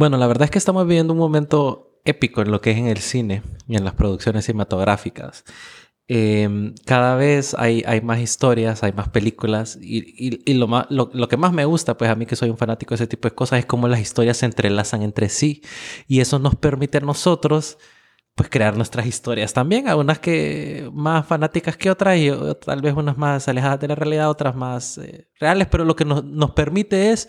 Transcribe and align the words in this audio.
Bueno, 0.00 0.16
la 0.16 0.26
verdad 0.26 0.44
es 0.44 0.50
que 0.50 0.56
estamos 0.56 0.86
viviendo 0.86 1.12
un 1.12 1.18
momento 1.18 2.00
épico 2.06 2.40
en 2.40 2.50
lo 2.50 2.62
que 2.62 2.70
es 2.70 2.78
en 2.78 2.86
el 2.86 3.00
cine 3.00 3.42
y 3.68 3.76
en 3.76 3.84
las 3.84 3.92
producciones 3.92 4.46
cinematográficas. 4.46 5.44
Em, 6.08 6.74
cada 6.86 7.16
vez 7.16 7.54
hay, 7.58 7.84
hay 7.86 8.00
más 8.00 8.18
historias, 8.18 8.82
hay 8.82 8.92
más 8.92 9.10
películas 9.10 9.78
y, 9.78 9.98
y, 9.98 10.40
y 10.50 10.54
lo, 10.54 10.68
más, 10.68 10.86
lo, 10.88 11.10
lo, 11.12 11.28
que 11.28 11.36
más 11.36 11.52
me 11.52 11.66
gusta, 11.66 11.98
pues 11.98 12.10
a 12.10 12.14
mí 12.14 12.24
que 12.24 12.34
soy 12.34 12.48
un 12.48 12.56
fanático 12.56 12.92
de 12.92 12.94
ese 12.94 13.08
tipo 13.08 13.28
de 13.28 13.34
cosas, 13.34 13.58
es 13.58 13.66
cómo 13.66 13.88
las 13.88 14.00
historias 14.00 14.38
se 14.38 14.46
entrelazan 14.46 15.02
entre 15.02 15.28
sí 15.28 15.60
y 16.08 16.20
eso 16.20 16.38
nos 16.38 16.54
permite 16.54 16.96
a 16.96 17.02
nosotros 17.02 17.76
pues 18.34 18.48
crear 18.48 18.78
nuestras 18.78 19.04
historias 19.04 19.52
también, 19.52 19.86
algunas 19.86 20.18
que 20.18 20.88
más 20.94 21.26
fanáticas 21.26 21.76
que 21.76 21.90
otras 21.90 22.16
y 22.16 22.30
tal 22.64 22.80
vez 22.80 22.94
unas 22.94 23.18
más 23.18 23.48
alejadas 23.48 23.80
de 23.80 23.88
la 23.88 23.96
realidad, 23.96 24.30
otras 24.30 24.56
más 24.56 24.96
eh, 24.96 25.28
reales, 25.38 25.68
pero 25.70 25.84
lo 25.84 25.94
que 25.94 26.06
nos, 26.06 26.24
nos 26.24 26.52
permite 26.52 27.12
es 27.12 27.28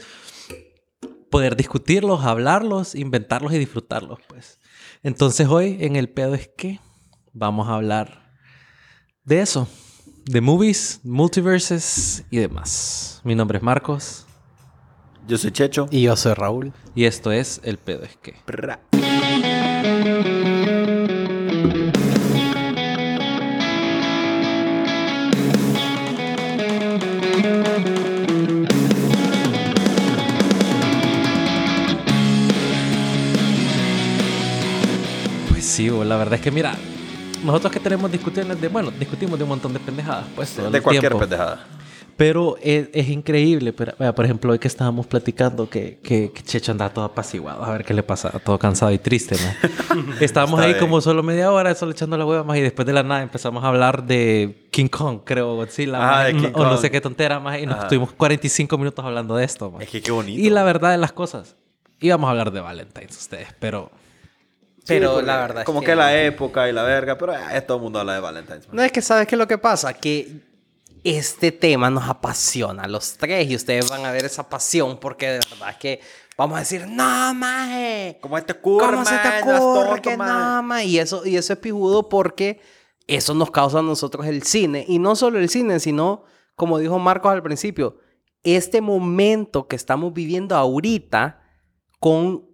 poder 1.31 1.55
discutirlos, 1.55 2.23
hablarlos, 2.23 2.93
inventarlos 2.93 3.53
y 3.53 3.57
disfrutarlos, 3.57 4.19
pues. 4.27 4.59
Entonces 5.01 5.47
hoy 5.47 5.77
en 5.79 5.95
el 5.95 6.09
pedo 6.09 6.35
es 6.35 6.47
que 6.55 6.79
vamos 7.33 7.67
a 7.67 7.75
hablar 7.75 8.35
de 9.23 9.41
eso, 9.41 9.67
de 10.25 10.41
movies, 10.41 10.99
multiverses 11.03 12.25
y 12.29 12.37
demás. 12.37 13.21
Mi 13.23 13.33
nombre 13.33 13.57
es 13.57 13.63
Marcos. 13.63 14.27
Yo 15.27 15.37
soy 15.37 15.51
Checho. 15.51 15.87
Y 15.89 16.03
yo 16.03 16.15
soy 16.15 16.33
Raúl. 16.33 16.73
Y 16.93 17.05
esto 17.05 17.31
es 17.31 17.61
El 17.63 17.77
pedo 17.77 18.03
es 18.03 18.17
que. 18.17 18.35
Sí, 35.71 35.89
la 35.89 36.17
verdad 36.17 36.35
es 36.35 36.41
que 36.41 36.51
mira, 36.51 36.75
nosotros 37.43 37.71
que 37.71 37.79
tenemos 37.79 38.11
discusiones 38.11 38.59
de, 38.59 38.67
bueno, 38.67 38.91
discutimos 38.91 39.37
de 39.39 39.43
un 39.43 39.49
montón 39.49 39.73
de 39.73 39.79
pendejadas, 39.79 40.25
pues. 40.35 40.55
de 40.55 40.81
cualquier 40.81 41.01
tiempo. 41.01 41.19
pendejada. 41.19 41.65
Pero 42.17 42.55
es, 42.61 42.89
es 42.93 43.09
increíble. 43.09 43.73
Pero, 43.73 43.93
vea, 43.97 44.13
por 44.13 44.25
ejemplo, 44.25 44.51
hoy 44.51 44.59
que 44.59 44.67
estábamos 44.67 45.07
platicando 45.07 45.67
que, 45.67 45.97
que, 46.03 46.31
que, 46.31 46.43
Checho 46.43 46.71
andaba 46.71 46.93
todo 46.93 47.05
apaciguado. 47.05 47.63
A 47.63 47.71
ver 47.71 47.83
qué 47.83 47.95
le 47.95 48.03
pasa. 48.03 48.29
Todo 48.43 48.59
cansado 48.59 48.91
y 48.91 48.99
triste, 48.99 49.35
¿no? 49.35 50.13
estábamos 50.19 50.59
ahí 50.59 50.73
bien. 50.73 50.79
como 50.79 51.01
solo 51.01 51.23
media 51.23 51.51
hora, 51.51 51.73
solo 51.73 51.93
echando 51.93 52.17
la 52.17 52.25
hueva 52.25 52.43
más. 52.43 52.57
Y 52.57 52.61
después 52.61 52.85
de 52.85 52.93
la 52.93 53.01
nada 53.01 53.23
empezamos 53.23 53.63
a 53.63 53.69
hablar 53.69 54.05
de 54.05 54.67
King 54.69 54.87
Kong, 54.87 55.21
creo, 55.23 55.55
Godzilla. 55.55 55.97
Ah, 55.97 56.27
King 56.27 56.49
o 56.49 56.51
Kong. 56.51 56.67
no 56.67 56.77
sé 56.77 56.91
qué 56.91 57.01
tontera 57.01 57.39
más. 57.39 57.59
Y 57.59 57.65
nos 57.65 57.75
Ajá. 57.75 57.83
estuvimos 57.85 58.11
45 58.11 58.77
minutos 58.77 59.03
hablando 59.03 59.35
de 59.35 59.45
esto. 59.45 59.73
Es 59.79 59.89
que 59.89 60.01
qué 60.01 60.11
bonito. 60.11 60.39
Y 60.39 60.51
la 60.51 60.63
verdad 60.63 60.91
de 60.91 60.99
las 60.99 61.13
cosas. 61.13 61.55
Íbamos 61.99 62.27
a 62.27 62.31
hablar 62.31 62.51
de 62.51 62.61
Valentine's 62.61 63.17
ustedes, 63.17 63.47
pero... 63.59 63.89
Pero 64.87 65.11
porque 65.13 65.25
la 65.27 65.37
verdad 65.37 65.59
es 65.61 65.65
Como 65.65 65.79
que... 65.81 65.87
que- 65.87 65.95
la 65.95 66.21
época 66.21 66.67
y 66.69 66.73
la 66.73 66.83
verga, 66.83 67.17
pero 67.17 67.33
eh, 67.33 67.61
todo 67.61 67.77
el 67.77 67.83
mundo 67.83 67.99
habla 67.99 68.15
de 68.15 68.19
Valentine's. 68.19 68.67
man. 68.67 68.75
No 68.75 68.81
es 68.83 68.91
que 68.91 69.01
sabes 69.01 69.27
qué 69.27 69.35
es 69.35 69.39
lo 69.39 69.47
que 69.47 69.57
pasa, 69.57 69.93
que 69.93 70.41
este 71.03 71.51
tema 71.51 71.89
nos 71.89 72.07
apasiona 72.09 72.83
a 72.83 72.87
los 72.87 73.13
tres 73.17 73.49
y 73.49 73.55
ustedes 73.55 73.89
van 73.89 74.05
a 74.05 74.11
ver 74.11 74.25
esa 74.25 74.47
pasión 74.49 74.99
porque 74.99 75.27
de 75.27 75.39
verdad 75.49 75.69
es 75.71 75.77
que 75.77 75.99
vamos 76.37 76.57
a 76.57 76.59
decir, 76.59 76.87
no, 76.87 77.33
maje. 77.33 78.17
¿Cómo 78.21 78.37
se 78.37 78.43
te 78.43 78.53
ocurre, 78.53 78.85
¿Cómo 78.87 79.05
se 79.05 79.17
te 79.17 79.39
es 79.39 79.43
ocurre 79.59 80.17
man. 80.17 80.57
no, 80.57 80.63
maje? 80.63 80.85
Y 80.85 80.99
eso, 80.99 81.25
y 81.25 81.37
eso 81.37 81.53
es 81.53 81.59
pijudo 81.59 82.07
porque 82.09 82.59
eso 83.07 83.33
nos 83.33 83.51
causa 83.51 83.79
a 83.79 83.83
nosotros 83.83 84.25
el 84.27 84.43
cine. 84.43 84.85
Y 84.87 84.99
no 84.99 85.15
solo 85.15 85.39
el 85.39 85.49
cine, 85.49 85.79
sino, 85.79 86.23
como 86.55 86.77
dijo 86.79 86.97
Marcos 86.99 87.31
al 87.31 87.43
principio, 87.43 87.97
este 88.43 88.81
momento 88.81 89.67
que 89.67 89.75
estamos 89.75 90.13
viviendo 90.13 90.55
ahorita 90.55 91.41
con 91.99 92.45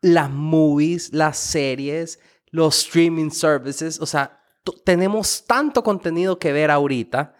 las 0.00 0.30
movies, 0.30 1.12
las 1.12 1.38
series, 1.38 2.20
los 2.50 2.78
streaming 2.86 3.30
services, 3.30 4.00
o 4.00 4.06
sea, 4.06 4.40
tenemos 4.84 5.44
tanto 5.46 5.82
contenido 5.82 6.38
que 6.38 6.52
ver 6.52 6.70
ahorita 6.70 7.34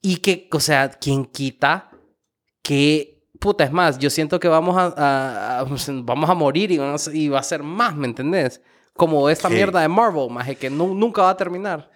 y 0.00 0.16
que, 0.16 0.48
o 0.52 0.60
sea, 0.60 0.88
quien 0.90 1.24
quita 1.24 1.90
que, 2.62 3.26
puta, 3.40 3.64
es 3.64 3.72
más, 3.72 3.98
yo 3.98 4.10
siento 4.10 4.38
que 4.40 4.48
vamos 4.48 4.76
a, 4.76 4.86
a- 4.96 5.60
a- 5.60 5.64
vamos 5.64 6.30
a 6.30 6.34
morir 6.34 6.70
y, 6.70 6.78
vamos 6.78 7.08
a- 7.08 7.14
y 7.14 7.28
va 7.28 7.38
a 7.40 7.42
ser 7.42 7.62
más, 7.62 7.94
¿me 7.96 8.06
entendés? 8.06 8.60
Como 8.94 9.28
esta 9.30 9.48
Sí. 9.48 9.54
mierda 9.54 9.80
de 9.80 9.88
Marvel, 9.88 10.28
más 10.30 10.48
que 10.56 10.68
nu- 10.70 10.94
nunca 10.94 11.22
va 11.22 11.30
a 11.30 11.36
terminar. 11.36 11.90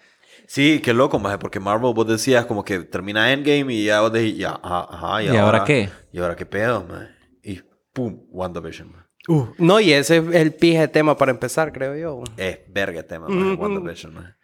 Sí, 0.47 0.81
qué 0.83 0.93
loco, 0.93 1.19
maje, 1.19 1.37
porque 1.37 1.59
Marvel 1.59 1.93
vos 1.93 2.07
decías 2.07 2.45
como 2.45 2.63
que 2.63 2.79
termina 2.79 3.31
Endgame 3.31 3.73
y 3.73 3.85
ya 3.85 4.01
vos 4.01 4.11
decís, 4.11 4.37
ya, 4.37 4.59
ajá, 4.61 4.87
ajá, 4.89 5.23
¿Y 5.23 5.27
ahora 5.37 5.63
qué? 5.63 5.89
¿Y 6.11 6.19
ahora 6.19 6.35
qué 6.35 6.45
pedo, 6.45 6.83
man? 6.85 7.09
Y 7.43 7.61
pum, 7.93 8.25
WandaVision, 8.29 8.91
man. 9.27 9.53
No, 9.57 9.79
y 9.79 9.93
ese 9.93 10.17
es 10.17 10.35
el 10.35 10.53
pije 10.53 10.87
tema 10.87 11.17
para 11.17 11.31
empezar, 11.31 11.71
creo 11.71 11.95
yo. 11.95 12.23
Es 12.37 12.59
verga 12.67 13.03
tema, 13.03 13.27
man, 13.27 13.53
Ujú. 13.53 13.61
WandaVision, 13.63 14.13
man. 14.13 14.35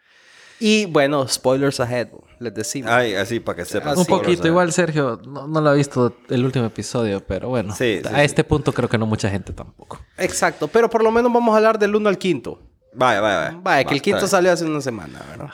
Y 0.62 0.84
bueno, 0.84 1.26
spoilers 1.26 1.80
ahead, 1.80 2.08
les 2.38 2.52
decimos. 2.52 2.90
Ay, 2.90 3.14
así 3.14 3.40
para 3.40 3.56
que 3.56 3.64
sepan. 3.64 3.96
Un 3.96 4.04
Sí, 4.04 4.10
poquito, 4.10 4.42
sea, 4.42 4.50
igual 4.50 4.72
Sergio 4.72 5.18
no, 5.26 5.46
no 5.46 5.60
lo 5.62 5.70
ha 5.70 5.72
visto 5.72 6.14
el 6.28 6.44
último 6.44 6.66
episodio, 6.66 7.24
pero 7.26 7.48
bueno, 7.48 7.74
Sí, 7.74 8.00
sí, 8.02 8.08
a 8.08 8.16
sí. 8.18 8.20
este 8.24 8.44
punto 8.44 8.72
creo 8.74 8.86
que 8.88 8.98
no 8.98 9.06
mucha 9.06 9.30
gente 9.30 9.54
tampoco. 9.54 9.98
Exacto, 10.18 10.68
pero 10.68 10.90
por 10.90 11.02
lo 11.02 11.10
menos 11.10 11.32
vamos 11.32 11.54
a 11.54 11.56
hablar 11.56 11.78
del 11.78 11.94
1 11.96 12.08
al 12.10 12.18
quinto. 12.18 12.60
Vaya, 12.92 13.20
vaya, 13.22 13.36
vaya. 13.38 13.58
Vaya, 13.62 13.84
que 13.84 13.88
Va, 13.90 13.94
el 13.94 14.02
quinto 14.02 14.26
salió 14.26 14.52
hace 14.52 14.64
una 14.66 14.80
semana, 14.82 15.22
¿verdad? 15.30 15.50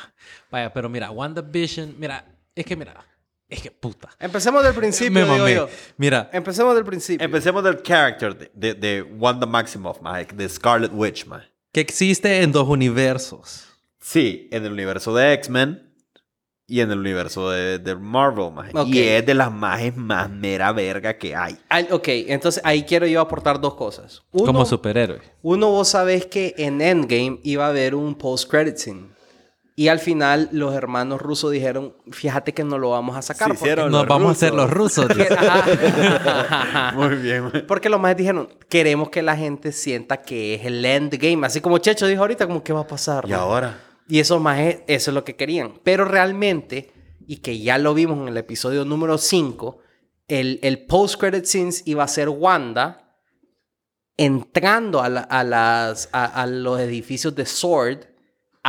Vaya, 0.50 0.72
pero 0.72 0.88
mira, 0.88 1.10
WandaVision, 1.12 1.94
mira, 1.98 2.24
es 2.54 2.64
que 2.64 2.74
mira, 2.74 2.94
es 3.48 3.62
que 3.62 3.70
puta. 3.70 4.08
Empecemos 4.18 4.62
del 4.64 4.74
principio, 4.74 5.26
Me 5.26 5.34
digo 5.34 5.48
yo. 5.48 5.68
Mira, 5.96 6.28
Empecemos 6.32 6.74
del 6.74 6.84
principio. 6.84 7.24
Empecemos 7.24 7.62
del 7.62 7.82
character 7.82 8.36
de, 8.36 8.50
de, 8.54 8.74
de 8.74 9.02
Wanda 9.02 9.46
Maximoff, 9.46 10.00
maje, 10.00 10.26
de 10.34 10.48
Scarlet 10.48 10.90
Witch, 10.92 11.26
man. 11.26 11.42
que 11.72 11.80
existe 11.80 12.42
en 12.42 12.52
dos 12.52 12.68
universos. 12.68 13.64
Sí, 14.00 14.48
en 14.52 14.64
el 14.64 14.72
universo 14.72 15.14
de 15.14 15.32
X-Men 15.34 15.82
y 16.68 16.80
en 16.80 16.90
el 16.90 16.98
universo 16.98 17.50
de, 17.50 17.78
de 17.78 17.94
Marvel, 17.94 18.50
maje. 18.52 18.72
Ok. 18.74 18.88
Y 18.88 19.00
es 19.00 19.24
de 19.24 19.34
las 19.34 19.52
majes 19.52 19.96
más 19.96 20.28
mera 20.28 20.72
verga 20.72 21.16
que 21.16 21.34
hay. 21.36 21.56
Ay, 21.68 21.86
ok, 21.90 22.08
entonces 22.26 22.60
ahí 22.64 22.82
quiero 22.82 23.06
yo 23.06 23.20
aportar 23.20 23.60
dos 23.60 23.74
cosas. 23.74 24.22
Uno, 24.32 24.46
como 24.46 24.64
superhéroe. 24.66 25.20
uno, 25.42 25.70
vos 25.70 25.88
sabés 25.88 26.26
que 26.26 26.54
en 26.58 26.80
Endgame 26.80 27.38
iba 27.44 27.66
a 27.66 27.68
haber 27.68 27.94
un 27.94 28.14
post-credit 28.16 28.76
scene. 28.76 29.15
Y 29.78 29.88
al 29.88 29.98
final 29.98 30.48
los 30.52 30.74
hermanos 30.74 31.20
rusos 31.20 31.52
dijeron, 31.52 31.94
fíjate 32.10 32.54
que 32.54 32.64
no 32.64 32.78
lo 32.78 32.90
vamos 32.90 33.14
a 33.14 33.20
sacar. 33.20 33.48
Porque- 33.48 33.74
Nos 33.90 34.06
vamos 34.08 34.28
a 34.28 34.32
hacer 34.32 34.54
los 34.54 34.70
rusos. 34.70 35.06
Muy 36.94 37.14
bien, 37.16 37.42
man. 37.44 37.64
Porque 37.68 37.88
los 37.90 38.00
más 38.00 38.16
dijeron, 38.16 38.48
queremos 38.70 39.10
que 39.10 39.20
la 39.22 39.36
gente 39.36 39.72
sienta 39.72 40.22
que 40.22 40.54
es 40.54 40.64
el 40.64 40.82
endgame. 40.84 41.46
Así 41.46 41.60
como 41.60 41.76
Checho 41.78 42.06
dijo 42.06 42.22
ahorita, 42.22 42.46
como, 42.46 42.62
¿qué 42.64 42.72
va 42.72 42.80
a 42.80 42.86
pasar? 42.86 43.28
Y 43.28 43.32
ahora. 43.32 43.78
Y 44.08 44.18
esos 44.20 44.40
más, 44.40 44.58
eso 44.60 45.10
es 45.10 45.14
lo 45.14 45.24
que 45.24 45.36
querían. 45.36 45.74
Pero 45.84 46.04
realmente, 46.06 46.92
y 47.26 47.38
que 47.38 47.58
ya 47.58 47.76
lo 47.76 47.92
vimos 47.92 48.18
en 48.18 48.28
el 48.28 48.36
episodio 48.38 48.84
número 48.86 49.18
5, 49.18 49.78
el, 50.28 50.58
el 50.62 50.86
post-credit 50.86 51.44
scenes 51.44 51.82
iba 51.86 52.02
a 52.02 52.08
ser 52.08 52.28
Wanda 52.30 53.14
entrando 54.16 55.02
a, 55.02 55.08
la- 55.08 55.20
a 55.20 55.44
las, 55.44 56.08
a, 56.12 56.24
a 56.24 56.46
los 56.46 56.80
edificios 56.80 57.34
de 57.34 57.44
Sword 57.46 57.98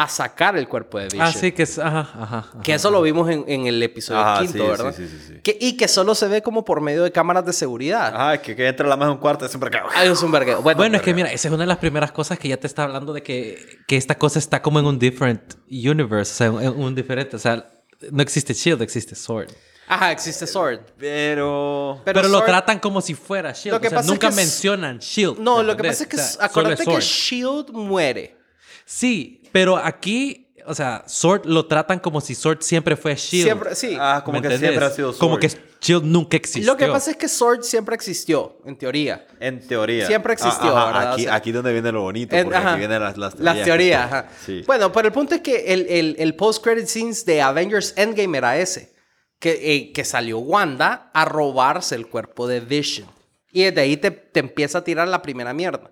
a 0.03 0.07
sacar 0.07 0.55
el 0.55 0.67
cuerpo 0.67 0.99
de 0.99 1.05
Vision. 1.05 1.21
Ah, 1.23 1.31
sí, 1.31 1.51
que 1.51 1.63
es. 1.63 1.79
Ajá, 1.79 2.01
ajá. 2.01 2.23
ajá. 2.23 2.61
Que 2.61 2.75
eso 2.75 2.91
lo 2.91 3.01
vimos 3.01 3.27
en, 3.31 3.43
en 3.47 3.65
el 3.65 3.81
episodio 3.81 4.19
Ajá, 4.19 4.41
quinto, 4.41 4.53
sí, 4.53 4.59
¿verdad? 4.59 4.93
sí, 4.95 5.07
sí, 5.07 5.17
sí, 5.17 5.33
sí. 5.33 5.39
Que, 5.41 5.57
y 5.59 5.75
que 5.75 5.87
solo 5.87 6.13
se 6.13 6.27
ve 6.27 6.43
como 6.43 6.63
por 6.63 6.81
medio 6.81 7.03
de 7.03 7.11
cámaras 7.11 7.43
de 7.47 7.53
seguridad. 7.53 8.15
Ajá, 8.15 8.37
que, 8.39 8.55
que 8.55 8.67
entra 8.67 8.87
la 8.87 8.95
más 8.95 9.07
en 9.07 9.13
un 9.13 9.17
cuarto 9.17 9.45
es 9.45 9.51
siempre 9.51 9.71
que... 9.71 9.79
Ay, 9.95 10.09
es 10.09 10.21
un 10.21 10.31
vergueo. 10.31 10.61
Bueno, 10.61 10.77
Bueno, 10.77 10.97
es 10.97 11.01
que 11.01 11.15
mira, 11.15 11.31
esa 11.31 11.47
es 11.47 11.53
una 11.53 11.63
de 11.63 11.67
las 11.67 11.79
primeras 11.79 12.11
cosas 12.11 12.37
que 12.37 12.47
ya 12.47 12.57
te 12.57 12.67
está 12.67 12.83
hablando 12.83 13.11
de 13.11 13.23
que, 13.23 13.79
que 13.87 13.97
esta 13.97 14.15
cosa 14.19 14.37
está 14.37 14.61
como 14.61 14.77
en 14.79 14.85
un 14.85 14.99
different 14.99 15.55
universe, 15.67 16.31
o 16.31 16.35
sea, 16.35 16.67
en 16.67 16.79
un 16.79 16.93
diferente, 16.93 17.35
o 17.35 17.39
sea, 17.39 17.67
no 18.11 18.21
existe 18.21 18.53
Shield, 18.53 18.83
existe 18.83 19.15
Sword. 19.15 19.49
Ajá, 19.87 20.11
existe 20.11 20.45
Sword. 20.45 20.81
Pero... 20.99 22.01
Pero, 22.05 22.21
Pero 22.21 22.27
lo 22.27 22.43
tratan 22.43 22.77
como 22.77 23.01
si 23.01 23.15
fuera 23.15 23.51
Shield, 23.51 23.73
Lo 23.73 23.81
que 23.81 23.87
o 23.87 23.89
sea, 23.89 23.97
pasa 23.97 24.05
es 24.05 24.11
nunca 24.11 24.29
que 24.29 24.35
mencionan 24.35 24.99
Shield. 24.99 25.39
No, 25.39 25.57
¿me 25.57 25.63
lo 25.63 25.75
que 25.75 25.83
pasa 25.87 26.03
es 26.03 26.09
que, 26.09 26.17
O 26.17 26.19
sea, 26.19 26.45
acuérdate 26.45 26.85
que. 26.85 26.99
Shield 26.99 27.71
muere. 27.71 28.37
Sí, 28.85 29.41
pero 29.59 29.77
aquí, 29.77 30.53
o 30.65 30.75
sea, 30.75 31.03
Sword 31.07 31.45
lo 31.45 31.65
tratan 31.65 31.99
como 31.99 32.21
si 32.21 32.35
Sword 32.35 32.61
siempre 32.61 32.95
fue 32.95 33.15
Shield. 33.15 33.43
Siempre, 33.45 33.75
sí. 33.75 33.97
Ah, 33.99 34.21
como 34.23 34.37
¿me 34.37 34.41
que 34.41 34.47
entendés? 34.53 34.69
siempre 34.69 34.85
ha 34.85 34.91
sido 34.91 35.17
Como 35.17 35.35
Sword. 35.35 35.41
que 35.41 35.67
Shield 35.81 36.03
nunca 36.05 36.37
existió. 36.37 36.71
Lo 36.71 36.77
que 36.77 36.87
pasa 36.87 37.11
es 37.11 37.17
que 37.17 37.27
Sword 37.27 37.63
siempre 37.63 37.95
existió, 37.95 38.57
en 38.65 38.77
teoría. 38.77 39.25
En 39.39 39.65
teoría. 39.67 40.05
Siempre 40.07 40.33
existió, 40.33 40.75
Ah, 40.77 40.89
ajá. 40.89 41.11
Aquí, 41.13 41.21
O 41.21 41.25
sea, 41.25 41.35
aquí 41.35 41.51
donde 41.51 41.71
viene 41.73 41.91
lo 41.91 42.01
bonito, 42.01 42.35
En- 42.35 42.43
porque 42.45 42.57
ajá. 42.57 42.69
aquí 42.71 42.79
vienen 42.79 43.01
las, 43.01 43.17
las 43.17 43.39
Las 43.39 43.63
teorías, 43.63 44.05
ajá. 44.05 44.29
Sí. 44.45 44.63
Bueno, 44.67 44.91
pero 44.91 45.07
el 45.07 45.13
punto 45.13 45.35
es 45.35 45.41
que 45.41 45.73
el, 45.73 45.87
el, 45.87 46.15
el 46.19 46.35
post-credit 46.35 46.87
scenes 46.87 47.25
de 47.25 47.41
Avengers 47.41 47.93
Endgame 47.97 48.37
era 48.37 48.57
ese. 48.57 48.93
Que, 49.39 49.51
eh, 49.75 49.91
que 49.93 50.03
salió 50.03 50.39
Wanda 50.39 51.11
a 51.13 51.23
robarse 51.25 51.93
el 51.95 52.07
cuerpo 52.07 52.47
de 52.47 52.59
Vision. 52.59 53.07
Y 53.51 53.63
desde 53.63 53.81
ahí 53.81 53.95
te, 53.97 54.09
te 54.09 54.39
empieza 54.39 54.79
a 54.79 54.83
tirar 54.83 55.07
la 55.07 55.21
primera 55.21 55.53
mierda. 55.53 55.91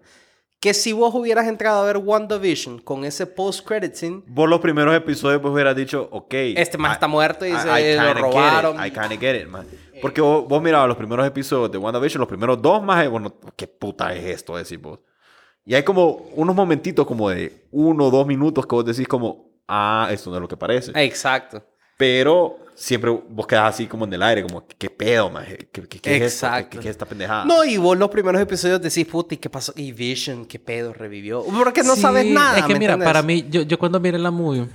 Que 0.60 0.74
si 0.74 0.94
vos 0.94 1.14
hubieras 1.14 1.48
entrado 1.48 1.84
a 1.84 1.86
ver 1.86 1.98
WandaVision 1.98 2.80
con 2.80 3.06
ese 3.06 3.28
post-credit 3.28 3.94
scene, 3.94 4.24
Vos 4.26 4.50
los 4.50 4.60
primeros 4.62 4.96
episodios 4.96 5.42
vos 5.42 5.52
hubieras 5.54 5.76
dicho, 5.76 6.08
ok. 6.12 6.34
Este 6.56 6.78
man 6.78 6.92
I- 6.92 6.94
está 6.94 7.08
muerto 7.08 7.46
y 7.46 7.50
I- 7.52 7.58
se 7.58 7.68
I 7.68 7.96
lo 7.96 8.02
kinda 8.02 8.04
get 8.08 8.16
it, 8.18 8.22
robaron. 8.22 8.76
I 8.86 8.90
kinda 8.92 9.18
get 9.20 9.42
it, 9.42 9.48
man. 9.48 9.68
Porque 10.02 10.22
vos, 10.22 10.48
vos 10.48 10.62
mirabas 10.64 10.88
los 10.88 10.98
primeros 10.98 11.26
episodios 11.28 11.72
de 11.72 11.78
WandaVision, 11.78 12.20
los 12.20 12.28
primeros 12.28 12.62
dos 12.62 12.82
más, 12.84 13.08
bueno, 13.10 13.34
¿qué 13.56 13.68
puta 13.68 14.14
es 14.14 14.24
esto? 14.26 14.58
Decís 14.58 14.82
vos. 14.82 15.00
Y 15.66 15.76
hay 15.76 15.84
como 15.84 16.12
unos 16.36 16.56
momentitos 16.56 17.06
como 17.06 17.30
de 17.30 17.66
uno 17.72 18.06
o 18.08 18.12
dos 18.12 18.26
minutos 18.26 18.66
que 18.66 18.76
vos 18.76 18.86
decís 18.86 19.08
como, 19.08 19.52
ah, 19.68 20.08
esto 20.12 20.30
no 20.32 20.38
es 20.38 20.42
lo 20.42 20.48
que 20.48 20.58
parece. 20.58 20.92
Exacto. 20.96 21.64
Pero 21.98 22.58
siempre 22.76 23.10
vos 23.10 23.48
quedás 23.48 23.74
así 23.74 23.88
como 23.88 24.06
en 24.06 24.14
el 24.14 24.22
aire, 24.22 24.44
como, 24.44 24.66
¿qué 24.68 24.90
pedo, 24.90 25.30
man? 25.30 25.46
¿Qué, 25.72 25.82
qué, 25.88 26.00
qué 26.00 26.16
es 26.18 26.34
esto? 26.34 26.48
¿Qué-. 26.58 26.68
¿Qué, 26.70 26.80
es 26.80 26.86
esta 26.88 27.06
pendejada? 27.06 27.46
No, 27.46 27.64
y 27.64 27.78
vos 27.78 27.98
los 27.98 28.10
primeros 28.10 28.42
episodios 28.42 28.82
decís, 28.82 29.06
puta, 29.08 29.34
¿y 29.34 29.38
qué 29.38 29.50
pasó? 29.50 29.74
Y 29.76 29.92
Vision, 29.94 30.46
¿qué 30.46 30.60
pedo? 30.60 30.94
¿Revivió? 30.94 31.44
Porque 31.44 31.84
no 31.84 31.96
Sí, 31.96 32.02
sabes 32.02 32.26
nada. 32.26 32.60
Es 32.60 32.66
que 32.66 32.74
¿me 32.74 32.80
mira, 32.80 32.94
entiendes? 32.94 33.06
para 33.14 33.24
mí, 33.24 33.46
yo, 33.50 33.62
yo 33.64 33.80
cuando 33.80 34.00
miré 34.00 34.20
la 34.20 34.32
movie, 34.32 34.68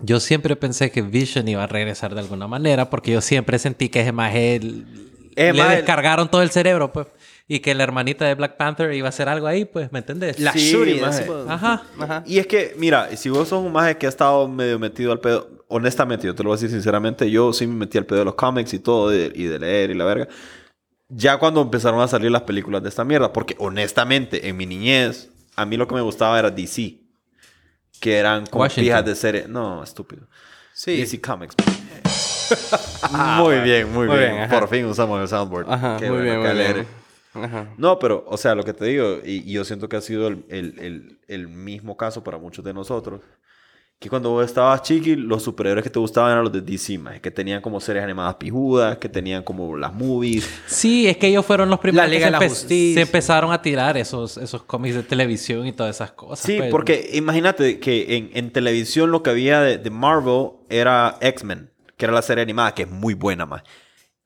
yo 0.00 0.18
siempre 0.18 0.56
pensé 0.56 0.90
que 0.90 1.02
Vision 1.02 1.46
iba 1.46 1.62
a 1.62 1.66
regresar 1.66 2.14
de 2.14 2.20
alguna 2.20 2.46
manera 2.48 2.88
porque 2.88 3.12
yo 3.12 3.20
siempre 3.20 3.58
sentí 3.58 3.88
que 3.90 4.00
ese 4.00 4.12
maje 4.12 4.56
Ese 4.56 5.52
le 5.52 5.62
maje- 5.62 5.76
descargaron 5.76 6.30
todo 6.30 6.42
el 6.42 6.50
cerebro, 6.50 6.90
pues. 6.92 7.06
Y 7.52 7.58
que 7.58 7.74
la 7.74 7.82
hermanita 7.82 8.26
de 8.26 8.36
Black 8.36 8.56
Panther 8.56 8.92
iba 8.94 9.08
a 9.08 9.10
hacer 9.10 9.28
algo 9.28 9.48
ahí, 9.48 9.64
pues, 9.64 9.90
¿me 9.90 9.98
entendés? 9.98 10.38
La 10.38 10.52
Sí, 10.52 10.70
Shuri. 10.70 11.00
maje. 11.00 11.16
decimos. 11.18 11.46
Ajá. 11.48 11.82
Ajá. 11.98 12.22
Y 12.24 12.38
es 12.38 12.46
que, 12.46 12.74
mira, 12.78 13.08
si 13.16 13.28
vos 13.28 13.48
sos 13.48 13.64
un 13.64 13.72
maje 13.72 13.98
que 13.98 14.06
ha 14.06 14.08
estado 14.08 14.46
medio 14.46 14.78
metido 14.78 15.10
al 15.10 15.18
pedo, 15.18 15.50
honestamente, 15.66 16.28
yo 16.28 16.34
te 16.36 16.44
lo 16.44 16.50
voy 16.50 16.54
a 16.54 16.58
decir 16.60 16.70
sinceramente, 16.70 17.28
yo 17.28 17.52
sí 17.52 17.66
me 17.66 17.74
metí 17.74 17.98
al 17.98 18.06
pedo 18.06 18.20
de 18.20 18.24
los 18.26 18.36
cómics 18.36 18.72
y 18.72 18.78
todo, 18.78 19.08
de- 19.10 19.32
y 19.34 19.44
de 19.46 19.58
leer 19.58 19.90
y 19.90 19.94
la 19.94 20.04
verga. 20.04 20.28
Ya 21.08 21.38
cuando 21.38 21.60
empezaron 21.60 22.00
a 22.00 22.06
salir 22.06 22.30
las 22.30 22.42
películas 22.42 22.84
de 22.84 22.88
esta 22.88 23.04
mierda, 23.04 23.32
porque 23.32 23.56
honestamente, 23.58 24.48
en 24.48 24.56
mi 24.56 24.64
niñez, 24.66 25.28
a 25.56 25.66
mí 25.66 25.76
lo 25.76 25.88
que 25.88 25.96
me 25.96 26.02
gustaba 26.02 26.38
era 26.38 26.50
DC. 26.50 27.00
Que 28.00 28.16
eran 28.16 28.46
como 28.46 28.70
fijas 28.70 29.04
de 29.04 29.16
serie. 29.16 29.46
No, 29.48 29.82
estúpido. 29.82 30.28
Sí. 30.72 30.96
DC 30.98 31.20
Comics. 31.20 31.56
muy 33.38 33.58
bien, 33.58 33.92
muy, 33.92 34.06
Muy 34.06 34.18
bien. 34.18 34.48
Por 34.48 34.68
fin 34.68 34.84
usamos 34.86 35.20
el 35.20 35.26
soundboard. 35.28 35.66
Ajá, 35.68 35.96
Qué 35.98 36.06
muy 36.08 36.18
bueno, 36.18 36.22
bien, 36.24 36.34
qué 36.34 36.40
muy 36.40 36.48
alegre. 36.48 36.74
bien. 36.82 36.99
Ajá. 37.32 37.72
No, 37.78 37.98
pero, 37.98 38.24
o 38.26 38.36
sea, 38.36 38.54
lo 38.54 38.64
que 38.64 38.72
te 38.74 38.84
digo, 38.86 39.18
y, 39.24 39.48
y 39.48 39.52
yo 39.52 39.64
siento 39.64 39.88
que 39.88 39.96
ha 39.96 40.00
sido 40.00 40.28
el, 40.28 40.44
el- 40.48 40.78
el- 40.80 41.18
el 41.28 41.48
mismo 41.48 41.96
caso 41.96 42.24
para 42.24 42.38
muchos 42.38 42.64
de 42.64 42.74
nosotros, 42.74 43.20
que 44.00 44.08
cuando 44.08 44.30
vos 44.30 44.46
estabas 44.46 44.80
chiqui, 44.82 45.14
los 45.14 45.42
superhéroes 45.42 45.84
que 45.84 45.90
te 45.90 45.98
gustaban 45.98 46.32
eran 46.32 46.42
los 46.44 46.52
de 46.52 46.62
DC, 46.62 46.96
maje, 46.98 47.20
que 47.20 47.30
tenían 47.30 47.60
como 47.60 47.78
series 47.80 48.02
animadas 48.02 48.36
pijudas, 48.36 48.96
que 48.96 49.10
tenían 49.10 49.42
como 49.42 49.76
las 49.76 49.92
movies. 49.92 50.48
Sí, 50.66 51.06
es 51.06 51.18
que 51.18 51.26
ellos 51.26 51.44
fueron 51.44 51.68
los 51.68 51.78
primeros 51.80 52.08
La 52.08 52.12
Liga 52.14 52.26
que 52.28 52.32
de 52.32 52.38
se, 52.38 52.44
la 52.44 52.48
Justicia. 52.48 52.94
se 52.94 53.00
empezaron 53.02 53.52
a 53.52 53.60
tirar 53.60 53.98
esos, 53.98 54.38
esos 54.38 54.62
cómics 54.62 54.94
de 54.96 55.02
televisión 55.02 55.66
y 55.66 55.72
todas 55.72 55.94
esas 55.96 56.12
cosas. 56.12 56.40
Sí, 56.46 56.56
pues. 56.56 56.70
porque 56.70 57.10
imagínate 57.12 57.78
que 57.78 58.16
en, 58.16 58.30
en 58.32 58.50
televisión 58.50 59.10
lo 59.10 59.22
que 59.22 59.28
había 59.30 59.60
de, 59.60 59.76
de 59.76 59.90
Marvel 59.90 60.52
era 60.70 61.18
X-Men, 61.20 61.70
que 61.98 62.06
era 62.06 62.14
la 62.14 62.22
serie 62.22 62.40
animada, 62.42 62.74
que 62.74 62.84
es 62.84 62.90
muy 62.90 63.12
buena, 63.12 63.44
más. 63.44 63.62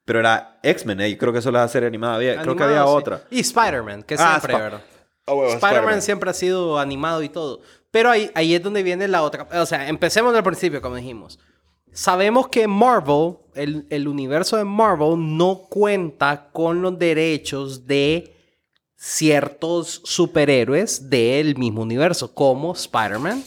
Pero 0.05 0.21
era 0.21 0.59
X-Men, 0.63 1.01
eh, 1.01 1.09
y 1.11 1.17
creo 1.17 1.33
que 1.33 1.39
eso 1.39 1.49
es 1.49 1.53
la 1.55 1.67
serie 1.69 1.87
animada. 1.89 2.17
Había, 2.17 2.41
creo 2.43 2.55
que 2.57 2.63
había 2.63 2.77
Animado, 2.83 2.97
sí. 2.99 3.01
otra. 3.03 3.23
Y 3.31 3.41
Spider-Man, 3.41 4.03
que 4.03 4.15
Ah, 4.19 4.39
siempre, 4.41 4.53
Sp- 4.53 4.63
¿verdad? 4.63 4.81
Ah, 5.27 5.33
huevo, 5.33 5.45
Spider-Man 5.53 5.71
Spider-Man. 5.75 6.03
siempre 6.03 6.31
ha 6.31 6.35
sido 6.35 6.79
animado 6.79 7.23
y 7.23 7.29
todo. 7.31 7.61
Pero 7.91 8.11
ahí, 8.11 8.31
ahí 8.35 8.55
es 8.55 8.63
donde 8.63 8.83
viene 8.83 9.09
la 9.09 9.23
otra. 9.23 9.49
O 9.61 9.67
sea, 9.67 9.89
empecemos 9.89 10.35
del 10.35 10.43
principio, 10.43 10.83
como 10.83 10.97
dijimos. 10.97 11.39
Sabemos 11.93 12.49
que 12.49 12.67
Marvel, 12.67 13.37
el, 13.55 13.87
el 13.89 14.09
universo 14.09 14.57
de 14.57 14.65
Marvel, 14.65 15.15
no 15.17 15.61
cuenta 15.71 16.51
con 16.53 16.83
los 16.83 16.99
derechos 16.99 17.87
de 17.87 18.35
ciertos 18.97 20.01
superhéroes 20.05 21.09
del 21.09 21.57
mismo 21.57 21.83
universo, 21.83 22.35
como 22.35 22.73
Spider-Man, 22.73 23.45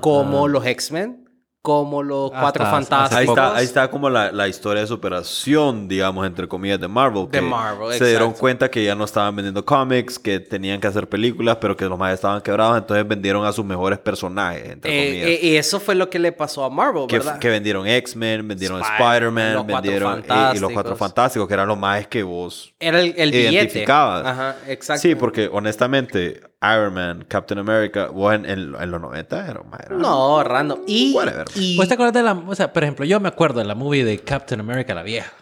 como 0.00 0.38
ajá. 0.40 0.48
los 0.48 0.66
X-Men, 0.66 1.27
como 1.68 2.02
los 2.02 2.30
Hasta 2.32 2.40
Cuatro 2.40 2.64
Fantásticos. 2.64 3.18
Ahí 3.18 3.26
está, 3.26 3.56
ahí 3.56 3.64
está 3.66 3.90
como 3.90 4.08
la, 4.08 4.32
la 4.32 4.48
historia 4.48 4.80
de 4.80 4.86
superación, 4.86 5.86
digamos, 5.86 6.26
entre 6.26 6.48
comillas, 6.48 6.80
de 6.80 6.88
Marvel. 6.88 7.24
De 7.26 7.38
que 7.38 7.40
Marvel, 7.42 7.92
Se 7.98 8.06
dieron 8.06 8.32
cuenta 8.32 8.70
que 8.70 8.82
ya 8.82 8.94
no 8.94 9.04
estaban 9.04 9.36
vendiendo 9.36 9.62
cómics, 9.66 10.18
que 10.18 10.40
tenían 10.40 10.80
que 10.80 10.86
hacer 10.86 11.06
películas, 11.10 11.58
pero 11.60 11.76
que 11.76 11.84
los 11.84 11.98
más 11.98 12.14
estaban 12.14 12.40
quebrados, 12.40 12.78
entonces 12.78 13.06
vendieron 13.06 13.44
a 13.44 13.52
sus 13.52 13.66
mejores 13.66 13.98
personajes, 13.98 14.64
entre 14.70 14.90
Eh, 14.90 15.06
comillas. 15.10 15.28
eh, 15.28 15.40
y 15.42 15.56
eso 15.56 15.78
fue 15.78 15.94
lo 15.94 16.08
que 16.08 16.18
le 16.18 16.32
pasó 16.32 16.64
a 16.64 16.70
Marvel, 16.70 17.06
que, 17.06 17.18
¿verdad? 17.18 17.38
que 17.38 17.50
vendieron 17.50 17.86
X-Men, 17.86 18.48
vendieron 18.48 18.80
Spider-Man, 18.80 19.66
vendieron 19.66 20.24
eh, 20.26 20.52
y 20.54 20.58
los. 20.58 20.72
Cuatro 20.72 20.96
Fantásticos, 20.96 21.46
que 21.48 21.52
eran 21.54 21.68
los 21.68 21.76
más 21.76 22.06
que 22.06 22.22
vos 22.22 22.72
Era 22.80 23.00
el, 23.00 23.12
el 23.18 23.30
billete. 23.32 23.52
identificabas. 23.56 24.24
Ajá, 24.26 24.56
exacto. 24.68 25.02
Sí, 25.02 25.14
porque 25.16 25.50
honestamente, 25.52 26.40
Iron 26.62 26.92
Man, 26.94 27.24
Captain 27.28 27.58
America, 27.60 28.06
vos 28.08 28.34
en, 28.34 28.44
en- 28.44 28.74
en 28.74 28.90
los 28.90 29.00
90 29.00 29.46
era, 29.46 29.60
era- 29.84 29.96
No, 29.96 30.42
random. 30.42 30.80
Y, 30.88 31.14
Whatever. 31.14 31.46
y- 31.54 31.76
¿Vos 31.76 31.86
te 31.86 31.94
acuerdas 31.94 32.14
de 32.14 32.22
la... 32.24 32.32
O 32.32 32.54
sea, 32.54 32.72
por 32.72 32.82
ejemplo, 32.82 33.04
yo 33.04 33.20
me 33.20 33.28
acuerdo 33.28 33.60
de 33.60 33.64
la 33.66 33.74
movie 33.76 34.04
de 34.04 34.18
Captain 34.18 34.60
America, 34.60 34.92
la 34.94 35.02
vieja. 35.04 35.32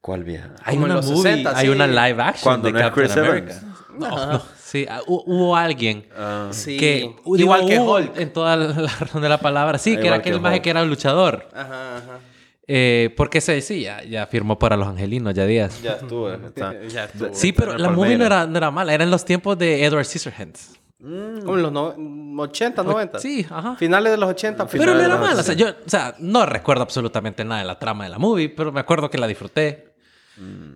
¿Cuál 0.00 0.24
vieja? 0.24 0.50
Hay 0.64 0.74
Como 0.76 0.86
una 0.86 0.96
movie, 1.00 1.16
60, 1.22 1.56
hay 1.56 1.66
sí. 1.66 1.72
una 1.72 1.86
live 1.86 2.22
action 2.22 2.42
Cuando 2.42 2.66
de 2.68 2.72
no 2.72 2.78
Captain 2.78 3.06
Chris 3.06 3.16
America. 3.16 3.52
Evans. 3.52 3.66
No, 3.98 4.32
no. 4.32 4.42
Sí, 4.58 4.86
ah, 4.90 5.00
hu- 5.06 5.22
hubo 5.26 5.56
alguien 5.56 6.06
Ah, 6.16 6.48
sí. 6.50 6.76
que... 6.78 7.14
igual 7.36 7.66
digo, 7.66 7.68
que 7.68 7.78
Hulk. 7.78 8.16
En 8.18 8.32
toda 8.32 8.56
la 8.56 8.72
razón 9.00 9.22
de 9.22 9.28
la 9.28 9.38
palabra. 9.38 9.78
Sí, 9.78 9.90
que 9.96 10.00
Igual 10.00 10.06
era 10.14 10.22
que 10.22 10.28
aquel 10.30 10.40
maje 10.40 10.56
Hulk. 10.56 10.62
que 10.64 10.70
era 10.70 10.82
un 10.82 10.88
luchador. 10.88 11.48
Ajá, 11.54 11.96
ajá. 11.98 12.18
Eh, 12.66 13.12
porque 13.16 13.40
se 13.42 13.60
sí, 13.60 13.82
ya, 13.82 14.02
ya 14.04 14.26
firmó 14.26 14.58
para 14.58 14.76
los 14.76 14.88
angelinos, 14.88 15.34
ya 15.34 15.44
días. 15.46 15.82
ya 15.82 15.92
estuve. 15.92 16.34
está. 16.46 16.74
Ya 16.88 17.04
estuvo. 17.04 17.34
Sí, 17.34 17.52
pero 17.52 17.72
en 17.72 17.82
la 17.82 17.90
movie 17.90 18.16
no 18.16 18.24
era, 18.24 18.46
no 18.46 18.56
era 18.56 18.70
mala. 18.70 18.94
Era 18.94 19.04
en 19.04 19.10
los 19.10 19.24
tiempos 19.24 19.58
de 19.58 19.84
Edward 19.84 20.06
Scissorhands. 20.06 20.72
Como 20.98 21.56
en 21.56 21.62
los 21.62 21.70
no- 21.70 21.94
80, 22.42 22.82
90. 22.82 23.18
Sí, 23.18 23.44
ajá. 23.50 23.76
Finales 23.76 24.12
de 24.12 24.16
los 24.16 24.30
80. 24.30 24.66
Pero 24.68 24.94
no 24.94 25.00
era 25.00 25.16
mala. 25.18 25.40
O 25.40 25.42
sea, 25.44 25.52
80. 25.54 25.56
yo, 25.56 25.84
o 25.84 25.88
sea, 25.90 26.14
no 26.18 26.46
recuerdo 26.46 26.82
absolutamente 26.82 27.44
nada 27.44 27.60
de 27.60 27.66
la 27.66 27.78
trama 27.78 28.04
de 28.04 28.10
la 28.10 28.18
movie, 28.18 28.48
pero 28.48 28.72
me 28.72 28.80
acuerdo 28.80 29.10
que 29.10 29.18
la 29.18 29.26
disfruté. 29.26 29.92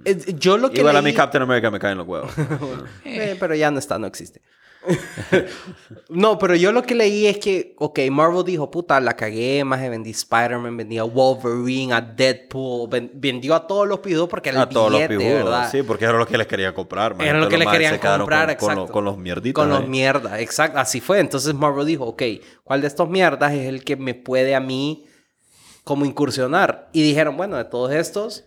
Eh, 0.04 0.34
Yo 0.38 0.58
lo 0.58 0.70
que 0.70 0.80
Igual 0.80 0.96
a 0.96 1.00
leí- 1.00 1.04
mí 1.12 1.14
Captain 1.14 1.42
America 1.42 1.70
me 1.70 1.78
caen 1.78 1.96
los 1.98 2.06
huevos. 2.06 2.30
Eh, 3.06 3.36
pero 3.40 3.54
ya 3.54 3.70
no 3.70 3.78
está, 3.78 3.98
no 3.98 4.06
existe. 4.06 4.42
no, 6.08 6.38
pero 6.38 6.54
yo 6.54 6.72
lo 6.72 6.82
que 6.82 6.94
leí 6.94 7.26
es 7.26 7.38
que, 7.38 7.74
ok, 7.78 7.98
Marvel 8.10 8.44
dijo, 8.44 8.70
puta, 8.70 9.00
la 9.00 9.14
cagué, 9.16 9.64
más 9.64 9.80
vendí 9.80 10.10
Spider-Man, 10.10 10.76
vendí 10.76 10.98
a 10.98 11.04
Wolverine, 11.04 11.92
a 11.92 12.00
Deadpool, 12.00 12.88
ven- 12.88 13.10
vendió 13.14 13.54
a 13.54 13.66
todos 13.66 13.86
los 13.86 14.00
pijudos 14.00 14.28
porque 14.28 14.50
el 14.50 14.56
a 14.58 14.68
todos 14.68 14.92
los 14.92 15.02
pijudos. 15.02 15.44
¿verdad? 15.44 15.70
Sí, 15.70 15.82
porque 15.82 16.04
era 16.04 16.18
lo 16.18 16.26
que 16.26 16.38
les 16.38 16.46
querían 16.46 16.72
comprar. 16.74 17.14
man. 17.16 17.26
Era 17.26 17.38
lo 17.38 17.48
que 17.48 17.52
los 17.56 17.60
le 17.60 17.64
maes 17.66 17.76
querían 17.78 18.18
comprar, 18.18 18.56
con, 18.56 18.74
los- 18.76 18.90
con 18.90 19.04
los 19.04 19.18
mierditos. 19.18 19.62
Con 19.62 19.70
los 19.70 19.80
ahí. 19.80 19.88
mierdas, 19.88 20.40
exacto. 20.40 20.78
Así 20.78 21.00
fue. 21.00 21.18
Entonces 21.20 21.54
Marvel 21.54 21.86
dijo, 21.86 22.04
ok, 22.04 22.22
¿cuál 22.64 22.80
de 22.80 22.86
estos 22.86 23.08
mierdas 23.08 23.52
es 23.52 23.66
el 23.66 23.84
que 23.84 23.96
me 23.96 24.14
puede 24.14 24.54
a 24.54 24.60
mí 24.60 25.06
como 25.84 26.04
incursionar? 26.04 26.88
Y 26.92 27.02
dijeron, 27.02 27.36
bueno, 27.36 27.56
de 27.56 27.64
todos 27.64 27.92
estos, 27.92 28.44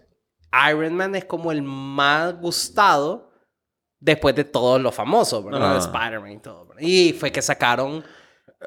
Iron 0.70 0.96
Man 0.96 1.16
es 1.16 1.26
como 1.26 1.52
el 1.52 1.62
más 1.62 2.40
gustado 2.40 3.31
después 4.02 4.36
de 4.36 4.44
todos 4.44 4.82
los 4.82 4.94
famosos, 4.94 5.46
¿verdad? 5.46 5.76
Ah. 5.76 5.80
Spider-Man 5.80 6.32
y 6.32 6.40
todo. 6.40 6.66
¿verdad? 6.66 6.82
Y 6.82 7.14
fue 7.14 7.32
que 7.32 7.42
sacaron 7.42 8.04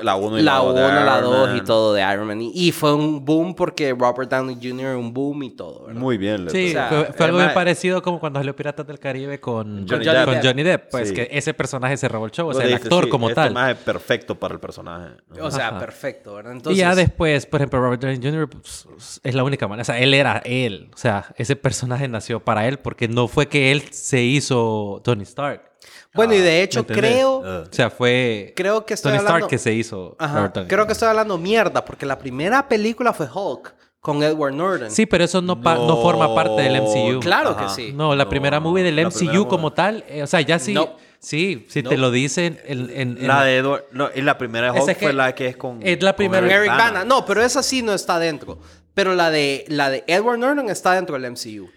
La 0.03 0.17
1 0.17 0.41
y 0.41 0.43
la 0.43 0.55
la 0.55 0.59
2. 0.59 0.71
1, 0.75 1.05
la 1.05 1.21
2 1.21 1.57
y 1.57 1.61
todo 1.61 1.95
de 1.95 2.03
Iron 2.03 2.27
Man. 2.27 2.41
Y, 2.43 2.51
y 2.53 2.73
fue 2.73 2.93
un 2.95 3.25
boom 3.25 3.55
porque 3.55 3.95
Robert 3.97 4.29
Downey 4.29 4.57
Jr. 4.61 4.87
era 4.87 4.99
un 4.99 5.15
boom 5.15 5.45
y 5.45 5.51
todo, 5.51 5.87
¿verdad? 5.87 6.01
Muy 6.01 6.19
bien. 6.19 6.51
Sí, 6.51 6.71
O 6.71 6.73
sea, 6.73 6.89
fue, 6.89 7.05
fue 7.13 7.27
algo 7.27 7.39
bien 7.39 7.55
parecido 7.55 8.03
como 8.03 8.19
cuando 8.19 8.41
salió 8.41 8.57
Piratas 8.57 8.85
del 8.89 8.99
Caribe 8.99 9.39
con 9.39 9.87
Johnny 9.89 10.05
con 10.05 10.15
Depp. 10.35 10.45
Johnny 10.45 10.63
Depp. 10.65 10.91
Pues 10.91 11.09
Sí. 11.11 11.15
que 11.15 11.29
ese 11.31 11.55
personaje 11.55 11.97
se 11.97 12.09
robó 12.09 12.25
el 12.27 12.33
show. 12.33 12.49
O 12.49 12.55
sea, 12.55 12.67
el 12.67 12.75
actor 12.75 13.05
sí, 13.05 13.11
como 13.11 13.29
este 13.29 13.37
tal. 13.43 13.55
maje 13.55 13.73
es 13.73 13.79
perfecto 13.79 14.35
para 14.35 14.55
el 14.55 14.61
personaje. 14.61 15.11
O 15.41 15.51
sea, 15.53 15.69
Ajá. 15.69 15.79
perfecto, 15.79 16.35
¿verdad? 16.35 16.57
Y 16.71 16.75
ya 16.75 16.97
después, 16.97 17.47
por 17.47 17.61
ejemplo, 17.61 17.81
Robert 17.81 18.03
Downey 18.03 18.19
Jr. 18.21 18.49
pues, 18.49 18.89
es 19.23 19.35
la 19.35 19.45
única 19.45 19.69
manera. 19.69 19.83
O 19.83 19.85
sea, 19.85 20.01
él 20.01 20.13
era 20.13 20.43
él. 20.45 20.91
O 20.93 20.97
sea, 20.99 21.33
ese 21.37 21.55
personaje 21.55 22.09
nació 22.09 22.41
para 22.41 22.67
él 22.67 22.79
porque 22.81 23.07
no 23.07 23.29
fue 23.29 23.47
que 23.47 23.71
él 23.71 23.83
se 23.93 24.23
hizo 24.23 25.01
Tony 25.05 25.23
Stark. 25.23 25.71
Bueno, 26.15 26.35
y 26.35 26.39
de 26.39 26.45
¿Me 26.51 26.63
hecho 26.63 26.87
creo... 26.87 27.43
Ah. 27.45 27.65
O 27.69 27.73
sea, 27.75 27.91
fue 27.91 28.53
Creo 28.57 28.87
que 28.87 28.95
estoy 28.95 29.11
Tony 29.11 29.19
hablando... 29.19 29.39
Stark 29.39 29.51
que 29.51 29.59
se 29.59 29.73
hizo 29.73 30.15
Ajá. 30.19 30.37
Robert 30.37 30.55
Downey 30.55 30.69
Creo 30.69 30.87
que 30.87 30.93
estoy 30.93 31.09
hablando 31.09 31.39
mierda, 31.39 31.85
porque 31.85 32.07
la 32.07 32.19
primera 32.19 32.69
película 32.69 33.13
fue 33.13 33.27
Hulk 33.33 33.75
con 34.01 34.23
Edward 34.23 34.53
Norton. 34.55 34.91
Sí, 34.91 35.07
pero 35.07 35.25
eso 35.25 35.41
no, 35.41 35.61
pa- 35.61 35.77
no 35.77 35.97
forma 36.03 36.35
parte 36.35 36.63
del 36.63 36.83
MCU. 36.83 37.21
Claro 37.21 37.51
Ajá. 37.51 37.67
que 37.67 37.73
sí. 37.73 37.93
No, 37.95 38.15
la 38.15 38.25
No, 38.25 38.31
primera 38.31 38.61
movie 38.61 38.85
del 38.85 38.97
la 38.97 39.09
MCU 39.09 39.49
como 39.49 39.73
tal, 39.73 40.05
eh, 40.09 40.23
o 40.23 40.27
sea, 40.27 40.41
ya 40.43 40.59
sí, 40.59 40.75
No. 40.75 40.95
sí, 41.19 41.65
si 41.71 41.83
No. 41.83 41.89
te 41.89 41.97
lo 41.97 42.11
dicen 42.11 42.61
en, 42.67 42.91
en- 42.91 43.17
en- 43.19 43.27
La 43.27 43.43
de 43.45 43.57
Edward. 43.57 43.85
No, 43.93 44.11
y 44.15 44.21
la 44.21 44.37
primera 44.37 44.67
de 44.73 44.73
Esa 44.79 44.83
Hulk 44.83 44.91
es 44.91 44.97
que- 44.99 45.05
fue 45.07 45.13
la 45.15 45.35
que 45.35 45.47
es 45.47 45.57
con. 45.57 45.81
es 45.83 46.03
la 46.03 46.15
primera- 46.15 46.43
Con 46.47 46.51
Eric 46.55 46.69
Bana. 46.69 46.85
Bana. 46.85 47.05
No, 47.07 47.25
pero 47.25 47.43
esa 47.43 47.63
sí 47.63 47.81
no 47.83 47.95
está 47.95 48.19
dentro. 48.19 48.59
Pero 48.93 49.15
la 49.15 49.31
de, 49.31 49.65
la 49.69 49.89
de 49.91 50.05
Edward 50.07 50.39
Norton 50.39 50.69
está 50.69 50.93
dentro 50.93 51.19
del 51.19 51.25
MCU. 51.33 51.69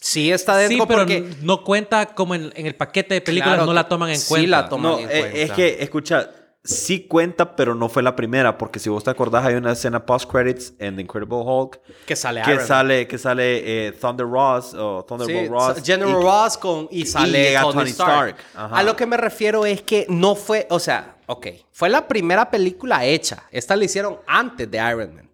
Sí 0.00 0.32
está 0.32 0.56
dentro 0.56 0.78
sí, 0.78 0.84
pero 0.88 1.00
porque... 1.00 1.30
no 1.42 1.62
cuenta 1.62 2.06
como 2.14 2.34
en, 2.34 2.50
en 2.56 2.66
el 2.66 2.74
paquete 2.74 3.14
de 3.14 3.20
películas, 3.20 3.56
Claro 3.56 3.66
no 3.66 3.74
la 3.74 3.86
toman 3.88 4.10
en 4.10 4.18
sí 4.18 4.28
cuenta. 4.28 4.48
la 4.62 4.68
toman. 4.68 4.92
No, 4.92 4.98
en 4.98 5.04
eh, 5.10 5.20
cuenta. 5.20 5.38
es 5.38 5.52
que, 5.52 5.82
escucha, 5.82 6.30
sí 6.64 7.06
cuenta, 7.06 7.54
pero 7.54 7.74
no 7.74 7.88
fue 7.90 8.02
la 8.02 8.16
primera, 8.16 8.56
porque 8.56 8.78
si 8.78 8.88
vos 8.88 9.04
te 9.04 9.10
acordás, 9.10 9.44
hay 9.44 9.54
una 9.56 9.72
escena 9.72 10.06
post-credits 10.06 10.72
en 10.78 10.96
The 10.96 11.02
Incredible 11.02 11.38
Hulk 11.44 11.80
Que 12.06 12.16
sale 12.16 12.40
que 12.42 12.50
Iron 12.50 12.58
Man. 12.60 12.66
sale, 12.66 13.06
que 13.08 13.18
sale 13.18 13.88
eh, 13.88 13.92
Thunder 13.92 14.26
Ross 14.26 14.72
o 14.74 15.00
Sí, 15.02 15.06
Thunderbolt 15.08 15.50
Ross. 15.50 15.82
General 15.84 16.10
y- 16.18 16.22
Ross 16.24 16.56
con, 16.58 16.88
y 16.90 17.04
sale 17.06 17.42
llega 17.42 17.60
Tony, 17.60 17.72
Tony 17.74 17.90
Stark. 17.90 18.28
Stark. 18.28 18.36
Ajá. 18.54 18.76
A 18.78 18.82
lo 18.82 18.96
que 18.96 19.04
me 19.06 19.18
refiero 19.18 19.66
es 19.66 19.82
que 19.82 20.06
no 20.08 20.34
fue, 20.34 20.66
o 20.70 20.78
sea, 20.80 21.16
ok, 21.26 21.46
fue 21.72 21.90
la 21.90 22.08
primera 22.08 22.50
película 22.50 23.04
hecha. 23.04 23.42
Esta 23.50 23.76
la 23.76 23.84
hicieron 23.84 24.18
antes 24.26 24.70
de 24.70 24.78
Iron 24.78 25.14
Man. 25.14 25.30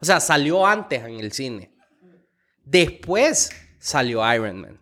O 0.00 0.04
sea, 0.04 0.18
salió 0.18 0.66
antes 0.66 1.04
en 1.04 1.20
el 1.20 1.30
cine. 1.32 1.70
Después 2.64 3.50
salió 3.82 4.22
Iron 4.32 4.60
Man. 4.60 4.78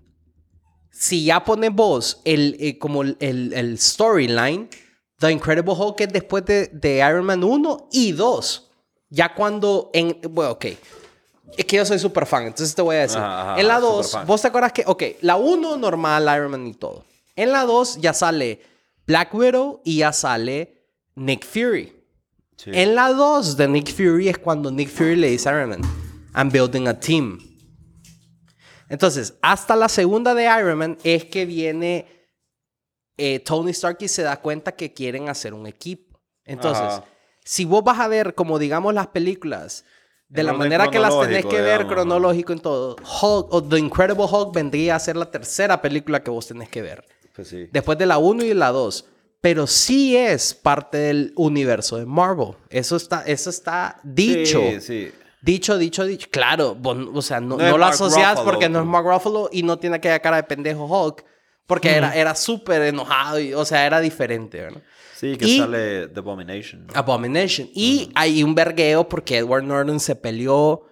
Si 0.93 1.25
ya 1.25 1.43
pones 1.43 1.73
vos 1.75 2.21
el, 2.25 2.57
eh, 2.61 2.79
como 2.79 3.03
el, 3.03 3.17
el- 3.21 3.79
storyline, 3.79 4.69
The 5.19 5.31
Incredible 5.33 5.73
Hulk 5.75 6.01
es 6.03 6.13
después 6.13 6.45
de, 6.45 6.67
de 6.69 6.99
Iron 6.99 7.25
Man 7.25 7.43
1 7.43 7.89
y 7.93 8.13
2. 8.13 8.71
Ya 9.09 9.35
cuando 9.35 9.91
en... 9.95 10.19
Bueno, 10.31 10.53
ok. 10.53 10.67
Es 11.57 11.65
que 11.65 11.77
yo 11.77 11.85
soy 11.87 11.99
súper 11.99 12.27
fan, 12.27 12.45
entonces 12.47 12.75
te 12.75 12.83
voy 12.83 12.97
a 12.97 13.01
decir. 13.01 13.19
Ajá, 13.19 13.53
ajá, 13.53 13.61
en 13.61 13.67
la 13.69 13.77
súper 13.81 13.91
2, 13.93 14.13
fan. 14.13 14.27
vos 14.27 14.43
te 14.43 14.49
acuerdas 14.49 14.73
que... 14.73 14.85
Ok, 14.87 15.03
la 15.23 15.37
1 15.37 15.77
normal, 15.79 16.23
Iron 16.37 16.51
Man 16.51 16.67
y 16.67 16.75
todo. 16.75 17.05
En 17.35 17.53
la 17.53 17.65
2 17.65 17.99
ya 18.01 18.13
sale 18.13 18.61
Black 19.07 19.35
Widow 19.35 19.81
y 19.85 19.99
ya 19.99 20.13
sale 20.13 20.85
Nick 21.15 21.47
Fury. 21.47 21.93
Sí. 22.57 22.71
En 22.75 22.95
la 22.95 23.09
2 23.13 23.57
de 23.57 23.69
Nick 23.69 23.91
Fury 23.95 24.29
es 24.29 24.37
cuando 24.39 24.71
Nick 24.71 24.91
Fury 24.91 25.17
le 25.17 25.31
dice 25.31 25.49
a 25.49 25.53
Iron 25.53 25.71
Man, 25.71 25.81
I'm 26.37 26.51
building 26.51 26.87
a 26.89 26.99
team. 27.01 27.39
Entonces, 28.91 29.35
hasta 29.41 29.77
la 29.77 29.89
segunda 29.89 30.35
de 30.35 30.45
Iron 30.45 30.77
Man 30.77 30.99
es 31.05 31.25
que 31.25 31.47
viene 31.47 32.07
eh, 33.17 33.39
Tony 33.41 33.71
Stark 33.71 33.97
y 34.01 34.09
se 34.09 34.23
da 34.23 34.37
cuenta 34.41 34.73
que 34.73 34.93
quieren 34.93 35.29
hacer 35.29 35.55
un 35.55 35.67
equipo. 35.67 36.21
Entonces, 36.45 36.83
Ajá. 36.83 37.05
si 37.45 37.65
vos 37.65 37.83
vas 37.85 38.01
a 38.01 38.09
ver, 38.09 38.35
como 38.35 38.59
digamos, 38.59 38.93
las 38.93 39.07
películas, 39.07 39.85
de 40.29 40.43
la 40.43 40.53
manera 40.53 40.91
que 40.91 40.99
las 40.99 41.19
tenés 41.21 41.45
que 41.47 41.61
ver 41.61 41.79
digamos, 41.81 41.93
cronológico 41.93 42.53
en 42.53 42.59
todo, 42.61 42.97
Hulk 42.97 43.53
o 43.53 43.63
The 43.63 43.79
Incredible 43.79 44.27
Hulk 44.31 44.53
vendría 44.55 44.97
a 44.97 44.99
ser 45.01 45.17
la 45.17 45.31
tercera 45.31 45.81
película 45.81 46.23
que 46.23 46.31
vos 46.31 46.47
tenés 46.47 46.69
que 46.69 46.83
ver 46.83 47.05
Pues 47.35 47.49
sí. 47.49 47.69
después 47.73 47.97
de 47.99 48.07
la 48.07 48.19
1 48.19 48.45
y 48.45 48.55
la 48.55 48.71
2. 48.71 49.07
Pero 49.41 49.67
sí 49.67 50.17
es 50.17 50.53
parte 50.53 50.99
del 50.99 51.33
universo 51.35 51.97
de 51.97 52.05
Marvel. 52.05 52.55
Eso 52.69 52.97
está, 52.97 53.23
eso 53.23 53.49
está 53.49 53.99
dicho. 54.03 54.61
Sí, 54.73 54.81
sí. 54.81 55.13
Dicho, 55.43 55.79
dicho, 55.79 56.05
dicho. 56.05 56.29
Claro, 56.31 56.75
vos- 56.75 57.09
o 57.15 57.23
sea, 57.23 57.41
no, 57.41 57.57
No 57.57 57.65
no 57.65 57.71
lo 57.73 57.79
Mark 57.79 57.95
asocias 57.95 58.31
Ruffalo, 58.33 58.45
porque 58.51 58.69
no 58.69 58.79
es 58.81 58.85
pues. 58.85 58.91
Mark 58.93 59.07
Ruffalo 59.07 59.49
y 59.53 59.63
no 59.63 59.79
tiene 59.79 59.97
aquella 59.97 60.19
cara 60.21 60.37
de 60.37 60.43
pendejo 60.45 60.85
Hulk. 60.85 61.25
Porque 61.67 61.91
era, 61.93 62.15
era 62.17 62.35
súper 62.35 62.83
enojado. 62.83 63.39
Y, 63.39 63.55
o 63.55 63.65
sea, 63.65 63.87
era 63.87 64.01
diferente, 64.01 64.61
¿verdad? 64.61 64.83
Sí, 65.15 65.37
que 65.37 65.47
Y- 65.47 65.59
sale 65.59 66.09
The 66.09 66.19
Abomination. 66.21 66.87
¿no? 66.87 66.93
Abomination. 66.95 67.69
Y 67.75 68.11
hay 68.15 68.43
un 68.43 68.55
vergueo 68.55 69.09
porque 69.09 69.39
Edward 69.39 69.63
Norton 69.65 70.01
se 70.01 70.17
peleó 70.17 70.83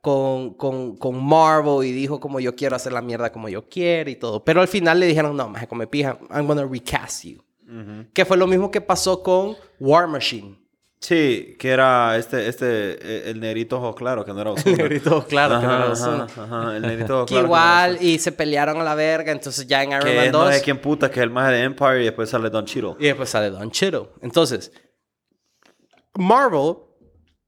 con, 0.00 0.54
con, 0.54 0.96
con 0.96 1.24
Marvel 1.24 1.86
y 1.86 1.92
dijo 1.92 2.18
como 2.20 2.40
yo 2.40 2.54
quiero 2.56 2.76
hacer 2.76 2.92
la 2.92 3.00
mierda 3.00 3.30
como 3.32 3.48
yo 3.48 3.68
quiero 3.68 4.10
y 4.10 4.16
todo. 4.16 4.44
Pero 4.44 4.60
al 4.60 4.68
final 4.68 5.00
le 5.00 5.06
dijeron, 5.06 5.36
no, 5.36 5.48
más 5.48 5.66
come 5.66 5.86
pija, 5.86 6.18
I'm 6.30 6.46
gonna 6.46 6.66
recast 6.66 7.24
you. 7.24 7.42
Que 8.12 8.24
fue 8.24 8.36
lo 8.36 8.46
mismo 8.46 8.70
que 8.70 8.80
pasó 8.80 9.22
con 9.22 9.56
War 9.80 10.06
Machine. 10.06 10.58
Sí, 11.06 11.54
que 11.58 11.68
era 11.68 12.16
este, 12.16 12.48
este, 12.48 12.66
eh, 12.66 13.30
el 13.30 13.38
negrito 13.38 13.76
ojo 13.76 13.94
claro, 13.94 14.24
que 14.24 14.32
no 14.32 14.40
era 14.40 14.50
Ozuna. 14.52 14.76
negrito, 14.76 15.26
claro, 15.28 15.60
que 15.60 15.66
no 15.66 15.72
era 15.74 15.82
Ajá, 15.84 15.92
Ozuna. 15.92 16.24
ajá, 16.24 16.44
ajá, 16.44 16.76
el 16.76 16.82
negrito 16.82 17.16
ojo 17.18 17.26
Que 17.26 17.34
claro. 17.34 17.46
igual, 17.46 17.98
y 18.00 18.18
se 18.18 18.32
pelearon 18.32 18.80
a 18.80 18.84
la 18.84 18.94
verga, 18.94 19.30
entonces 19.30 19.66
ya 19.66 19.82
en 19.82 19.90
Iron 19.90 20.02
Que 20.04 20.14
Man 20.16 20.24
es 20.26 20.32
2... 20.32 20.46
no 20.46 20.52
sé 20.52 20.62
quién 20.62 20.78
puta, 20.80 21.10
que 21.10 21.20
es 21.20 21.24
el 21.24 21.30
más 21.30 21.50
de 21.50 21.60
Empire 21.62 22.00
y 22.00 22.04
después 22.04 22.30
sale 22.30 22.48
Don 22.48 22.64
Cheadle. 22.64 22.94
Y 22.98 23.04
después 23.04 23.28
sale 23.28 23.50
Don 23.50 23.70
Cheadle. 23.70 24.08
Entonces, 24.22 24.72
Marvel 26.14 26.76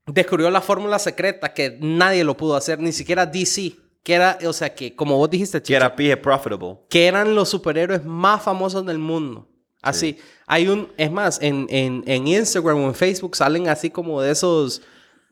descubrió 0.07 0.51
la 0.51 0.61
fórmula 0.61 0.99
secreta 0.99 1.53
que 1.55 1.79
nadie 1.81 2.25
lo 2.25 2.37
pudo 2.37 2.57
hacer, 2.57 2.79
ni 2.79 2.93
siquiera 2.93 3.25
DC. 3.27 3.73
Que 4.03 4.15
era, 4.15 4.39
o 4.47 4.53
sea, 4.53 4.73
que 4.75 4.95
como 4.95 5.17
vos 5.17 5.29
dijiste, 5.31 5.59
Que 5.59 5.65
Chicho, 5.65 5.77
era 5.79 5.97
PG 5.97 6.21
Profitable. 6.23 6.79
que 6.89 7.07
eran 7.09 7.35
los 7.35 7.49
superhéroes 7.49 8.05
más 8.05 8.41
famosos 8.43 8.87
del 8.87 8.99
mundo. 8.99 9.49
Así, 9.89 10.19
hay 10.47 10.69
un, 10.69 10.89
es 10.97 11.11
más, 11.11 11.39
en, 11.41 11.67
en, 11.71 12.03
en 12.07 12.27
Instagram 12.27 12.79
o 12.79 12.87
en 12.87 12.95
Facebook 12.95 13.37
salen 13.37 13.69
así 13.69 13.91
como 13.91 14.21
de 14.21 14.33
esos, 14.33 14.83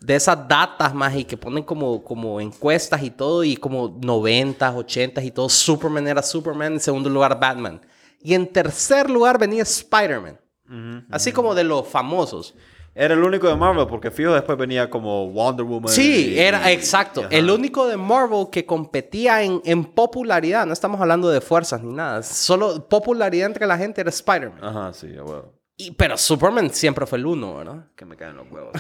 de 0.01 0.15
esas 0.15 0.49
datas 0.49 0.95
más 0.95 1.15
y 1.17 1.25
que 1.25 1.37
ponen 1.37 1.65
como, 1.65 2.03
como 2.05 2.41
encuestas 2.41 3.03
y 3.03 3.11
todo 3.11 3.45
y 3.45 3.57
como 3.57 3.99
90, 4.01 4.77
80 4.77 5.23
y 5.23 5.31
todo. 5.31 5.49
Superman 5.49 6.07
era 6.07 6.23
Superman, 6.23 6.75
en 6.75 6.81
segundo 6.81 7.09
lugar 7.09 7.39
Batman. 7.39 7.81
Y 8.21 8.35
en 8.35 8.47
tercer 8.47 9.11
lugar 9.11 9.39
venía 9.39 9.63
Spider-Man. 9.63 10.41
Así 11.11 11.31
como 11.31 11.55
de 11.55 11.63
los 11.63 11.87
famosos. 11.87 12.55
Era 12.97 13.15
el 13.15 13.25
único 13.25 13.49
de 13.49 13.57
Marvel, 13.57 13.87
porque 13.89 14.11
fijo 14.13 14.33
después 14.33 14.57
venía 14.57 14.89
como 14.89 15.29
Wonder 15.31 15.65
Woman. 15.67 15.89
Sí, 15.93 16.35
y- 16.35 16.39
era 16.39 16.71
y- 16.71 16.75
exacto. 16.75 17.25
El 17.29 17.51
único 17.51 17.89
de 17.89 17.97
Marvel 17.97 18.47
que 18.53 18.65
competía 18.65 19.43
en, 19.43 19.61
en 19.65 19.85
popularidad, 19.85 20.65
no 20.65 20.73
estamos 20.73 21.01
hablando 21.01 21.29
de 21.29 21.41
fuerzas 21.41 21.83
ni 21.83 21.93
nada, 21.93 22.23
solo 22.23 22.89
popularidad 22.89 23.47
entre 23.47 23.67
la 23.67 23.77
gente 23.77 24.01
era 24.01 24.11
Spider-Man. 24.11 24.63
Ajá, 24.63 24.93
sí, 24.93 25.09
a 25.19 25.25
huevo. 25.25 25.53
Y- 25.77 25.91
pero 25.91 26.17
Superman 26.17 26.71
siempre 26.71 27.05
fue 27.05 27.19
el 27.19 27.27
uno, 27.27 27.57
¿verdad? 27.57 27.87
Que 27.97 28.05
me 28.05 28.17
caen 28.17 28.37
los 28.37 28.47
huevos. 28.49 28.71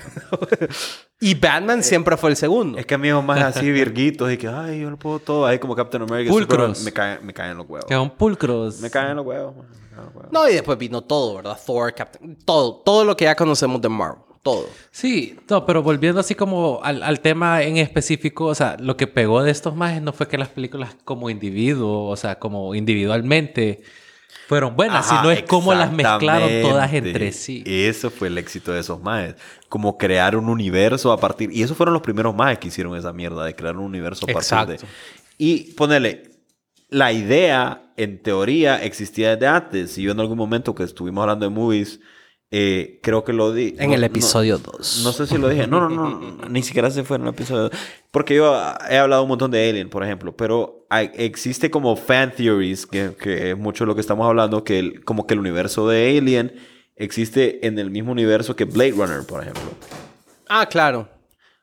Y 1.20 1.34
Batman 1.34 1.82
siempre 1.82 2.16
fue 2.16 2.30
el 2.30 2.36
segundo. 2.36 2.78
es 2.78 2.86
que 2.86 2.94
amigos 2.94 3.24
más 3.24 3.40
así 3.42 3.70
virguitos 3.72 4.30
y 4.32 4.36
que, 4.36 4.46
ay, 4.46 4.80
yo 4.80 4.90
lo 4.90 4.96
puedo 4.96 5.18
todo. 5.18 5.46
Ahí 5.46 5.58
como 5.58 5.74
Captain 5.74 6.02
America. 6.04 6.30
y 6.30 6.32
Pulcros. 6.32 6.78
Superman, 6.78 6.84
Me 6.84 6.92
caen, 6.92 7.26
me 7.26 7.32
caen 7.32 7.56
los 7.56 7.66
huevos. 7.68 7.86
Que 7.88 7.94
son 7.94 8.10
pulcros. 8.10 8.80
Me 8.80 8.90
caen 8.90 9.16
los 9.16 9.26
huevos. 9.26 9.56
man, 9.56 9.66
huevos. 9.98 10.32
No, 10.32 10.48
y 10.48 10.54
después 10.54 10.78
vino 10.78 11.02
todo, 11.02 11.36
¿verdad? 11.36 11.58
Thor, 11.64 11.94
Captain... 11.94 12.36
Todo, 12.44 12.76
todo 12.76 13.04
lo 13.04 13.16
que 13.16 13.24
ya 13.24 13.34
conocemos 13.34 13.80
de 13.80 13.88
Marvel. 13.88 14.22
Todo. 14.42 14.66
Sí, 14.90 15.38
no, 15.48 15.64
pero 15.64 15.82
volviendo 15.82 16.20
así 16.20 16.34
como 16.34 16.80
al, 16.82 17.02
al 17.02 17.20
tema 17.20 17.62
en 17.62 17.78
específico, 17.78 18.44
o 18.44 18.54
sea, 18.54 18.76
lo 18.78 18.94
que 18.94 19.06
pegó 19.06 19.42
de 19.42 19.50
estos 19.50 19.74
mages 19.74 20.02
no 20.02 20.12
fue 20.12 20.28
que 20.28 20.36
las 20.36 20.48
películas 20.48 20.96
como 21.04 21.30
individuo, 21.30 22.08
o 22.08 22.16
sea, 22.16 22.38
como 22.38 22.74
individualmente 22.74 23.82
fueron 24.46 24.76
buenas, 24.76 25.06
Ajá, 25.06 25.22
sino 25.22 25.30
es 25.30 25.44
cómo 25.44 25.72
las 25.72 25.90
mezclaron 25.90 26.50
todas 26.60 26.92
entre 26.92 27.32
sí. 27.32 27.64
Eso 27.64 28.10
fue 28.10 28.28
el 28.28 28.36
éxito 28.36 28.72
de 28.72 28.80
esos 28.80 29.00
maes. 29.00 29.34
Como 29.70 29.96
crear 29.96 30.36
un 30.36 30.50
universo 30.50 31.10
a 31.10 31.18
partir... 31.18 31.50
Y 31.50 31.62
esos 31.62 31.74
fueron 31.74 31.94
los 31.94 32.02
primeros 32.02 32.34
maes 32.34 32.58
que 32.58 32.68
hicieron 32.68 32.94
esa 32.98 33.14
mierda 33.14 33.46
de 33.46 33.56
crear 33.56 33.74
un 33.78 33.84
universo 33.84 34.26
a 34.28 34.32
partir 34.34 34.66
de... 34.66 34.74
Exacto. 34.74 34.94
Y 35.38 35.72
ponele... 35.72 36.33
La 36.94 37.12
idea, 37.12 37.92
en 37.96 38.22
teoría, 38.22 38.82
existía 38.82 39.30
desde 39.36 39.46
antes. 39.48 39.98
Y 39.98 40.02
yo 40.02 40.12
en 40.12 40.20
algún 40.20 40.38
momento 40.38 40.74
que 40.74 40.84
estuvimos 40.84 41.22
hablando 41.22 41.44
de 41.46 41.50
movies... 41.50 42.00
eh, 42.50 43.00
creo 43.02 43.24
que 43.24 43.32
lo 43.32 43.52
di. 43.52 43.74
En 43.78 43.88
no- 43.88 43.94
el 43.96 44.04
episodio 44.04 44.58
2. 44.58 45.00
No 45.02 45.12
sé 45.12 45.26
si 45.26 45.36
lo 45.38 45.48
dije. 45.48 45.66
No, 45.66 45.80
no, 45.80 45.88
no. 45.88 46.20
no, 46.20 46.48
ni 46.48 46.62
siquiera 46.62 46.88
se 46.90 47.02
fue 47.02 47.16
en 47.16 47.24
el 47.24 47.28
episodio. 47.30 47.70
Porque 48.12 48.36
yo 48.36 48.54
ah, 48.54 48.78
he 48.88 48.96
hablado 48.98 49.22
un 49.24 49.28
montón 49.28 49.50
de 49.50 49.68
Alien, 49.68 49.90
por 49.90 50.04
ejemplo. 50.04 50.36
Pero 50.36 50.86
hay- 50.88 51.10
existe 51.14 51.68
como 51.70 51.96
fan 51.96 52.32
theories, 52.36 52.86
que, 52.86 53.12
que 53.20 53.50
es 53.50 53.58
mucho 53.58 53.84
lo 53.86 53.94
que 53.96 54.00
estamos 54.00 54.26
hablando, 54.28 54.62
que 54.62 54.78
el- 54.78 55.04
como 55.04 55.26
que 55.26 55.34
el 55.34 55.40
universo 55.40 55.88
de 55.88 56.16
Alien 56.16 56.52
existe 56.94 57.66
en 57.66 57.78
el 57.80 57.90
mismo 57.90 58.12
universo 58.12 58.54
que 58.54 58.66
Blade 58.66 58.92
Runner, 58.92 59.26
por 59.26 59.40
ejemplo. 59.42 59.62
Ah, 60.48 60.66
claro. 60.66 61.08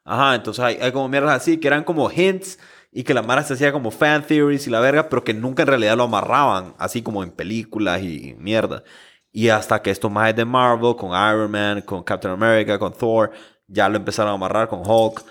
Ajá, 0.03 0.35
entonces 0.35 0.61
hay, 0.61 0.75
hay 0.81 0.91
como 0.91 1.07
mierdas 1.07 1.35
así 1.41 1.55
que 1.57 1.67
eran 1.67 1.83
como 1.85 2.11
hints 2.11 2.57
y 2.91 3.03
que 3.03 3.13
la 3.13 3.21
Mara 3.21 3.43
se 3.43 3.53
hacía 3.53 3.71
como 3.71 3.89
fan 3.91 4.24
theories 4.25 4.67
y 4.67 4.69
la 4.69 4.79
verga, 4.79 5.07
pero 5.10 5.24
que 5.24 5.33
nunca 5.33 5.63
en 5.63 5.67
realidad 5.67 5.95
lo 5.98 6.03
amarraban, 6.03 6.74
así 6.77 7.01
como 7.01 7.24
en 7.24 7.31
películas 7.31 8.01
y 8.03 8.36
mierda. 8.38 8.83
Y 9.31 9.48
hasta 9.48 9.81
que 9.81 9.91
estos 9.91 10.12
más 10.12 10.36
de 10.36 10.43
Marvel, 10.43 10.95
con 10.98 11.12
Iron 11.12 11.50
Man, 11.50 11.81
con 11.81 12.03
Captain 12.03 12.33
America, 12.33 12.77
con 12.77 12.91
Thor, 12.93 13.31
ya 13.67 13.88
lo 13.88 13.95
empezaron 13.95 14.31
a 14.31 14.36
amarrar 14.36 14.67
con 14.67 14.81
Hulk. 14.86 15.24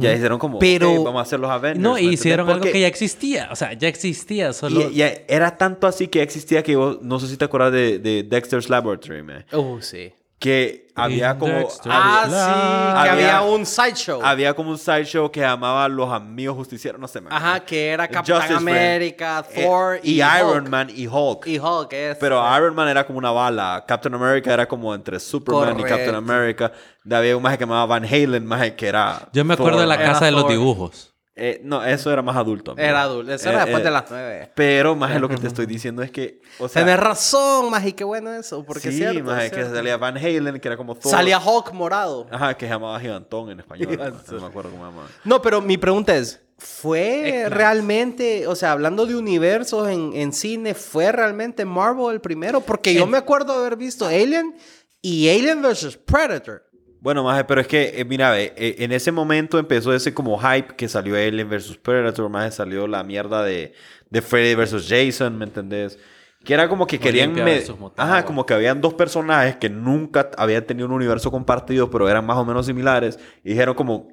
Ya 0.00 0.12
hicieron 0.12 0.40
como, 0.40 0.58
Pero- 0.58 0.90
"Ok, 0.92 1.04
vamos 1.04 1.20
a 1.20 1.22
hacer 1.22 1.38
los 1.38 1.48
Avengers. 1.48 1.78
No, 1.80 1.96
hicieron 1.96 2.50
algo 2.50 2.64
que 2.64 2.80
ya 2.80 2.88
existía, 2.88 3.48
o 3.52 3.54
sea, 3.54 3.74
ya 3.74 3.86
existía, 3.86 4.52
solo... 4.52 4.90
y, 4.90 5.02
era 5.28 5.56
tanto 5.56 5.86
así 5.86 6.08
que 6.08 6.20
existía 6.20 6.64
que 6.64 6.74
vos, 6.74 6.98
no 7.00 7.20
sé 7.20 7.28
si 7.28 7.36
te 7.36 7.44
acuerdas 7.44 7.70
de, 7.72 8.00
de 8.00 8.24
Dexter's 8.24 8.68
Laboratory, 8.68 9.22
man. 9.22 9.46
Uh, 9.52 9.80
sí. 9.80 10.12
Que 10.38 10.86
había 10.94 11.36
como... 11.36 11.68
Ah, 11.86 12.22
sí. 12.26 12.30
Que 12.32 13.08
había- 13.10 13.38
había 13.38 13.40
un 13.42 13.66
sideshow. 13.66 14.20
Había 14.22 14.54
como 14.54 14.70
un 14.70 14.78
sideshow 14.78 15.28
que 15.32 15.40
llamaba 15.40 15.88
Los 15.88 16.12
Amigos 16.12 16.56
Justicieros, 16.56 17.00
no 17.00 17.08
sé, 17.08 17.20
man. 17.20 17.32
Ajá, 17.32 17.58
que 17.60 17.88
era 17.88 18.06
Capitán 18.06 18.36
Justice 18.42 18.60
Friend. 18.60 18.68
América, 18.78 19.44
Eh, 19.52 19.64
Thor 19.64 20.00
y, 20.02 20.12
y, 20.12 20.14
Iron 20.22 20.58
Hulk. 20.62 20.68
Man 20.68 20.88
y 20.94 21.06
Hulk. 21.08 21.46
Y 21.48 21.58
Hulk, 21.58 21.92
es. 21.92 22.16
Pero 22.18 22.56
Iron 22.56 22.72
Man 22.76 22.86
era 22.88 23.04
como 23.04 23.18
una 23.18 23.32
bala. 23.32 23.84
Captain 23.86 24.14
America 24.14 24.52
era 24.54 24.66
como 24.68 24.94
entre 24.94 25.18
Superman 25.18 25.80
y. 25.80 25.82
Captain 25.82 26.14
America. 26.14 26.70
Había 27.10 27.36
un 27.36 27.42
maje 27.42 27.58
que 27.58 27.64
llamaba 27.64 27.86
Van 27.86 28.04
Halen, 28.04 28.46
maje 28.46 28.76
que 28.76 28.86
era. 28.86 29.28
Yo 29.32 29.44
me 29.44 29.54
acuerdo 29.54 29.72
Thor, 29.78 29.80
de 29.80 29.86
la 29.88 29.98
casa 29.98 30.24
de 30.26 30.30
los 30.30 30.48
dibujos. 30.48 31.14
Eh, 31.38 31.60
no, 31.64 31.84
eso 31.84 32.12
era 32.12 32.20
más 32.22 32.36
adulto. 32.36 32.72
amigo. 32.72 32.86
Era 32.86 33.02
adulto. 33.02 33.32
Eso 33.32 33.48
era 33.48 33.62
Eh, 33.62 33.64
después 33.66 33.80
eh, 33.80 33.84
de 33.84 33.90
las 33.90 34.04
nueve. 34.10 34.50
Pero, 34.54 34.96
más 34.96 35.20
lo 35.20 35.28
que 35.28 35.36
te 35.36 35.46
estoy 35.46 35.66
diciendo 35.66 36.02
es 36.02 36.10
que. 36.10 36.40
O 36.58 36.68
sea, 36.68 36.82
Tenés 36.84 36.98
razón, 36.98 37.70
más 37.70 37.86
y 37.86 37.92
qué 37.92 38.04
bueno 38.04 38.32
eso. 38.32 38.64
Porque 38.64 38.90
sí, 38.90 39.02
es 39.02 39.10
cierto. 39.10 39.30
maje, 39.30 39.46
es 39.46 39.52
que 39.52 39.64
salía 39.64 39.96
Van 39.96 40.16
Halen, 40.16 40.60
que 40.60 40.68
era 40.68 40.76
como 40.76 40.94
Thor. 40.94 41.10
Salía 41.10 41.38
Hulk 41.38 41.72
morado. 41.72 42.26
Ajá, 42.30 42.54
que 42.54 42.66
se 42.66 42.72
llamaba 42.72 42.98
Gigantón 43.00 43.50
en 43.50 43.60
español. 43.60 43.88
Gigantón. 43.90 44.36
No 44.36 44.40
me 44.40 44.46
acuerdo 44.46 44.70
cómo 44.70 44.84
se 44.84 44.90
llamaba. 44.90 45.08
No, 45.24 45.40
pero 45.40 45.60
mi 45.60 45.78
pregunta 45.78 46.16
es, 46.16 46.40
¿fue 46.58 47.46
realmente, 47.48 48.46
o 48.46 48.56
sea, 48.56 48.72
hablando 48.72 49.06
de 49.06 49.14
universos 49.14 49.88
en, 49.88 50.12
en 50.14 50.32
cine, 50.32 50.74
¿fue 50.74 51.12
realmente 51.12 51.64
Marvel 51.64 52.14
el 52.14 52.20
primero? 52.20 52.60
Porque 52.60 52.94
yo 52.94 53.06
me 53.06 53.18
acuerdo 53.18 53.52
de 53.54 53.60
haber 53.66 53.76
visto 53.76 54.06
Alien 54.06 54.56
y 55.00 55.28
Alien 55.28 55.62
vs. 55.62 55.96
Predator. 55.98 56.67
Bueno, 57.00 57.22
maje, 57.22 57.44
pero 57.44 57.60
es 57.60 57.66
que, 57.68 57.94
eh, 58.00 58.04
mira, 58.04 58.40
eh, 58.40 58.52
en 58.56 58.92
ese 58.92 59.12
momento 59.12 59.58
empezó 59.58 59.94
ese 59.94 60.12
como 60.12 60.38
hype 60.38 60.74
que 60.76 60.88
salió 60.88 61.14
Alien 61.14 61.48
vs. 61.48 61.78
Predator, 61.78 62.28
maje, 62.28 62.50
salió 62.50 62.86
la 62.88 63.04
mierda 63.04 63.44
de, 63.44 63.72
de 64.10 64.22
Freddy 64.22 64.54
vs. 64.54 64.86
Jason, 64.88 65.38
¿me 65.38 65.44
entendés? 65.44 65.98
Que 66.44 66.54
era 66.54 66.68
como 66.68 66.86
que 66.86 66.98
querían... 66.98 67.32
Me- 67.34 67.42
versus. 67.44 67.76
Ajá, 67.96 68.24
como 68.24 68.46
que 68.46 68.54
habían 68.54 68.80
dos 68.80 68.94
personajes 68.94 69.56
que 69.56 69.68
nunca 69.68 70.30
habían 70.36 70.64
tenido 70.64 70.86
un 70.86 70.92
universo 70.92 71.30
compartido, 71.30 71.90
pero 71.90 72.08
eran 72.08 72.26
más 72.26 72.36
o 72.38 72.44
menos 72.44 72.66
similares. 72.66 73.18
Y 73.44 73.50
dijeron 73.50 73.74
como, 73.74 74.08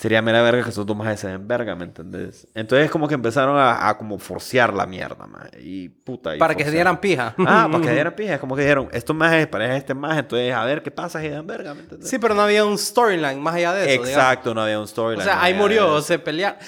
sería 0.00 0.22
mera 0.22 0.42
verga 0.42 0.62
que 0.62 0.70
esos 0.70 0.86
dos 0.86 0.96
majes 0.96 1.18
se 1.18 1.26
den 1.26 1.48
verga, 1.48 1.74
¿me 1.74 1.84
entendés? 1.84 2.46
Entonces 2.54 2.88
como 2.88 3.08
que 3.08 3.14
empezaron 3.14 3.56
a, 3.58 3.88
a 3.88 3.98
como 3.98 4.16
forcear 4.20 4.72
la 4.72 4.86
mierda, 4.86 5.26
maje. 5.26 5.50
Y 5.60 5.88
puta. 5.88 6.36
y 6.36 6.38
Para 6.38 6.54
que 6.54 6.60
se 6.60 6.66
forcear. 6.66 6.74
dieran 6.74 7.00
pija. 7.00 7.34
Ah, 7.38 7.68
para 7.70 7.82
que 7.84 7.90
dieran 7.94 8.14
pija. 8.14 8.34
Es 8.34 8.40
como 8.40 8.54
que 8.54 8.62
dijeron, 8.62 8.88
estos 8.92 9.16
majes 9.16 9.48
pareja 9.48 9.76
este 9.76 9.94
maje, 9.94 10.20
entonces 10.20 10.54
a 10.54 10.64
ver 10.64 10.82
qué 10.84 10.92
pasa 10.92 11.20
si 11.20 11.28
dan 11.28 11.46
verga, 11.48 11.74
¿me 11.74 11.80
entendés? 11.80 12.08
Sí, 12.08 12.18
pero 12.20 12.34
no 12.34 12.42
había 12.42 12.64
un 12.64 12.78
storyline 12.78 13.40
más 13.40 13.56
allá 13.56 13.72
de 13.74 13.80
eso. 13.82 13.90
digamos. 14.04 14.08
Exacto, 14.10 14.54
no 14.54 14.62
había 14.62 14.78
un 14.78 14.86
storyline. 14.86 15.20
O 15.20 15.24
sea, 15.24 15.42
ahí 15.42 15.52
murió, 15.54 16.00
se 16.00 16.18
pelearon. 16.20 16.58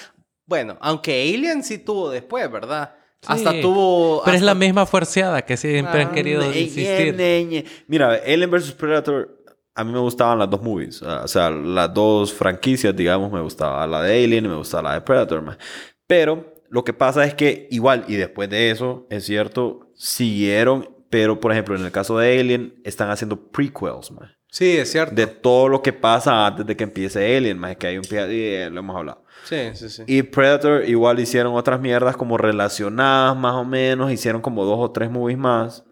Bueno, 0.47 0.77
aunque 0.81 1.13
Alien 1.33 1.63
sí 1.63 1.79
tuvo 1.79 2.11
después, 2.11 2.51
¿verdad? 2.51 2.95
Sí. 3.23 3.29
Hasta 3.29 3.61
tuvo... 3.61 4.23
Pero 4.25 4.35
es 4.35 4.41
hasta- 4.43 4.47
la 4.55 4.55
misma 4.59 4.87
forceada 4.87 5.43
que 5.43 5.57
siempre 5.57 6.01
han 6.03 6.09
Ah, 6.09 6.13
querido 6.13 6.43
Ñe, 6.43 6.61
insistir. 6.63 7.15
Ñe. 7.15 7.65
Mira, 7.87 8.19
Alien 8.27 8.51
vs. 8.51 8.73
Predator, 8.73 9.40
a 9.75 9.85
mí 9.85 9.93
me 9.93 9.99
gustaban 9.99 10.39
las 10.39 10.51
dos 10.51 10.63
movies. 10.63 11.03
O 11.03 11.29
sea, 11.29 11.51
las 11.51 11.93
dos 11.95 12.33
franquicias, 12.33 12.95
digamos, 12.95 13.33
me 13.33 13.41
gustaba 13.41 13.87
la 13.87 14.03
de 14.03 14.25
Alien 14.25 14.47
y 14.47 14.49
me 14.49 14.57
gustaba 14.57 14.91
la 14.91 14.95
de 14.95 15.01
Predator. 15.01 15.43
man. 15.43 15.59
Pero 16.07 16.55
lo 16.69 16.85
que 16.85 16.93
pasa 16.93 17.25
es 17.25 17.35
que 17.35 17.69
igual, 17.71 18.05
y 18.09 18.17
después 18.17 18.49
de 18.51 18.71
eso, 18.71 19.07
es 19.11 19.25
cierto, 19.25 19.91
siguieron, 19.95 20.89
pero 21.09 21.41
por 21.41 21.53
ejemplo, 21.53 21.77
en 21.77 21.85
el 21.85 21.93
caso 21.93 22.19
de 22.19 22.39
Alien, 22.41 22.81
están 22.85 23.11
haciendo 23.11 23.51
prequels, 23.51 24.11
man. 24.13 24.31
Sí, 24.51 24.77
es 24.77 24.91
cierto. 24.91 25.15
De 25.15 25.29
todo 25.29 25.69
lo 25.69 25.81
que 25.81 25.93
pasa 25.93 26.47
antes 26.47 26.67
de 26.67 26.77
que 26.77 26.85
empiece 26.85 27.37
Alien, 27.37 27.59
más 27.59 27.77
que 27.77 27.87
hay 27.87 27.99
un... 27.99 28.05
eh, 28.11 28.69
lo 28.71 28.81
hemos 28.81 28.97
hablado. 28.97 29.25
Sí, 29.45 29.71
sí, 29.75 29.89
sí. 29.89 30.03
Y 30.07 30.23
Predator 30.23 30.85
igual 30.89 31.19
hicieron 31.21 31.55
otras 31.55 31.81
mierdas 31.81 32.17
como 32.17 32.37
relacionadas 32.37 33.37
más 33.37 33.55
o 33.55 33.65
menos. 33.65 34.13
Hicieron 34.13 34.43
como 34.43 34.65
dos 34.65 34.79
o 34.79 34.91
tres 34.91 35.11
movies 35.11 35.39
más. 35.39 35.85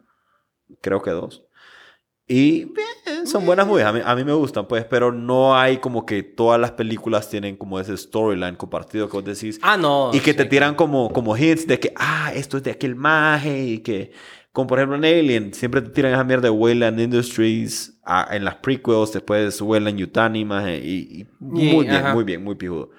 Creo 0.81 1.01
que 1.01 1.11
dos. 1.11 1.45
Y 2.31 2.67
bien, 2.67 3.27
son 3.27 3.47
buenas 3.47 3.67
movies. 3.67 3.87
A 3.87 3.93
mí, 3.93 4.01
a 4.05 4.15
mí 4.15 4.23
me 4.23 4.35
gustan, 4.35 4.69
pues. 4.69 4.85
Pero 4.85 5.11
no 5.11 5.57
hay 5.57 5.79
como 5.79 6.05
que 6.05 6.23
todas 6.23 6.61
las 6.61 6.73
películas 6.73 7.31
tienen 7.31 7.57
como 7.57 7.81
ese 7.81 7.97
storyline 7.97 8.55
compartido 8.55 9.09
que 9.09 9.17
vos 9.17 9.25
decís. 9.25 9.59
Ah, 9.63 9.79
no. 9.79 10.11
y 10.13 10.21
que 10.21 10.35
te 10.35 10.43
sí. 10.43 10.49
tiran 10.51 10.75
como, 10.75 11.11
como 11.11 11.35
hits 11.37 11.67
de 11.67 11.81
que, 11.81 11.93
ah, 11.97 12.31
esto 12.35 12.59
es 12.59 12.63
de 12.65 12.73
aquel 12.73 12.95
maje. 12.95 13.65
Y 13.65 13.79
que, 13.79 14.13
como 14.53 14.67
por 14.67 14.79
ejemplo 14.79 14.97
en 14.99 15.07
Alien, 15.07 15.55
siempre 15.55 15.81
te 15.81 15.89
tiran 15.89 16.13
esa 16.13 16.23
mierda 16.23 16.45
de 16.45 16.51
Wayland 16.51 17.01
Industries. 17.01 17.99
ah, 18.05 18.29
en 18.31 18.45
las 18.45 18.57
prequels, 18.57 19.13
después 19.13 19.59
Wayland 19.63 19.99
Yutani, 19.99 20.45
maje. 20.45 20.79
Y, 20.85 21.21
y 21.23 21.27
muy 21.41 21.87
bien, 21.87 21.97
ajá. 21.97 22.15
muy 22.15 22.25
bien, 22.25 22.45
muy 22.45 22.57
pijudo. 22.57 22.91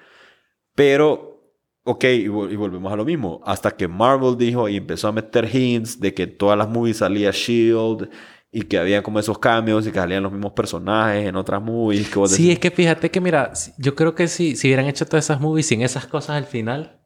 Pero, 0.74 1.40
ok, 1.84 2.04
y 2.04 2.26
volvemos 2.26 2.92
a 2.92 2.96
lo 2.96 3.04
mismo. 3.04 3.40
Hasta 3.44 3.70
que 3.70 3.86
Marvel 3.86 4.36
dijo 4.36 4.68
y 4.68 4.76
empezó 4.76 5.06
a 5.06 5.12
meter 5.12 5.48
hints 5.54 6.00
de 6.00 6.12
que 6.14 6.24
en 6.24 6.36
todas 6.36 6.58
las 6.58 6.68
movies 6.68 6.96
salía 6.96 7.30
Shield 7.30 8.08
y 8.52 8.62
que 8.62 8.78
había 8.78 9.02
como 9.02 9.20
esos 9.20 9.38
cambios 9.38 9.86
y 9.86 9.92
que 9.92 9.98
salían 9.98 10.22
los 10.24 10.32
mismos 10.32 10.52
personajes 10.52 11.26
en 11.28 11.36
otras 11.36 11.62
movies. 11.62 12.08
Que 12.08 12.18
vos 12.18 12.30
Sí, 12.30 12.42
decís, 12.44 12.54
es 12.54 12.58
que 12.58 12.70
fíjate 12.70 13.10
que, 13.10 13.20
mira, 13.20 13.52
yo 13.78 13.94
creo 13.94 14.14
que 14.14 14.26
si, 14.28 14.56
si 14.56 14.66
hubieran 14.68 14.86
hecho 14.86 15.06
todas 15.06 15.24
esas 15.26 15.40
movies 15.40 15.66
sin 15.66 15.82
esas 15.82 16.06
cosas 16.06 16.36
al 16.36 16.46
final, 16.46 17.00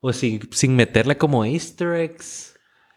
o 0.00 0.12
sin, 0.12 0.40
sin 0.52 0.74
meterle 0.76 1.16
como 1.16 1.44
easter 1.44 1.94
eggs, 1.94 2.54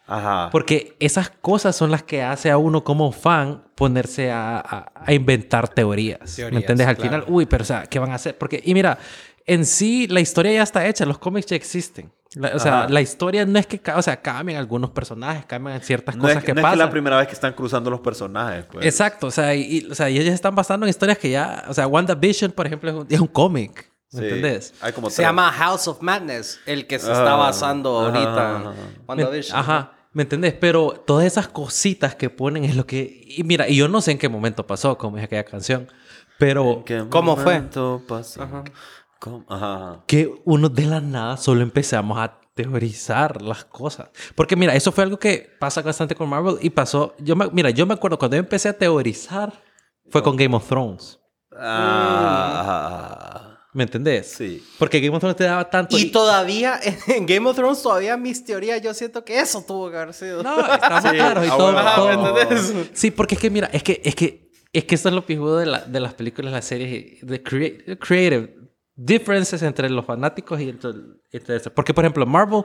Ajá. 0.07 0.49
porque 0.51 0.95
esas 0.99 1.29
cosas 1.29 1.75
son 1.75 1.91
las 1.91 2.03
que 2.03 2.21
hace 2.23 2.49
a 2.51 2.57
uno 2.57 2.83
como 2.83 3.11
fan 3.11 3.63
ponerse 3.75 4.31
a, 4.31 4.57
a- 4.59 4.91
a 4.95 5.13
inventar 5.13 5.67
teorías. 5.69 6.35
Teorías, 6.35 6.51
¿Me 6.53 6.59
entiendes? 6.59 6.87
Al 6.87 6.97
claro. 6.97 7.09
final, 7.23 7.25
uy, 7.27 7.45
pero 7.45 7.61
o 7.63 7.65
sea, 7.65 7.83
¿qué 7.85 7.99
van 7.99 8.11
a 8.11 8.15
hacer? 8.15 8.37
Porque, 8.37 8.61
y 8.65 8.73
mira, 8.73 8.97
en 9.45 9.65
sí 9.65 10.07
la 10.07 10.19
historia 10.21 10.51
ya 10.53 10.63
está 10.63 10.87
hecha, 10.87 11.05
los 11.05 11.17
cómics 11.19 11.47
ya 11.47 11.55
existen. 11.55 12.11
La- 12.35 12.55
o 12.55 12.59
sea, 12.59 12.79
Ajá. 12.83 12.89
la 12.89 13.01
historia 13.01 13.45
no 13.45 13.59
es 13.59 13.67
que, 13.67 13.81
o 13.93 14.01
sea, 14.01 14.21
cambian 14.21 14.57
algunos 14.57 14.91
personajes, 14.91 15.45
cambian 15.45 15.81
ciertas 15.81 16.15
no 16.15 16.21
cosas 16.23 16.37
es, 16.37 16.43
que 16.45 16.53
no 16.53 16.61
es 16.61 16.63
pasan. 16.63 16.79
la 16.79 16.89
primera 16.89 17.17
vez 17.17 17.27
que 17.27 17.33
están 17.33 17.51
cruzando 17.53 17.89
los 17.89 17.99
personajes. 17.99 18.65
Pues. 18.71 18.85
Exacto, 18.85 19.27
o 19.27 19.31
sea, 19.31 19.53
y, 19.53 19.61
y- 19.79 19.91
o 19.91 19.95
sea, 19.95 20.09
y 20.09 20.17
ellos 20.17 20.33
están 20.33 20.55
basando 20.55 20.85
en 20.85 20.89
historias 20.91 21.17
que 21.17 21.29
ya, 21.29 21.65
o 21.67 21.73
sea, 21.73 21.87
WandaVision, 21.87 22.51
por 22.53 22.65
ejemplo, 22.67 22.89
es 22.89 22.95
un, 22.95 23.07
es 23.09 23.19
un 23.19 23.27
cómic, 23.27 23.91
¿me 24.13 24.19
Sí. 24.19 24.25
entendés? 24.27 24.73
Hay 24.81 24.93
como 24.93 25.09
Se 25.09 25.21
llama 25.23 25.51
House 25.51 25.89
of 25.89 26.01
Madness, 26.01 26.59
el 26.65 26.87
que 26.87 26.99
se 26.99 27.09
Ah, 27.09 27.13
está 27.13 27.35
basando 27.35 27.99
ahorita 27.99 28.55
ajá, 28.55 28.57
ajá. 28.69 28.73
en 28.95 29.01
WandaVision. 29.07 29.59
Ajá, 29.59 29.91
¿me 30.13 30.23
entendés? 30.23 30.53
Pero 30.53 31.03
todas 31.05 31.25
esas 31.25 31.49
cositas 31.49 32.15
que 32.15 32.29
ponen 32.29 32.63
es 32.63 32.77
lo 32.77 32.85
que... 32.87 33.25
Y 33.27 33.43
mira, 33.43 33.67
y 33.67 33.75
yo 33.75 33.89
no 33.89 33.99
sé 33.99 34.11
en 34.11 34.17
qué 34.17 34.29
momento 34.29 34.65
pasó, 34.65 34.97
como 34.97 35.17
es 35.17 35.23
aquella 35.25 35.43
canción, 35.43 35.89
pero 36.39 36.83
¿Qué 36.85 37.03
¿Cómo 37.09 37.35
fue? 37.35 37.61
pasó? 38.07 38.41
Ajá. 38.41 38.63
¿Cómo? 39.21 39.45
Ajá, 39.47 40.03
que 40.07 40.33
uno 40.45 40.67
de 40.67 40.85
la 40.87 40.99
nada 40.99 41.37
solo 41.37 41.61
empezamos 41.61 42.17
a 42.17 42.39
teorizar 42.55 43.39
las 43.41 43.63
cosas. 43.65 44.09
Porque 44.35 44.55
mira, 44.55 44.73
eso 44.75 44.91
fue 44.91 45.03
algo 45.03 45.19
que 45.19 45.47
pasa 45.59 45.81
bastante 45.83 46.15
con 46.15 46.27
Marvel 46.27 46.57
y 46.59 46.71
pasó... 46.71 47.13
Yo 47.19 47.35
me, 47.35 47.47
mira, 47.51 47.69
yo 47.69 47.85
me 47.85 47.93
acuerdo 47.93 48.17
cuando 48.17 48.35
yo 48.35 48.39
empecé 48.39 48.69
a 48.69 48.73
teorizar, 48.77 49.53
fue 50.09 50.23
con 50.23 50.35
Game 50.35 50.55
of 50.55 50.67
Thrones. 50.67 51.19
Ah. 52.61 53.57
¿Me 53.73 53.83
entendés? 53.83 54.27
Sí. 54.37 54.61
Porque 54.77 54.99
Game 54.99 55.15
of 55.15 55.21
Thrones 55.21 55.37
te 55.37 55.45
daba 55.45 55.69
tanto... 55.69 55.97
Y 55.97 56.11
todavía, 56.11 56.77
en 57.07 57.25
Game 57.25 57.47
of 57.49 57.55
Thrones, 57.55 57.81
todavía 57.81 58.17
mis 58.17 58.43
teorías, 58.43 58.81
yo 58.81 58.93
siento 58.93 59.23
que 59.23 59.39
eso 59.39 59.63
tuvo 59.65 59.89
que 59.89 59.97
haber 59.97 60.13
sido. 60.13 60.43
No, 60.43 60.59
estamos 60.59 61.03
Sí, 61.03 61.09
claros 61.15 61.45
y 61.45 61.49
ah, 61.49 61.57
todo. 61.57 61.71
bueno, 61.73 61.91
todo- 61.95 62.07
¿me 62.33 62.41
entendés? 62.41 62.89
Sí, 62.93 63.11
porque 63.11 63.35
es 63.35 63.41
que 63.41 63.49
mira, 63.49 63.69
es 63.71 63.81
que, 63.83 64.01
es 64.03 64.13
que, 64.15 64.51
es 64.73 64.83
que 64.83 64.95
esto 64.95 65.07
es 65.09 65.15
lo 65.15 65.25
pijudo 65.25 65.57
de, 65.59 65.67
la- 65.67 65.85
de 65.85 65.99
las 66.01 66.13
películas, 66.15 66.51
las 66.51 66.65
series, 66.65 67.25
de 67.25 67.41
crea- 67.41 67.97
creative 67.97 68.55
differences 69.05 69.61
entre 69.63 69.89
los 69.89 70.05
fanáticos 70.05 70.59
y 70.61 70.69
entre, 70.69 70.91
entre 71.31 71.55
eso. 71.57 71.73
Porque, 71.73 71.93
por 71.93 72.03
ejemplo, 72.03 72.25
Marvel, 72.25 72.63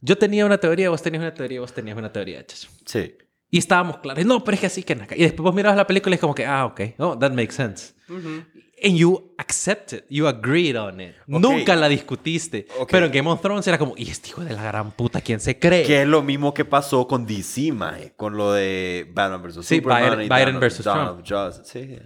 yo 0.00 0.16
tenía 0.18 0.44
una 0.46 0.58
teoría, 0.58 0.90
vos 0.90 1.02
tenías 1.02 1.20
una 1.22 1.34
teoría, 1.34 1.60
vos 1.60 1.72
tenías 1.72 1.96
una 1.96 2.12
teoría, 2.12 2.44
chacho. 2.46 2.68
Sí. 2.84 3.14
Y 3.52 3.58
estábamos 3.58 3.98
claros. 3.98 4.24
No, 4.24 4.44
pero 4.44 4.54
es 4.54 4.60
que 4.60 4.66
así 4.66 4.82
que 4.84 4.94
nada. 4.94 5.14
Y 5.16 5.22
después 5.22 5.42
vos 5.42 5.54
mirabas 5.54 5.76
la 5.76 5.86
película 5.86 6.14
y 6.14 6.16
es 6.16 6.20
como 6.20 6.34
que, 6.34 6.46
ah, 6.46 6.66
ok. 6.66 6.80
Oh, 6.98 7.18
that 7.18 7.32
makes 7.32 7.52
sense. 7.54 7.94
Ujú. 8.08 8.44
And 8.82 8.96
you 8.96 9.34
accept 9.38 9.92
it. 9.92 10.04
You 10.08 10.26
agreed 10.28 10.76
on 10.78 11.00
it. 11.00 11.14
Nunca 11.26 11.74
la 11.76 11.88
discutiste. 11.88 12.66
Ok. 12.78 12.88
Pero 12.92 13.06
en 13.06 13.12
Game 13.12 13.28
of 13.28 13.42
Thrones 13.42 13.66
era 13.66 13.76
como, 13.76 13.92
y 13.96 14.08
este 14.08 14.28
hijo 14.30 14.42
de 14.42 14.54
la 14.54 14.62
gran 14.62 14.92
puta, 14.92 15.20
¿quién 15.20 15.40
se 15.40 15.58
cree? 15.58 15.82
Que 15.84 16.02
es 16.02 16.08
lo 16.08 16.22
mismo 16.22 16.54
que 16.54 16.64
pasó 16.64 17.06
con 17.06 17.26
DC, 17.26 17.72
maje, 17.72 18.14
con 18.16 18.36
lo 18.36 18.52
de 18.52 19.10
Batman 19.12 19.42
vs. 19.42 19.66
Sí, 19.66 19.76
Superman 19.76 20.02
Biden- 20.20 20.24
y 20.24 20.28
Biden 20.28 20.54
Dawn- 20.54 20.60
versus 20.60 20.84
Dawn 20.86 21.06
Trump. 21.06 21.20
of 21.20 21.28
Justice. 21.28 21.86
Sí, 21.86 21.98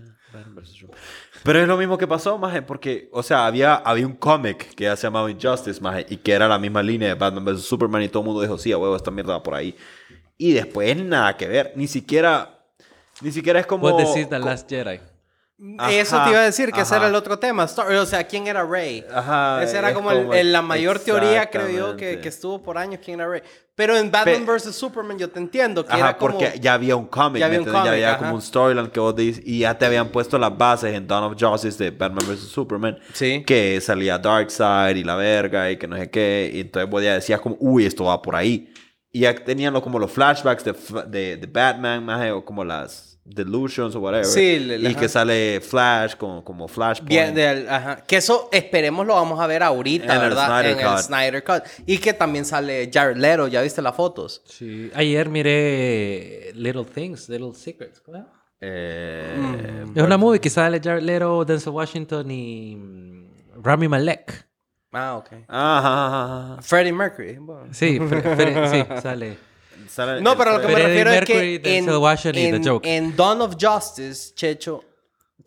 Pero 1.43 1.61
es 1.61 1.69
lo 1.69 1.77
mismo 1.77 1.99
que 1.99 2.07
pasó, 2.07 2.39
maje, 2.39 2.63
porque, 2.63 3.09
o 3.13 3.23
sea, 3.23 3.47
había, 3.47 3.75
había 3.75 4.07
un 4.07 4.15
cómic 4.15 4.75
que 4.75 4.85
ya 4.85 4.97
se 4.97 5.07
llamaba 5.07 5.31
Injustice, 5.31 5.81
maje, 5.81 6.07
y 6.09 6.17
que 6.17 6.33
era 6.33 6.49
la 6.49 6.59
misma 6.59 6.83
línea 6.83 7.09
de 7.09 7.15
Batman 7.15 7.45
vs. 7.45 7.63
Superman 7.63 8.03
y 8.03 8.09
todo 8.09 8.23
el 8.23 8.27
mundo 8.27 8.43
dijo, 8.43 8.59
sí, 8.59 8.73
a 8.73 8.79
huevo, 8.79 8.97
esta 8.97 9.11
mierda 9.11 9.35
va 9.35 9.43
por 9.43 9.55
ahí. 9.55 9.77
Y 10.37 10.53
después 10.53 10.97
nada 10.97 11.37
que 11.37 11.47
ver, 11.47 11.73
ni 11.77 11.87
siquiera, 11.87 12.65
ni 13.21 13.31
siquiera 13.31 13.61
es 13.61 13.67
como... 13.67 13.91
Vos 13.91 14.15
decís 14.15 14.29
The 14.29 14.39
Last 14.39 14.69
Jedi. 14.69 15.01
Eso 15.91 16.17
Ajá, 16.17 16.25
te 16.27 16.31
iba 16.33 16.41
a 16.41 16.45
decir, 16.45 16.73
que 16.73 16.83
ese 16.83 16.95
ajá. 16.95 16.97
era 17.05 17.09
el 17.09 17.15
otro 17.15 17.39
tema. 17.39 17.65
O 17.65 18.07
sea, 18.07 18.25
¿quién 18.25 18.47
era 18.47 18.65
Rey? 18.65 19.03
Ajá, 19.13 19.63
Esa 19.63 19.79
era 19.79 19.89
es 19.89 19.95
como, 19.95 20.11
el- 20.11 20.19
como- 20.19 20.35
el- 20.35 20.53
la 20.53 20.61
mayor 20.63 20.99
teoría, 20.99 21.49
creo 21.49 21.69
yo, 21.71 21.97
que, 21.97 22.21
que 22.21 22.29
estuvo 22.29 22.63
por 22.63 22.77
años, 22.77 23.01
¿quién 23.03 23.19
era 23.21 23.29
Rey? 23.31 23.43
Pero 23.75 23.97
en 23.97 24.11
Batman 24.11 24.45
Pe- 24.45 24.53
vs. 24.53 24.75
Superman 24.77 25.19
yo 25.19 25.31
te 25.31 25.39
entiendo, 25.41 25.85
que 25.85 25.91
Ajá, 25.93 25.99
era 26.11 26.19
como... 26.19 26.39
porque 26.39 26.61
ya 26.61 26.75
había 26.75 26.95
un 26.97 27.07
cómic, 27.07 27.41
Ya 27.41 27.49
¿me 27.49 27.57
había 27.57 27.61
un 27.63 27.67
entiendes? 27.67 28.01
ya 28.01 28.09
había 28.09 28.19
como 28.19 28.35
un 28.35 28.43
storyline 28.43 28.89
que 28.91 29.01
vos 29.01 29.17
dices, 29.17 29.43
y 29.45 29.61
ya 29.61 29.77
te 29.79 29.87
habían 29.87 30.09
puesto 30.11 30.39
las 30.39 30.57
bases 30.57 30.93
en 30.95 31.07
Dawn 31.09 31.25
of 31.33 31.37
Justice 31.41 31.83
de 31.83 31.91
Batman 31.91 32.25
vs. 32.29 32.41
Superman, 32.41 32.99
Sí. 33.15 33.43
que 33.45 33.81
salía 33.81 34.19
Darkseid 34.19 34.97
y 34.97 35.03
la 35.03 35.17
verga 35.17 35.71
y 35.71 35.77
que 35.79 35.89
no 35.89 35.97
sé 35.97 36.11
qué, 36.11 36.51
y 36.55 36.61
entonces 36.61 36.89
vos 36.91 37.03
ya 37.03 37.15
decías 37.15 37.41
como, 37.41 37.57
uy, 37.59 37.87
esto 37.87 38.05
va 38.05 38.21
por 38.23 38.37
ahí. 38.37 38.73
Y 39.11 39.21
ya 39.21 39.35
tenían 39.35 39.73
lo- 39.73 39.81
como 39.83 39.99
los 39.99 40.11
flashbacks 40.13 40.63
de, 40.65 40.75
de, 41.09 41.37
de 41.39 41.47
Batman, 41.47 42.05
maje, 42.05 42.31
o 42.33 42.45
como 42.45 42.65
las 42.65 43.14
delusions 43.25 43.95
o 43.95 44.01
whatever. 44.01 44.27
Sí, 44.27 44.59
le- 44.59 44.79
le- 44.79 44.91
y 44.91 44.95
que 44.95 45.09
sale 45.09 45.61
Flash 45.61 46.15
como, 46.17 46.45
como 46.45 46.69
Flashpoint. 46.69 47.09
Bien, 47.09 47.35
del- 47.35 47.69
ajá. 47.69 47.97
Que 48.07 48.17
eso 48.19 48.49
esperemos 48.53 49.07
lo 49.07 49.15
vamos 49.15 49.41
a 49.41 49.47
ver 49.47 49.63
ahorita, 49.63 50.15
En 50.15 50.21
¿verdad? 50.21 50.47
Snyder 50.47 50.73
en 50.73 50.79
el 50.81 50.87
Cut. 50.87 50.99
Snyder 50.99 51.45
Cut. 51.45 51.63
Y 51.87 51.99
que 51.99 52.13
también 52.13 52.45
sale 52.45 52.91
Jared 52.93 53.17
Leto, 53.17 53.49
¿ya 53.49 53.63
viste 53.63 53.81
las 53.81 53.95
fotos? 53.97 54.43
Sí. 54.47 54.91
Ayer 54.95 55.29
miré 55.31 56.53
Little 56.55 56.85
Things, 56.85 57.29
Little 57.29 57.55
Secrets. 57.55 58.01
¿cómo 58.01 58.19
se 58.19 58.23
llama? 58.25 58.33
Eh, 58.61 59.35
Mm. 59.87 59.99
Es 59.99 60.03
una 60.05 60.17
movie 60.17 60.41
que 60.41 60.51
sale 60.51 60.81
Jared 60.83 61.03
Leto, 61.03 61.45
Denzel 61.45 61.73
Washington 61.73 62.31
y 62.31 62.77
mm, 62.77 63.63
Rami 63.63 63.89
Malek. 63.89 64.47
Ah, 64.93 65.17
ok. 65.17 65.29
Ajá, 65.49 66.07
ajá, 66.07 66.53
ajá. 66.55 66.63
Freddie 66.63 66.93
Mercury. 66.93 67.37
bueno. 67.39 67.67
Sí, 67.73 67.99
Fre- 67.99 68.23
Fre- 68.23 68.71
sí, 68.71 69.01
sale. 69.03 69.37
No, 70.23 70.37
pero 70.37 70.53
lo 70.53 70.61
que 70.61 70.69
me 70.69 70.75
refiero 70.75 71.11
es 71.11 71.25
que 71.25 71.55
en, 71.65 71.85
y 72.35 72.39
en, 72.47 72.55
en 72.85 73.17
Dawn 73.17 73.41
of 73.43 73.57
Justice, 73.61 74.35
Checho, 74.35 74.83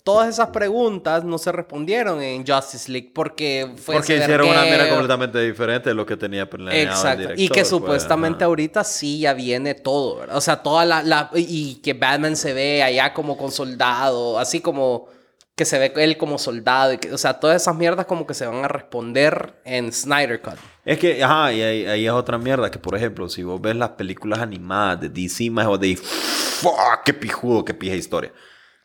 todas 0.03 0.29
esas 0.29 0.47
preguntas 0.49 1.23
no 1.23 1.37
se 1.37 1.51
respondieron 1.51 2.21
en 2.21 2.45
Justice 2.47 2.89
League 2.91 3.11
porque 3.13 3.69
fue 3.77 3.95
Porque 3.95 4.17
hicieron 4.17 4.47
una 4.47 4.61
mierda 4.61 4.77
vergueo. 4.77 4.89
completamente 4.95 5.41
diferente 5.41 5.89
de 5.89 5.95
lo 5.95 6.05
que 6.05 6.15
tenía 6.15 6.49
planeado 6.49 6.77
el 6.79 6.87
Exacto. 6.87 7.21
y 7.23 7.27
director, 7.27 7.55
que 7.55 7.61
pues, 7.61 7.67
supuestamente 7.67 8.43
ahorita 8.45 8.83
sí 8.85 9.19
ya 9.19 9.33
viene 9.33 9.73
todo, 9.73 10.17
¿verdad? 10.17 10.37
O 10.37 10.41
sea, 10.41 10.63
toda 10.63 10.85
la, 10.85 11.03
la- 11.03 11.29
Y 11.35 11.75
que 11.83 11.93
Batman 11.93 12.35
se 12.37 12.53
ve 12.53 12.83
allá 12.83 13.13
como 13.13 13.37
con 13.37 13.51
soldado, 13.51 14.39
así 14.39 14.61
como 14.61 15.09
que 15.55 15.65
se 15.65 15.77
ve 15.79 15.91
él 15.97 16.15
como 16.17 16.37
soldado. 16.37 16.93
Y 16.93 16.99
que, 16.99 17.11
o 17.11 17.17
sea, 17.17 17.33
todas 17.39 17.61
esas 17.61 17.75
mierdas 17.75 18.05
como 18.05 18.25
que 18.27 18.33
se 18.33 18.45
van 18.45 18.63
a 18.63 18.67
responder 18.69 19.55
en 19.65 19.91
Snyder 19.91 20.39
Cut. 20.41 20.53
Es 20.87 20.97
que, 20.99 21.21
ajá, 21.23 21.51
y 21.53 21.61
ahí, 21.61 21.85
ahí 21.85 22.05
es 22.05 22.11
otra 22.13 22.37
mierda. 22.37 22.71
Que, 22.71 22.79
por 22.79 22.95
ejemplo, 22.95 23.27
si 23.27 23.43
vos 23.43 23.59
ves 23.61 23.75
las 23.75 23.89
películas 23.89 24.39
animadas 24.39 25.01
de 25.01 25.09
DC, 25.09 25.49
más 25.51 25.67
vos 25.67 25.79
decís, 25.79 26.01
fuck, 26.01 27.03
qué 27.05 27.13
pijudo, 27.13 27.65
qué 27.65 27.73
pija 27.73 27.93
historia. 27.95 28.31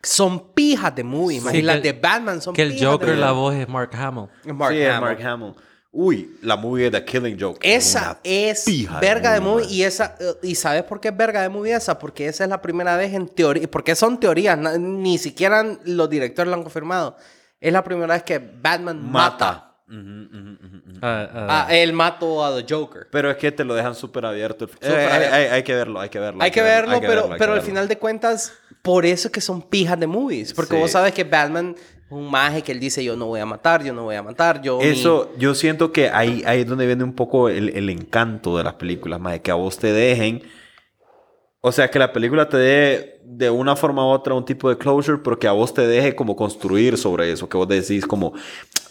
son 0.05 0.53
pijas 0.53 0.93
de 0.93 1.03
movie. 1.05 1.39
man. 1.39 1.53
Sí, 1.53 1.59
y 1.59 1.61
las 1.61 1.77
que- 1.77 1.93
de 1.93 1.99
Batman 1.99 2.41
son 2.41 2.53
Que 2.53 2.63
el 2.63 2.73
pijas 2.73 2.87
Joker, 2.91 3.09
de 3.11 3.15
la 3.15 3.31
voz 3.31 3.55
es 3.55 3.69
Mark 3.69 3.91
Hamill. 3.95 4.27
Mark 4.53 4.73
sí, 4.73 4.81
es 4.81 4.89
Hamill. 4.89 5.01
Mark 5.01 5.23
Hamill. 5.25 5.53
Uy, 5.93 6.37
la 6.41 6.57
movie 6.57 6.89
de 6.89 6.99
The 6.99 7.05
Killing 7.05 7.39
Joke. 7.39 7.59
Esa 7.61 8.19
es 8.23 8.63
pija 8.65 8.99
verga 8.99 9.31
de 9.31 9.39
movie. 9.39 9.65
Y, 9.69 9.83
esa, 9.83 10.15
eh, 10.19 10.33
¿Y 10.41 10.55
sabes 10.55 10.83
por 10.83 10.99
qué 10.99 11.07
es 11.09 11.15
verga 11.15 11.41
de 11.43 11.47
movie 11.49 11.73
esa? 11.73 11.99
Porque 11.99 12.27
esa 12.27 12.43
es 12.43 12.49
la 12.49 12.61
primera 12.61 12.97
vez 12.97 13.13
en 13.13 13.27
teoría. 13.29 13.69
Porque 13.71 13.95
son 13.95 14.19
teorías. 14.19 14.57
Ni 14.77 15.17
siquiera 15.19 15.63
los 15.85 16.09
directores 16.09 16.49
lo 16.49 16.55
han 16.55 16.63
confirmado. 16.63 17.15
Es 17.61 17.71
la 17.71 17.83
primera 17.83 18.13
vez 18.15 18.23
que 18.23 18.39
Batman 18.39 19.09
mata. 19.09 19.29
Mata. 19.29 19.72
Ujú, 19.93 20.37
ujú, 20.39 20.49
ujú. 20.65 20.99
Ah, 21.01 21.29
ah, 21.33 21.65
a 21.67 21.75
él 21.77 21.93
mató 21.93 22.43
a 22.43 22.55
The 22.59 22.65
Joker. 22.73 23.07
Pero 23.11 23.29
es 23.29 23.37
que 23.37 23.51
te 23.51 23.63
lo 23.63 23.75
dejan 23.75 23.93
súper 23.93 24.25
abierto. 24.25 24.65
Eh, 24.81 24.87
hay, 24.89 25.05
abierto. 25.05 25.35
hay- 25.35 25.45
hay 25.45 25.63
que 25.63 25.75
verlo, 25.75 25.99
hay 25.99 26.09
que 26.09 26.19
verlo. 26.19 26.41
Hay 26.43 26.51
que 26.51 26.61
verlo, 26.61 26.91
hay 26.93 26.99
que 26.99 27.07
pero, 27.07 27.21
verlo, 27.21 27.33
hay 27.33 27.37
que 27.37 27.39
pero 27.39 27.51
al 27.53 27.59
verlo. 27.59 27.69
final 27.69 27.87
de 27.87 27.97
cuentas, 27.97 28.53
por 28.81 29.05
eso 29.05 29.27
es 29.27 29.31
que 29.31 29.41
son 29.41 29.61
pijas 29.61 29.99
de 29.99 30.07
movies. 30.07 30.53
Porque 30.53 30.73
Sí. 30.75 30.79
vos 30.81 30.91
sabes 30.91 31.13
que 31.13 31.23
Batman 31.23 31.75
es 31.77 32.11
un 32.11 32.29
maje 32.31 32.61
que 32.63 32.71
él 32.71 32.79
dice: 32.79 33.03
Yo 33.03 33.15
no 33.15 33.27
voy 33.27 33.39
a 33.39 33.45
matar, 33.45 33.83
yo 33.83 33.93
no 33.93 34.03
voy 34.03 34.15
a 34.15 34.23
matar. 34.23 34.61
Yo 34.61 34.79
mi- 34.79 34.85
Eso, 34.85 35.31
yo 35.37 35.53
siento 35.53 35.91
que 35.91 36.09
ahí, 36.09 36.41
ahí 36.45 36.61
es 36.61 36.67
donde 36.67 36.87
viene 36.87 37.03
un 37.03 37.13
poco 37.13 37.49
el, 37.49 37.69
el 37.69 37.89
encanto 37.89 38.57
de 38.57 38.63
las 38.63 38.73
películas, 38.73 39.19
más 39.19 39.33
de 39.33 39.41
que 39.41 39.51
a 39.51 39.55
vos 39.55 39.77
te 39.77 39.91
dejen. 39.93 40.41
O 41.65 41.71
sea, 41.71 41.89
que 41.89 41.97
la 41.97 42.11
película 42.11 42.49
te 42.49 42.57
dé 42.57 43.21
de 43.23 43.49
una 43.49 43.77
forma 43.77 44.05
u 44.05 44.09
otra 44.09 44.33
un 44.33 44.43
tipo 44.43 44.67
de 44.67 44.77
closure, 44.77 45.19
pero 45.23 45.39
que 45.39 45.47
a 45.47 45.53
vos 45.53 45.73
te 45.73 45.87
deje 45.87 46.13
como 46.13 46.35
construir 46.35 46.97
sobre 46.97 47.31
eso. 47.31 47.47
Que 47.47 47.55
vos 47.55 47.69
decís 47.69 48.05
como, 48.05 48.33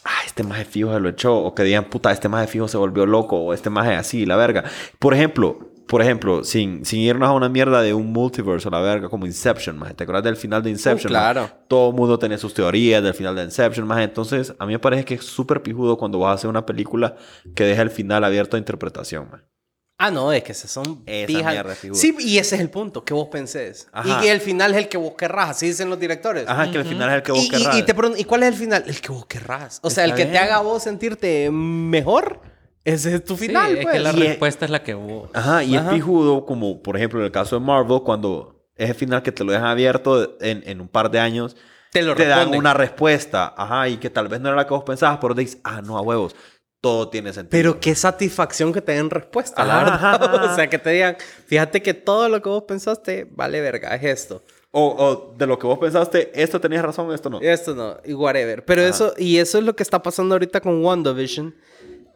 ah, 0.04 0.22
este 0.24 0.42
maje 0.42 0.64
fijo 0.64 0.90
se 0.90 0.98
lo 0.98 1.11
echó. 1.11 1.37
O 1.37 1.54
que 1.54 1.64
digan, 1.64 1.85
puta, 1.90 2.11
este 2.11 2.30
maje 2.30 2.46
fijo 2.46 2.68
se 2.68 2.78
volvió 2.78 3.04
loco. 3.04 3.37
O 3.37 3.52
este 3.52 3.68
maje 3.68 3.94
así, 3.94 4.24
la 4.24 4.37
verga. 4.37 4.64
Por 4.98 5.12
ejemplo, 5.12 5.58
por 5.87 6.00
ejemplo, 6.00 6.44
sin, 6.44 6.87
sin 6.87 7.00
irnos 7.00 7.28
a 7.28 7.32
una 7.32 7.50
mierda 7.50 7.82
de 7.82 7.92
un 7.92 8.11
multiverso, 8.11 8.70
la 8.70 8.80
verga, 8.80 9.11
como 9.11 9.26
Inception, 9.26 9.78
maje. 9.78 9.92
¿Te 9.92 10.04
acuerdas 10.04 10.24
del 10.24 10.37
final 10.37 10.62
de 10.62 10.70
Inception? 10.70 11.12
Uh, 11.12 11.14
claro. 11.14 11.42
maje? 11.42 11.54
Todo 11.68 11.90
el 11.90 11.94
mundo 11.94 12.18
tiene 12.18 12.38
sus 12.38 12.54
teorías 12.54 13.02
del 13.02 13.12
final 13.12 13.37
de 13.37 13.44
Inception, 13.44 13.87
maje. 13.87 14.04
Entonces, 14.04 14.54
a 14.58 14.64
mí 14.64 14.72
me 14.72 14.78
parece 14.78 15.04
que 15.04 15.16
es 15.16 15.24
súper 15.26 15.62
pijudo 15.62 15.98
cuando 15.98 16.20
vas 16.20 16.30
a 16.30 16.35
hacer 16.37 16.48
una 16.48 16.64
película 16.64 17.16
que 17.54 17.64
deja 17.64 17.82
el 17.82 17.90
final 17.90 18.24
abierto 18.24 18.56
a 18.56 18.58
interpretación, 18.58 19.28
maje. 19.30 19.51
Ah, 19.98 20.11
no, 20.11 20.33
es 20.33 20.42
que 20.42 20.50
esas 20.52 20.70
son 20.70 21.02
Esa 21.07 21.26
pijas. 21.28 21.52
mierda 21.52 21.72
es 21.74 21.78
figura. 21.78 22.00
Sí, 22.00 22.16
y 22.18 22.38
ese 22.38 22.57
es 22.57 22.61
el 22.61 22.70
punto, 22.70 23.05
que 23.05 23.14
vos 23.14 23.28
pensés. 23.28 23.87
Ajá. 23.92 24.09
Y 24.18 24.22
que 24.22 24.33
el 24.33 24.40
final 24.40 24.72
es 24.72 24.78
el 24.78 24.88
que 24.88 24.96
vos 24.98 25.12
querrás, 25.16 25.50
así 25.50 25.66
dicen 25.68 25.88
los 25.90 26.00
directores. 26.00 26.44
Ajá, 26.48 26.70
que 26.72 26.78
el 26.78 26.85
final 26.85 27.09
es 27.11 27.14
el 27.16 27.22
que 27.22 27.33
vos 27.33 27.40
y, 27.40 27.46
y- 27.46 27.50
querrás. 27.50 27.78
y 27.78 27.83
te 27.85 27.94
pregunto, 27.94 28.20
¿y 28.20 28.24
cuál 28.24 28.42
es 28.42 28.48
el 28.48 28.55
final? 28.57 28.85
El 28.87 29.00
que 29.00 29.12
vos 29.12 29.26
querrás. 29.26 29.78
O 29.83 29.90
sea, 29.90 30.05
el 30.05 30.11
Está 30.11 30.16
que 30.16 30.24
te 30.26 30.31
bien. 30.33 30.42
haga 30.42 30.57
a 30.57 30.61
vos 30.62 30.83
sentirte 30.83 31.50
mejor, 31.52 32.40
ese 32.85 33.14
es 33.14 33.24
tu 33.24 33.37
sí, 33.37 33.46
final, 33.46 33.76
es 33.76 33.83
pues. 33.85 33.92
que 33.94 34.00
la 34.00 34.11
Y 34.12 34.22
es- 34.22 34.28
respuesta 34.31 34.64
es 34.64 34.70
la 34.72 34.83
que 34.83 34.94
vos. 34.94 35.31
Ajá, 35.35 35.62
y 35.62 35.76
Ajá. 35.76 35.90
es 35.90 35.94
pijudo, 35.94 36.46
como 36.46 36.83
por 36.83 36.96
ejemplo 36.96 37.20
en 37.20 37.26
el 37.26 37.33
caso 37.33 37.57
de 37.59 37.64
Marvel, 37.64 38.00
cuando 38.05 38.64
es 38.74 38.88
el 38.90 38.96
final 38.96 39.22
que 39.22 39.31
te 39.31 39.44
lo 39.44 39.52
dejan 39.52 39.68
abierto 39.68 40.37
en, 40.40 40.64
en 40.66 40.81
un 40.81 40.88
par 40.88 41.11
de 41.12 41.20
años, 41.20 41.55
Te 41.92 42.02
lo 42.02 42.16
te 42.16 42.24
dan 42.26 42.38
responden. 42.38 42.59
una 42.59 42.74
respuesta, 42.74 43.55
ajá, 43.57 43.88
y 43.88 43.98
que 43.98 44.11
tal 44.11 44.26
vez 44.26 44.40
no 44.40 44.48
era 44.48 44.57
la 44.57 44.66
que 44.66 44.74
vos 44.74 44.83
pensabas, 44.83 45.18
pero 45.20 45.35
dices, 45.35 45.59
ah, 45.62 45.81
no, 45.83 45.96
a 45.96 46.00
huevos, 46.00 46.35
todo 46.83 47.09
tiene 47.09 47.33
sentido. 47.33 47.51
Pero 47.51 47.81
qué 47.81 47.95
satisfacción 47.95 48.73
que 48.73 48.83
te 48.83 48.92
den 48.92 49.09
respuesta, 49.09 49.64
la 49.64 49.81
Ajá, 49.81 49.85
verdad. 49.85 49.95
ajá, 49.95 50.37
ajá. 50.45 50.53
O 50.53 50.57
sea, 50.57 50.68
que 50.68 50.79
te 50.79 50.90
digan, 50.90 51.16
fíjate 51.47 51.81
que 51.81 51.95
todo 51.95 52.29
lo 52.29 52.42
que 52.42 52.49
vos 52.51 52.64
pensaste 52.64 53.27
vale 53.31 53.62
verga, 53.62 53.95
es 53.95 54.03
esto. 54.05 54.42
O, 54.73 54.88
o 54.88 55.35
de 55.38 55.47
lo 55.47 55.59
que 55.59 55.66
vos 55.66 55.79
pensaste, 55.79 56.31
esto 56.35 56.61
tenías 56.61 56.83
razón, 56.85 57.12
esto 57.14 57.31
no. 57.31 57.40
Esto 57.40 57.75
no, 57.75 57.97
y 58.05 58.12
whatever. 58.14 58.64
Pero 58.64 58.83
eso, 58.83 59.14
y 59.16 59.38
eso 59.38 59.59
es 59.59 59.64
lo 59.64 59.77
que 59.77 59.83
está 59.83 60.03
pasando 60.03 60.35
ahorita 60.35 60.61
con 60.61 60.85
WandaVision, 60.85 61.55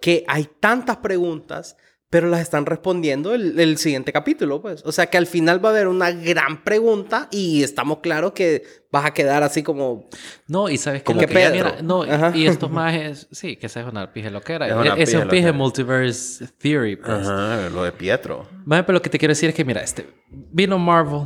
que 0.01 0.25
hay 0.27 0.49
tantas 0.61 0.97
preguntas, 0.99 1.77
pero 2.09 2.29
las 2.29 2.40
están 2.40 2.66
respondiendo 2.66 3.35
el, 3.35 3.59
el 3.59 3.79
siguiente 3.79 4.12
capítulo, 4.12 4.62
pues. 4.62 4.83
O 4.87 4.92
sea, 4.92 5.07
que 5.07 5.16
al 5.19 5.27
final 5.27 5.62
va 5.64 5.71
a 5.71 5.73
haber 5.73 5.88
una 5.88 6.12
gran 6.12 6.62
pregunta 6.62 7.29
y 7.33 7.62
estamos 7.64 7.99
claros 7.99 8.33
que 8.33 8.62
vas 8.92 9.05
a 9.05 9.12
quedar 9.12 9.42
así 9.42 9.62
como... 9.64 10.09
No, 10.47 10.69
y 10.69 10.79
sabes 10.79 11.01
que 11.01 11.05
Como 11.07 11.21
que 11.21 11.27
que 11.27 11.35
Pedro. 11.35 11.53
mira, 11.53 11.83
no, 11.83 12.07
y- 12.07 12.11
Ajá. 12.11 12.33
y 12.37 12.47
estos 12.47 12.71
majes, 12.71 13.27
sí, 13.33 13.57
que 13.57 13.66
esa 13.66 13.81
es 13.81 13.87
una 13.88 14.12
pije 14.12 14.31
loquera. 14.31 14.69
Es 14.69 14.73
una 14.75 14.95
Es, 14.95 15.09
es 15.09 15.14
un 15.21 15.29
pije 15.29 15.51
multiverse 15.53 16.47
theory, 16.59 16.95
pues. 16.97 17.27
Ajá, 17.27 17.69
lo 17.71 17.83
de 17.83 17.90
Pietro. 17.92 18.49
Maje, 18.64 18.85
pero 18.85 18.95
lo 18.95 19.03
que 19.03 19.11
te 19.11 19.19
quiero 19.19 19.33
decir 19.33 19.49
es 19.49 19.55
que, 19.55 19.64
mira, 19.64 19.81
este, 19.83 20.07
vino 20.31 20.79
Marvel 20.79 21.23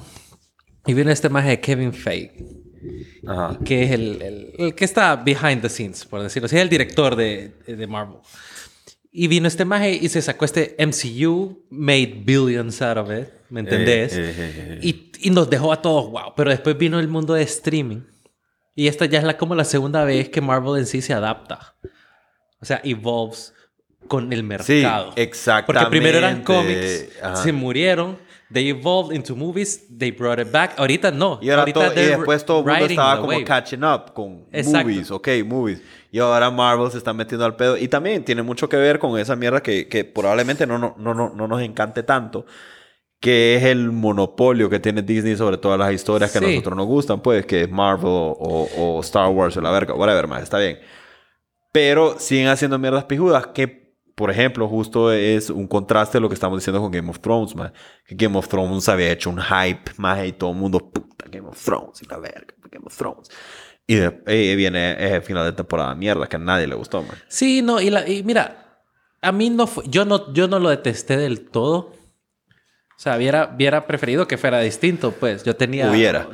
y 0.86 0.94
vino 0.94 1.10
este 1.10 1.28
maje 1.28 1.50
de 1.50 1.60
Kevin 1.60 1.92
Feige, 1.92 2.32
Ajá. 3.26 3.58
que 3.62 3.82
es 3.84 3.90
el, 3.92 4.22
el- 4.22 4.52
el 4.58 4.74
que 4.74 4.86
está 4.86 5.14
behind 5.16 5.60
the 5.60 5.68
scenes, 5.68 6.06
por 6.06 6.22
decirlo 6.22 6.46
así, 6.46 6.56
es 6.56 6.62
el 6.62 6.70
director 6.70 7.14
de, 7.16 7.52
de 7.66 7.86
Marvel. 7.86 8.16
Y 9.12 9.26
vino 9.26 9.48
este 9.48 9.64
maje 9.64 9.92
y 9.92 10.08
se 10.08 10.22
sacó 10.22 10.44
este 10.44 10.76
MCU, 10.78 11.64
made 11.70 12.22
billions 12.24 12.80
out 12.80 12.96
of 12.98 13.10
it, 13.10 13.28
¿me 13.48 13.60
entendés? 13.60 14.12
Eh, 14.12 14.20
eh, 14.30 14.34
eh, 14.38 14.54
eh. 14.74 14.78
Y, 14.82 15.10
y 15.20 15.30
nos 15.30 15.50
dejó 15.50 15.72
a 15.72 15.82
todos, 15.82 16.10
wow. 16.10 16.32
Pero 16.36 16.50
después 16.50 16.78
vino 16.78 17.00
el 17.00 17.08
mundo 17.08 17.34
de 17.34 17.42
streaming. 17.42 18.02
Y 18.76 18.86
esta 18.86 19.06
ya 19.06 19.18
es 19.18 19.24
la, 19.24 19.36
como 19.36 19.54
la 19.56 19.64
segunda 19.64 20.04
vez 20.04 20.28
que 20.28 20.40
Marvel 20.40 20.78
en 20.78 20.86
sí 20.86 21.02
se 21.02 21.12
adapta. 21.12 21.74
O 22.60 22.64
sea, 22.64 22.80
evolves 22.84 23.52
con 24.06 24.32
el 24.32 24.40
Sí, 24.62 24.74
mercado. 24.74 25.12
exactamente. 25.16 25.84
Porque 25.86 25.90
primero 25.90 26.18
eran 26.18 26.42
cómics, 26.44 27.08
Ajá. 27.20 27.36
se 27.36 27.52
murieron, 27.52 28.16
they 28.52 28.68
evolved 28.68 29.14
into 29.14 29.34
movies, 29.36 29.86
they 29.96 30.10
brought 30.10 30.38
it 30.40 30.50
back. 30.50 30.78
Ahorita 30.78 31.10
no. 31.10 31.38
Y, 31.40 31.50
ahora 31.50 31.62
Ahorita 31.62 31.80
todo- 31.90 31.92
y 32.02 32.06
después 32.06 32.44
todo 32.44 32.58
el 32.60 32.64
mundo 32.66 32.86
estaba 32.86 33.20
como 33.20 33.44
catching 33.44 33.84
up 33.84 34.12
con 34.12 34.46
Exacto. 34.52 34.88
movies, 34.88 35.10
ok, 35.10 35.28
movies. 35.46 35.82
Y 36.10 36.18
ahora 36.18 36.50
Marvel 36.50 36.90
se 36.90 36.98
está 36.98 37.12
metiendo 37.12 37.44
al 37.44 37.54
pedo. 37.56 37.76
Y 37.76 37.86
también 37.88 38.24
tiene 38.24 38.42
mucho 38.42 38.68
que 38.68 38.76
ver 38.76 38.98
con 38.98 39.18
esa 39.18 39.36
mierda 39.36 39.62
que, 39.62 39.86
que 39.88 40.04
probablemente 40.04 40.66
no, 40.66 40.78
no, 40.78 40.94
no, 40.98 41.14
no, 41.14 41.32
no 41.34 41.46
nos 41.48 41.62
encante 41.62 42.02
tanto, 42.02 42.44
que 43.20 43.56
es 43.56 43.64
el 43.64 43.92
monopolio 43.92 44.68
que 44.68 44.80
tiene 44.80 45.02
Disney 45.02 45.36
sobre 45.36 45.58
todas 45.58 45.78
las 45.78 45.92
historias 45.92 46.32
que 46.32 46.38
a 46.38 46.40
nosotros 46.40 46.74
nos 46.76 46.86
gustan, 46.86 47.20
pues, 47.20 47.46
que 47.46 47.62
es 47.62 47.70
Marvel 47.70 48.06
o, 48.06 48.68
o 48.76 49.00
Star 49.02 49.28
Wars 49.28 49.56
o 49.56 49.60
la 49.60 49.70
verga, 49.70 49.94
whatever, 49.94 50.26
más, 50.26 50.42
está 50.42 50.58
bien. 50.58 50.78
Pero 51.72 52.18
siguen 52.18 52.48
haciendo 52.48 52.78
mierdas 52.78 53.04
pijudas 53.04 53.46
que, 53.48 53.79
por 54.20 54.30
ejemplo, 54.30 54.68
justo 54.68 55.11
es 55.11 55.50
un 55.50 55.66
contraste 55.66 56.18
de 56.18 56.22
lo 56.22 56.28
que 56.28 56.35
estamos 56.35 56.59
diciendo 56.61 56.80
con 56.80 56.92
Game 56.92 57.11
of 57.11 57.18
Thrones, 57.18 57.56
man. 57.56 57.72
Que 58.06 58.14
Game 58.14 58.38
of 58.38 58.46
Thrones 58.46 58.88
había 58.88 59.11
hecho 59.11 59.30
un 59.30 59.40
hype, 59.40 59.90
más 59.96 60.24
y 60.24 60.33
todo 60.33 60.50
el 60.50 60.56
mundo, 60.56 60.78
puta, 60.78 61.24
Game 61.28 61.48
of 61.48 61.61
Thrones 61.61 62.00
y 62.02 62.06
la 62.06 62.18
verga, 62.18 62.54
Game 62.70 62.85
of 62.87 62.96
Thrones. 62.96 63.28
Y 63.87 63.96
de, 63.96 64.22
eh, 64.26 64.54
viene 64.54 64.92
el 65.16 65.22
final 65.22 65.44
de 65.44 65.52
temporada 65.52 65.92
mierda 65.96 66.28
que 66.28 66.37
a 66.37 66.38
nadie 66.38 66.68
le 66.68 66.76
gustó, 66.76 67.02
man. 67.02 67.16
Sí, 67.26 67.61
no, 67.62 67.80
y, 67.80 67.90
la- 67.90 68.09
y 68.09 68.22
mira, 68.22 68.85
a 69.20 69.33
mí 69.33 69.50
no 69.50 69.66
fue, 69.66 69.83
yo 69.88 70.04
no, 70.04 70.33
yo 70.33 70.46
no 70.46 70.61
lo 70.61 70.68
detesté 70.70 71.16
del 71.16 71.50
todo. 71.50 71.92
O 72.96 73.02
sea, 73.02 73.16
hubiera, 73.16 73.52
hubiera 73.56 73.87
preferido 73.87 74.28
que 74.28 74.37
fuera 74.38 74.61
distinto, 74.61 75.11
pues. 75.12 75.42
Yo 75.42 75.56
tenía... 75.56 75.90
Hubiera. 75.90 76.28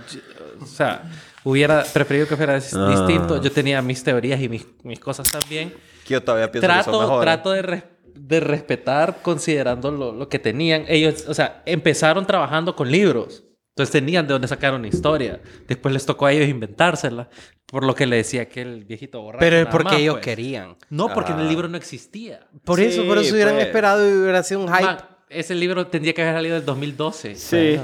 O 0.61 0.66
sea, 0.66 1.03
hubiera 1.48 1.85
preferido 1.85 2.26
que 2.26 2.37
fuera 2.37 2.54
Ah. 2.54 2.88
distinto. 2.90 3.40
Yo 3.40 3.52
tenía 3.52 3.80
mis 3.82 4.02
teorías 4.02 4.40
y 4.40 4.48
mis, 4.48 4.66
mis 4.82 4.98
cosas 4.98 5.28
también. 5.30 5.72
Que 6.04 6.14
yo 6.14 6.22
todavía 6.22 6.50
pienso 6.50 6.66
que 6.68 6.74
son 6.74 6.82
Trato, 6.85 7.00
mejores. 7.00 7.22
trato 7.22 7.52
de, 7.52 7.62
res- 7.62 7.85
de 8.14 8.40
respetar 8.40 9.18
considerando 9.22 9.90
lo, 9.90 10.12
lo 10.12 10.28
que 10.28 10.38
tenían. 10.38 10.85
Ellos, 10.88 11.24
o 11.28 11.35
sea, 11.35 11.62
empezaron 11.66 12.26
trabajando 12.26 12.74
con 12.74 12.90
libros. 12.90 13.44
Entonces 13.70 13.92
tenían 13.92 14.26
de 14.26 14.32
dónde 14.32 14.48
sacar 14.48 14.72
una 14.74 14.88
historia. 14.88 15.40
Después 15.68 15.92
les 15.92 16.06
tocó 16.06 16.26
a 16.26 16.32
ellos 16.32 16.48
inventársela. 16.48 17.28
Por 17.66 17.85
lo 17.85 17.94
que 17.94 18.06
le 18.06 18.16
decía 18.16 18.42
aquel 18.42 18.85
viejito 18.85 19.20
borracho. 19.20 19.40
Pero 19.40 19.56
es 19.56 19.66
porque 19.66 19.85
más, 19.92 19.98
ellos 20.00 20.14
pues. 20.14 20.24
querían. 20.24 20.76
No, 20.88 21.12
porque 21.12 21.32
en 21.32 21.40
el 21.40 21.46
Ah. 21.46 21.50
libro 21.50 21.68
no 21.68 21.76
existía. 21.76 22.46
Por 22.64 22.78
Sí, 22.78 22.87
eso, 22.87 23.04
por 23.06 23.18
eso 23.18 23.35
hubieran 23.35 23.54
pues. 23.54 23.66
esperado 23.66 24.09
y 24.09 24.12
hubiera 24.12 24.42
sido 24.42 24.61
un 24.61 24.68
hype. 24.72 24.82
Man, 24.85 24.98
ese 25.28 25.54
libro 25.54 25.87
tendría 25.88 26.14
que 26.14 26.22
haber 26.22 26.35
salido 26.35 26.54
en 26.56 26.61
el 26.61 26.66
2012. 26.66 27.35
Sí. 27.35 27.78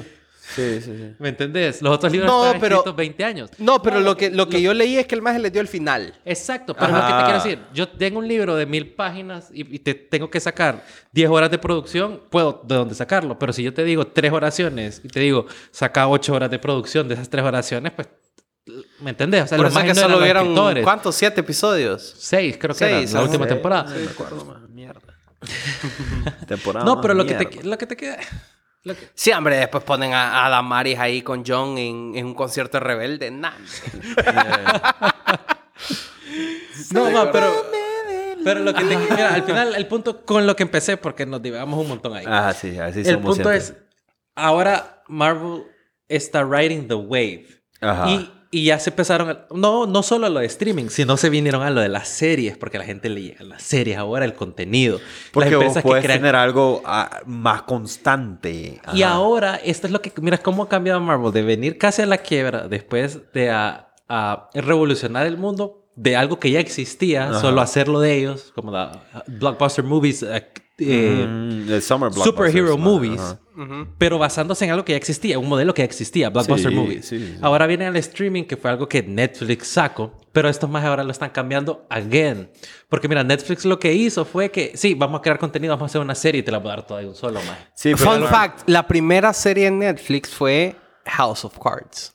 Sí, 0.55 0.81
sí, 0.83 0.97
sí. 0.97 1.15
¿Me 1.19 1.31
entendés? 1.31 1.81
Los 1.83 1.95
otros 1.95 2.13
libros 2.13 2.31
No, 2.31 2.43
estaban 2.43 2.61
pero- 2.61 2.77
escritos 2.77 2.97
20 2.97 3.25
años. 3.25 3.51
No, 3.59 3.81
pero 3.83 4.01
lo 4.01 4.17
que, 4.17 4.31
lo 4.31 4.49
que 4.49 4.61
yo 4.61 4.75
leí 4.75 4.97
es 4.99 5.07
que 5.07 5.15
el 5.15 5.23
maje 5.23 5.39
les 5.39 5.53
dio 5.53 5.61
el 5.61 5.69
final. 5.69 6.15
Exacto, 6.25 6.75
pero 6.75 6.89
lo 6.89 6.95
que 7.01 7.07
te 7.07 7.13
Ajá. 7.13 7.25
quiero 7.25 7.43
decir, 7.43 7.59
yo 7.73 7.89
tengo 7.89 8.19
un 8.19 8.29
libro 8.29 8.55
de 8.57 8.67
mil 8.67 8.93
páginas 8.95 9.49
y, 9.53 9.61
y 9.75 9.79
te 9.79 9.95
tengo 9.95 10.29
que 10.31 10.41
sacar 10.41 10.85
10 11.13 11.31
horas 11.31 11.51
de 11.51 11.59
producción, 11.59 12.21
puedo 12.31 12.61
de 12.65 12.75
dónde 12.75 12.95
sacarlo, 12.95 13.39
pero 13.39 13.53
si 13.53 13.63
yo 13.63 13.73
te 13.73 13.85
digo 13.85 14.07
tres 14.09 14.33
oraciones 14.33 15.01
y 15.05 15.09
te 15.09 15.21
digo, 15.21 15.47
saca 15.71 16.09
8 16.09 16.33
horas 16.35 16.51
de 16.51 16.59
producción 16.59 17.09
de 17.09 17.15
esas 17.15 17.29
tres 17.31 17.45
oraciones, 17.45 17.93
pues, 17.93 18.09
¿me 19.01 19.11
entendés? 19.11 19.45
O 19.45 19.47
sea, 19.49 19.57
Por 19.59 19.67
es 19.67 19.77
que 19.77 19.89
no 19.89 19.95
solo 19.95 20.19
hubieron, 20.19 20.43
escritores. 20.45 20.85
¿cuántos? 20.85 21.15
¿Siete 21.17 21.41
episodios? 21.41 22.15
Seis, 22.19 22.57
creo 22.59 22.75
que 22.75 22.79
Seis, 22.79 23.11
era 23.11 23.13
la 23.13 23.19
ajá. 23.21 23.23
última 23.29 23.45
Sí, 23.45 23.49
temporada. 23.55 23.89
Sí, 23.95 24.03
me 24.05 24.11
acuerdo, 24.11 24.45
más 24.45 24.69
mierda. 24.69 25.01
temporada 26.47 26.85
No, 26.85 26.97
más 26.97 27.03
pero 27.03 27.15
lo 27.15 27.25
que, 27.27 27.35
te, 27.35 27.63
lo 27.65 27.77
que 27.79 27.87
te 27.87 27.97
queda... 27.97 28.19
que- 28.83 29.11
Sí, 29.15 29.31
hombre, 29.33 29.57
después 29.57 29.85
ponen 29.85 30.13
a, 30.13 30.45
a 30.45 30.51
Damaris 30.51 30.99
ahí 30.99 31.23
con 31.23 31.45
John 31.47 31.79
en, 31.79 32.13
en 32.17 32.27
un 32.27 32.35
concierto 32.35 32.79
de 32.79 32.85
rebelde. 32.85 33.31
Nah. 33.31 33.53
No, 36.93 37.11
ma, 37.11 37.31
pero... 37.31 37.53
Pero 38.45 38.61
lo 38.61 38.75
que 38.75 38.85
te... 38.85 38.97
Mira, 38.97 39.35
al 39.35 39.45
final, 39.45 39.75
el 39.77 39.87
punto 39.87 40.25
con 40.25 40.47
lo 40.47 40.57
que 40.57 40.65
empecé, 40.65 40.97
porque 40.97 41.25
nos 41.27 41.41
divagamos 41.41 41.79
un 41.81 41.87
montón 41.89 42.17
ahí. 42.17 42.25
Ah, 42.27 42.53
sí, 42.53 42.77
así 42.79 43.01
el 43.01 43.07
somos 43.07 43.21
punto 43.37 43.51
siempre. 43.51 43.57
es, 43.59 43.75
ahora 44.35 45.03
Marvel 45.07 45.63
está 46.09 46.43
riding 46.43 46.89
the 46.89 46.95
wave. 46.95 47.47
Ajá. 47.81 48.09
Y 48.11 48.33
Y 48.55 48.67
ya 48.67 48.79
se 48.79 48.91
empezaron, 48.91 49.31
a- 49.31 49.47
no, 49.55 49.87
no 49.87 50.03
solo 50.03 50.27
a 50.27 50.29
lo 50.29 50.41
de 50.41 50.47
streaming, 50.47 50.89
sino 50.91 51.17
se 51.17 51.31
vinieron 51.31 51.63
a 51.63 51.71
lo 51.71 51.81
de 51.81 51.89
las 51.89 52.07
series, 52.07 52.57
porque 52.59 52.77
la 52.77 52.85
gente 52.85 53.09
le 53.09 53.23
llega 53.23 53.43
las 53.45 53.63
series 53.63 53.97
ahora, 53.97 54.27
el 54.27 54.35
contenido. 54.35 55.01
Porque 55.33 55.49
las 55.49 55.57
vos 55.57 55.63
empresas 55.65 55.83
que 55.83 55.89
puedes 55.89 56.05
crean- 56.05 56.19
tener 56.21 56.37
algo 56.37 56.83
ah, 56.85 57.21
más 57.25 57.63
constante. 57.63 58.79
Y 58.93 59.03
Ajá. 59.03 59.15
ahora, 59.15 59.57
esto 59.57 59.87
es 59.87 59.93
lo 59.93 60.03
que, 60.03 60.13
mira 60.21 60.37
cómo 60.39 60.65
ha 60.65 60.69
cambiado 60.69 61.01
Marvel, 61.01 61.33
de 61.33 61.43
venir 61.43 61.79
casi 61.79 62.03
a 62.03 62.07
la 62.07 62.19
quiebra 62.19 62.69
después 62.69 63.21
de 63.33 63.51
a, 63.51 63.89
a 64.09 64.51
revolucionar 64.53 65.27
el 65.27 65.39
mundo 65.39 65.87
de 65.97 66.17
algo 66.17 66.39
que 66.39 66.51
ya 66.51 66.61
existía, 66.61 67.31
Ajá. 67.31 67.41
solo 67.41 67.61
hacerlo 67.63 68.01
de 68.01 68.17
ellos, 68.19 68.53
como 68.55 68.71
la 68.71 69.03
blockbuster 69.29 69.83
movies, 69.85 70.23
eh, 70.87 71.27
Mm, 71.27 71.81
summer 71.81 72.13
superhero 72.13 72.77
movies, 72.79 73.21
pero 73.99 74.19
basándose 74.19 74.65
en 74.65 74.71
algo 74.73 74.85
que 74.85 74.93
ya 74.93 74.97
existía, 74.97 75.39
un 75.39 75.49
modelo 75.49 75.73
que 75.75 75.83
ya 75.83 75.87
existía, 75.87 76.31
blockbuster 76.31 76.71
Sí, 76.71 76.77
movies. 76.77 77.07
sí, 77.07 77.19
sí. 77.19 77.35
Ahora 77.41 77.67
viene 77.67 77.87
el 77.87 77.97
streaming, 77.97 78.45
que 78.45 78.57
fue 78.57 78.71
algo 78.71 78.89
que 78.89 79.03
Netflix 79.03 79.69
sacó, 79.69 80.13
pero 80.33 80.49
estos 80.49 80.69
más 80.69 80.85
ahora 80.85 81.05
lo 81.05 81.11
están 81.13 81.31
cambiando 81.31 81.87
again. 81.91 82.51
Porque 82.89 83.09
mira, 83.09 83.23
Netflix 83.23 83.65
lo 83.65 83.79
que 83.79 83.93
hizo 83.93 84.25
fue 84.25 84.51
que, 84.51 84.73
sí, 84.75 84.95
vamos 84.95 85.19
a 85.19 85.23
crear 85.23 85.39
contenido, 85.39 85.73
vamos 85.75 85.85
a 85.85 85.91
hacer 85.93 86.01
una 86.01 86.15
serie 86.15 86.41
y 86.41 86.43
te 86.43 86.51
la 86.53 86.59
voy 86.59 86.69
a 86.73 86.77
dar 86.77 86.87
toda 86.87 87.01
de 87.01 87.07
un 87.09 87.15
solo, 87.15 87.41
más. 87.43 87.59
Fun 88.01 88.25
fact, 88.29 88.69
la 88.69 88.87
primera 88.87 89.33
serie 89.33 89.67
en 89.67 89.79
Netflix 89.79 90.31
fue 90.31 90.75
House 91.07 91.45
of 91.45 91.59
Cards. 91.59 92.15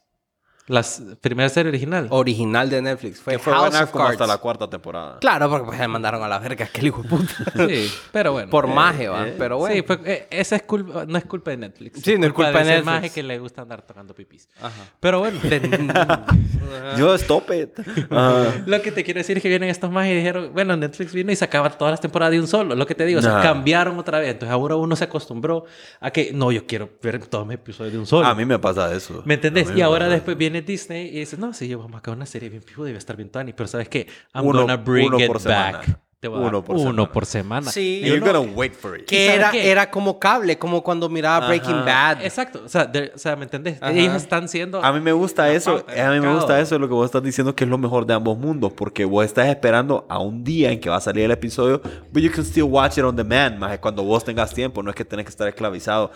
La 0.67 0.83
primera 1.21 1.47
serie 1.47 1.69
original. 1.69 2.07
Original 2.09 2.69
de 2.69 2.81
Netflix. 2.81 3.21
Fue, 3.21 3.33
que 3.33 3.39
fue 3.39 3.53
House 3.53 3.73
of 3.73 3.89
como 3.91 4.03
Cards. 4.03 4.19
hasta 4.21 4.27
la 4.27 4.37
cuarta 4.37 4.69
temporada. 4.69 5.17
Claro, 5.19 5.49
porque 5.49 5.65
pues, 5.67 5.79
me 5.79 5.87
mandaron 5.87 6.21
a 6.23 6.27
la 6.27 6.39
verga, 6.39 6.65
que 6.67 6.81
el 6.81 6.87
hijo 6.87 7.03
de 7.03 7.09
puta. 7.09 7.33
Sí, 7.67 7.89
pero 8.11 8.33
bueno. 8.33 8.49
Por 8.49 8.65
Eh, 8.65 8.73
maje, 8.73 9.07
va. 9.07 9.27
eh, 9.29 9.35
pero 9.37 9.57
bueno. 9.59 9.75
Sí, 9.75 9.81
fue- 9.83 9.99
eh, 10.03 10.27
esa 10.29 10.57
es 10.57 10.63
culpa, 10.63 11.05
no 11.07 11.17
es 11.17 11.23
culpa 11.25 11.51
de 11.51 11.57
Netflix. 11.57 12.01
Sí, 12.01 12.17
no 12.17 12.27
es 12.27 12.33
culpa 12.33 12.51
de 12.51 12.57
ese 12.59 12.65
Netflix. 12.65 12.85
maje 12.85 13.09
que 13.11 13.23
le 13.23 13.39
gusta 13.39 13.61
andar 13.61 13.81
tocando 13.83 14.13
pipis. 14.13 14.49
Ajá. 14.61 14.73
Pero 14.99 15.19
bueno, 15.19 15.39
Yo, 16.97 17.15
stop 17.15 17.49
it. 17.51 17.69
Ajá. 18.11 18.63
lo 18.65 18.81
que 18.81 18.91
te 18.91 19.03
quiero 19.05 19.19
decir 19.19 19.37
es 19.37 19.43
que 19.43 19.49
vienen 19.49 19.69
estos 19.69 19.89
majes 19.89 20.11
y 20.11 20.15
dijeron, 20.17 20.51
bueno, 20.53 20.75
Netflix 20.75 21.13
vino 21.13 21.31
y 21.31 21.35
sacaba 21.37 21.69
todas 21.69 21.91
las 21.91 22.01
temporadas 22.01 22.31
de 22.33 22.39
un 22.41 22.47
solo. 22.47 22.75
Lo 22.75 22.85
que 22.85 22.93
te 22.95 23.05
digo, 23.05 23.19
o 23.19 23.23
sea, 23.23 23.41
cambiaron 23.41 23.97
otra 23.97 24.19
vez. 24.19 24.31
Entonces 24.31 24.51
ahora 24.53 24.75
uno 24.75 24.95
se 24.97 25.05
acostumbró 25.05 25.63
a 26.01 26.11
que, 26.11 26.31
no, 26.33 26.51
yo 26.51 26.65
quiero 26.65 26.89
ver 27.01 27.25
todos 27.27 27.47
mis 27.47 27.55
episodios 27.55 27.93
de 27.93 27.99
un 27.99 28.05
solo. 28.05 28.27
A 28.27 28.35
mí 28.35 28.45
me 28.45 28.59
pasa 28.59 28.93
eso. 28.93 29.21
¿Me 29.25 29.35
entendés? 29.35 29.69
Y 29.69 29.75
me 29.75 29.83
ahora 29.83 30.09
después 30.09 30.37
viene 30.37 30.56
Disney 30.61 31.07
y 31.07 31.19
dice, 31.19 31.37
no, 31.37 31.53
sí, 31.53 31.67
yo 31.67 31.77
vamos 31.79 31.95
a 31.95 31.97
acabar 31.99 32.17
una 32.17 32.25
serie 32.25 32.49
bien 32.49 32.63
pijuda 32.63 32.89
y 32.89 32.93
va 32.93 32.97
a 32.97 32.99
estar 32.99 33.15
bien 33.15 33.29
Tony. 33.29 33.53
Pero 33.53 33.67
¿sabes 33.67 33.89
qué? 33.89 34.07
I'm 34.33 34.45
Uno- 34.45 34.61
gonna 34.61 34.77
bring 34.77 35.07
uno 35.07 35.19
it 35.19 35.27
por 35.27 35.39
semana. 35.39 35.79
back. 35.79 35.99
Te 36.19 36.27
voy 36.27 36.39
a 36.39 36.41
dar 36.41 36.49
Uno 36.49 36.63
por 36.65 36.75
uno 36.77 36.89
semana. 36.89 37.11
por 37.13 37.25
semana. 37.27 37.71
Sí. 37.71 38.01
You're 38.03 38.19
uno- 38.19 38.33
gonna 38.41 38.51
wait 38.55 38.73
for 38.73 38.99
it. 38.99 39.05
Que 39.05 39.25
¿Y 39.25 39.27
sabes 39.27 39.39
era, 39.39 39.51
qué? 39.51 39.69
era 39.69 39.91
como 39.91 40.17
cable, 40.17 40.57
como 40.57 40.81
cuando 40.81 41.09
miraba 41.09 41.45
Breaking 41.47 41.75
Ajá. 41.75 41.83
Bad. 42.15 42.25
Exacto. 42.25 42.63
O 42.65 42.67
sea, 42.67 42.85
de- 42.85 43.11
o 43.13 43.19
sea, 43.19 43.35
¿me 43.35 43.43
entendés? 43.43 43.77
Ajá. 43.79 43.91
Ellos 43.91 44.15
están 44.15 44.49
siendo... 44.49 44.83
A 44.83 44.91
mí 44.91 44.99
me 44.99 45.11
gusta 45.11 45.51
eso. 45.51 45.85
A 45.95 46.09
mí 46.09 46.19
me 46.19 46.33
gusta 46.33 46.59
eso, 46.59 46.79
lo 46.79 46.87
que 46.87 46.95
vos 46.95 47.05
estás 47.05 47.21
diciendo, 47.21 47.55
que 47.55 47.65
es 47.65 47.69
lo 47.69 47.77
mejor 47.77 48.07
de 48.07 48.15
ambos 48.15 48.35
mundos. 48.35 48.73
Porque 48.73 49.05
vos 49.05 49.23
estás 49.25 49.47
esperando 49.47 50.07
a 50.09 50.17
un 50.17 50.43
día 50.43 50.71
en 50.71 50.79
que 50.79 50.89
va 50.89 50.95
a 50.95 51.01
salir 51.01 51.23
el 51.25 51.31
episodio, 51.31 51.83
but 52.11 52.23
you 52.23 52.31
can 52.31 52.43
still 52.43 52.63
watch 52.63 52.97
it 52.97 53.03
on 53.03 53.15
demand, 53.15 53.59
más 53.59 53.77
cuando 53.77 54.01
vos 54.01 54.23
tengas 54.25 54.51
tiempo. 54.51 54.81
No 54.81 54.89
es 54.89 54.95
que 54.95 55.05
tenés 55.05 55.25
que 55.25 55.29
estar 55.29 55.47
esclavizado. 55.47 56.11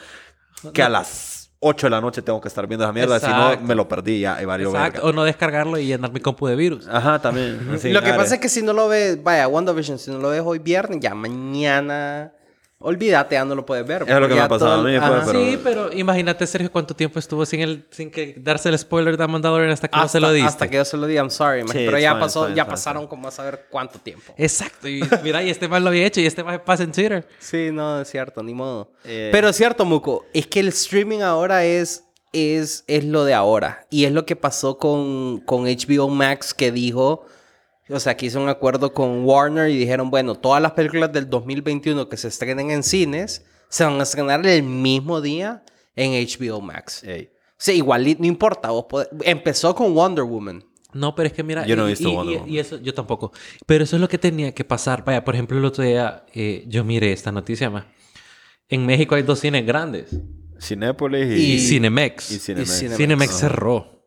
Que 0.73 0.81
a 0.81 0.89
las 0.89 1.40
8 1.63 1.85
de 1.85 1.91
la 1.91 2.01
noche 2.01 2.23
tengo 2.23 2.41
que 2.41 2.47
estar 2.47 2.65
viendo 2.65 2.83
esa 2.83 2.91
mierda. 2.91 3.19
Si 3.19 3.27
no, 3.27 3.55
me 3.61 3.75
lo 3.75 3.87
perdí 3.87 4.21
ya. 4.21 4.41
Y 4.41 4.45
varios 4.45 4.73
Exacto. 4.73 5.05
O 5.05 5.13
no 5.13 5.23
descargarlo 5.23 5.77
y 5.77 5.85
llenar 5.85 6.11
mi 6.11 6.19
compu 6.19 6.47
de 6.47 6.55
virus. 6.55 6.87
Ajá, 6.87 7.19
también. 7.19 7.77
Sí, 7.79 7.89
lo 7.91 8.01
que 8.01 8.07
dale. 8.07 8.17
pasa 8.17 8.35
es 8.35 8.41
que 8.41 8.49
si 8.49 8.63
no 8.63 8.73
lo 8.73 8.87
ves, 8.87 9.21
vaya, 9.23 9.47
WandaVision, 9.47 9.99
si 9.99 10.09
no 10.09 10.17
lo 10.17 10.29
ves 10.29 10.41
hoy 10.43 10.57
viernes, 10.57 10.99
ya 10.99 11.13
mañana, 11.13 12.33
olvídate, 12.81 13.35
ya 13.35 13.45
no 13.45 13.55
lo 13.55 13.65
puedes 13.65 13.85
ver. 13.85 14.03
Es 14.07 14.19
lo 14.19 14.27
que 14.27 14.33
me 14.35 14.41
ha 14.41 14.47
pasado 14.47 14.77
todo 14.77 14.87
a 14.87 14.91
mí, 14.91 14.97
pues, 14.99 15.23
pero- 15.25 15.39
Sí, 15.45 15.59
pero 15.63 15.93
imagínate, 15.93 16.45
Sergio, 16.47 16.71
cuánto 16.71 16.95
tiempo 16.95 17.19
estuvo 17.19 17.45
sin 17.45 17.61
el, 17.61 17.85
sin 17.91 18.11
que 18.11 18.35
darse 18.37 18.69
el 18.69 18.77
spoiler 18.77 19.17
de 19.17 19.27
Mandalorian 19.27 19.71
hasta 19.71 19.87
que 19.87 19.95
no 19.95 20.03
hasta, 20.03 20.11
se 20.11 20.19
lo 20.19 20.31
diste. 20.31 20.47
hasta 20.47 20.69
que 20.69 20.77
yo 20.77 20.85
se 20.85 20.97
lo 20.97 21.07
di, 21.07 21.15
I'm 21.15 21.29
sorry, 21.29 21.63
man. 21.63 21.71
Sí, 21.71 21.83
pero 21.85 21.97
ya 21.99 22.11
fine, 22.11 22.19
pasó, 22.19 22.43
fine, 22.45 22.55
ya 22.55 22.63
fine, 22.65 22.71
pasaron 22.71 23.07
como 23.07 23.27
a 23.27 23.31
saber 23.31 23.65
cuánto 23.69 23.99
tiempo. 23.99 24.33
Exacto. 24.37 24.87
Y 24.87 25.01
mira, 25.23 25.41
y 25.43 25.49
este 25.49 25.67
más 25.67 25.81
lo 25.81 25.89
había 25.89 26.05
hecho 26.05 26.19
y 26.21 26.25
este 26.25 26.43
más 26.43 26.59
pasa 26.59 26.83
en 26.83 26.91
Twitter. 26.91 27.27
Sí, 27.39 27.69
no, 27.71 28.01
es 28.01 28.09
cierto, 28.09 28.43
ni 28.43 28.53
modo. 28.53 28.91
Eh. 29.03 29.29
Pero 29.31 29.49
es 29.49 29.55
cierto, 29.55 29.85
Muco, 29.85 30.25
es 30.33 30.47
que 30.47 30.59
el 30.59 30.67
streaming 30.69 31.19
ahora 31.21 31.63
es, 31.65 32.05
es, 32.33 32.83
es 32.87 33.03
lo 33.05 33.25
de 33.25 33.33
ahora. 33.33 33.85
Y 33.89 34.05
es 34.05 34.11
lo 34.11 34.25
que 34.25 34.35
pasó 34.35 34.77
con, 34.77 35.39
con 35.41 35.63
HBO 35.65 36.07
Max 36.09 36.53
que 36.53 36.71
dijo, 36.71 37.25
o 37.91 37.99
sea, 37.99 38.15
que 38.17 38.25
hizo 38.27 38.41
un 38.41 38.49
acuerdo 38.49 38.93
con 38.93 39.23
Warner 39.25 39.69
y 39.69 39.77
dijeron, 39.77 40.09
bueno, 40.09 40.35
todas 40.35 40.61
las 40.61 40.71
películas 40.73 41.11
del 41.11 41.29
2021 41.29 42.07
que 42.09 42.17
se 42.17 42.27
estrenen 42.27 42.71
en 42.71 42.83
cines 42.83 43.45
se 43.69 43.83
van 43.83 43.99
a 43.99 44.03
estrenar 44.03 44.45
el 44.45 44.63
mismo 44.63 45.21
día 45.21 45.63
en 45.95 46.11
HBO 46.13 46.61
Max. 46.61 47.03
Ey. 47.03 47.29
Sí, 47.57 47.73
igual 47.73 48.03
no 48.19 48.25
importa, 48.25 48.69
vos 48.71 48.85
podés- 48.89 49.09
empezó 49.23 49.75
con 49.75 49.93
Wonder 49.93 50.23
Woman. 50.23 50.63
No, 50.93 51.15
pero 51.15 51.27
es 51.27 51.33
que 51.33 51.43
mira, 51.43 51.65
Yo 51.65 51.75
no 51.77 51.85
he 51.85 51.91
visto 51.91 52.09
y, 52.09 52.13
Wonder 52.15 52.33
y- 52.33 52.37
Woman. 52.39 52.49
y 52.53 52.59
eso 52.59 52.77
yo 52.81 52.93
tampoco. 52.93 53.31
Pero 53.65 53.83
eso 53.85 53.95
es 53.95 54.01
lo 54.01 54.09
que 54.09 54.17
tenía 54.17 54.53
que 54.53 54.65
pasar. 54.65 55.05
Vaya, 55.05 55.23
por 55.23 55.35
ejemplo, 55.35 55.57
el 55.57 55.63
otro 55.65 55.83
día 55.83 56.25
eh, 56.33 56.65
yo 56.67 56.83
miré 56.83 57.13
esta 57.13 57.31
noticia 57.31 57.69
más. 57.69 57.85
En 58.67 58.85
México 58.85 59.15
hay 59.15 59.23
dos 59.23 59.39
cines 59.39 59.65
grandes 59.65 60.09
Cinépolis 60.59 61.27
y, 61.39 61.53
y, 61.53 61.59
Cinemex. 61.59 62.31
y 62.31 62.39
Cinemex. 62.39 62.69
y 62.69 62.73
Cinemex. 62.79 62.97
Cinemex 62.97 63.29
Ajá. 63.31 63.39
cerró. 63.39 64.00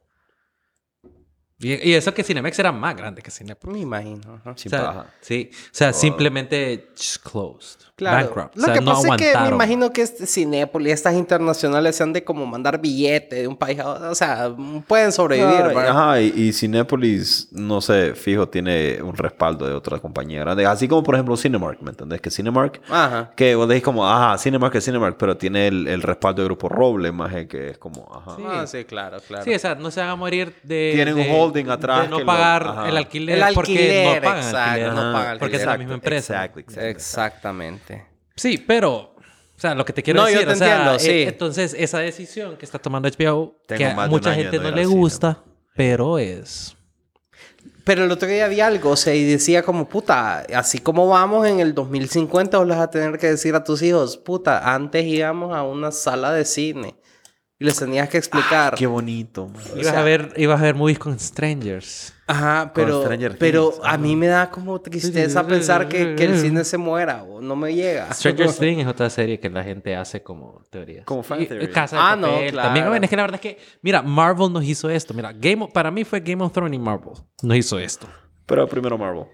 Y, 1.65 1.91
y 1.91 1.95
eso 1.95 2.13
que 2.15 2.23
Cinemex 2.23 2.59
era 2.59 2.73
más 2.73 2.97
grande 2.97 3.23
que 3.23 3.31
Cinepolis. 3.31 3.75
Me 3.77 3.81
imagino. 3.83 4.35
ajá. 4.41 4.53
Sin 4.57 4.73
O 4.75 4.77
sea, 4.77 4.87
paja. 4.87 5.07
sí, 5.21 5.51
o 5.53 5.57
sea, 5.73 5.93
simplemente 5.93 6.89
just 6.97 7.23
closed. 7.29 7.81
Claro. 7.97 8.27
Bankrupt. 8.27 8.57
Lo 8.57 8.63
o 8.63 8.65
sea, 8.65 8.75
que 8.75 8.81
no 8.81 8.91
pasa 8.93 9.09
es 9.15 9.17
que 9.23 9.39
me 9.39 9.49
imagino 9.51 9.93
que 9.93 10.03
este 10.03 10.27
Cinépolis, 10.27 10.93
estas 10.95 11.15
internacionales 11.15 11.95
se 11.95 12.03
han 12.03 12.13
de 12.13 12.25
como 12.25 12.45
mandar 12.45 12.81
billete 12.81 13.37
de 13.37 13.47
un 13.49 13.57
país 13.57 13.79
a 13.79 13.89
otro. 13.89 14.11
O 14.11 14.15
sea, 14.17 14.53
pueden 14.89 15.13
sobrevivir, 15.13 15.63
¿verdad? 15.63 15.89
Ajá, 15.91 16.21
y, 16.21 16.33
y 16.35 16.53
Cinépolis, 16.53 17.49
no 17.53 17.81
sé, 17.81 18.15
fijo, 18.17 18.49
tiene 18.49 18.99
un 19.01 19.17
respaldo 19.17 19.67
de 19.69 19.75
otra 19.75 20.01
compañía 20.01 20.41
grande. 20.41 20.67
Así 20.67 20.89
como, 20.89 21.05
por 21.05 21.15
ejemplo, 21.15 21.37
Cinemark, 21.37 21.81
¿me 21.83 21.91
entendés? 21.91 22.21
Que 22.21 22.31
Cinemark, 22.31 22.81
Ajá. 22.89 23.31
que 23.37 23.55
vos 23.55 23.69
decís 23.69 23.85
como, 23.85 24.05
ajá, 24.09 24.39
Cinemark 24.39 24.75
es 24.75 24.85
Cinemark, 24.85 25.17
pero 25.17 25.37
tiene 25.37 25.69
el, 25.69 25.87
el 25.87 26.03
respaldo 26.03 26.43
de 26.43 26.47
Grupo 26.49 26.69
Roble, 26.69 27.13
más 27.13 27.33
que 27.47 27.71
es 27.71 27.79
como, 27.79 28.11
ajá. 28.13 28.37
Sí. 28.37 28.43
Ah, 28.45 28.67
sí, 28.67 28.85
claro, 28.85 29.19
claro. 29.27 29.45
Sí, 29.45 29.55
o 29.55 29.59
sea, 29.61 29.77
no 29.77 29.93
se 29.93 30.01
van 30.01 30.09
a 30.11 30.17
morir 30.17 30.53
de... 30.65 30.91
Tienen 30.97 31.15
un 31.15 31.23
de- 31.23 31.29
holding 31.55 31.71
atrás 31.71 32.03
De 32.03 32.09
no 32.09 32.17
que 32.19 32.23
lo- 32.23 32.27
pagar 32.27 32.67
ajá. 32.67 32.89
el 32.89 32.97
alquiler, 32.97 33.39
El 33.43 33.55
porque 33.55 33.73
alquiler, 33.73 34.17
no 34.17 34.23
pagan 34.23 34.37
exacto, 34.45 34.59
alquiler. 34.71 34.93
no 34.93 35.13
pagan 35.13 35.39
Porque 35.39 35.57
es 35.57 35.67
la 35.67 35.79
misma 35.79 35.95
empresa. 35.95 36.35
Exacto, 36.35 36.61
exacto. 36.61 36.87
Exactamente. 36.89 38.07
Sí, 38.37 38.59
pero... 38.59 39.15
O 39.57 39.61
sea, 39.61 39.73
lo 39.77 39.85
que 39.85 39.93
te 39.93 40.03
quiero 40.03 40.21
No, 40.21 40.29
yo 40.29 40.33
decir, 40.41 40.49
te 40.49 40.53
o 40.53 40.57
sea, 40.57 40.69
entiendo, 40.73 40.95
eh, 40.97 40.99
sí. 40.99 41.23
entonces 41.29 41.77
esa 41.79 41.99
decisión 42.01 42.57
que 42.57 42.65
está 42.65 42.81
tomando 42.81 43.09
HBO, 43.09 43.57
Tengo 43.69 43.79
que 43.79 43.85
a 43.87 44.07
mucha 44.09 44.35
gente 44.35 44.59
no 44.59 44.71
le 44.73 44.85
cine. 44.85 44.97
gusta, 44.97 45.39
pero 45.77 46.19
es... 46.19 46.77
Pero 47.85 48.05
el 48.05 48.11
otro 48.11 48.27
día 48.27 48.47
había 48.47 48.67
algo, 48.67 48.91
o 48.91 48.97
sea, 48.97 49.15
y 49.15 49.23
decía 49.25 49.63
como, 49.63 49.89
puta, 49.89 50.41
así 50.57 50.79
como 50.79 51.07
vamos 51.07 51.47
en 51.47 51.61
el 51.61 51.75
2050, 51.75 52.59
vos 52.59 52.67
vas 52.67 52.79
a 52.79 52.91
tener 52.91 53.19
que 53.19 53.29
decir 53.29 53.55
a 53.55 53.63
tus 53.63 53.83
hijos, 53.83 54.17
puta, 54.17 54.75
antes 54.75 55.05
íbamos 55.05 55.55
a 55.55 55.63
una 55.63 55.93
sala 55.93 56.33
de 56.33 56.45
cine 56.47 56.97
y 57.65 57.67
les 57.67 57.79
tenías 57.79 58.09
que 58.11 58.19
explicar. 58.19 58.75
Qué 58.75 58.87
bonito, 58.87 59.49
man. 59.49 59.63
Ibas, 59.75 59.87
sea- 59.93 60.01
a 60.01 60.03
ver, 60.05 60.35
ibas 60.37 60.61
a 60.61 60.65
ver 60.65 60.75
movies 60.75 60.99
con 60.99 61.19
strangers. 61.19 62.13
Ajá, 62.27 62.73
pero, 62.75 63.03
Stranger 63.03 63.37
pero 63.39 63.71
Things, 63.71 63.83
a 63.85 63.99
mí 63.99 64.17
me 64.17 64.27
da 64.29 64.51
como 64.51 64.81
tristeza 64.81 65.47
pensar 65.47 65.89
que, 65.89 66.15
que 66.15 66.25
el 66.25 66.39
cine 66.39 66.65
se 66.65 66.79
muera 66.79 67.23
o 67.23 67.41
no 67.41 67.55
me 67.57 67.75
llega. 67.75 68.13
Stranger 68.13 68.51
Things 68.53 68.83
es 68.83 68.87
otra 68.87 69.09
serie 69.11 69.39
que 69.41 69.49
la 69.51 69.63
gente 69.65 69.95
hace 69.95 70.23
como 70.23 70.63
teorías. 70.71 71.05
Como 71.05 71.23
fan 71.23 71.47
theory. 71.47 71.69
Casa 71.71 71.97
de 71.97 72.03
Ah, 72.03 72.17
no, 72.17 72.29
claro. 72.51 72.69
También, 72.69 72.87
bueno, 72.89 73.05
es 73.05 73.11
que 73.11 73.17
la 73.17 73.23
verdad 73.23 73.35
es 73.37 73.41
que, 73.41 73.59
mira, 73.83 74.01
Marvel 74.03 74.53
nos 74.53 74.65
hizo 74.65 74.89
esto. 74.91 75.13
Mira, 75.15 75.33
Game 75.33 75.65
of- 75.65 75.73
para 75.73 75.91
mí 75.91 76.05
fue 76.05 76.21
Game 76.21 76.43
of 76.43 76.53
Thrones 76.53 76.75
y 76.75 76.79
Marvel. 76.79 77.13
Nos 77.43 77.57
hizo 77.57 77.79
esto. 77.79 78.07
Pero 78.47 78.67
primero 78.69 78.97
Marvel. 78.99 79.25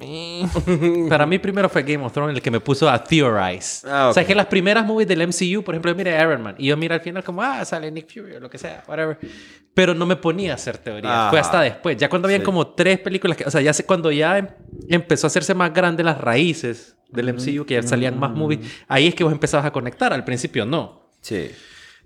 Para 1.08 1.26
mí 1.26 1.38
primero 1.38 1.68
fue 1.68 1.82
Game 1.82 2.04
of 2.04 2.12
Thrones 2.12 2.36
el 2.36 2.42
que 2.42 2.50
me 2.50 2.60
puso 2.60 2.88
a 2.88 3.02
theorize. 3.02 3.86
Ah, 3.88 4.08
O 4.08 4.12
sea, 4.12 4.24
que 4.24 4.34
las 4.34 4.46
primeras 4.46 4.84
movies 4.86 5.08
del 5.08 5.26
MCU, 5.26 5.62
por 5.62 5.74
ejemplo, 5.74 5.94
mira 5.94 6.20
Iron 6.22 6.42
Man. 6.42 6.54
Y 6.58 6.66
yo 6.66 6.76
mira 6.76 6.94
al 6.96 7.00
final 7.00 7.22
como, 7.24 7.42
ah, 7.42 7.64
sale 7.64 7.90
Nick 7.90 8.12
Fury 8.12 8.36
o 8.36 8.40
lo 8.40 8.50
que 8.50 8.58
sea, 8.58 8.82
whatever. 8.86 9.18
Pero 9.74 9.94
no 9.94 10.06
me 10.06 10.16
ponía 10.16 10.52
a 10.52 10.54
hacer 10.56 10.78
teorías. 10.78 11.12
Ah. 11.14 11.26
Fue 11.30 11.38
hasta 11.38 11.60
después. 11.62 11.96
Ya 11.96 12.08
cuando 12.08 12.26
habían 12.26 12.40
Sí. 12.40 12.44
como 12.44 12.68
tres 12.68 12.98
películas, 13.00 13.36
que, 13.36 13.44
o 13.44 13.50
sea, 13.50 13.60
ya 13.60 13.72
cuando 13.86 14.10
ya 14.10 14.38
em- 14.38 14.48
empezó 14.88 15.26
a 15.26 15.28
hacerse 15.28 15.54
más 15.54 15.72
grande 15.72 16.02
las 16.02 16.20
raíces 16.20 16.96
del 17.10 17.28
MCU, 17.30 17.64
que 17.64 17.74
ya 17.74 17.82
salían 17.82 18.18
más 18.18 18.30
movies, 18.32 18.60
ahí 18.88 19.06
es 19.06 19.14
que 19.14 19.24
vos 19.24 19.32
empezabas 19.32 19.66
a 19.66 19.70
conectar. 19.72 20.12
Al 20.12 20.24
principio 20.24 20.64
no. 20.66 21.08
Sí. 21.20 21.50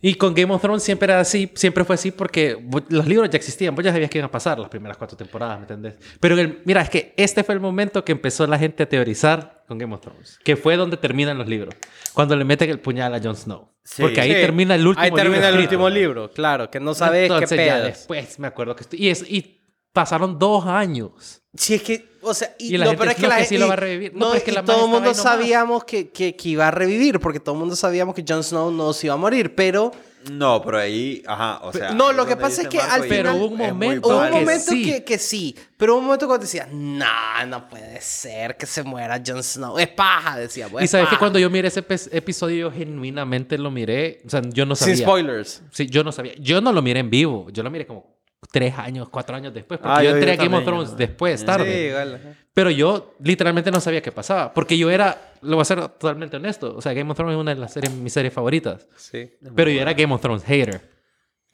Y 0.04 0.14
con 0.16 0.34
Game 0.34 0.52
of 0.52 0.60
Thrones 0.60 0.82
siempre 0.82 1.06
era 1.06 1.20
así, 1.20 1.48
siempre 1.54 1.84
fue 1.84 1.94
así 1.94 2.10
porque 2.10 2.58
los 2.88 3.06
libros 3.06 3.30
ya 3.30 3.36
existían, 3.36 3.72
vos 3.74 3.84
ya 3.84 3.92
sabías 3.92 4.10
que 4.10 4.18
iban 4.18 4.28
a 4.28 4.32
pasar 4.32 4.58
las 4.58 4.68
primeras 4.68 4.96
cuatro 4.96 5.16
temporadas, 5.16 5.58
¿me 5.58 5.62
entendés? 5.62 5.94
Pero 6.18 6.36
el- 6.38 6.60
mira, 6.64 6.82
es 6.82 6.90
que 6.90 7.14
este 7.16 7.44
fue 7.44 7.54
el 7.54 7.60
momento 7.60 8.04
que 8.04 8.10
empezó 8.10 8.44
la 8.48 8.58
gente 8.58 8.82
a 8.82 8.88
teorizar 8.88 9.62
con 9.68 9.78
Game 9.78 9.94
of 9.94 10.00
Thrones, 10.00 10.40
que 10.44 10.56
fue 10.56 10.76
donde 10.76 10.96
terminan 10.96 11.38
los 11.38 11.46
libros, 11.46 11.74
cuando 12.12 12.34
le 12.34 12.44
meten 12.44 12.68
el 12.68 12.80
puñal 12.80 13.14
a 13.14 13.20
Jon 13.22 13.36
Snow. 13.36 13.68
Sí. 13.84 14.02
Porque 14.02 14.20
ahí 14.20 14.30
Sí. 14.34 14.40
termina 14.40 14.74
el 14.74 14.86
último 14.86 15.04
Ahí 15.04 15.10
termina 15.12 15.36
libro 15.36 15.48
el 15.48 15.54
escrito. 15.54 15.70
último 15.84 15.88
libro, 15.90 16.30
claro, 16.32 16.68
que 16.70 16.80
no 16.80 16.94
sabes 16.94 17.28
qué 17.28 17.34
Entonces 17.34 17.66
ya 17.66 17.74
pedo. 17.76 17.84
después 17.84 18.38
me 18.40 18.48
acuerdo 18.48 18.74
que... 18.76 18.82
estoy- 18.82 18.98
y, 19.02 19.08
es- 19.08 19.24
y 19.30 19.60
pasaron 19.92 20.36
dos 20.38 20.66
años. 20.66 21.42
Sí, 21.54 21.74
es 21.74 21.82
que, 21.82 22.11
o 22.22 22.34
sea, 22.34 22.54
y, 22.58 22.74
Y 22.74 22.78
la 22.78 22.84
no, 22.86 22.90
gente, 22.92 23.00
pero 23.00 23.10
es 23.10 23.16
que 23.16 23.22
no, 23.22 23.28
la 23.28 23.34
que 23.36 23.40
gente- 23.42 23.54
sí 23.54 23.58
lo 23.60 23.66
va 23.68 23.72
a 23.74 23.76
revivir. 23.76 24.12
No, 24.14 24.28
No, 24.30 24.34
es 24.34 24.42
que 24.42 24.50
y 24.50 24.54
la 24.54 24.64
todo 24.64 24.84
el 24.86 24.90
mundo 24.90 25.12
sabíamos 25.14 25.84
que, 25.84 26.10
que, 26.10 26.34
que 26.36 26.48
iba 26.50 26.68
a 26.68 26.70
revivir, 26.70 27.20
porque 27.20 27.40
todo 27.40 27.54
el 27.54 27.58
mundo 27.60 27.76
sabíamos 27.76 28.14
que 28.14 28.24
Jon 28.26 28.42
Snow 28.44 28.70
no 28.70 28.92
se 28.92 29.06
iba 29.08 29.14
a 29.14 29.18
morir, 29.18 29.54
pero 29.54 29.90
No, 30.30 30.62
pero 30.62 30.78
ahí, 30.78 31.20
ajá, 31.26 31.58
o 31.64 31.72
sea. 31.72 31.90
No, 31.90 32.12
lo 32.12 32.24
que 32.24 32.36
pasa 32.36 32.62
es 32.62 32.68
que 32.68 32.78
al 32.78 33.02
final- 33.02 33.08
Pero 33.08 33.34
hubo 33.34 33.46
un 33.46 33.56
momento 33.58 34.06
Hubo 34.08 34.14
un 34.16 34.20
válido. 34.22 34.38
que 34.38 34.44
momento 34.44 34.70
sí. 34.72 34.84
que, 34.84 35.02
que 35.04 35.18
sí, 35.18 35.56
pero 35.76 35.94
hubo 35.94 35.98
un 35.98 36.04
momento 36.06 36.26
cuando 36.28 36.44
decía, 36.44 36.68
no, 36.70 37.04
no 37.48 37.68
puede 37.68 38.00
ser 38.00 38.56
que 38.56 38.66
se 38.66 38.84
muera 38.84 39.20
Jon 39.26 39.42
Snow. 39.42 39.78
Es 39.80 39.88
paja, 39.88 40.38
decía. 40.38 40.68
pues, 40.68 40.84
Y 40.84 40.88
sabes 40.88 41.06
que 41.06 41.10
paja". 41.14 41.18
cuando 41.18 41.40
yo 41.40 41.50
miré 41.50 41.66
ese 41.66 41.84
episodio, 42.12 42.68
yo 42.68 42.70
genuinamente 42.70 43.58
lo 43.58 43.70
miré. 43.72 44.22
O 44.24 44.30
sea, 44.30 44.42
yo 44.48 44.64
no 44.64 44.76
sabía. 44.76 44.94
Sin 44.94 45.04
spoilers. 45.04 45.62
Sí, 45.72 45.86
yo 45.88 46.04
no 46.04 46.12
sabía. 46.12 46.34
Yo 46.38 46.60
no 46.60 46.72
lo 46.72 46.82
miré 46.82 47.00
en 47.00 47.10
vivo. 47.10 47.48
Yo 47.50 47.64
lo 47.64 47.70
miré 47.70 47.84
como 47.86 48.11
tres 48.50 48.74
años, 48.78 49.08
cuatro 49.08 49.36
años 49.36 49.54
después. 49.54 49.78
Porque 49.80 49.94
Ah, 49.94 50.02
yo 50.02 50.10
yo- 50.10 50.16
entré 50.16 50.36
yo 50.36 50.40
a 50.42 50.44
Game 50.44 50.56
of 50.58 50.64
Thrones 50.64 50.96
después, 50.96 51.40
Sí, 51.40 51.46
tarde. 51.46 52.18
Sí. 52.22 52.28
Pero 52.54 52.70
yo 52.70 53.14
literalmente 53.22 53.70
no 53.70 53.80
sabía 53.80 54.02
qué 54.02 54.12
pasaba. 54.12 54.52
Porque 54.52 54.76
yo 54.76 54.90
era, 54.90 55.32
lo 55.42 55.56
voy 55.56 55.62
a 55.62 55.64
ser 55.64 55.80
totalmente 55.88 56.36
honesto. 56.36 56.74
O 56.76 56.82
sea, 56.82 56.92
Game 56.92 57.10
of 57.10 57.16
Thrones 57.16 57.34
es 57.36 57.40
una 57.40 57.54
de 57.54 57.60
las 57.60 57.72
series, 57.72 57.92
mis 57.94 58.12
series 58.12 58.32
favoritas. 58.34 58.86
Sí. 58.96 59.30
Pero 59.54 59.70
yo 59.70 59.80
era 59.80 59.94
Game 59.94 60.12
of 60.12 60.20
Thrones 60.20 60.44
hater. 60.44 60.92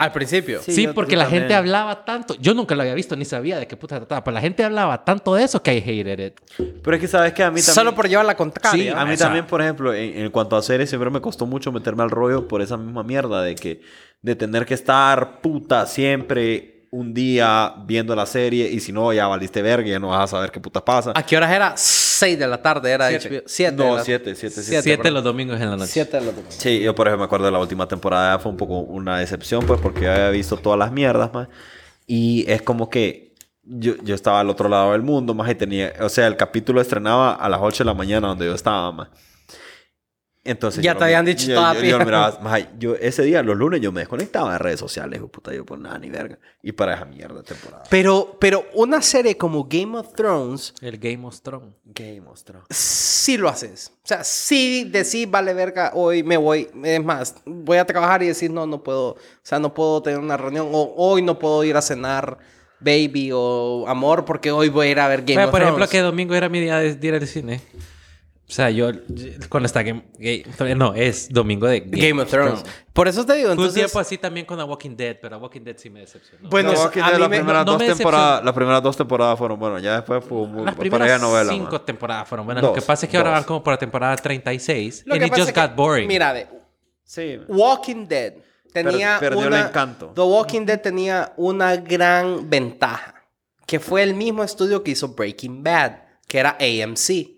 Al 0.00 0.12
principio. 0.12 0.60
Sí, 0.62 0.72
Sí, 0.72 0.84
yo- 0.84 0.94
porque 0.94 1.12
yo 1.12 1.18
la 1.18 1.24
también. 1.24 1.42
gente 1.42 1.54
hablaba 1.56 2.04
tanto. 2.04 2.34
Yo 2.40 2.54
nunca 2.54 2.76
lo 2.76 2.82
había 2.82 2.94
visto 2.94 3.16
ni 3.16 3.24
sabía 3.24 3.58
de 3.58 3.66
qué 3.66 3.76
puta 3.76 3.96
trataba. 3.96 4.22
Pero 4.22 4.32
la 4.34 4.40
gente 4.40 4.62
hablaba 4.62 5.04
tanto 5.04 5.34
de 5.34 5.42
eso 5.42 5.60
que 5.60 5.74
I 5.76 5.78
hated 5.78 6.18
it. 6.24 6.40
Pero 6.82 6.94
es 6.96 7.00
que 7.00 7.08
sabes 7.08 7.32
que 7.32 7.42
a 7.42 7.50
mí 7.50 7.56
también. 7.60 7.74
Solo 7.74 7.94
por 7.96 8.08
llevar 8.08 8.24
la 8.24 8.36
contraria. 8.36 8.70
Sí, 8.70 8.88
a 8.88 9.04
mí 9.04 9.14
o 9.14 9.16
sea- 9.16 9.26
también, 9.26 9.46
por 9.46 9.60
ejemplo, 9.60 9.92
en, 9.92 10.16
en 10.18 10.30
cuanto 10.30 10.56
a 10.56 10.62
series, 10.62 10.88
siempre 10.88 11.10
me 11.10 11.20
costó 11.20 11.46
mucho 11.46 11.72
meterme 11.72 12.04
al 12.04 12.10
rollo 12.10 12.46
por 12.46 12.62
esa 12.62 12.76
misma 12.76 13.02
mierda 13.02 13.42
de 13.42 13.56
que 13.56 13.80
de 14.22 14.36
tener 14.36 14.66
que 14.66 14.74
estar 14.74 15.40
puta 15.40 15.84
siempre 15.86 16.77
un 16.90 17.12
día 17.12 17.74
viendo 17.86 18.14
la 18.16 18.26
serie 18.26 18.68
y 18.70 18.80
si 18.80 18.92
no, 18.92 19.12
ya 19.12 19.26
valiste 19.26 19.60
verga, 19.62 19.88
ya 19.88 19.98
no 19.98 20.08
vas 20.08 20.24
a 20.24 20.36
saber 20.36 20.50
qué 20.50 20.60
putas 20.60 20.82
pasa. 20.82 21.12
¿A 21.14 21.22
qué 21.24 21.36
horas 21.36 21.52
era? 21.52 21.72
6 21.76 22.38
de 22.38 22.46
la 22.46 22.62
tarde 22.62 22.90
era 22.90 23.08
Siete. 23.08 23.28
HBO. 23.28 23.42
7. 23.46 23.76
No, 23.76 24.04
siete, 24.04 24.34
siete, 24.34 24.62
siete. 24.62 24.82
Siete, 24.82 24.96
perdón. 24.98 25.14
los 25.14 25.24
domingos 25.24 25.60
en 25.60 25.70
la 25.70 25.76
noche. 25.76 25.92
7 25.92 26.18
de 26.18 26.26
la 26.26 26.32
tarde. 26.32 26.46
Sí, 26.48 26.80
yo 26.80 26.94
por 26.94 27.06
ejemplo 27.06 27.24
me 27.24 27.26
acuerdo 27.26 27.46
de 27.46 27.52
la 27.52 27.58
última 27.58 27.86
temporada, 27.86 28.38
fue 28.38 28.50
un 28.50 28.56
poco 28.56 28.80
una 28.80 29.18
decepción, 29.18 29.64
pues, 29.66 29.80
porque 29.80 30.02
yo 30.02 30.12
había 30.12 30.30
visto 30.30 30.56
todas 30.56 30.78
las 30.78 30.90
mierdas, 30.92 31.32
más. 31.32 31.48
Y 32.06 32.44
es 32.50 32.62
como 32.62 32.88
que 32.88 33.34
yo, 33.62 33.94
yo 34.02 34.14
estaba 34.14 34.40
al 34.40 34.48
otro 34.48 34.68
lado 34.68 34.92
del 34.92 35.02
mundo, 35.02 35.34
más, 35.34 35.50
y 35.50 35.54
tenía, 35.54 35.92
o 36.00 36.08
sea, 36.08 36.26
el 36.26 36.36
capítulo 36.36 36.80
estrenaba 36.80 37.34
a 37.34 37.48
las 37.48 37.60
8 37.62 37.84
de 37.84 37.86
la 37.86 37.94
mañana 37.94 38.28
donde 38.28 38.46
yo 38.46 38.54
estaba, 38.54 38.90
más. 38.92 39.08
Entonces, 40.48 40.82
Ya 40.82 40.94
yo 40.94 40.98
te 40.98 41.04
habían 41.04 41.24
dicho 41.24 41.46
yo, 41.46 41.56
toda 41.56 41.74
yo, 41.74 41.82
yo 41.82 41.98
miraba, 41.98 42.38
maje, 42.40 42.68
yo 42.78 42.94
ese 42.94 43.22
día, 43.22 43.42
los 43.42 43.56
lunes, 43.56 43.80
yo 43.80 43.92
me 43.92 44.00
desconectaba 44.00 44.52
de 44.52 44.58
redes 44.58 44.80
sociales, 44.80 45.18
hijo 45.18 45.28
puta, 45.28 45.52
yo 45.52 45.64
por 45.66 45.78
nada 45.78 45.98
ni 45.98 46.08
verga. 46.08 46.38
Y 46.62 46.72
para 46.72 46.94
esa 46.94 47.04
mierda 47.04 47.36
de 47.36 47.42
temporada. 47.42 47.84
Pero, 47.90 48.36
pero 48.40 48.64
una 48.74 49.02
serie 49.02 49.36
como 49.36 49.64
Game 49.64 49.98
of 49.98 50.14
Thrones, 50.14 50.74
El 50.80 50.98
Game 50.98 51.26
of 51.26 51.40
Thrones. 51.42 51.74
Game 51.84 52.22
of 52.26 52.42
Thrones. 52.42 52.66
sí 52.70 53.36
lo 53.36 53.48
haces. 53.48 53.92
O 54.04 54.06
sea, 54.08 54.24
sí 54.24 54.88
decís, 54.90 55.30
vale 55.30 55.52
verga, 55.52 55.92
hoy 55.94 56.22
me 56.22 56.36
voy. 56.38 56.68
Es 56.82 57.04
más, 57.04 57.34
voy 57.44 57.76
a 57.76 57.84
trabajar 57.84 58.22
y 58.22 58.28
decir, 58.28 58.50
no, 58.50 58.66
no 58.66 58.82
puedo. 58.82 59.10
O 59.10 59.16
sea, 59.42 59.58
no 59.58 59.74
puedo 59.74 60.02
tener 60.02 60.18
una 60.18 60.36
reunión. 60.38 60.68
O 60.72 60.94
hoy 60.96 61.20
no 61.20 61.38
puedo 61.38 61.62
ir 61.64 61.76
a 61.76 61.82
cenar, 61.82 62.38
baby 62.80 63.30
o 63.34 63.84
amor, 63.86 64.24
porque 64.24 64.50
hoy 64.50 64.68
voy 64.70 64.86
a 64.86 64.90
ir 64.90 65.00
a 65.00 65.08
ver 65.08 65.22
Game 65.24 65.44
of 65.44 65.50
por 65.50 65.60
ejemplo, 65.60 65.84
Thrones. 65.86 65.90
que 65.90 66.00
domingo 66.00 66.34
era 66.34 66.48
mi 66.48 66.60
día 66.60 66.78
de, 66.78 66.94
de 66.94 67.06
ir 67.06 67.14
al 67.14 67.26
cine. 67.26 67.60
O 68.48 68.50
sea, 68.50 68.70
yo 68.70 68.90
cuando 69.50 69.66
está 69.66 69.82
Game, 69.82 70.04
Game- 70.18 70.74
no, 70.74 70.94
es 70.94 71.28
domingo 71.28 71.66
de 71.66 71.80
Game, 71.80 72.08
Game 72.08 72.22
of 72.22 72.30
Thrones. 72.30 72.64
Por 72.94 73.06
eso 73.06 73.26
te 73.26 73.34
digo, 73.34 73.48
Fue 73.48 73.52
un 73.56 73.58
entonces... 73.60 73.74
tiempo 73.74 73.98
así 73.98 74.16
también 74.16 74.46
con 74.46 74.56
The 74.56 74.64
Walking 74.64 74.96
Dead, 74.96 75.18
pero 75.20 75.36
The 75.36 75.42
Walking 75.42 75.60
Dead 75.60 75.76
sí 75.76 75.90
me 75.90 76.00
decepcionó. 76.00 76.48
Bueno, 76.48 76.70
No, 76.70 76.74
es- 76.74 76.80
Walking 76.80 77.00
a 77.02 77.10
Dead, 77.10 77.18
las, 77.20 77.28
me- 77.28 77.36
primeras 77.36 77.66
no 77.66 77.72
dos 77.72 77.80
me 77.82 77.86
temporadas, 77.88 78.44
las 78.44 78.54
primeras 78.54 78.82
dos 78.82 78.96
temporadas 78.96 79.38
fueron, 79.38 79.58
bueno, 79.58 79.78
ya 79.78 79.96
después 79.96 80.24
fue 80.24 80.46
muy, 80.46 80.64
las 80.64 80.74
primeras 80.74 81.20
novela. 81.20 81.52
cinco 81.52 81.72
man. 81.72 81.84
temporadas 81.84 82.26
fueron 82.26 82.46
buenas. 82.46 82.62
Dos, 82.62 82.70
Lo 82.70 82.74
que 82.74 82.80
pasa 82.86 83.04
es 83.04 83.10
que 83.10 83.16
ahora 83.18 83.30
dos. 83.30 83.36
van 83.40 83.44
como 83.44 83.62
por 83.62 83.74
la 83.74 83.78
temporada 83.78 84.16
36. 84.16 85.02
Lo 85.04 85.12
and 85.12 85.20
que 85.20 85.26
it 85.26 85.30
pasa 85.30 85.42
just 85.42 85.48
es 85.50 85.54
que- 85.54 85.68
got 85.68 85.76
boring. 85.76 86.08
Mira, 86.08 86.32
ve, 86.32 86.48
Sí. 87.04 87.38
Walking 87.48 88.06
Dead 88.08 88.32
tenía 88.72 89.18
perdió 89.20 89.42
el 89.42 89.48
una, 89.48 89.68
encanto. 89.68 90.12
The 90.14 90.22
Walking 90.22 90.64
Dead 90.64 90.80
tenía 90.80 91.34
una 91.36 91.76
gran 91.76 92.48
ventaja, 92.48 93.14
que 93.66 93.78
fue 93.78 94.02
el 94.02 94.14
mismo 94.14 94.42
estudio 94.42 94.82
que 94.82 94.92
hizo 94.92 95.08
Breaking 95.08 95.62
Bad, 95.62 95.92
que 96.26 96.38
era 96.38 96.56
AMC. 96.58 97.36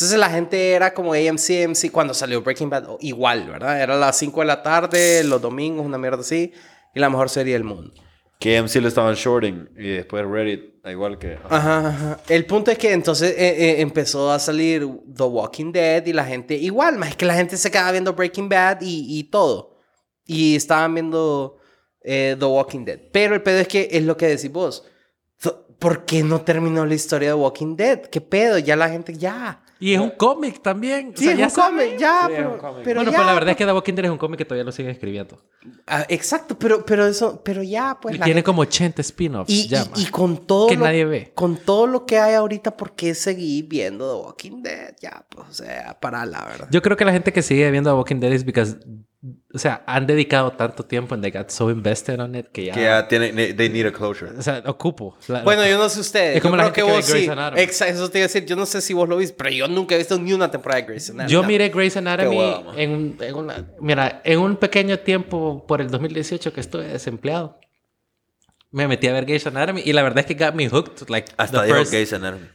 Entonces 0.00 0.18
la 0.18 0.30
gente 0.30 0.72
era 0.72 0.94
como 0.94 1.12
AMC, 1.12 1.66
AMC 1.66 1.92
cuando 1.92 2.14
salió 2.14 2.40
Breaking 2.40 2.70
Bad, 2.70 2.88
igual, 3.00 3.46
¿verdad? 3.50 3.82
Era 3.82 3.96
a 3.96 3.98
las 3.98 4.16
5 4.16 4.40
de 4.40 4.46
la 4.46 4.62
tarde, 4.62 5.22
los 5.24 5.42
domingos, 5.42 5.84
una 5.84 5.98
mierda 5.98 6.20
así, 6.20 6.54
y 6.94 7.00
la 7.00 7.10
mejor 7.10 7.28
serie 7.28 7.52
del 7.52 7.64
mundo. 7.64 7.92
Que 8.38 8.62
MC 8.62 8.76
le 8.76 8.88
estaban 8.88 9.14
shorting 9.14 9.68
y 9.76 9.90
después 9.90 10.24
Reddit, 10.24 10.86
igual 10.86 11.18
que... 11.18 11.38
Ajá, 11.50 11.88
ajá. 11.88 12.20
El 12.30 12.46
punto 12.46 12.70
es 12.70 12.78
que 12.78 12.94
entonces 12.94 13.32
eh, 13.32 13.72
eh, 13.72 13.80
empezó 13.82 14.32
a 14.32 14.38
salir 14.38 14.88
The 15.14 15.24
Walking 15.24 15.70
Dead 15.70 16.06
y 16.06 16.14
la 16.14 16.24
gente, 16.24 16.54
igual, 16.54 16.96
más 16.96 17.10
es 17.10 17.16
que 17.16 17.26
la 17.26 17.34
gente 17.34 17.58
se 17.58 17.70
quedaba 17.70 17.92
viendo 17.92 18.14
Breaking 18.14 18.48
Bad 18.48 18.78
y, 18.80 19.18
y 19.18 19.24
todo. 19.24 19.76
Y 20.24 20.56
estaban 20.56 20.94
viendo 20.94 21.58
eh, 22.02 22.36
The 22.38 22.46
Walking 22.46 22.86
Dead. 22.86 23.00
Pero 23.12 23.34
el 23.34 23.42
pedo 23.42 23.58
es 23.58 23.68
que 23.68 23.86
es 23.92 24.02
lo 24.02 24.16
que 24.16 24.28
decís 24.28 24.50
vos. 24.50 24.82
¿Por 25.78 26.06
qué 26.06 26.22
no 26.22 26.40
terminó 26.40 26.86
la 26.86 26.94
historia 26.94 27.28
de 27.28 27.34
Walking 27.34 27.76
Dead? 27.76 28.00
¿Qué 28.00 28.22
pedo? 28.22 28.56
Ya 28.56 28.76
la 28.76 28.88
gente, 28.88 29.12
ya. 29.12 29.62
Y 29.80 29.94
es 29.94 30.00
un 30.00 30.10
cómic 30.10 30.60
también. 30.60 31.12
O 31.14 31.16
Sí, 31.16 31.24
sea, 31.24 31.32
es 31.32 31.38
ya 31.38 31.46
un 31.46 31.52
cómic, 31.72 31.96
ya, 31.98 32.20
Sí, 32.26 32.32
es 32.32 32.36
pero, 32.38 32.52
un 32.52 32.58
cómic. 32.58 32.80
pero 32.84 32.96
bueno, 33.00 33.10
ya. 33.10 33.16
pues 33.16 33.26
la 33.26 33.32
verdad 33.34 33.50
es 33.50 33.56
que 33.56 33.64
The 33.64 33.72
Walking 33.72 33.94
Dead 33.94 34.04
es 34.04 34.10
un 34.10 34.18
cómic 34.18 34.38
que 34.38 34.44
todavía 34.44 34.64
lo 34.64 34.72
siguen 34.72 34.92
escribiendo. 34.92 35.38
Ah, 35.86 36.04
exacto, 36.08 36.58
pero, 36.58 36.84
pero 36.84 37.06
eso, 37.06 37.40
pero 37.42 37.62
ya, 37.62 37.98
pues. 38.00 38.14
y 38.14 38.18
la 38.18 38.24
tiene 38.26 38.38
gente- 38.40 38.46
como 38.46 38.60
80 38.62 39.00
spin-offs. 39.00 39.50
Y, 39.50 39.68
ya, 39.68 39.86
y- 39.96 40.02
y 40.02 40.06
con 40.06 40.46
todo 40.46 40.66
Que 40.68 40.76
lo, 40.76 40.84
nadie 40.84 41.04
ve. 41.06 41.32
Con 41.34 41.56
todo 41.56 41.86
lo 41.86 42.04
que 42.04 42.18
hay 42.18 42.34
ahorita, 42.34 42.76
¿por 42.76 42.92
qué 42.92 43.14
seguir 43.14 43.66
viendo 43.68 44.06
The 44.20 44.26
Walking 44.26 44.62
Dead? 44.62 44.94
Ya, 45.00 45.24
pues, 45.28 45.48
o 45.48 45.52
sea, 45.54 45.98
para 45.98 46.26
la 46.26 46.44
verdad. 46.44 46.68
Yo 46.70 46.82
creo 46.82 46.96
que 46.96 47.04
la 47.06 47.12
gente 47.12 47.32
que 47.32 47.40
sigue 47.42 47.70
viendo 47.70 47.90
The 47.90 47.96
Walking 47.96 48.20
Dead 48.20 48.32
es 48.32 48.44
because, 48.44 48.76
o 49.52 49.58
sea, 49.58 49.82
han 49.86 50.06
dedicado 50.06 50.50
tanto 50.52 50.82
tiempo 50.82 51.14
and 51.14 51.22
they 51.22 51.30
got 51.30 51.50
so 51.50 51.70
invested 51.70 52.18
on 52.20 52.34
it 52.34 52.46
que 52.52 52.64
ya, 52.64 52.72
Que 52.72 52.82
ya 52.84 53.06
tiene... 53.06 53.52
They 53.52 53.68
need 53.68 53.84
a 53.86 53.92
closure. 53.92 54.30
o 54.38 54.40
sea, 54.40 54.62
ocupo. 54.64 55.14
La- 55.28 55.42
bueno, 55.42 55.66
yo 55.66 55.76
no 55.76 55.88
sé 55.90 56.00
ustedes. 56.00 56.36
Es 56.36 56.42
como 56.42 56.56
yo 56.56 56.62
la 56.62 56.72
creo 56.72 56.86
gente 56.86 56.92
que 56.92 56.96
vos 57.00 57.06
ve 57.06 57.12
Grey's 57.12 57.26
sí. 57.26 57.30
Anatomy. 57.30 57.60
Exacto, 57.62 57.94
eso 57.94 58.10
te 58.10 58.18
iba 58.18 58.24
a 58.24 58.28
decir. 58.28 58.46
Yo 58.46 58.56
no 58.56 58.64
sé 58.64 58.80
si 58.80 58.94
vos 58.94 59.06
lo 59.06 59.18
viste, 59.18 59.34
pero 59.36 59.50
yo 59.50 59.68
nunca 59.68 59.94
he 59.94 59.98
visto 59.98 60.18
ni 60.18 60.32
una 60.32 60.50
temporada 60.50 60.80
de 60.80 60.86
Grey's 60.86 61.10
Anatomy. 61.10 61.30
Yo 61.32 61.42
miré 61.42 61.68
Grey's 61.68 61.96
Anatomy 61.98 62.38
en, 62.76 62.90
un- 62.92 63.16
en 63.20 63.34
una, 63.34 63.66
mira, 63.80 64.22
en 64.24 64.38
un 64.38 64.56
pequeño 64.56 64.98
tiempo 65.00 65.66
por 65.66 65.82
el 65.82 65.90
2018 65.90 66.52
que 66.54 66.60
estuve 66.60 66.88
desempleado. 66.88 67.58
Me 68.70 68.86
metí 68.88 69.06
a 69.08 69.12
ver 69.12 69.26
Grey's 69.26 69.46
Anatomy 69.46 69.82
y 69.84 69.92
la 69.92 70.02
verdad 70.02 70.20
es 70.20 70.26
que 70.26 70.34
got 70.42 70.54
me 70.54 70.66
hooked. 70.68 71.08
Like, 71.10 71.30
Hasta 71.36 71.60
the 71.60 71.66
dijo 71.66 71.78
first- 71.78 71.90
Grey's 71.92 72.12
Anatomy. 72.14 72.46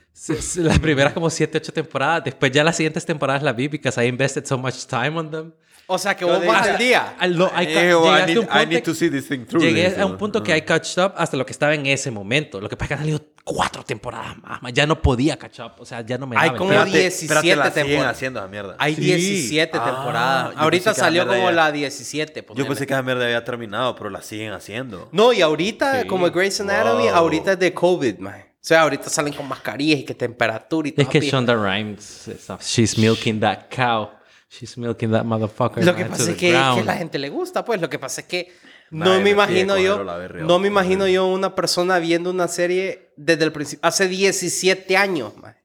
las 0.63 0.80
primeras 0.80 1.13
como 1.13 1.30
7, 1.30 1.58
8 1.60 1.73
temporadas. 1.73 2.23
Después 2.23 2.51
ya 2.51 2.63
las 2.63 2.75
siguientes 2.78 3.06
temporadas 3.06 3.43
las 3.43 3.56
vi 3.56 3.67
because 3.67 4.04
I 4.04 4.08
invested 4.08 4.45
so 4.45 4.58
much 4.58 4.86
time 4.88 5.19
on 5.19 5.30
them. 5.30 5.51
O 5.88 5.98
sea, 6.00 6.15
que 6.15 6.26
vos 6.26 6.43
vas 6.45 6.67
al 6.67 6.78
día. 6.78 7.15
al- 7.19 7.34
I 7.36 7.43
Eh, 7.43 7.65
llegué 7.67 7.95
well, 7.95 8.06
I 8.06 8.13
hasta 8.13 8.26
need, 8.28 8.38
un 8.38 8.43
I 8.43 8.48
punto 8.48 8.65
need 8.69 8.84
to 8.84 8.93
see 8.95 9.10
this 9.10 9.28
thing 9.28 9.45
through. 9.45 9.62
Llegué 9.63 9.95
a 10.00 10.06
un 10.06 10.17
punto 10.17 10.41
que 10.41 10.56
I 10.58 10.62
catched 10.63 11.04
up 11.04 11.13
hasta 11.15 11.38
lo 11.38 11.45
que 11.45 11.52
estaba 11.52 11.74
en 11.76 11.86
ese 11.86 12.10
momento. 12.12 12.60
Lo 12.60 12.67
que 12.69 12.76
pasa 12.76 12.86
es 12.86 12.88
que 12.89 12.93
han 12.95 13.00
salido 13.02 13.21
cuatro 13.43 13.84
temporadas 13.84 14.36
más. 14.41 14.74
Ya 14.74 14.88
no 14.88 15.00
podía 15.00 15.38
catch 15.38 15.60
up. 15.60 15.74
O 15.78 15.86
sea, 15.86 16.02
ya 16.02 16.17
no 16.17 16.26
me 16.26 16.36
Hay 16.38 16.50
como 16.52 16.71
tiempo. 16.71 16.86
Espérate, 16.88 16.98
17 17.00 17.34
espérate, 17.36 17.56
la 17.56 17.65
siguen 17.71 17.86
temporadas. 17.88 18.15
haciendo 18.17 18.39
esa 18.39 18.48
mierda. 18.48 18.76
Hay 18.80 18.95
Sí. 18.95 19.02
17 19.02 19.78
Ah, 19.80 19.86
temporadas. 19.86 20.54
Ahorita 20.58 20.93
salió 20.95 21.28
como 21.28 21.39
ya- 21.50 21.52
la 21.52 21.71
17. 21.71 22.45
Yo 22.56 22.67
pensé 22.67 22.88
que 22.88 22.93
esa 22.93 23.04
mierda 23.04 23.26
había 23.26 23.43
terminado, 23.43 23.95
pero 23.95 24.10
la 24.10 24.21
siguen 24.24 24.54
haciendo. 24.54 25.10
No, 25.12 25.34
y 25.34 25.41
ahorita, 25.41 26.02
Sí. 26.02 26.08
como 26.08 26.30
Grey's 26.32 26.60
Anatomy, 26.62 27.04
Wow. 27.04 27.13
ahorita 27.15 27.52
es 27.52 27.60
de 27.60 27.74
COVID, 27.74 28.17
man. 28.17 28.41
O 28.41 28.67
sea, 28.67 28.82
ahorita 28.82 29.08
salen 29.10 29.32
con 29.34 29.48
mascarillas 29.48 30.00
y 30.00 30.04
que 30.04 30.15
temperatura 30.15 30.88
y 30.88 30.91
todo. 30.93 31.04
Es 31.04 31.08
que 31.10 31.21
Shonda 31.21 31.54
Rhimes, 31.54 32.28
she's 32.62 32.98
milking 32.98 33.39
that 33.39 33.65
cow. 33.69 34.10
She's 34.59 34.77
milking 34.77 35.11
that 35.11 35.23
motherfucker. 35.25 35.83
Lo 35.83 35.95
que 35.95 36.05
pasa 36.05 36.25
the 36.25 36.31
es 36.31 36.37
que, 36.37 36.47
que 36.47 36.51
ground. 36.51 36.85
la 36.85 36.93
gente 36.95 37.19
le 37.19 37.29
gusta, 37.29 37.65
pues. 37.65 37.81
Lo 37.81 37.89
que 37.89 37.99
pasa 37.99 38.21
es 38.21 38.27
que 38.27 38.51
no 38.91 39.19
me 39.19 39.31
imagino 39.31 39.77
yo, 39.77 40.03
no 40.03 40.59
me 40.59 40.67
imagino 40.67 41.07
yo 41.07 41.27
una 41.27 41.55
persona 41.55 41.99
viendo 41.99 42.29
una 42.29 42.47
serie 42.47 43.11
desde 43.17 43.43
el 43.45 43.51
principio, 43.51 43.85
hace 43.87 44.07
17 44.07 44.95
años, 44.97 45.35
man. 45.37 45.55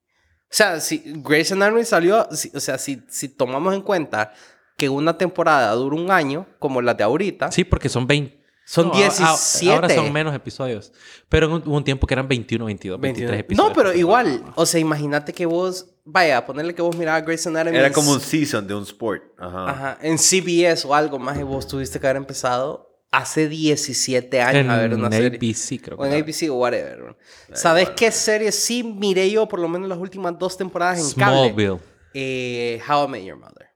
O 0.45 0.53
sea, 0.53 0.81
si 0.81 1.03
Grey's 1.05 1.53
Anatomy 1.53 1.85
salió, 1.85 2.27
si- 2.33 2.51
o 2.55 2.59
sea, 2.61 2.77
si, 2.79 3.03
si 3.09 3.29
tomamos 3.29 3.73
en 3.75 3.83
cuenta 3.83 4.33
que 4.77 4.89
una 4.89 5.17
temporada 5.17 5.71
dura 5.75 5.95
un 5.95 6.11
año, 6.11 6.47
como 6.59 6.81
la 6.83 6.95
de 6.95 7.05
ahorita, 7.05 7.53
Sí, 7.53 7.65
porque 7.65 7.89
son 7.89 8.07
20. 8.07 8.40
Son 8.73 8.87
a- 8.87 8.91
a- 8.91 8.95
17. 8.95 9.73
Ahora 9.75 9.89
son 9.89 10.13
menos 10.13 10.33
episodios. 10.35 10.93
Pero 11.29 11.47
en 11.47 11.53
un, 11.55 11.63
hubo 11.67 11.77
un 11.77 11.83
tiempo 11.85 12.07
que 12.07 12.15
eran 12.15 12.29
21, 12.29 12.67
22, 12.67 13.01
23 13.01 13.41
episodios. 13.41 13.69
No, 13.69 13.75
pero 13.75 13.93
igual, 13.93 14.45
o 14.55 14.65
sea, 14.65 14.79
imagínate 14.79 15.33
que 15.33 15.45
vos, 15.45 15.87
vaya, 16.05 16.39
a 16.39 16.47
ponerle 16.47 16.73
que 16.75 16.81
vos 16.83 16.95
mirabas 16.97 17.25
Grey's 17.25 17.45
Anatomy. 17.49 17.77
Era 17.77 17.91
como 17.91 18.13
un 18.13 18.21
season 18.21 18.67
de 18.69 18.75
un 18.75 18.85
sport. 18.85 19.25
Ajá. 19.39 19.71
Ajá, 19.71 19.99
en 20.03 20.19
CBS 20.19 20.87
o 20.87 20.95
algo 20.95 21.19
más 21.19 21.37
y 21.39 21.43
vos 21.43 21.67
tuviste 21.67 21.99
que 21.99 22.07
haber 22.07 22.19
empezado 22.19 22.87
hace 23.11 23.49
17 23.49 24.41
años 24.41 24.61
en 24.67 24.71
a 24.71 24.77
ver 24.77 24.95
una 24.95 25.11
serie. 25.11 25.37
ABC 25.37 25.81
creo 25.83 25.97
que 25.99 26.05
O 26.05 26.07
en. 26.07 26.23
ABC 26.23 26.49
o 26.49 26.55
whatever. 26.55 26.97
bro. 27.03 27.17
¿Sabes 27.53 27.91
qué 27.91 28.13
serie 28.13 28.53
sí 28.53 28.85
miré 28.85 29.29
yo 29.33 29.49
por 29.49 29.59
lo 29.59 29.67
menos 29.69 29.89
las 29.89 29.99
últimas 29.99 30.39
dos 30.39 30.57
temporadas 30.57 31.01
en 31.01 31.19
cable? 31.19 31.51
Smallville. 31.51 31.81
Eh, 32.15 32.81
How 32.89 33.07
I 33.07 33.09
Met 33.09 33.25
Your 33.25 33.37
Mother. 33.37 33.70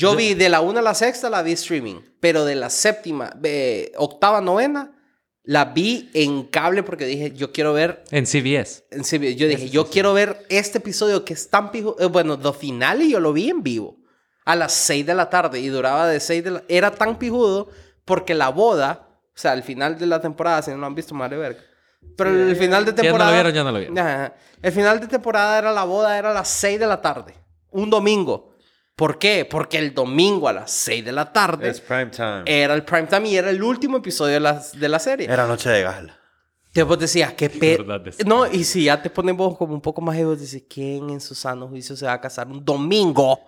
Yo 0.00 0.16
vi 0.16 0.34
de 0.34 0.48
la 0.48 0.60
1 0.60 0.78
a 0.78 0.82
la 0.82 0.94
sexta 0.94 1.28
la 1.28 1.42
vi 1.42 1.52
streaming, 1.52 2.00
pero 2.20 2.44
de 2.44 2.54
la 2.54 2.70
séptima, 2.70 3.32
eh, 3.42 3.92
octava, 3.96 4.40
novena, 4.40 4.92
la 5.42 5.66
vi 5.66 6.10
en 6.14 6.44
cable 6.44 6.82
porque 6.82 7.04
dije, 7.04 7.32
yo 7.32 7.52
quiero 7.52 7.72
ver 7.72 8.02
En 8.10 8.26
CBS. 8.26 8.84
en 8.90 9.04
CBS. 9.04 9.36
Yo 9.36 9.46
dije, 9.46 9.68
yo 9.68 9.86
quiero 9.88 10.12
ver 10.14 10.46
este 10.48 10.78
episodio 10.78 11.24
que 11.24 11.32
es 11.34 11.50
tan 11.50 11.70
pijo. 11.70 11.96
eh, 11.98 12.06
bueno, 12.06 12.38
lo 12.42 12.52
final 12.52 13.02
y 13.02 13.10
yo 13.10 13.20
lo 13.20 13.32
vi 13.32 13.50
en 13.50 13.62
vivo. 13.62 13.98
a 14.46 14.56
las 14.56 14.72
6 14.72 15.06
de 15.06 15.14
la 15.14 15.28
tarde 15.28 15.60
y 15.60 15.68
duraba 15.68 16.08
de 16.08 16.18
6 16.18 16.44
de 16.44 16.50
la... 16.50 16.62
Era 16.68 16.90
tan 16.90 17.18
pijudo 17.18 17.68
porque 18.04 18.34
la 18.34 18.48
boda, 18.48 19.06
o 19.34 19.38
sea, 19.38 19.52
al 19.52 19.62
final 19.62 19.98
de 19.98 20.06
la 20.06 20.20
temporada, 20.20 20.62
si 20.62 20.70
no 20.70 20.78
lo 20.78 20.86
han 20.86 20.94
visto, 20.94 21.14
madre 21.14 21.36
verga. 21.36 21.60
Pero 22.16 22.30
el 22.30 22.56
final 22.56 22.84
de 22.84 22.92
ya 22.92 22.96
no 22.96 23.02
lo 23.02 23.02
temporada... 23.02 23.32
vieron, 23.32 23.52
ya 23.52 23.64
no 23.64 23.72
lo 23.72 23.78
vieron. 23.78 23.98
Ajá. 23.98 24.34
El 24.62 24.72
final 24.72 24.98
de 24.98 25.06
temporada 25.06 25.58
era 25.58 25.72
la 25.72 25.84
boda, 25.84 26.18
era 26.18 26.30
a 26.30 26.34
las 26.34 26.48
6 26.48 26.80
de 26.80 26.86
la 26.86 27.00
tarde. 27.00 27.34
Un 27.70 27.90
domingo. 27.90 28.49
¿Por 29.00 29.18
qué? 29.18 29.46
Porque 29.46 29.78
el 29.78 29.94
domingo 29.94 30.46
a 30.46 30.52
las 30.52 30.70
6 30.72 31.02
de 31.06 31.12
la 31.12 31.32
tarde 31.32 31.70
Es 31.70 31.80
prime 31.80 32.08
time. 32.10 32.42
era 32.44 32.74
el 32.74 32.84
prime 32.84 33.06
time 33.06 33.26
y 33.30 33.36
era 33.38 33.48
el 33.48 33.62
último 33.62 33.96
episodio 33.96 34.34
de 34.34 34.40
la, 34.40 34.62
de 34.74 34.88
la 34.90 34.98
serie. 34.98 35.26
Era 35.26 35.46
noche 35.46 35.70
de 35.70 35.82
gala. 35.82 36.18
Te 36.70 36.82
vos 36.82 36.98
decías, 36.98 37.32
qué 37.32 37.48
pe... 37.48 37.78
verdad 37.78 38.06
es- 38.06 38.26
No, 38.26 38.46
y 38.46 38.62
si 38.62 38.84
ya 38.84 39.00
te 39.00 39.08
ponen 39.08 39.38
vos 39.38 39.56
como 39.56 39.72
un 39.72 39.80
poco 39.80 40.02
más 40.02 40.22
vos 40.22 40.38
dices, 40.38 40.64
¿quién 40.68 41.08
en 41.08 41.20
su 41.22 41.34
sano 41.34 41.66
juicio 41.66 41.96
se 41.96 42.04
va 42.04 42.12
a 42.12 42.20
casar 42.20 42.46
un 42.48 42.62
domingo 42.62 43.40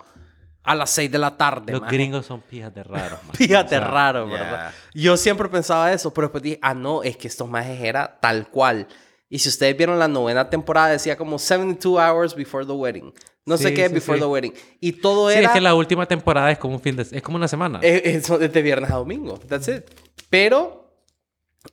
a 0.63 0.75
las 0.75 0.89
6 0.89 1.13
de 1.13 1.19
la 1.19 1.37
tarde? 1.37 1.73
Los 1.73 1.83
maje? 1.83 1.97
gringos 1.97 2.25
son 2.25 2.41
pijas 2.41 2.75
de 2.75 2.83
raros. 2.83 3.23
man. 3.27 3.37
Fíjate 3.37 3.77
O 3.77 3.79
sea, 3.81 3.89
raro, 3.89 4.27
ya. 4.29 4.33
¿verdad? 4.33 4.73
Yo 4.95 5.19
siempre 5.19 5.51
pensaba 5.51 5.93
eso, 5.93 6.15
pero 6.15 6.29
después 6.29 6.43
dije, 6.43 6.59
ah, 6.63 6.73
no, 6.73 7.03
es 7.03 7.19
que 7.19 7.29
estos 7.29 7.47
majes 7.47 7.79
era 7.79 8.19
tal 8.21 8.49
cual. 8.49 8.89
Y 9.29 9.39
si 9.39 9.51
ustedes 9.51 9.77
vieron 9.77 9.99
la 9.99 10.09
novena 10.09 10.49
temporada, 10.49 10.89
decía 10.89 11.17
como 11.19 11.39
72 11.39 12.01
hours 12.01 12.35
before 12.35 12.65
the 12.65 12.73
wedding. 12.73 13.13
No 13.45 13.57
sé 13.57 13.69
Sí, 13.71 13.75
qué, 13.75 13.89
sí, 13.89 13.95
before 13.95 14.19
sí. 14.19 14.23
the 14.23 14.29
wedding. 14.29 14.55
Y 14.81 14.93
todo 14.93 15.31
Sí, 15.31 15.39
era... 15.39 15.49
es 15.49 15.53
que 15.55 15.61
la 15.61 15.75
última 15.75 16.07
temporada 16.07 16.51
es 16.53 16.59
como 16.59 16.75
un 16.77 16.81
fin 16.81 16.95
de... 16.97 17.03
Es 17.03 17.23
como 17.23 17.37
una 17.37 17.49
semana. 17.49 17.81
eso 17.83 18.41
es 18.41 18.53
de 18.53 18.63
viernes 18.63 18.91
a 18.91 18.95
domingo. 18.97 19.39
That's 19.39 19.67
it. 19.69 19.85
Pero 20.31 20.95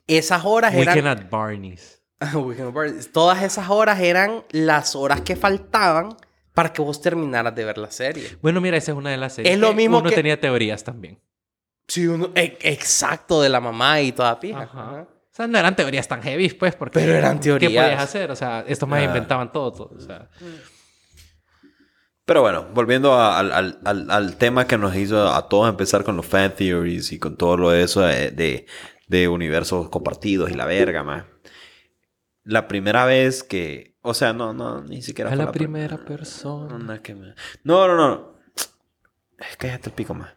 esas 0.06 0.44
horas 0.44 0.74
eran... 0.74 0.94
Weekend 0.96 1.08
at 1.08 1.30
Barney's. 1.30 2.02
Weekend 2.34 2.68
at 2.68 2.74
Bernie's. 2.74 3.12
Todas 3.12 3.42
esas 3.42 3.70
horas 3.70 4.00
eran 4.00 4.42
las 4.50 4.96
horas 4.96 5.20
que 5.20 5.36
faltaban 5.36 6.16
para 6.54 6.72
que 6.72 6.82
vos 6.82 7.00
terminaras 7.00 7.54
de 7.54 7.64
ver 7.64 7.78
la 7.78 7.90
serie. 7.90 8.36
Bueno, 8.42 8.60
mira, 8.60 8.76
esa 8.76 8.90
es 8.92 8.98
una 8.98 9.10
de 9.10 9.16
las 9.16 9.34
series. 9.34 9.54
Es 9.54 9.60
lo 9.60 9.68
que 9.70 9.76
mismo 9.76 9.98
Uno 9.98 10.10
que- 10.10 10.16
tenía 10.16 10.38
teorías 10.40 10.82
también. 10.82 11.18
Sí, 11.86 12.06
uno... 12.06 12.30
e- 12.34 12.58
exacto, 12.62 13.40
de 13.42 13.48
la 13.48 13.60
mamá 13.60 14.00
y 14.00 14.12
toda 14.12 14.38
pija. 14.40 14.62
Ajá. 14.62 14.80
Ajá. 14.82 15.02
O 15.02 15.32
sea, 15.32 15.46
no 15.46 15.56
eran 15.58 15.76
teorías 15.76 16.08
tan 16.08 16.20
heavy, 16.22 16.48
pues, 16.50 16.74
porque... 16.74 16.98
Pero 16.98 17.14
eran 17.14 17.38
¿Qué 17.38 17.44
teorías. 17.44 17.84
podías 17.84 18.02
hacer? 18.02 18.30
O 18.32 18.36
sea, 18.36 18.64
estos 18.66 18.88
más 18.88 19.00
Ah. 19.00 19.04
inventaban 19.04 19.52
todo, 19.52 19.72
todo. 19.72 19.90
O 19.96 20.00
sea, 20.00 20.28
Pero 22.30 22.42
bueno, 22.42 22.64
volviendo 22.72 23.12
a- 23.14 23.40
al, 23.40 23.50
al- 23.84 24.08
al- 24.08 24.36
tema 24.36 24.64
que 24.68 24.78
nos 24.78 24.94
hizo 24.94 25.28
a 25.34 25.48
todos 25.48 25.68
empezar 25.68 26.04
con 26.04 26.16
los 26.16 26.24
fan 26.24 26.54
theories 26.54 27.10
y 27.10 27.18
con 27.18 27.36
todo 27.36 27.56
lo 27.56 27.70
de 27.70 27.82
eso 27.82 28.02
de, 28.02 28.30
de, 28.30 28.66
de 29.08 29.26
universos 29.26 29.88
compartidos 29.88 30.48
y 30.48 30.54
la 30.54 30.64
verga, 30.64 31.02
más. 31.02 31.24
La 32.44 32.68
primera 32.68 33.04
vez 33.04 33.42
que... 33.42 33.96
O 34.02 34.14
sea, 34.14 34.32
no, 34.32 34.52
no, 34.52 34.80
ni 34.84 35.02
siquiera 35.02 35.28
a 35.32 35.34
fue 35.34 35.44
la 35.44 35.50
prim- 35.50 35.72
primera 35.72 35.96
No, 35.96 36.04
persona. 36.04 37.02
que 37.02 37.16
me- 37.16 37.34
no, 37.64 37.88
no, 37.88 37.96
no. 37.96 38.34
Cállate 39.58 39.88
el 39.88 39.94
pico 39.96 40.14
más. 40.14 40.30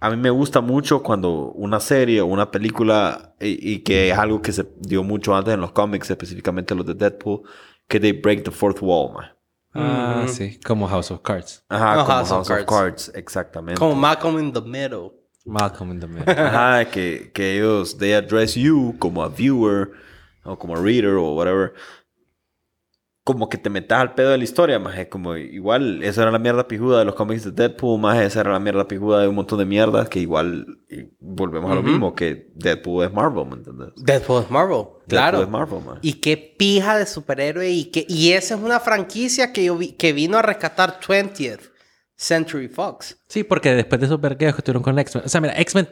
A 0.00 0.10
mí 0.10 0.16
me 0.16 0.30
gusta 0.30 0.60
mucho 0.60 1.04
cuando 1.04 1.52
una 1.52 1.78
serie 1.78 2.22
o 2.22 2.26
una 2.26 2.50
película, 2.50 3.36
y, 3.40 3.74
y 3.74 3.78
que 3.84 4.10
es 4.10 4.18
algo 4.18 4.42
que 4.42 4.50
se 4.50 4.66
dio 4.80 5.04
mucho 5.04 5.36
antes 5.36 5.54
en 5.54 5.60
los 5.60 5.70
cómics, 5.70 6.10
específicamente 6.10 6.74
los 6.74 6.86
de 6.86 6.94
Deadpool, 6.94 7.42
que 7.86 8.00
they 8.00 8.10
break 8.10 8.42
the 8.42 8.50
fourth 8.50 8.78
wall, 8.82 9.12
man. 9.14 9.37
Ah, 9.80 10.24
sí. 10.28 10.58
Como 10.64 10.86
House 10.88 11.10
of 11.10 11.20
Cards. 11.22 11.62
Ajá, 11.68 11.94
No, 11.96 12.04
como 12.04 12.14
House 12.16 12.28
House, 12.30 12.50
of 12.50 12.58
of 12.60 12.66
Cards. 12.66 13.10
exactamente. 13.14 13.78
Como 13.78 13.94
Malcolm 13.94 14.38
in 14.38 14.52
the 14.52 14.60
Middle. 14.60 15.12
Malcolm 15.46 15.90
in 15.92 16.00
the 16.00 16.06
Middle. 16.06 16.32
Ajá, 16.34 16.84
que, 16.90 17.30
que 17.32 17.56
ellos, 17.56 17.96
they 17.98 18.12
address 18.14 18.54
you 18.54 18.94
como 18.98 19.22
a 19.22 19.28
viewer 19.28 19.92
o 20.44 20.56
como 20.58 20.74
a 20.76 20.80
reader 20.80 21.14
o 21.16 21.34
whatever. 21.34 21.74
Como 23.28 23.50
que 23.50 23.58
te 23.58 23.68
metas 23.68 24.00
al 24.00 24.14
pedo 24.14 24.30
de 24.30 24.38
la 24.38 24.44
historia, 24.44 24.78
más 24.78 24.96
como 25.10 25.36
igual, 25.36 26.02
esa 26.02 26.22
era 26.22 26.30
la 26.30 26.38
mierda 26.38 26.66
pijuda 26.66 26.98
de 27.00 27.04
los 27.04 27.14
cómics 27.14 27.44
de 27.44 27.50
Deadpool, 27.50 28.00
más 28.00 28.18
esa 28.22 28.40
era 28.40 28.52
la 28.52 28.58
mierda 28.58 28.88
pijuda 28.88 29.20
de 29.20 29.28
un 29.28 29.34
montón 29.34 29.58
de 29.58 29.66
mierdas 29.66 30.08
que 30.08 30.18
igual 30.18 30.64
y 30.88 31.10
volvemos 31.20 31.70
a 31.70 31.74
lo 31.74 31.82
mismo, 31.82 32.14
que 32.14 32.50
Deadpool 32.54 33.04
es 33.04 33.12
Marvel, 33.12 33.44
¿me 33.46 33.56
entiendes? 33.56 33.88
Deadpool 33.96 34.44
es 34.44 34.50
Marvel. 34.50 34.84
Claro. 35.06 35.38
Deadpool 35.40 35.42
es 35.44 35.50
Marvel, 35.70 35.84
man. 35.86 35.98
Y 36.00 36.14
qué 36.14 36.36
pija 36.58 36.96
de 36.96 37.04
superhéroe. 37.04 37.68
Y, 37.70 37.84
que, 37.90 38.06
y 38.08 38.32
esa 38.32 38.54
es 38.54 38.60
una 38.62 38.80
franquicia 38.80 39.52
que, 39.52 39.64
yo 39.64 39.76
vi- 39.76 39.92
que 39.92 40.14
vino 40.14 40.38
a 40.38 40.42
rescatar 40.42 40.98
20th 40.98 41.70
Century 42.16 42.68
Fox. 42.68 43.18
Sí, 43.28 43.44
porque 43.44 43.74
después 43.74 44.00
de 44.00 44.06
esos 44.06 44.20
vergueos 44.20 44.56
que 44.56 44.62
tuvieron 44.62 44.82
con 44.82 44.98
X-Men. 44.98 45.24
O 45.26 45.28
sea, 45.28 45.40
mira, 45.42 45.52
X-Men 45.60 45.88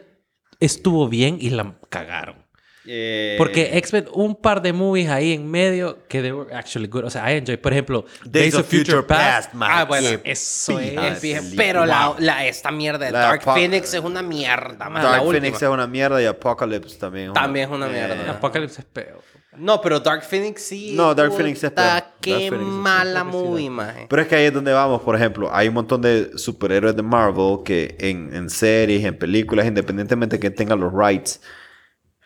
estuvo 0.59 1.07
bien 1.09 1.37
y 1.41 1.51
la 1.51 1.79
cagaron. 1.91 2.46
Eh, 2.89 3.35
Porque 3.39 3.77
X-Men, 3.79 4.07
un 4.13 4.37
par 4.37 4.63
de 4.63 4.73
movies 4.73 5.09
ahí 5.09 5.33
en 5.33 5.51
medio 5.51 5.99
que 6.09 6.23
they 6.23 6.31
were 6.33 6.55
actually 6.55 6.87
good. 6.89 7.05
O 7.05 7.11
sea, 7.11 7.33
I 7.33 7.39
enjoy. 7.39 7.57
Por 7.57 7.73
ejemplo, 7.73 8.05
Days 8.25 8.55
of 8.55 8.67
Future 8.69 9.03
Past. 9.03 9.51
Ah, 9.61 9.85
bueno, 9.85 10.21
eso 10.25 10.79
es. 10.79 11.53
Pero 11.57 11.85
la, 11.85 12.09
Wow. 12.09 12.17
la- 12.21 12.47
esta 12.47 12.71
mierda 12.71 13.07
de 13.07 13.13
La 13.13 13.19
Dark 13.21 13.43
Phoenix 13.43 13.93
es 13.95 14.01
una 14.01 14.23
mierda. 14.23 14.89
man, 14.89 15.03
la 15.03 15.11
Dark. 15.11 15.25
Phoenix 15.25 15.61
es 15.63 15.69
una 15.69 15.87
mierda 15.87 16.23
y 16.23 16.27
Apocalypse 16.27 16.97
también 16.99 17.33
También 17.33 17.69
es 17.69 17.75
una 17.75 17.89
mierda. 17.89 18.31
Apocalypse 18.31 18.81
es 18.81 18.87
peor. 18.87 19.21
No, 19.59 19.81
pero 19.81 19.99
Dark 20.01 20.23
Phoenix 20.23 20.63
sí. 20.63 20.93
No, 20.95 21.15
Dark 21.15 21.33
Phoenix 21.33 21.65
es 21.65 21.71
peor. 21.71 21.87
Dark 21.87 22.07
Qué 22.21 22.33
Phoenix 22.51 22.53
es 22.53 22.61
mala 22.61 23.23
peor. 23.23 23.33
movie, 23.33 23.71
maje. 23.71 24.07
Pero 24.09 24.21
es 24.23 24.29
que 24.29 24.35
ahí 24.37 24.45
es 24.45 24.53
donde 24.53 24.73
vamos, 24.73 25.01
por 25.01 25.17
ejemplo, 25.17 25.49
hay 25.53 25.69
un 25.69 25.75
montón 25.75 26.03
de 26.03 26.37
superhéroes 26.39 26.95
de 26.95 27.03
Marvel 27.03 27.59
que 27.65 27.97
en, 27.99 28.35
en 28.35 28.51
series, 28.51 29.03
en 29.05 29.17
películas, 29.19 29.67
independientemente 29.67 30.39
que 30.39 30.51
tengan 30.51 30.79
los 30.79 30.93
rights, 30.93 31.41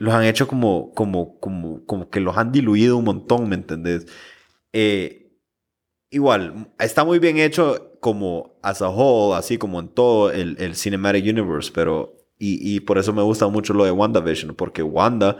los 0.01 0.13
han 0.15 0.25
hecho 0.25 0.49
como, 0.49 0.93
como, 0.95 1.39
como, 1.41 1.85
como 1.87 2.11
que 2.11 2.21
los 2.21 2.37
han 2.37 2.51
diluido 2.53 2.97
un 2.97 3.05
montón, 3.05 3.49
¿me 3.49 3.55
entendés? 3.55 4.07
Eh, 4.73 5.33
igual, 6.11 6.73
está 6.79 7.05
muy 7.05 7.19
bien 7.19 7.39
hecho 7.39 7.97
como 8.01 8.59
as 8.63 8.83
a 8.83 8.89
whole, 8.89 9.37
así 9.37 9.59
como 9.59 9.79
en 9.79 9.89
todo 9.89 10.33
el, 10.33 10.57
el 10.59 10.75
Cinematic 10.75 11.25
Universe, 11.25 11.71
pero, 11.75 12.15
y, 12.39 12.75
y 12.77 12.81
por 12.81 12.97
eso 12.99 13.13
me 13.13 13.23
gusta 13.23 13.47
mucho 13.49 13.75
lo 13.75 13.85
de 13.85 13.91
WandaVision, 13.91 14.55
porque 14.55 14.83
Wanda, 14.83 15.37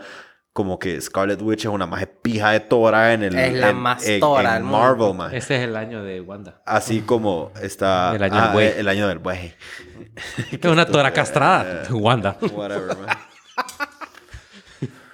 como 0.53 0.77
que 0.77 0.99
Scarlet 1.01 1.41
Witch 1.41 1.61
es 1.61 1.71
una 1.71 1.87
más 1.87 2.05
pija 2.21 2.51
de 2.51 2.59
Tora 2.59 3.13
en 3.13 3.23
el 3.23 3.35
Es 3.39 3.53
la 3.53 3.69
en- 3.69 3.77
más 3.77 4.05
en- 4.07 4.19
tora 4.19 4.57
en 4.57 4.63
del. 4.63 4.71
Marvel, 4.71 5.13
man. 5.15 5.33
Ese 5.33 5.55
es 5.55 5.61
el 5.63 5.75
año 5.75 6.03
de 6.03 6.21
Wanda. 6.21 6.61
Así 6.65 7.01
como 7.01 7.51
está... 7.61 8.13
El 8.15 8.21
año 8.23 8.35
del 8.35 8.43
ah, 8.43 8.53
buey. 8.53 8.73
El 8.77 8.87
año 8.89 9.07
del 9.07 9.19
buey. 9.19 9.53
Es 10.51 10.65
una 10.65 10.85
tora 10.85 11.11
castrada. 11.13 11.83
Wanda. 11.91 12.37
Whatever, 12.53 12.97
man. 12.97 13.17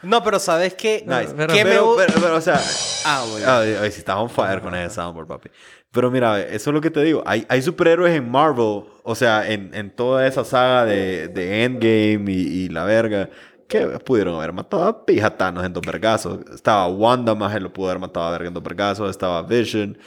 No, 0.08 0.24
pero 0.24 0.40
¿sabes 0.40 0.74
qué? 0.76 1.04
Nice. 1.06 1.34
Pero- 1.36 1.54
¿Qué 1.54 1.64
me 1.64 1.72
Pero, 1.72 1.94
gu- 1.94 1.96
pero, 1.98 2.14
pero, 2.22 2.36
o 2.38 2.42
sea... 2.42 2.60
Ah, 3.06 3.24
bueno. 3.32 3.50
Ay, 3.50 3.76
ay, 3.82 3.92
si 3.92 4.00
estás 4.00 4.18
on 4.18 4.30
fire 4.30 4.60
con 4.62 4.76
ese 4.76 4.94
soundboard, 4.96 5.28
papi. 5.28 5.50
Pero 5.92 6.12
mira, 6.12 6.42
eso 6.42 6.70
es 6.70 6.74
lo 6.74 6.82
que 6.82 6.92
te 6.92 7.02
digo. 7.04 7.24
Hay, 7.26 7.46
hay 7.48 7.62
superhéroes 7.62 8.14
en 8.14 8.30
Marvel, 8.30 8.84
o 9.04 9.16
sea, 9.16 9.50
en, 9.50 9.74
en 9.74 9.96
toda 9.96 10.28
esa 10.28 10.44
saga 10.44 10.84
de, 10.86 11.30
de 11.30 11.64
Endgame 11.64 12.30
y, 12.32 12.36
y 12.66 12.70
la 12.70 12.84
verga, 12.84 13.30
que 13.70 13.80
pudieron 14.00 14.36
haber 14.36 14.52
matado 14.52 14.84
a 14.84 15.06
pija 15.06 15.30
Thanos 15.38 15.64
en 15.66 15.72
dos 15.74 15.84
vergazos. 15.86 16.40
Estaba 16.54 16.88
Wanda, 16.88 17.34
más 17.36 17.56
él 17.56 17.64
lo 17.64 17.72
pudo 17.72 17.88
haber 17.90 18.00
matado 18.00 18.26
a 18.28 18.32
verga 18.32 18.48
en 18.50 18.54
dos 18.54 18.64
vergazos. 18.64 19.10
Estaba 19.10 19.42
Vision, 19.44 19.98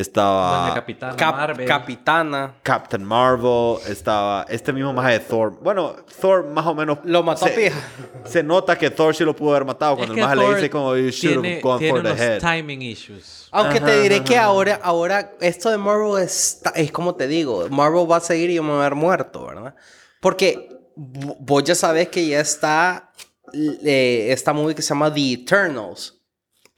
estaba... 0.00 0.72
Capitana 0.74 1.16
Cap- 1.16 1.36
Marvel. 1.36 1.66
Capitana. 1.66 2.54
Captain 2.62 3.04
Marvel, 3.04 3.76
estaba 3.88 4.44
este 4.48 4.72
mismo 4.72 4.92
más 4.92 5.08
de 5.10 5.20
Thor. 5.20 5.58
Bueno, 5.62 5.94
Thor 6.20 6.46
más 6.48 6.66
o 6.66 6.74
menos. 6.74 6.98
Lo 7.04 7.22
mató 7.22 7.46
a 7.46 7.48
se, 7.48 7.54
pija. 7.54 7.76
se 8.24 8.42
nota 8.42 8.76
que 8.78 8.90
Thor 8.90 9.14
sí 9.14 9.24
lo 9.24 9.34
pudo 9.34 9.50
haber 9.50 9.64
matado 9.64 9.92
Es 9.92 9.98
cuando 9.98 10.14
que 10.14 10.20
el 10.20 10.26
más 10.26 10.36
le 10.36 10.42
Thor 10.44 10.54
dice 10.56 10.70
como 10.70 10.96
you 10.96 11.10
should 11.10 11.44
have 11.44 11.60
gone 11.60 11.78
tiene 11.78 11.92
for 11.94 12.02
the 12.02 12.10
unos 12.12 12.20
head. 12.20 12.40
timing 12.40 12.82
issues. 12.82 13.48
Aunque 13.50 13.78
Ajá, 13.78 13.86
te 13.86 14.02
diré 14.02 14.16
ajá, 14.16 14.24
que 14.24 14.36
ajá. 14.36 14.46
ahora, 14.46 14.80
ahora 14.82 15.32
esto 15.40 15.70
de 15.70 15.78
Marvel 15.78 16.22
es, 16.22 16.60
es 16.74 16.92
como 16.92 17.14
te 17.14 17.26
digo, 17.26 17.66
Marvel 17.70 18.10
va 18.10 18.16
a 18.16 18.20
seguir 18.20 18.50
y 18.50 18.54
yo 18.54 18.62
me 18.62 18.70
voy 18.70 18.78
a 18.78 18.80
haber 18.86 18.94
muerto, 18.94 19.46
¿verdad? 19.46 19.74
Porque 20.20 20.68
vos 20.96 21.64
ya 21.64 21.74
sabes 21.74 22.08
que 22.08 22.26
ya 22.26 22.40
está 22.40 23.10
eh, 23.54 24.28
esta 24.30 24.52
movie 24.52 24.74
que 24.74 24.82
se 24.82 24.90
llama 24.90 25.12
The 25.14 25.32
Eternals. 25.32 26.17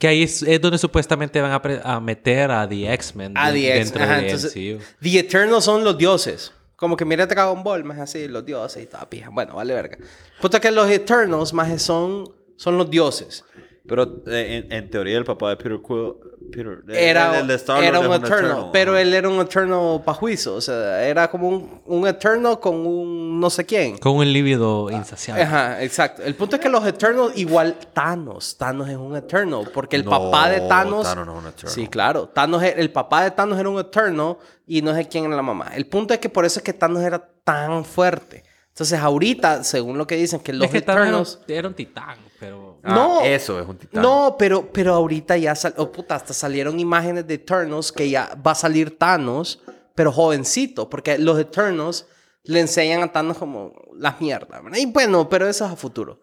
Que 0.01 0.09
ahí 0.09 0.23
es, 0.25 0.43
es 0.43 0.61
donde 0.61 0.79
supuestamente 0.79 1.41
van 1.41 1.53
a, 1.53 1.61
a 1.85 2.01
meter 2.01 2.51
a 2.51 2.67
The 2.69 2.93
X-Men 2.95 3.35
A 3.37 3.53
de- 3.53 3.61
The 3.61 3.77
X- 3.77 3.85
dentro 3.93 4.03
ajá, 4.03 4.17
de 4.17 4.27
entonces- 4.31 4.57
MCU. 4.57 4.83
The 5.03 5.19
Eternals 5.21 5.65
son 5.65 5.85
los 5.85 5.97
dioses. 5.97 6.53
Como 6.75 6.97
que 6.97 7.05
mira 7.05 7.27
Dragon 7.27 7.63
Ball, 7.63 7.85
más 7.85 7.99
así, 7.99 8.27
los 8.27 8.45
dioses 8.47 8.83
y 8.83 8.87
toda 8.87 9.09
pija. 9.09 9.29
Bueno, 9.31 9.55
vale 9.55 9.75
verga. 9.75 9.99
Puta 10.41 10.59
que 10.59 10.71
los 10.71 10.91
Eternals, 10.91 11.53
más 11.53 11.81
son, 11.83 12.25
son 12.57 12.79
los 12.79 12.91
dioses. 12.91 13.45
Pero 13.87 14.23
eh, 14.27 14.65
en, 14.67 14.73
en 14.73 14.91
teoría 14.91 15.19
el 15.19 15.25
papá 15.25 15.51
de 15.51 15.57
Peter 15.57 15.79
Quill. 15.87 16.15
Peter, 16.51 16.79
el- 16.89 16.95
Era, 16.97 17.39
el 17.41 17.47
de 17.47 17.55
Star-Lord 17.55 17.85
era 17.87 18.01
un 18.01 18.07
Eternal, 18.13 18.39
Eternal, 18.45 18.69
pero 18.73 18.97
él 18.97 19.15
era 19.15 19.29
un 19.29 19.41
Eternal 19.41 20.03
pajuizo. 20.05 20.55
O 20.57 20.61
sea, 20.61 21.03
era 21.07 21.31
como 21.31 21.49
un, 21.49 21.81
un 21.87 22.07
Eternal 22.09 22.59
con 22.59 22.75
un 22.87 23.39
no 23.39 23.51
sé 23.51 23.65
quién. 23.67 23.99
Con 23.99 24.17
un 24.17 24.33
líbido 24.33 24.91
insaciable. 24.91 25.43
Ajá, 25.45 25.83
exacto. 25.83 26.23
El 26.23 26.35
punto 26.35 26.57
es 26.57 26.63
que 26.63 26.69
los 26.69 26.85
Eternals, 26.87 27.37
igual 27.37 27.77
Thanos. 27.93 28.57
Thanos 28.59 28.89
es 28.89 28.97
un 28.97 29.17
Eternal. 29.17 29.71
Porque 29.73 29.97
el 29.97 30.05
No, 30.05 30.11
papá 30.11 30.49
de 30.51 30.61
Thanos. 30.63 31.05
Thanos 31.05 31.27
no 31.27 31.33
es 31.35 31.39
un 31.43 31.47
Eternal. 31.49 31.75
Sí, 31.75 31.87
claro. 31.89 32.29
Thanos, 32.29 32.63
el 32.63 32.91
papá 32.91 33.23
de 33.25 33.31
Thanos 33.31 33.59
era 33.59 33.69
un 33.69 33.79
Eternal 33.79 34.37
y 34.67 34.83
no 34.83 34.95
sé 34.95 35.07
quién 35.09 35.25
era 35.27 35.37
la 35.37 35.43
mamá. 35.43 35.71
El 35.75 35.87
punto 35.87 36.15
es 36.15 36.21
que 36.21 36.29
por 36.29 36.45
eso 36.45 36.59
es 36.59 36.65
que 36.65 36.73
Thanos 36.73 37.03
era 37.03 37.19
tan 37.45 37.85
fuerte. 37.85 38.45
Entonces, 38.81 38.99
ahorita, 38.99 39.63
según 39.63 39.99
lo 39.99 40.07
que 40.07 40.17
dicen, 40.17 40.41
que 40.41 40.55
los 40.55 40.65
es 40.65 40.73
que 40.73 40.81
Thanos 40.81 41.41
era 41.47 41.59
era 41.59 41.69
un 41.69 41.75
titán, 41.75 42.17
pero... 42.39 42.79
Ah, 42.83 42.95
no. 42.95 43.21
Eso 43.21 43.61
es 43.61 43.69
un 43.69 43.77
titán. 43.77 44.01
No, 44.03 44.37
pero, 44.39 44.73
pero 44.73 44.95
ahorita 44.95 45.37
ya 45.37 45.55
sal... 45.55 45.75
oh, 45.77 45.93
puta, 45.93 46.15
hasta 46.15 46.33
salieron 46.33 46.81
imágenes 46.81 47.27
de 47.27 47.35
Eternals 47.35 47.93
que 47.93 48.09
ya 48.09 48.35
va 48.47 48.53
a 48.53 48.55
salir 48.55 48.97
Thanos, 48.97 49.61
pero 49.95 50.11
jovencito, 50.11 50.89
porque 50.89 51.19
los 51.19 51.39
Eternals 51.39 52.07
le 52.45 52.61
enseñan 52.61 53.03
a 53.03 53.13
Thanos 53.13 53.37
como 53.37 53.75
las 53.99 54.19
mierdas. 54.19 54.63
Y 54.79 54.87
bueno, 54.87 55.29
pero 55.29 55.47
eso 55.47 55.67
es 55.67 55.73
a 55.73 55.77
futuro. 55.77 56.23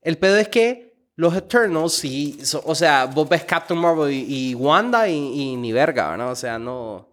El 0.00 0.16
pedo 0.16 0.38
es 0.38 0.48
que 0.48 0.96
los 1.16 1.36
Eternals, 1.36 1.92
sí, 1.92 2.38
so- 2.42 2.62
o 2.64 2.74
sea, 2.74 3.04
vos 3.04 3.28
ves 3.28 3.44
Captain 3.44 3.78
Marvel 3.78 4.10
y, 4.10 4.24
y 4.50 4.54
Wanda 4.54 5.06
y, 5.10 5.14
y 5.14 5.56
ni 5.56 5.72
verga, 5.72 6.12
¿verdad? 6.12 6.32
O 6.32 6.36
sea, 6.36 6.58
no. 6.58 7.10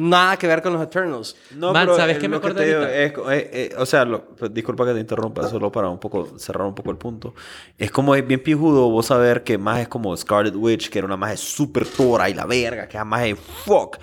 Nada 0.00 0.36
que 0.36 0.46
ver 0.46 0.62
con 0.62 0.72
los 0.72 0.82
Eternals. 0.82 1.34
No, 1.56 1.72
Man, 1.72 1.86
pero 1.86 1.96
¿sabes 1.96 2.16
eh, 2.16 2.20
qué 2.20 2.28
me 2.28 2.40
que 2.40 2.46
acordé 2.46 2.66
digo 2.66 2.78
ahorita? 2.78 2.96
es 2.98 3.12
co- 3.12 3.30
eh, 3.32 3.50
eh, 3.52 3.74
o 3.78 3.84
sea, 3.84 4.04
lo- 4.04 4.26
pues, 4.36 4.54
disculpa 4.54 4.86
que 4.86 4.94
te 4.94 5.00
interrumpa, 5.00 5.48
solo 5.48 5.72
para 5.72 5.88
un 5.88 5.98
poco 5.98 6.38
cerrar 6.38 6.66
un 6.68 6.74
poco 6.74 6.90
el 6.92 6.96
punto. 6.98 7.34
Es 7.76 7.90
como 7.90 8.14
es 8.14 8.24
bien 8.26 8.40
pijudo 8.42 8.88
vos 8.90 9.06
saber 9.06 9.42
que 9.42 9.58
más 9.58 9.80
es 9.80 9.88
como 9.88 10.16
Scarlet 10.16 10.54
Witch, 10.54 10.88
que 10.88 10.98
era 10.98 11.06
una 11.06 11.16
más 11.16 11.40
super 11.40 11.84
tora 11.86 12.30
y 12.30 12.34
la 12.34 12.46
verga, 12.46 12.86
que 12.86 13.02
más 13.02 13.22
es 13.26 13.38
fuck. 13.38 13.96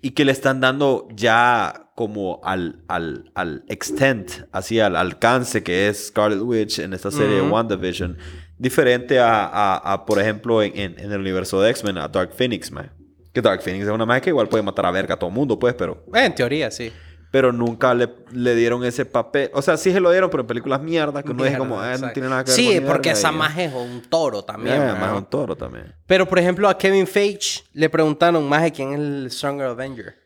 Y 0.00 0.10
que 0.12 0.24
le 0.24 0.32
están 0.32 0.60
dando 0.60 1.08
ya 1.14 1.90
como 1.94 2.40
al, 2.44 2.82
al, 2.88 3.30
al 3.34 3.64
extent, 3.68 4.30
así 4.52 4.78
al 4.80 4.94
alcance 4.96 5.62
que 5.64 5.88
es 5.88 6.08
Scarlet 6.08 6.40
Witch 6.40 6.78
en 6.78 6.92
esta 6.92 7.10
serie 7.10 7.36
de 7.36 7.42
Ujú. 7.42 7.52
WandaVision. 7.54 8.16
Diferente 8.58 9.18
a, 9.20 9.44
a- 9.44 9.92
a, 9.92 10.06
por 10.06 10.20
ejemplo, 10.20 10.62
en, 10.62 10.76
en- 10.78 10.98
en 10.98 11.12
el 11.12 11.20
universo 11.20 11.60
de 11.60 11.70
X-Men, 11.70 11.98
a 11.98 12.08
Dark 12.08 12.32
Phoenix, 12.32 12.70
man. 12.72 12.90
Que 13.38 13.42
Dark 13.42 13.62
Phoenix 13.62 13.84
es 13.86 13.90
una 13.92 14.04
más 14.04 14.20
que 14.20 14.30
igual 14.30 14.48
puede 14.48 14.64
matar 14.64 14.86
a 14.86 14.90
verga 14.90 15.14
a 15.14 15.16
todo 15.18 15.30
mundo, 15.30 15.56
pues, 15.58 15.72
pero 15.74 16.02
Eh, 16.12 16.24
en 16.24 16.34
teoría, 16.34 16.72
sí. 16.72 16.92
pero 17.30 17.52
nunca 17.52 17.94
le, 17.94 18.08
le 18.32 18.54
dieron 18.56 18.82
ese 18.84 19.04
papel. 19.04 19.48
O 19.54 19.62
sea, 19.62 19.76
sí 19.76 19.92
se 19.92 20.00
lo 20.00 20.10
dieron, 20.10 20.28
pero 20.28 20.40
en 20.40 20.46
películas 20.48 20.80
mierda, 20.82 21.22
que 21.22 21.30
uno 21.30 21.44
Mierda, 21.44 21.58
como, 21.58 21.80
ah, 21.80 21.96
no 21.98 22.10
tiene 22.12 22.28
nada 22.28 22.42
que 22.42 22.50
ver 22.50 22.56
Sí, 22.56 22.74
con 22.78 22.86
porque 22.86 23.10
verga", 23.10 23.18
esa 23.20 23.30
maje 23.30 23.66
es 23.66 23.72
un 23.74 24.02
toro 24.02 24.42
también. 24.44 24.74
Eh, 24.74 24.78
¿verdad? 24.80 24.98
más 25.00 25.16
un 25.18 25.26
toro 25.26 25.54
también. 25.56 25.94
Pero, 26.06 26.26
por 26.28 26.38
ejemplo, 26.40 26.68
a 26.68 26.76
Kevin 26.76 27.06
Feige 27.06 27.62
le 27.74 27.88
preguntaron, 27.88 28.48
Maje, 28.48 28.72
¿quién 28.72 28.92
es 28.94 28.98
el 28.98 29.28
Stronger 29.30 29.66
Avenger? 29.68 30.16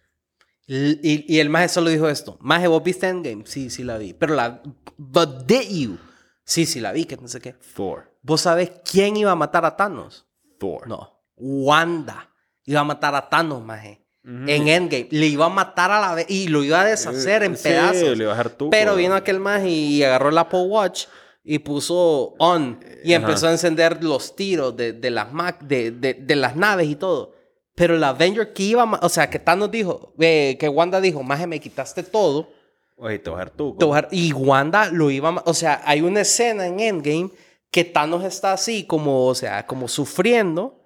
Y, 0.66 0.76
y- 1.02 1.24
y 1.28 1.38
el 1.40 1.50
Maje 1.50 1.68
solo 1.68 1.90
dijo 1.90 2.08
esto. 2.08 2.38
Maje, 2.40 2.66
¿vos 2.68 2.82
viste 2.82 3.08
Endgame? 3.08 3.42
Sí, 3.46 3.68
sí 3.68 3.82
la 3.84 3.98
vi. 3.98 4.14
Pero 4.14 4.34
la... 4.34 4.62
But 4.96 5.44
did 5.46 5.68
you? 5.68 5.98
Sí, 6.44 6.64
sí 6.64 6.80
la 6.80 6.92
vi, 6.92 7.04
que 7.04 7.16
no 7.18 7.28
sé 7.28 7.40
qué. 7.40 7.56
Thor. 7.74 8.10
¿Vos 8.22 8.40
sabés 8.40 8.72
quién 8.90 9.16
iba 9.18 9.32
a 9.32 9.34
matar 9.34 9.64
a 9.66 9.76
Thanos? 9.76 10.26
Thor. 10.58 10.86
No. 10.88 11.18
Wanda 11.36 12.30
iba 12.64 12.80
a 12.80 12.84
matar 12.84 13.14
a 13.14 13.28
Thanos, 13.28 13.62
Maje. 13.62 14.00
En 14.24 14.68
Endgame. 14.68 15.08
Le 15.10 15.26
iba 15.26 15.46
a 15.46 15.48
matar 15.48 15.90
a 15.90 16.00
la 16.00 16.14
vez 16.14 16.26
y 16.28 16.46
lo 16.46 16.62
iba 16.62 16.80
a 16.80 16.84
deshacer 16.84 17.42
en 17.42 17.56
Sí, 17.56 17.64
pedazos. 17.64 18.16
le 18.16 18.22
iba 18.24 18.32
a 18.32 18.36
dejar 18.36 18.50
tuco. 18.50 18.70
Pero 18.70 18.94
vino 18.94 19.14
aquel 19.14 19.40
Maje 19.40 19.68
y 19.68 20.04
agarró 20.04 20.28
el 20.28 20.38
Apple 20.38 20.62
Watch 20.62 21.06
y 21.42 21.58
puso 21.58 22.34
on 22.38 22.78
y 23.02 23.14
Ajá. 23.14 23.26
empezó 23.26 23.48
a 23.48 23.50
encender 23.50 24.04
los 24.04 24.36
tiros 24.36 24.76
de, 24.76 24.92
de 24.92 25.10
las 25.10 25.32
Mac, 25.32 25.60
de, 25.62 25.90
de, 25.90 26.14
de 26.14 26.36
las 26.36 26.54
naves 26.54 26.86
y 26.88 26.94
todo. 26.94 27.34
Pero 27.74 27.96
el 27.96 28.04
Avenger 28.04 28.52
que 28.52 28.62
iba, 28.62 28.84
o 29.02 29.08
sea, 29.08 29.28
que 29.28 29.40
Thanos 29.40 29.70
dijo, 29.72 30.12
eh, 30.20 30.56
que 30.60 30.68
Wanda 30.68 31.00
dijo, 31.00 31.22
Maje, 31.24 31.48
me 31.48 31.58
quitaste 31.58 32.04
todo. 32.04 32.48
Oye, 32.96 33.18
te 33.18 33.28
voy 33.30 33.40
a 33.40 33.44
dejar-". 33.46 34.08
Y 34.12 34.32
Wanda 34.32 34.88
lo 34.88 35.10
iba 35.10 35.42
O 35.46 35.54
sea, 35.54 35.82
hay 35.84 36.00
una 36.02 36.20
escena 36.20 36.66
en 36.66 36.78
Endgame 36.78 37.30
que 37.72 37.82
Thanos 37.84 38.22
está 38.24 38.52
así 38.52 38.84
como, 38.84 39.26
o 39.26 39.34
sea, 39.34 39.66
como 39.66 39.88
sufriendo 39.88 40.78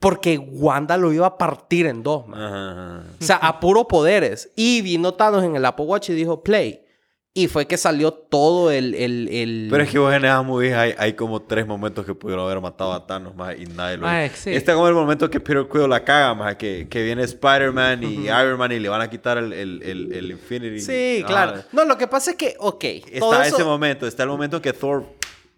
porque 0.00 0.38
Wanda 0.38 0.96
lo 0.96 1.12
iba 1.12 1.26
a 1.26 1.38
partir 1.38 1.86
en 1.86 2.02
dos, 2.02 2.26
man. 2.26 2.42
Ajá, 2.42 2.70
ajá. 2.72 3.02
O 3.20 3.24
sea, 3.24 3.36
a 3.36 3.60
puro 3.60 3.86
poderes. 3.86 4.50
Y 4.56 4.80
vino 4.82 5.12
Thanos 5.14 5.44
en 5.44 5.54
el 5.54 5.64
Apple 5.64 5.84
Watch 5.84 6.08
y 6.10 6.14
dijo 6.14 6.42
play. 6.42 6.84
Y 7.32 7.46
fue 7.46 7.66
que 7.68 7.76
salió 7.76 8.12
todo 8.12 8.72
el... 8.72 8.92
el, 8.96 9.28
el... 9.30 9.68
Pero 9.70 9.84
es 9.84 9.90
que 9.90 10.00
vos 10.00 10.12
en 10.12 10.24
esa 10.24 10.42
movie 10.42 10.74
hay, 10.74 10.94
hay 10.98 11.12
como 11.12 11.40
tres 11.40 11.64
momentos 11.64 12.04
que 12.04 12.12
pudieron 12.12 12.44
haber 12.44 12.60
matado 12.60 12.92
a 12.92 13.06
Thanos 13.06 13.36
más 13.36 13.56
y 13.56 13.66
nadie 13.66 13.98
lo 13.98 14.06
Ah, 14.08 14.24
hizo. 14.26 14.34
sí. 14.36 14.50
Este 14.52 14.72
es 14.72 14.74
como 14.74 14.88
el 14.88 14.94
momento 14.94 15.30
que 15.30 15.38
Peter 15.38 15.64
Quill 15.70 15.88
la 15.88 16.02
caga 16.02 16.34
más, 16.34 16.56
que, 16.56 16.88
que 16.90 17.04
viene 17.04 17.22
Spider-Man 17.22 18.02
y 18.02 18.24
Iron 18.24 18.58
Man 18.58 18.72
y 18.72 18.80
le 18.80 18.88
van 18.88 19.00
a 19.02 19.08
quitar 19.08 19.38
el, 19.38 19.52
el, 19.52 19.80
el, 19.84 20.12
el 20.12 20.30
Infinity. 20.32 20.80
Sí, 20.80 21.22
claro. 21.24 21.62
No, 21.70 21.84
lo 21.84 21.96
que 21.96 22.08
pasa 22.08 22.32
es 22.32 22.36
que, 22.36 22.56
ok. 22.58 22.84
todo 23.20 23.32
Está 23.34 23.46
eso- 23.46 23.56
ese 23.58 23.64
momento, 23.64 24.06
está 24.08 24.24
el 24.24 24.28
momento 24.30 24.60
que 24.60 24.72
Thor 24.72 25.04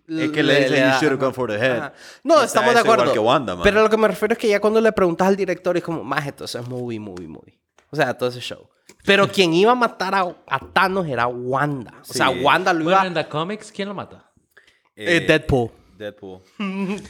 es 0.08 0.30
que 0.30 0.42
Le- 0.42 0.54
le 0.54 0.60
dice 0.60 0.70
le 0.70 0.80
you 0.80 0.92
should 0.98 1.12
have 1.12 1.16
gone 1.20 1.32
for 1.32 1.50
the 1.50 1.56
head. 1.58 1.78
Ajá. 1.78 1.92
No, 2.24 2.42
estamos 2.42 2.74
de 2.74 2.80
eso 2.80 2.84
igual 2.86 3.00
acuerdo. 3.00 3.12
que 3.12 3.18
Wanda, 3.18 3.54
man. 3.54 3.62
Pero 3.62 3.82
lo 3.82 3.88
que 3.90 3.96
me 3.96 4.08
refiero 4.08 4.32
es 4.32 4.38
que 4.38 4.48
ya 4.48 4.60
cuando 4.60 4.80
le 4.80 4.92
preguntas 4.92 5.28
al 5.28 5.36
director 5.36 5.76
es 5.76 5.82
como, 5.82 6.02
más 6.04 6.26
esto 6.26 6.44
es 6.44 6.68
movie, 6.68 6.98
movie, 7.00 7.28
movie. 7.28 7.58
O 7.90 7.96
sea, 7.96 8.12
todo 8.16 8.28
ese 8.28 8.40
show. 8.40 8.68
Pero 9.04 9.28
quien 9.28 9.52
iba 9.54 9.72
a 9.72 9.74
matar 9.74 10.14
a, 10.14 10.22
a 10.46 10.58
Thanos 10.72 11.06
era 11.06 11.26
Wanda. 11.26 11.94
O 12.08 12.12
sea, 12.12 12.28
Sí. 12.30 12.40
Wanda 12.42 12.72
lo 12.72 12.84
Bueno, 12.84 12.98
iba 12.98 13.06
en 13.06 13.14
the 13.14 13.28
comics, 13.28 13.70
¿quién 13.72 13.88
lo 13.88 13.94
mata? 13.94 14.30
Eh, 14.94 15.20
Deadpool. 15.26 15.70
Deadpool. 16.02 16.40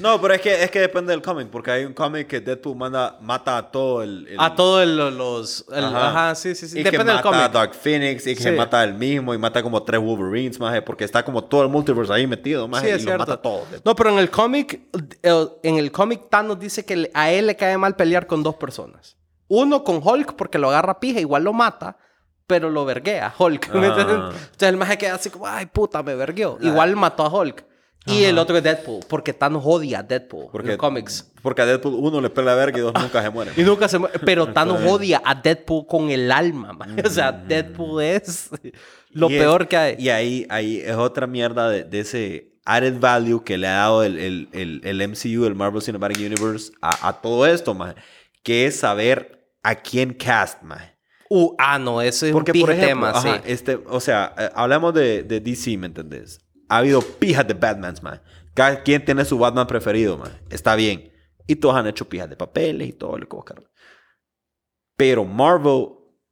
no, 0.01 0.21
pero 0.21 0.35
es 0.35 0.41
que, 0.41 0.63
es 0.63 0.71
que 0.71 0.81
depende 0.81 1.13
del 1.13 1.23
cómic, 1.23 1.49
porque 1.49 1.71
hay 1.71 1.85
un 1.85 1.93
cómic 1.95 2.27
que 2.29 2.41
Deadpool 2.41 2.77
manda, 2.77 3.19
mata 3.21 3.57
a 3.59 3.71
todo 3.71 4.03
el... 4.03 4.27
el- 4.29 4.39
A 4.41 4.55
todos 4.55 4.87
los... 4.87 5.65
el- 5.73 5.85
Ajá. 5.85 6.09
ajá. 6.11 6.35
sí, 6.35 6.55
sí, 6.55 6.69
sí. 6.69 6.79
Y 6.81 6.83
que 6.85 6.91
Depende 6.93 7.13
del 7.13 7.17
mata 7.25 7.29
a 7.29 7.33
cómic. 7.43 7.53
Dark 7.53 7.75
Phoenix 7.75 8.27
y 8.27 8.31
que 8.35 8.37
Sí. 8.37 8.43
se 8.45 8.53
mata 8.53 8.81
a 8.81 8.85
él 8.85 8.95
mismo 8.95 9.35
y 9.35 9.39
mata 9.39 9.63
como 9.63 9.83
tres 9.83 10.01
Wolverines, 10.01 10.61
más 10.61 10.81
porque 10.83 11.05
está 11.05 11.25
como 11.25 11.43
todo 11.45 11.63
el 11.63 11.69
multiverse 11.69 12.13
ahí 12.13 12.27
metido, 12.27 12.69
más 12.69 12.81
Sí, 12.83 12.87
y 12.89 12.91
es 12.91 12.97
lo 13.03 13.09
cierto. 13.11 13.19
mata 13.19 13.37
todo. 13.43 13.65
No, 13.85 13.95
pero 13.97 14.11
en 14.11 14.19
el 14.19 14.31
cómic, 14.31 14.81
en 15.23 15.77
el 15.77 15.91
cómic 15.93 16.29
Thanos 16.31 16.59
dice 16.59 16.85
que 16.85 17.11
a 17.15 17.31
él 17.31 17.47
le 17.47 17.57
cae 17.57 17.77
mal 17.79 17.97
pelear 17.97 18.27
con 18.27 18.43
dos 18.43 18.55
personas. 18.57 19.17
Uno 19.49 19.85
con 19.85 20.01
Hulk 20.03 20.35
porque 20.37 20.59
lo 20.59 20.69
agarra 20.71 20.99
pija, 20.99 21.21
igual 21.21 21.45
lo 21.45 21.53
mata, 21.53 21.99
pero 22.47 22.71
lo 22.71 22.85
verguea 22.85 23.35
Hulk. 23.39 23.73
¿me 23.75 23.87
Ah. 23.87 24.31
Entonces 24.33 24.69
el 24.69 24.77
maje 24.77 24.99
queda 24.99 25.15
así 25.15 25.31
como, 25.31 25.47
ay 25.47 25.67
puta, 25.67 26.03
me 26.03 26.15
vergueó. 26.15 26.59
Igual 26.61 26.97
mató 26.97 27.23
a 27.25 27.29
Hulk. 27.29 27.65
Y 28.07 28.25
el 28.25 28.37
otro 28.39 28.57
es 28.57 28.63
Deadpool, 28.65 29.01
porque 29.09 29.33
Thanos 29.33 29.63
odia 29.65 30.01
a 30.01 30.03
Deadpool 30.03 30.47
en 30.47 30.51
Porque, 30.51 30.69
los 30.71 30.77
cómics. 30.77 31.31
porque 31.41 31.63
a 31.63 31.67
Deadpool 31.67 31.95
uno 31.95 32.21
le 32.21 32.31
pela 32.31 32.55
verga 32.57 32.79
y 32.79 32.81
dos 32.81 32.93
nunca 33.01 33.23
se 33.23 33.31
mueren. 33.31 33.55
Y 33.57 33.63
nunca 33.63 33.89
se 33.89 33.99
muere. 33.99 34.19
Pero 34.25 34.47
Thanos 34.53 34.81
odia 34.85 35.23
a 35.25 35.37
Deadpool 35.37 35.87
con 35.87 36.11
el 36.11 36.33
alma, 36.33 36.73
man. 36.73 36.97
O 37.07 37.11
sea, 37.11 37.31
Deadpool 37.31 38.03
es 38.03 38.51
lo 39.11 39.31
Y 39.31 39.35
es- 39.37 39.41
peor 39.41 39.69
que 39.69 39.77
hay. 39.77 39.97
Y 39.99 40.09
ahí, 40.09 40.47
ahí 40.51 40.81
es 40.85 40.97
otra 40.97 41.27
mierda 41.29 41.69
de, 41.71 41.85
de 41.85 42.01
ese 42.01 42.53
added 42.65 42.99
value 42.99 43.43
que 43.45 43.57
le 43.59 43.69
ha 43.69 43.73
dado 43.75 44.03
el, 44.03 44.19
el, 44.19 44.49
el, 44.53 44.81
el 44.85 45.09
MCU, 45.09 45.45
el 45.47 45.55
Marvel 45.55 45.83
Cinematic 45.83 46.19
Universe, 46.19 46.73
a, 46.81 47.09
a 47.09 47.21
todo 47.21 47.47
esto, 47.47 47.75
más 47.75 47.95
que 48.43 48.67
es 48.67 48.81
saber 48.81 49.49
a 49.63 49.77
quién 49.77 50.13
cast, 50.15 50.61
más. 50.63 50.83
Uh, 51.31 51.55
ah, 51.59 51.79
no, 51.79 52.03
ese 52.03 52.29
es 52.29 52.33
Porque, 52.33 52.51
un 52.53 52.61
por 52.61 52.71
ejemplo, 52.73 52.89
tema, 52.89 53.11
ajá, 53.11 53.37
sí. 53.37 53.41
este, 53.47 53.77
o 53.87 54.01
sea, 54.01 54.35
eh, 54.37 54.51
hablamos 54.55 54.93
de, 54.93 55.23
de 55.23 55.39
DC, 55.41 55.77
¿me 55.79 55.87
entendés? 55.87 56.41
Ha 56.73 56.79
habido 56.79 57.01
pijas 57.03 57.47
de 57.47 57.55
Batmans, 57.55 58.03
man. 58.03 58.21
Cada 58.55 58.83
quien 58.83 59.05
tiene 59.05 59.25
su 59.25 59.39
Batman 59.39 59.67
preferido, 59.67 60.17
man. 60.19 60.31
Está 60.51 60.75
bien. 60.75 61.13
Y 61.47 61.57
todos 61.57 61.75
han 61.77 61.87
hecho 61.87 62.09
pijas 62.09 62.29
de 62.31 62.37
papeles 62.37 62.89
y 62.89 62.93
todo 62.93 63.19
lo 63.19 63.29
que 63.29 63.37
querrás. 63.47 63.69
Pero 64.97 65.25
Marvel 65.25 65.89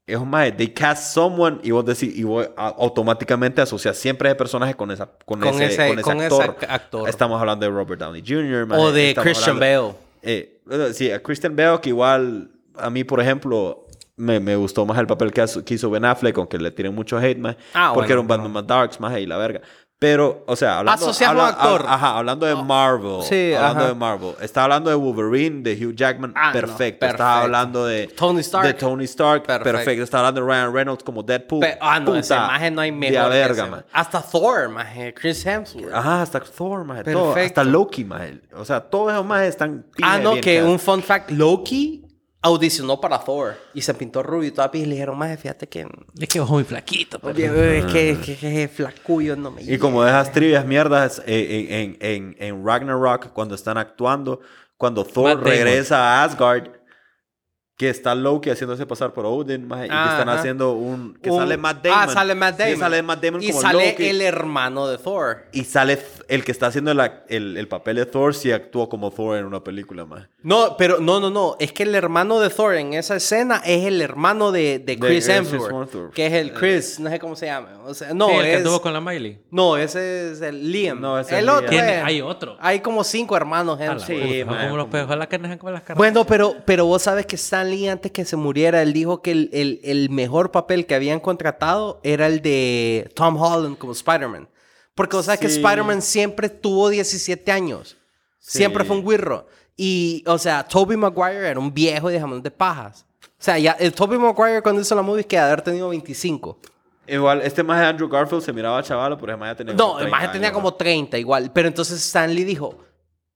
es 0.06 0.16
un 0.16 0.28
más, 0.28 0.56
they 0.56 0.68
cast 0.68 1.12
someone 1.14 1.58
y 1.62 1.70
vos 1.70 1.84
decís, 1.84 2.16
y 2.16 2.24
vos 2.24 2.48
a- 2.56 2.68
automáticamente 2.68 3.60
asocias 3.60 3.96
siempre 3.96 4.28
ese 4.28 4.36
personaje 4.36 4.74
con, 4.74 4.90
esa, 4.90 5.06
con, 5.24 5.40
Con 5.40 5.48
ese, 5.48 5.66
ese- 5.66 5.88
con 5.88 5.98
ese 5.98 6.02
con 6.02 6.16
ese 6.20 6.26
actor. 6.42 6.56
ac- 6.58 6.66
actor. 6.68 7.08
Estamos 7.08 7.40
hablando 7.40 7.64
de 7.66 7.70
Robert 7.72 8.00
Downey 8.00 8.22
Jr., 8.26 8.66
man. 8.66 8.78
O 8.80 8.92
de 8.92 9.10
Estamos 9.10 9.24
Christian 9.24 9.56
hablando- 9.56 9.86
Bale. 9.88 9.98
eh, 10.22 10.62
bueno, 10.66 10.92
sí, 10.92 11.10
a 11.10 11.22
Christian 11.22 11.54
Bale, 11.56 11.80
que 11.80 11.90
igual 11.90 12.50
a 12.76 12.90
mí, 12.90 13.04
por 13.04 13.20
ejemplo, 13.20 13.86
me, 14.16 14.40
me 14.40 14.56
gustó 14.56 14.84
más 14.84 14.98
el 14.98 15.06
papel 15.06 15.32
que, 15.32 15.44
hizo 15.74 15.90
Ben 15.90 16.04
Affleck, 16.04 16.36
aunque 16.38 16.58
le 16.58 16.70
tiré 16.70 16.90
mucho 16.90 17.18
hate, 17.18 17.38
más. 17.38 17.56
Ah, 17.74 17.92
porque 17.94 18.08
bueno, 18.08 18.12
era 18.12 18.20
un 18.20 18.26
Batman 18.28 18.52
más 18.52 18.66
darks, 18.66 19.00
más 19.00 19.16
y 19.18 19.26
la 19.26 19.36
verga. 19.38 19.60
Pero, 20.00 20.44
o 20.46 20.56
sea, 20.56 20.78
hablando, 20.78 21.04
un 21.04 21.40
actor. 21.40 21.82
hab- 21.82 21.88
ajá, 21.88 22.16
hablando 22.16 22.46
de 22.46 22.54
Marvel. 22.54 23.22
Sí, 23.22 23.52
hablando 23.52 23.80
ajá. 23.80 23.88
de 23.88 23.94
Marvel. 23.94 24.34
Está 24.40 24.64
hablando 24.64 24.88
de 24.88 24.96
Wolverine, 24.96 25.62
de 25.62 25.74
Hugh 25.74 25.94
Jackman. 25.94 26.32
Ah, 26.34 26.46
no, 26.46 26.52
perfecto. 26.54 27.00
perfecto. 27.00 27.06
Está 27.06 27.40
hablando 27.42 27.84
de 27.84 28.06
Tony 28.06 28.40
Stark. 28.40 28.66
De 28.66 28.72
Tony 28.72 29.04
Stark. 29.04 29.42
Perfecto. 29.42 29.70
Perfecto. 29.76 30.02
Está 30.02 30.18
hablando 30.20 30.40
de 30.40 30.46
Ryan 30.46 30.72
Reynolds 30.72 31.04
como 31.04 31.22
Deadpool. 31.22 31.60
Pe- 31.60 31.76
ah, 31.82 32.00
no, 32.00 32.16
esa 32.16 32.36
imagen 32.46 32.74
no 32.76 32.80
hay 32.80 32.90
de 32.92 32.96
mejor. 32.96 33.28
verga, 33.28 33.66
man. 33.66 33.84
Hasta 33.92 34.22
Thor, 34.22 34.70
maje. 34.70 35.12
Chris 35.12 35.44
Hemsworth. 35.44 35.92
Ajá, 35.94 36.22
hasta 36.22 36.40
Thor, 36.40 36.82
maje, 36.82 37.04
todo. 37.04 37.34
Perfecto. 37.34 37.60
Hasta 37.60 37.70
Loki, 37.70 38.04
maje. 38.06 38.40
O 38.56 38.64
sea, 38.64 38.80
todos 38.80 39.12
esos 39.12 39.26
majes 39.26 39.48
están 39.50 39.84
ah, 40.02 40.18
no, 40.18 40.30
bien 40.30 40.42
que 40.42 40.56
cast. 40.56 40.66
un 40.68 40.78
fun 40.78 41.02
fact. 41.02 41.30
Loki 41.30 42.06
audicionó 42.42 43.00
para 43.00 43.18
Thor 43.18 43.54
y 43.74 43.82
se 43.82 43.92
pintó 43.94 44.22
rubio 44.22 44.48
y 44.48 44.50
toda 44.52 44.70
y 44.82 44.86
le 44.86 44.94
dijeron, 44.94 45.18
maje, 45.18 45.36
fíjate 45.36 45.68
que... 45.68 45.86
Es 46.18 46.28
que 46.28 46.40
vos 46.40 46.48
muy 46.50 46.64
flaquito. 46.64 47.18
pero- 47.18 47.34
Es 47.62 47.84
que, 47.86 48.18
que, 48.24 48.36
que 48.36 48.68
flacuyo 48.68 49.36
no 49.36 49.50
me 49.50 49.62
Y 49.62 49.78
como 49.78 50.02
de 50.02 50.10
esas 50.10 50.32
trivias 50.32 50.64
mierdas 50.64 51.22
eh, 51.26 51.66
en, 51.68 51.96
en, 52.00 52.36
en, 52.36 52.36
en 52.38 52.66
Ragnarok, 52.66 53.32
cuando 53.32 53.54
están 53.54 53.76
actuando, 53.76 54.40
cuando 54.78 55.04
Thor 55.04 55.24
Matt 55.24 55.34
Damon. 55.40 55.50
regresa 55.50 55.98
a 55.98 56.24
Asgard, 56.24 56.68
que 57.80 57.88
está 57.88 58.14
Loki 58.14 58.50
haciéndose 58.50 58.84
pasar 58.84 59.14
por 59.14 59.24
Odin, 59.24 59.66
maje, 59.66 59.86
y 59.86 59.88
que 59.88 59.94
están 59.94 60.28
Ajá. 60.28 60.38
haciendo 60.38 60.72
un... 60.72 61.14
Que 61.22 61.30
Un- 61.30 61.38
sale 61.38 61.56
Matt 61.56 61.82
Damon. 61.82 61.98
Ah, 61.98 62.12
sale 62.12 62.34
Matt 62.34 62.56
Sí, 62.58 62.62
Damon. 62.64 62.78
sale 62.78 63.02
Matt 63.02 63.24
Damon 63.24 63.42
Y 63.42 63.48
como 63.48 63.60
sale 63.62 63.90
Loki. 63.92 64.06
el 64.06 64.20
hermano 64.20 64.86
de 64.86 64.98
Thor. 64.98 65.46
Y 65.52 65.64
sale 65.64 65.98
el 66.28 66.44
que 66.44 66.52
está 66.52 66.66
haciendo 66.66 66.92
la- 66.92 67.24
el, 67.28 67.56
el 67.56 67.68
papel 67.68 67.96
de 67.96 68.04
Thor, 68.04 68.34
si 68.34 68.52
actuó 68.52 68.90
como 68.90 69.10
Thor 69.10 69.38
en 69.38 69.46
una 69.46 69.64
película, 69.64 70.04
más. 70.04 70.28
No, 70.42 70.76
pero 70.76 71.00
no, 71.00 71.20
no, 71.20 71.30
no. 71.30 71.56
Es 71.58 71.72
que 71.72 71.84
el 71.84 71.94
hermano 71.94 72.38
de 72.38 72.50
Thor 72.50 72.74
en 72.74 72.92
esa 72.92 73.16
escena 73.16 73.62
es 73.64 73.86
el 73.86 74.02
hermano 74.02 74.52
de, 74.52 74.78
de 74.78 74.98
Chris 74.98 75.24
Chris 75.24 75.28
Hemsworth. 75.30 76.12
Que 76.12 76.26
es 76.26 76.32
el 76.34 76.52
Chris, 76.52 77.00
no 77.00 77.08
sé 77.08 77.18
cómo 77.18 77.34
se 77.34 77.46
llama. 77.46 77.80
O 77.86 77.94
sea, 77.94 78.12
no, 78.12 78.28
Sí, 78.28 78.34
el 78.34 78.42
que 78.42 78.50
es... 78.52 78.56
anduvo 78.58 78.82
con 78.82 78.92
la 78.92 79.00
Miley. 79.00 79.38
No, 79.50 79.78
ese 79.78 80.32
es 80.32 80.42
el 80.42 80.70
Liam. 80.70 81.00
No, 81.00 81.18
ese 81.18 81.32
es 81.32 81.38
el 81.38 81.46
Liam. 81.46 81.56
otro 81.56 81.70
es- 81.78 82.04
hay 82.04 82.20
otro. 82.20 82.58
Hay 82.60 82.80
como 82.80 83.04
cinco 83.04 83.38
hermanos 83.38 83.78
puta, 83.78 83.94
man, 83.94 84.00
como 84.04 84.76
los 84.76 84.84
como- 84.84 84.90
pejos, 84.90 85.06
ojalá 85.06 85.26
que 85.30 85.38
dejen 85.38 85.56
comer 85.56 85.72
las 85.72 85.82
caras. 85.82 85.96
Bueno, 85.96 86.26
pero, 86.26 86.56
pero 86.66 86.84
vos 86.84 87.00
sabes 87.00 87.24
que 87.24 87.36
Stan 87.36 87.69
Lee 87.70 87.88
antes 87.88 88.12
que 88.12 88.24
se 88.24 88.36
muriera, 88.36 88.82
él 88.82 88.92
dijo 88.92 89.22
que 89.22 89.30
el, 89.32 89.50
el- 89.52 89.80
el 89.84 90.10
mejor 90.10 90.50
papel 90.50 90.86
que 90.86 90.94
habían 90.94 91.20
contratado 91.20 92.00
era 92.02 92.26
el 92.26 92.42
de 92.42 93.10
Tom 93.14 93.36
Holland 93.40 93.78
como 93.78 93.92
Spider-Man. 93.92 94.48
Porque 94.94 95.16
o 95.16 95.22
sea 95.22 95.36
que. 95.36 95.46
Spider-Man 95.46 96.02
siempre 96.02 96.48
tuvo 96.48 96.88
17 96.90 97.50
años. 97.52 97.96
Siempre 98.38 98.84
fue 98.84 98.96
un 98.96 99.06
guirro. 99.06 99.46
Y, 99.76 100.22
o 100.26 100.36
sea, 100.36 100.62
Tobey 100.64 100.96
Maguire 100.96 101.48
era 101.48 101.58
un 101.58 101.72
viejo 101.72 102.08
de 102.10 102.20
jamón 102.20 102.42
de 102.42 102.50
pajas. 102.50 103.06
O 103.22 103.42
sea, 103.42 103.58
ya, 103.58 103.72
el 103.72 103.92
Tobey 103.94 104.18
Maguire 104.18 104.60
cuando 104.60 104.82
hizo 104.82 104.94
la 104.94 105.00
movie 105.02 105.24
que 105.24 105.36
de 105.36 105.42
haber 105.42 105.62
tenido 105.62 105.88
25. 105.88 106.58
Igual, 107.06 107.40
este 107.42 107.62
más 107.62 107.80
de 107.80 107.86
Andrew 107.86 108.08
Garfield 108.08 108.42
se 108.42 108.52
miraba 108.52 108.82
chaval, 108.82 109.16
pero 109.18 109.32
además 109.32 109.50
ya 109.52 109.56
tenía 109.56 109.74
No, 109.74 109.92
el 109.98 110.06
30 110.06 110.10
maje 110.16 110.28
tenía 110.28 110.52
como 110.52 110.74
30 110.74 111.18
igual. 111.18 111.50
Pero 111.52 111.68
entonces 111.68 111.98
Stanley 112.04 112.44
dijo... 112.44 112.76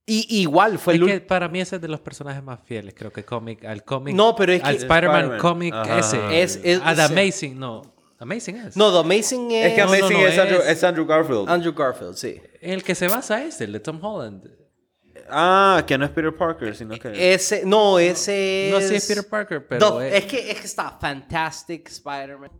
Y 0.07 0.41
igual 0.43 0.79
fue 0.79 0.95
Es 0.97 1.01
el 1.01 1.07
que 1.07 1.21
para 1.23 1.49
mí 1.49 1.61
ese 1.61 1.77
es 1.77 1.83
de 1.83 1.89
los 1.89 2.01
personajes 2.01 2.43
más 2.43 2.61
fieles, 2.65 2.93
creo 2.95 3.11
que 3.11 3.25
cómic, 3.25 3.65
al 3.65 3.85
cómic. 3.85 4.15
No, 4.15 4.37
pero 4.37 4.53
es 4.53 4.63
al 4.63 4.77
que- 4.77 4.83
Spider-Man 4.83 5.15
Spider-Man. 5.21 5.39
cómic 5.41 5.75
Ajá. 5.75 5.99
ese. 5.99 6.43
Es- 6.43 6.61
es- 6.63 6.81
ah, 6.85 6.95
The 6.95 7.05
es- 7.05 7.11
Amazing, 7.11 7.59
no. 7.59 7.95
Amazing 8.19 8.57
es. 8.57 8.77
No, 8.77 8.93
The 8.93 8.99
Amazing 8.99 9.51
es... 9.53 9.67
Es 9.67 9.73
que 9.75 9.81
No, 9.81 9.87
no, 9.87 9.93
Amazing 9.95 10.21
no, 10.23 10.27
es, 10.29 10.39
Andrew, 10.39 10.61
es- 10.61 10.69
es 10.69 10.85
Andrew 10.85 11.07
Garfield. 11.07 11.49
Andrew 11.49 11.73
Garfield, 11.75 12.15
sí. 12.17 12.41
El 12.61 12.83
que 12.83 12.95
se 12.95 13.09
basa 13.09 13.43
es 13.45 13.61
el 13.63 13.73
de 13.73 13.81
Tom 13.81 13.99
Holland. 14.05 14.47
ah, 15.31 15.83
que 15.87 15.97
no 15.97 16.05
es 16.05 16.11
Peter 16.11 16.35
Parker, 16.37 16.77
sino 16.77 16.99
que... 16.99 17.35
Ese, 17.35 17.63
no, 17.65 17.99
ese 17.99 18.69
No 18.71 18.79
es... 18.79 18.85
sé 18.85 18.89
si 18.91 18.95
es 18.97 19.07
Peter 19.07 19.27
Parker, 19.29 19.67
pero. 19.67 19.99
The- 19.99 20.09
es- 20.09 20.15
es, 20.25 20.25
que, 20.31 20.51
es 20.51 20.61
que 20.61 20.67
está 20.67 20.91
Fantastic 21.01 21.89
Spider-Man. 21.89 22.51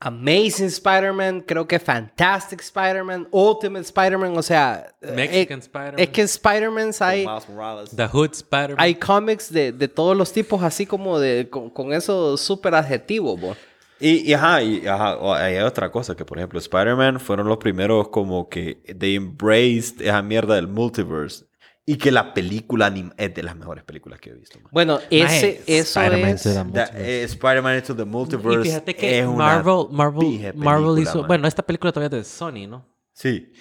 Amazing 0.00 0.66
Spider-Man, 0.66 1.40
creo 1.40 1.66
que 1.66 1.78
Fantastic 1.78 2.60
Spider-Man, 2.60 3.26
Ultimate 3.32 3.84
Spider-Man, 3.84 4.36
o 4.36 4.42
sea... 4.42 4.94
Mexican 5.02 5.58
eh, 5.58 5.62
Spider-Man. 5.62 5.98
Es 5.98 6.08
que 6.10 6.22
Spider-Man 6.22 6.90
hay, 7.00 7.26
Miles 7.26 7.48
Morales. 7.48 7.90
The 7.96 8.06
Hood 8.06 8.30
Spider-Man. 8.32 8.76
hay 8.78 8.94
cómics 8.94 9.52
de, 9.52 9.72
de 9.72 9.88
todos 9.88 10.16
los 10.16 10.32
tipos, 10.32 10.62
así 10.62 10.86
como 10.86 11.18
de 11.18 11.48
con, 11.50 11.70
con 11.70 11.92
esos 11.92 12.40
súper 12.40 12.76
adjetivos, 12.76 13.40
bo. 13.40 13.56
Y, 14.00 14.30
y 14.30 14.32
ajá, 14.32 14.62
y 14.62 14.86
ajá, 14.86 15.18
hay 15.44 15.58
otra 15.58 15.90
cosa 15.90 16.14
que, 16.14 16.24
por 16.24 16.38
ejemplo, 16.38 16.60
Spider-Man 16.60 17.18
fueron 17.18 17.48
los 17.48 17.58
primeros 17.58 18.08
como 18.10 18.48
que 18.48 18.76
they 18.96 19.16
embraced 19.16 20.00
esa 20.00 20.22
mierda 20.22 20.54
del 20.54 20.68
multiverse. 20.68 21.47
Y 21.90 21.96
que 21.96 22.10
la 22.12 22.34
película 22.34 22.90
anim- 22.92 23.14
es 23.16 23.34
de 23.34 23.42
las 23.42 23.56
mejores 23.56 23.82
películas 23.82 24.20
que 24.20 24.28
he 24.28 24.34
visto. 24.34 24.58
man. 24.60 24.68
Bueno, 24.72 25.00
ese, 25.08 25.62
eso 25.66 26.00
Spider-Man 26.00 26.30
es... 26.34 26.46
eh, 26.94 27.22
Spider-Man 27.24 27.76
Into 27.78 27.96
the 27.96 28.04
Multiverse 28.04 28.60
Y 28.60 28.64
fíjate 28.64 28.94
que 28.94 29.18
es 29.20 29.26
una 29.26 29.36
Marvel, 29.38 29.86
Marvel, 29.90 30.52
Marvel 30.54 30.84
película, 30.96 31.00
hizo. 31.00 31.18
man. 31.20 31.28
Bueno, 31.28 31.48
esta 31.48 31.62
película 31.62 31.90
todavía 31.90 32.18
es 32.18 32.26
de 32.26 32.30
Sony, 32.30 32.66
¿no? 32.68 32.84
Sí, 33.14 33.52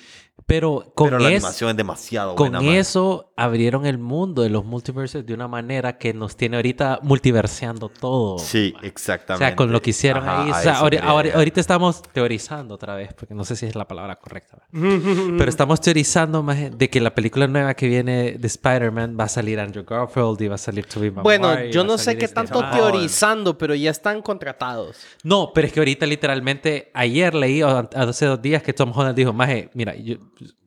Pero 0.45 0.93
con, 0.95 1.07
pero 1.09 1.19
la 1.19 1.29
es- 1.29 1.43
animación 1.43 1.71
es 1.71 1.77
demasiado 1.77 2.35
con 2.35 2.51
buena, 2.51 2.61
man. 2.65 2.75
eso 2.75 3.33
abrieron 3.35 3.85
el 3.85 3.97
mundo 3.97 4.43
de 4.43 4.49
los 4.49 4.63
multiverses 4.63 5.25
de 5.25 5.33
una 5.33 5.47
manera 5.49 5.97
que 5.97 6.13
nos 6.13 6.37
tiene 6.37 6.55
ahorita 6.55 6.99
multiverseando 7.01 7.89
todo. 7.89 8.37
Sí, 8.39 8.71
man. 8.75 8.85
exactamente. 8.85 9.43
O 9.43 9.47
sea, 9.47 9.55
con 9.57 9.71
lo 9.73 9.81
que 9.81 9.89
hicieron 9.89 10.23
Ajá, 10.23 10.43
ahí. 10.43 10.51
O 10.51 10.53
a 10.55 10.61
sea, 10.61 10.71
eso 10.73 10.85
ahori- 10.85 10.89
quería 10.91 11.09
ahori- 11.09 11.23
llegar. 11.23 11.37
ahorita 11.39 11.59
estamos 11.59 12.01
teorizando 12.13 12.75
otra 12.75 12.95
vez, 12.95 13.13
porque 13.13 13.33
no 13.33 13.43
sé 13.43 13.57
si 13.57 13.65
es 13.65 13.75
la 13.75 13.87
palabra 13.89 14.15
correcta. 14.15 14.59
Pero 14.71 15.49
estamos 15.49 15.81
teorizando 15.81 16.41
más 16.43 16.77
de 16.77 16.89
que 16.89 17.01
la 17.01 17.13
película 17.13 17.47
nueva 17.47 17.73
que 17.73 17.87
viene 17.89 18.37
de 18.37 18.47
Spider-Man 18.47 19.17
va 19.19 19.25
a 19.25 19.29
salir 19.29 19.59
Andrew 19.59 19.83
Garfield 19.83 20.41
y 20.41 20.47
va 20.47 20.55
a 20.55 20.59
salir 20.59 20.85
Tobey 20.85 21.11
Maguire. 21.11 21.23
Bueno, 21.39 21.65
yo 21.65 21.83
no 21.83 21.97
sé 21.97 22.17
qué 22.17 22.27
tanto 22.29 22.61
man. 22.61 22.71
teorizando, 22.73 23.57
pero 23.57 23.75
ya 23.75 23.91
están 23.91 24.21
contratados. 24.21 24.95
No, 25.23 25.51
pero 25.53 25.67
es 25.67 25.73
que 25.73 25.79
ahorita 25.81 26.05
literalmente 26.05 26.89
ayer 26.93 27.35
leí 27.35 27.61
o 27.63 27.89
hace 27.93 28.25
dos 28.27 28.41
días 28.41 28.63
que 28.63 28.71
Tom 28.71 28.93
Holland 28.95 29.15
dijo, 29.15 29.33
Maje, 29.33 29.69
mira, 29.73 29.93
yo, 29.95 30.15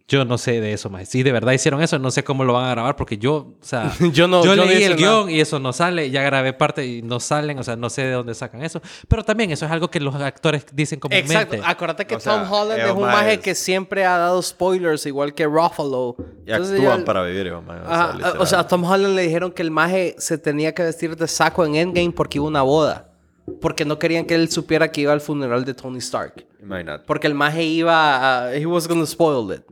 yo 0.09 0.25
no 0.25 0.39
sé 0.39 0.61
de 0.61 0.73
eso, 0.73 0.91
Maje. 0.91 1.07
Si 1.07 1.23
de 1.23 1.31
verdad 1.31 1.53
hicieron 1.53 1.81
eso, 1.83 1.97
no 2.01 2.11
sé 2.11 2.25
cómo 2.25 2.43
lo 2.43 2.55
van 2.55 2.65
a 2.65 2.71
grabar 2.73 2.97
porque 2.97 3.17
yo, 3.17 3.35
o 3.37 3.55
sea, 3.61 3.93
Yo 4.13 4.27
no- 4.27 4.45
yo 4.45 4.57
leí 4.57 4.83
el 4.83 4.97
nada. 4.97 4.97
guion 4.97 5.31
y 5.31 5.39
eso 5.41 5.61
no 5.61 5.73
sale, 5.73 6.11
ya 6.11 6.23
grabé 6.23 6.53
parte 6.53 6.85
y 6.85 7.01
no 7.01 7.21
salen, 7.21 7.61
o 7.61 7.63
sea, 7.63 7.77
no 7.77 7.89
sé 7.91 8.03
de 8.03 8.11
dónde 8.13 8.35
sacan 8.35 8.63
eso. 8.65 8.83
Pero 9.07 9.23
también 9.23 9.53
eso 9.53 9.67
es 9.67 9.71
algo 9.71 9.89
que 9.89 10.01
los 10.01 10.13
actores 10.17 10.67
dicen 10.73 10.99
comúnmente. 10.99 11.33
Exacto. 11.33 11.57
Acuérdate 11.65 12.07
que 12.09 12.17
O 12.17 12.21
sea, 12.21 12.43
Tom 12.43 12.53
Holland 12.53 12.81
es 12.81 12.85
ellos 12.87 12.97
un 12.97 13.03
maje 13.05 13.39
que 13.39 13.55
siempre 13.55 14.05
ha 14.05 14.19
dado 14.19 14.43
spoilers, 14.43 15.07
igual 15.07 15.33
que 15.33 15.45
Ruffalo. 15.47 16.17
Y 16.45 16.51
Entonces, 16.51 16.75
actúan 16.81 16.99
ya- 16.99 17.05
para 17.05 17.23
vivir, 17.23 17.47
hijo, 17.47 17.63
man. 17.63 17.81
O 17.83 17.87
sea, 17.87 18.03
Ajá, 18.05 18.35
o 18.41 18.47
sea, 18.47 18.59
a 18.59 18.67
Tom 18.67 18.83
Holland 18.83 19.15
le 19.15 19.23
dijeron 19.23 19.53
que 19.53 19.63
el 19.63 19.71
maje 19.71 20.17
se 20.19 20.39
tenía 20.39 20.75
que 20.75 20.83
vestir 20.83 21.17
de 21.17 21.29
saco 21.29 21.65
en 21.65 21.77
Endgame 21.77 22.11
porque 22.11 22.39
iba 22.39 22.47
a 22.47 22.49
una 22.49 22.63
boda. 22.63 23.13
Porque 23.61 23.85
no 23.85 23.97
querían 24.01 24.25
que 24.27 24.35
él 24.35 24.51
supiera 24.51 24.91
que 24.91 25.03
iba 25.03 25.13
al 25.13 25.21
funeral 25.21 25.65
de 25.65 25.75
Tony 25.75 25.99
Stark. 25.99 26.47
Imagínate. 26.63 27.05
Porque 27.07 27.27
el 27.27 27.35
maje 27.35 27.63
iba 27.65 28.45
a... 28.47 28.55
He 28.57 28.67
was 28.67 28.87
gonna 28.89 29.07
spoil 29.07 29.53
it. 29.55 29.63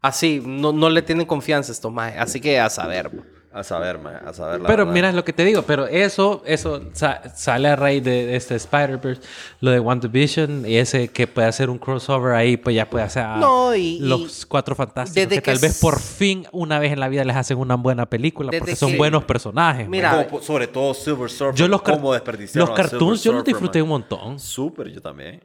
Así, 0.00 0.42
no, 0.44 0.72
no 0.72 0.88
le 0.90 1.02
tienen 1.02 1.26
confianza 1.26 1.72
a 1.72 1.74
estos 1.74 1.92
majes. 1.92 2.20
Así 2.20 2.40
que 2.40 2.58
a 2.60 2.70
saber. 2.70 3.10
A 3.50 3.64
saber, 3.64 3.98
man, 3.98 4.14
a 4.26 4.32
saber 4.34 4.60
la 4.60 4.66
Pero 4.68 4.84
verdad. 4.84 4.92
mira 4.94 5.10
lo 5.12 5.24
que 5.24 5.32
te 5.32 5.42
digo, 5.42 5.62
pero 5.62 5.86
eso, 5.88 6.42
eso 6.44 6.82
sa- 6.92 7.34
sale 7.34 7.68
a 7.68 7.76
raíz 7.76 8.04
de, 8.04 8.36
este 8.36 8.54
Spider-Verse, 8.54 9.22
lo 9.60 9.70
de 9.70 9.80
WandaVision 9.80 10.64
y 10.68 10.76
ese 10.76 11.08
que 11.08 11.26
puede 11.26 11.48
hacer 11.48 11.70
un 11.70 11.78
crossover 11.78 12.34
ahí, 12.34 12.58
pues 12.58 12.76
ya 12.76 12.88
puede 12.88 13.06
hacer 13.06 13.24
a 13.24 13.36
No, 13.38 13.74
y- 13.74 14.00
los 14.00 14.44
cuatro 14.44 14.74
fantásticos. 14.76 15.14
desde 15.28 15.36
que, 15.36 15.42
que 15.42 15.50
tal 15.52 15.60
vez 15.60 15.80
por 15.80 15.98
fin, 15.98 16.46
una 16.52 16.78
vez 16.78 16.92
en 16.92 17.00
la 17.00 17.08
vida, 17.08 17.24
les 17.24 17.34
hacen 17.36 17.56
una 17.58 17.74
buena 17.76 18.06
película 18.06 18.52
porque 18.56 18.76
son 18.76 18.92
que- 18.92 18.98
buenos 18.98 19.24
personajes. 19.24 19.88
Mira. 19.88 20.26
Como, 20.28 20.42
sobre 20.42 20.66
todo 20.68 20.92
Silver 20.92 21.30
Surfer. 21.30 21.54
yo 21.54 21.68
los, 21.68 21.82
desperdiciaron 22.12 22.68
los 22.68 22.76
cartoons 22.76 23.24
yo 23.24 23.32
los 23.32 23.44
disfruté 23.44 23.78
man. 23.78 23.84
un 23.84 23.88
montón. 23.88 24.38
Súper, 24.38 24.90
yo 24.92 25.00
también. 25.00 25.40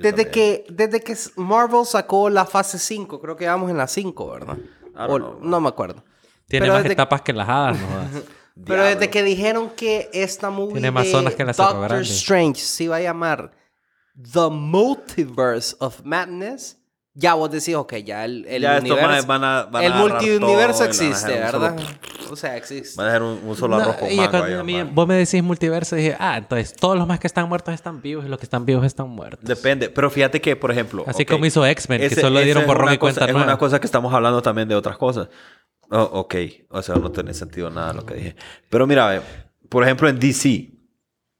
Desde 0.00 0.30
que, 0.30 0.66
desde 0.70 1.00
que 1.00 1.16
Marvel 1.36 1.84
sacó 1.86 2.28
la 2.30 2.44
fase 2.46 2.78
5, 2.78 3.20
creo 3.20 3.36
que 3.36 3.46
vamos 3.46 3.70
en 3.70 3.76
la 3.76 3.86
5, 3.86 4.30
¿verdad? 4.30 4.58
O- 5.08 5.18
no 5.40 5.60
me 5.60 5.68
acuerdo. 5.68 6.02
Tiene 6.48 6.64
Pero 6.64 6.74
más 6.74 6.82
desde- 6.82 6.92
etapas 6.94 7.22
que 7.22 7.32
las 7.32 7.48
hadas, 7.48 7.78
no. 7.78 7.86
Pero 8.66 8.82
desde 8.84 9.08
que 9.08 9.22
dijeron 9.22 9.70
que 9.70 10.10
esta 10.12 10.50
movie 10.50 10.74
Tiene 10.74 10.90
más 10.90 11.04
de 11.04 11.10
zonas 11.12 11.34
que 11.34 11.44
la 11.44 11.52
Doctor 11.52 11.82
Grande. 11.88 12.04
Strange 12.04 12.60
se 12.60 12.84
iba 12.84 12.96
a 12.96 13.00
llamar 13.00 13.52
The 14.14 14.50
Multiverse 14.50 15.76
of 15.80 16.02
Madness, 16.04 16.76
ya 17.14 17.34
vos 17.34 17.50
decís, 17.50 17.74
ok, 17.74 17.94
ya 17.96 18.24
el, 18.24 18.46
el 18.46 18.62
Ya 18.62 18.76
estos 18.76 18.90
universo... 18.90 19.08
manes 19.08 19.26
van 19.26 19.44
a- 19.44 19.62
van 19.64 19.82
a 19.82 19.86
el 19.86 19.92
a 19.92 19.96
existe, 20.84 21.32
¿verdad? 21.32 21.76
solo- 21.78 22.32
O 22.32 22.36
sea, 22.36 22.56
existe. 22.56 22.94
Van 22.96 23.06
a 23.06 23.10
hacer 23.10 23.22
un, 23.22 23.40
un 23.44 23.56
solo 23.56 23.76
No, 23.76 23.82
arroz 23.82 23.96
con 23.96 24.08
mango 24.16 24.30
cuando 24.30 24.46
ahí, 24.46 24.54
a 24.54 24.62
mí- 24.84 24.90
vos 24.94 25.08
me 25.08 25.14
decís 25.16 25.42
multiverso, 25.42 25.96
dije, 25.96 26.16
ah, 26.20 26.36
entonces 26.38 26.74
todos 26.74 26.96
los 26.96 27.06
más 27.08 27.18
que 27.18 27.26
están 27.26 27.48
muertos 27.48 27.74
están 27.74 28.00
vivos 28.00 28.24
y 28.24 28.28
los 28.28 28.38
que 28.38 28.44
están 28.44 28.64
vivos 28.64 28.84
están 28.84 29.08
muertos. 29.08 29.40
Depende. 29.42 29.88
Pero 29.90 30.08
fíjate 30.10 30.40
que, 30.40 30.54
por 30.54 30.70
ejemplo... 30.70 31.04
Así 31.06 31.24
como 31.24 31.44
hizo 31.46 31.66
X-Men, 31.66 32.00
que 32.08 32.14
solo 32.14 32.40
dieron 32.40 32.62
es 32.62 32.66
borrón 32.68 32.84
una 32.84 32.94
y 32.94 32.98
cuenta 32.98 33.20
cosa- 33.20 33.26
Es 33.28 33.32
nueva. 33.32 33.46
una 33.48 33.58
cosa 33.58 33.80
que 33.80 33.86
estamos 33.86 34.14
hablando 34.14 34.40
también 34.42 34.68
de 34.68 34.76
otras 34.76 34.96
cosas. 34.96 35.28
Oh, 35.90 36.02
ok. 36.12 36.34
O 36.68 36.80
sea, 36.82 36.94
no 36.94 37.10
tiene 37.10 37.34
sentido 37.34 37.68
nada 37.70 37.92
lo 37.92 38.06
que 38.06 38.14
dije. 38.14 38.36
Pero 38.68 38.86
mira, 38.86 39.20
por 39.68 39.82
ejemplo, 39.82 40.08
en 40.08 40.20
DC. 40.20 40.70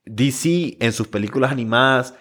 DC 0.05 0.77
en 0.81 0.93
sus 0.93 1.07
películas 1.07 1.53
animadas 1.53 2.15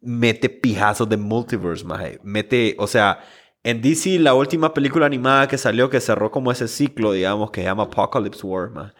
mete 0.00 0.48
pijazos 0.48 1.08
de 1.08 1.16
multiverse, 1.16 1.84
maje. 1.84 2.20
Mete, 2.22 2.76
o 2.78 2.86
sea, 2.86 3.20
en 3.62 3.82
DC 3.82 4.18
la 4.18 4.34
última 4.34 4.72
película 4.72 5.06
animada 5.06 5.48
que 5.48 5.58
salió 5.58 5.90
que 5.90 6.00
cerró 6.00 6.30
como 6.30 6.52
ese 6.52 6.68
ciclo, 6.68 7.12
digamos, 7.12 7.50
que 7.50 7.60
se 7.60 7.66
llama 7.66 7.84
Apocalypse 7.84 8.46
War, 8.46 8.70
maje. 8.70 8.92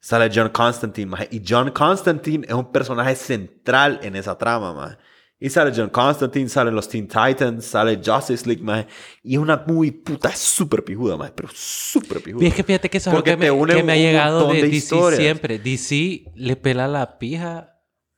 Sale 0.00 0.30
John 0.34 0.48
Constantine, 0.48 1.06
maje. 1.06 1.28
Y 1.30 1.42
John 1.46 1.70
Constantine 1.70 2.44
es 2.46 2.54
un 2.54 2.72
personaje 2.72 3.14
central 3.14 4.00
en 4.02 4.16
esa 4.16 4.36
trama, 4.36 4.72
maje. 4.74 4.96
Y 5.38 5.50
sale 5.50 5.72
John 5.74 5.90
Constantine, 5.90 6.48
salen 6.48 6.74
los 6.74 6.88
Teen 6.88 7.08
Titans, 7.08 7.64
sale 7.64 8.00
Justice 8.04 8.46
League, 8.46 8.62
maje. 8.62 8.86
Y 9.22 9.34
es 9.34 9.38
una 9.38 9.62
muy 9.66 9.90
puta, 9.90 10.34
súper 10.34 10.84
pijuda, 10.84 11.16
maje. 11.16 11.32
Pero 11.34 11.48
súper 11.52 12.20
pijuda. 12.20 12.44
Y 12.44 12.48
es 12.48 12.54
que 12.54 12.64
fíjate 12.64 12.88
que 12.88 12.98
eso 12.98 13.10
es 13.10 13.14
algo 13.14 13.24
Porque 13.24 13.36
que 13.38 13.50
me, 13.52 13.74
que 13.74 13.82
me 13.82 13.92
ha 13.92 13.96
llegado 13.96 14.48
de, 14.48 14.54
de 14.54 14.62
DC 14.62 14.76
historias. 14.76 15.20
siempre. 15.20 15.58
DC 15.58 16.32
le 16.34 16.56
pela 16.56 16.88
la 16.88 17.18
pija 17.18 17.71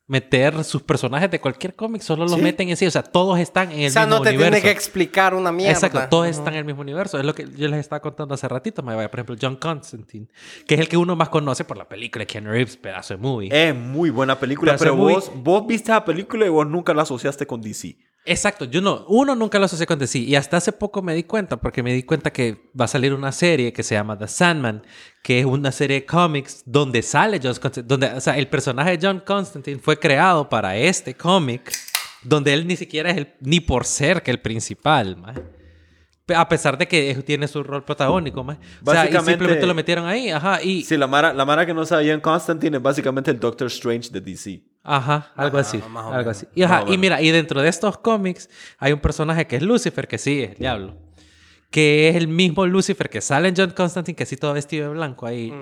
meter 0.06 0.62
sus 0.64 0.82
personajes 0.82 1.30
de 1.30 1.40
cualquier 1.40 1.74
cómic, 1.74 2.02
solo 2.02 2.24
los 2.24 2.34
Sí. 2.34 2.42
meten 2.42 2.68
en 2.68 2.76
sí. 2.76 2.86
O 2.86 2.90
sea, 2.90 3.02
todos 3.02 3.38
están 3.38 3.72
en 3.72 3.80
el 3.80 3.86
O 3.88 3.90
sea, 3.90 4.02
mismo 4.02 4.16
no 4.18 4.22
te 4.22 4.28
universo. 4.30 4.50
tiene 4.52 4.62
que 4.62 4.70
explicar 4.70 5.32
una 5.34 5.50
mierda. 5.50 5.72
Exacto, 5.72 6.00
todos 6.10 6.26
están 6.28 6.52
en 6.54 6.58
el 6.60 6.64
mismo 6.66 6.82
universo. 6.82 7.18
Es 7.18 7.24
lo 7.24 7.34
que 7.34 7.48
yo 7.56 7.68
les 7.68 7.80
estaba 7.80 8.00
contando 8.00 8.34
hace 8.34 8.46
ratito. 8.48 8.82
me 8.82 8.94
vaya, 8.94 9.10
Por 9.10 9.20
ejemplo, 9.20 9.36
John 9.40 9.56
Constantine, 9.56 10.26
que 10.66 10.74
es 10.74 10.80
el 10.80 10.88
que 10.88 10.96
uno 10.98 11.16
más 11.16 11.28
conoce 11.30 11.64
por 11.64 11.76
la 11.78 11.88
película 11.88 12.22
de 12.22 12.26
Keanu 12.26 12.50
Reeves, 12.50 12.76
pedazo 12.76 13.14
de 13.14 13.18
movie. 13.20 13.48
Es 13.68 13.74
muy 13.74 14.10
buena 14.10 14.38
película, 14.38 14.72
Pero 14.72 14.78
pero, 14.78 14.92
es 14.92 14.98
muy- 14.98 15.14
vos, 15.14 15.30
vos 15.42 15.66
viste 15.66 15.90
la 15.92 16.04
película 16.04 16.44
y 16.44 16.48
vos 16.50 16.66
nunca 16.66 16.92
la 16.92 17.02
asociaste 17.02 17.46
con 17.46 17.62
DC. 17.62 17.96
Exacto, 18.26 18.64
yo 18.64 18.80
no, 18.80 19.04
uno 19.08 19.34
nunca 19.34 19.58
lo 19.58 19.66
asocié 19.66 19.86
con 19.86 19.98
DC 19.98 20.18
y 20.18 20.34
hasta 20.34 20.56
hace 20.56 20.72
poco 20.72 21.02
me 21.02 21.14
di 21.14 21.24
cuenta 21.24 21.58
porque 21.58 21.82
me 21.82 21.92
di 21.92 22.04
cuenta 22.04 22.32
que 22.32 22.70
va 22.78 22.86
a 22.86 22.88
salir 22.88 23.12
una 23.12 23.32
serie 23.32 23.70
que 23.70 23.82
se 23.82 23.94
llama 23.94 24.18
The 24.18 24.28
Sandman, 24.28 24.82
que 25.22 25.40
es 25.40 25.44
una 25.44 25.70
serie 25.70 26.00
de 26.00 26.06
cómics 26.06 26.62
donde 26.64 27.02
sale 27.02 27.38
John 27.42 27.52
Constantine, 27.52 27.86
donde, 27.86 28.06
o 28.14 28.20
sea, 28.22 28.38
el 28.38 28.48
personaje 28.48 28.96
de 28.96 29.06
John 29.06 29.22
Constantine 29.26 29.78
fue 29.78 29.98
creado 29.98 30.48
para 30.48 30.74
este 30.74 31.14
cómic, 31.14 31.70
donde 32.22 32.54
él 32.54 32.66
ni 32.66 32.76
siquiera 32.76 33.10
es 33.10 33.18
el, 33.18 33.34
ni 33.40 33.60
por 33.60 33.84
ser 33.84 34.22
que 34.22 34.30
el 34.30 34.40
principal, 34.40 35.18
A 36.34 36.48
pesar 36.48 36.78
de 36.78 36.88
que 36.88 37.14
tiene 37.26 37.46
su 37.46 37.62
rol 37.62 37.84
protagónico, 37.84 38.42
maje. 38.42 38.58
O 38.86 38.90
sea, 38.90 39.04
y 39.06 39.12
simplemente 39.12 39.66
lo 39.66 39.74
metieron 39.74 40.06
ahí, 40.06 40.30
ajá, 40.30 40.62
y... 40.62 40.82
Sí, 40.82 40.96
la 40.96 41.06
Mara, 41.06 41.34
la 41.34 41.44
Mara 41.44 41.66
que 41.66 41.74
no 41.74 41.84
sabía 41.84 42.14
en 42.14 42.20
Constantine 42.20 42.78
es 42.78 42.82
básicamente 42.82 43.30
el 43.30 43.38
Doctor 43.38 43.66
Strange 43.66 44.08
de 44.08 44.22
DC. 44.22 44.73
Ajá, 44.84 45.32
algo 45.34 45.56
así. 45.58 45.78
más 45.90 46.04
o 46.04 46.08
Algo 46.08 46.18
menos. 46.18 46.36
así. 46.36 46.46
Y, 46.54 46.62
ajá, 46.62 46.84
y 46.86 46.98
mira, 46.98 47.20
y 47.22 47.30
dentro 47.30 47.62
de 47.62 47.68
estos 47.70 47.98
cómics 47.98 48.50
hay 48.78 48.92
un 48.92 49.00
personaje 49.00 49.46
que 49.46 49.56
es 49.56 49.62
Lucifer, 49.62 50.06
que 50.06 50.18
sí, 50.18 50.42
es 50.42 50.50
el 50.52 50.58
diablo. 50.58 50.94
Que 51.70 52.08
es 52.10 52.16
el 52.16 52.28
mismo 52.28 52.66
Lucifer 52.66 53.08
que 53.10 53.20
sale 53.20 53.48
en 53.48 53.54
John 53.56 53.70
Constantine, 53.70 54.14
que 54.14 54.26
sí 54.26 54.36
todo 54.36 54.52
vestido 54.52 54.88
de 54.88 54.94
blanco 54.94 55.26
ahí. 55.26 55.52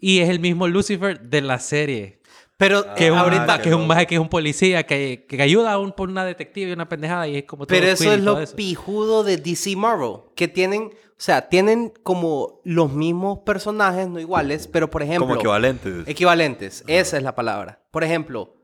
Y 0.00 0.20
es 0.20 0.28
el 0.28 0.38
mismo 0.40 0.68
Lucifer 0.68 1.20
de 1.20 1.40
la 1.40 1.58
serie. 1.58 2.18
Pero 2.56 2.94
Que 2.96 3.06
es 3.06 3.12
un, 3.12 3.18
ahorita... 3.18 3.62
que 3.62 3.68
es 3.68 3.74
un 3.74 3.86
maje 3.86 4.06
que 4.06 4.16
es 4.16 4.20
un 4.20 4.28
policía 4.28 4.84
que, 4.84 5.26
que 5.28 5.40
ayuda 5.40 5.72
a 5.72 5.78
un, 5.78 5.92
por 5.92 6.08
una 6.08 6.24
detective 6.24 6.70
y 6.70 6.72
una 6.72 6.88
pendejada 6.88 7.26
y 7.28 7.36
es 7.36 7.44
como 7.44 7.66
todo 7.66 7.76
Pero 7.78 7.86
eso 7.90 8.12
es 8.12 8.20
lo 8.20 8.38
eso. 8.40 8.56
pijudo 8.56 9.22
de 9.24 9.36
DC 9.36 9.76
Marvel. 9.76 10.16
Que 10.34 10.48
tienen, 10.48 10.90
o 11.18 11.20
sea, 11.20 11.48
tienen 11.48 11.92
como 12.04 12.60
los 12.62 12.92
mismos 12.92 13.40
personajes, 13.40 14.08
no 14.08 14.20
iguales, 14.20 14.68
pero 14.68 14.88
por 14.88 15.02
ejemplo... 15.02 15.26
Como 15.26 15.34
equivalentes. 15.34 16.06
Equivalentes, 16.06 16.84
esa 16.86 17.16
es 17.16 17.22
la 17.24 17.34
palabra. 17.34 17.82
Por 17.90 18.04
ejemplo, 18.04 18.54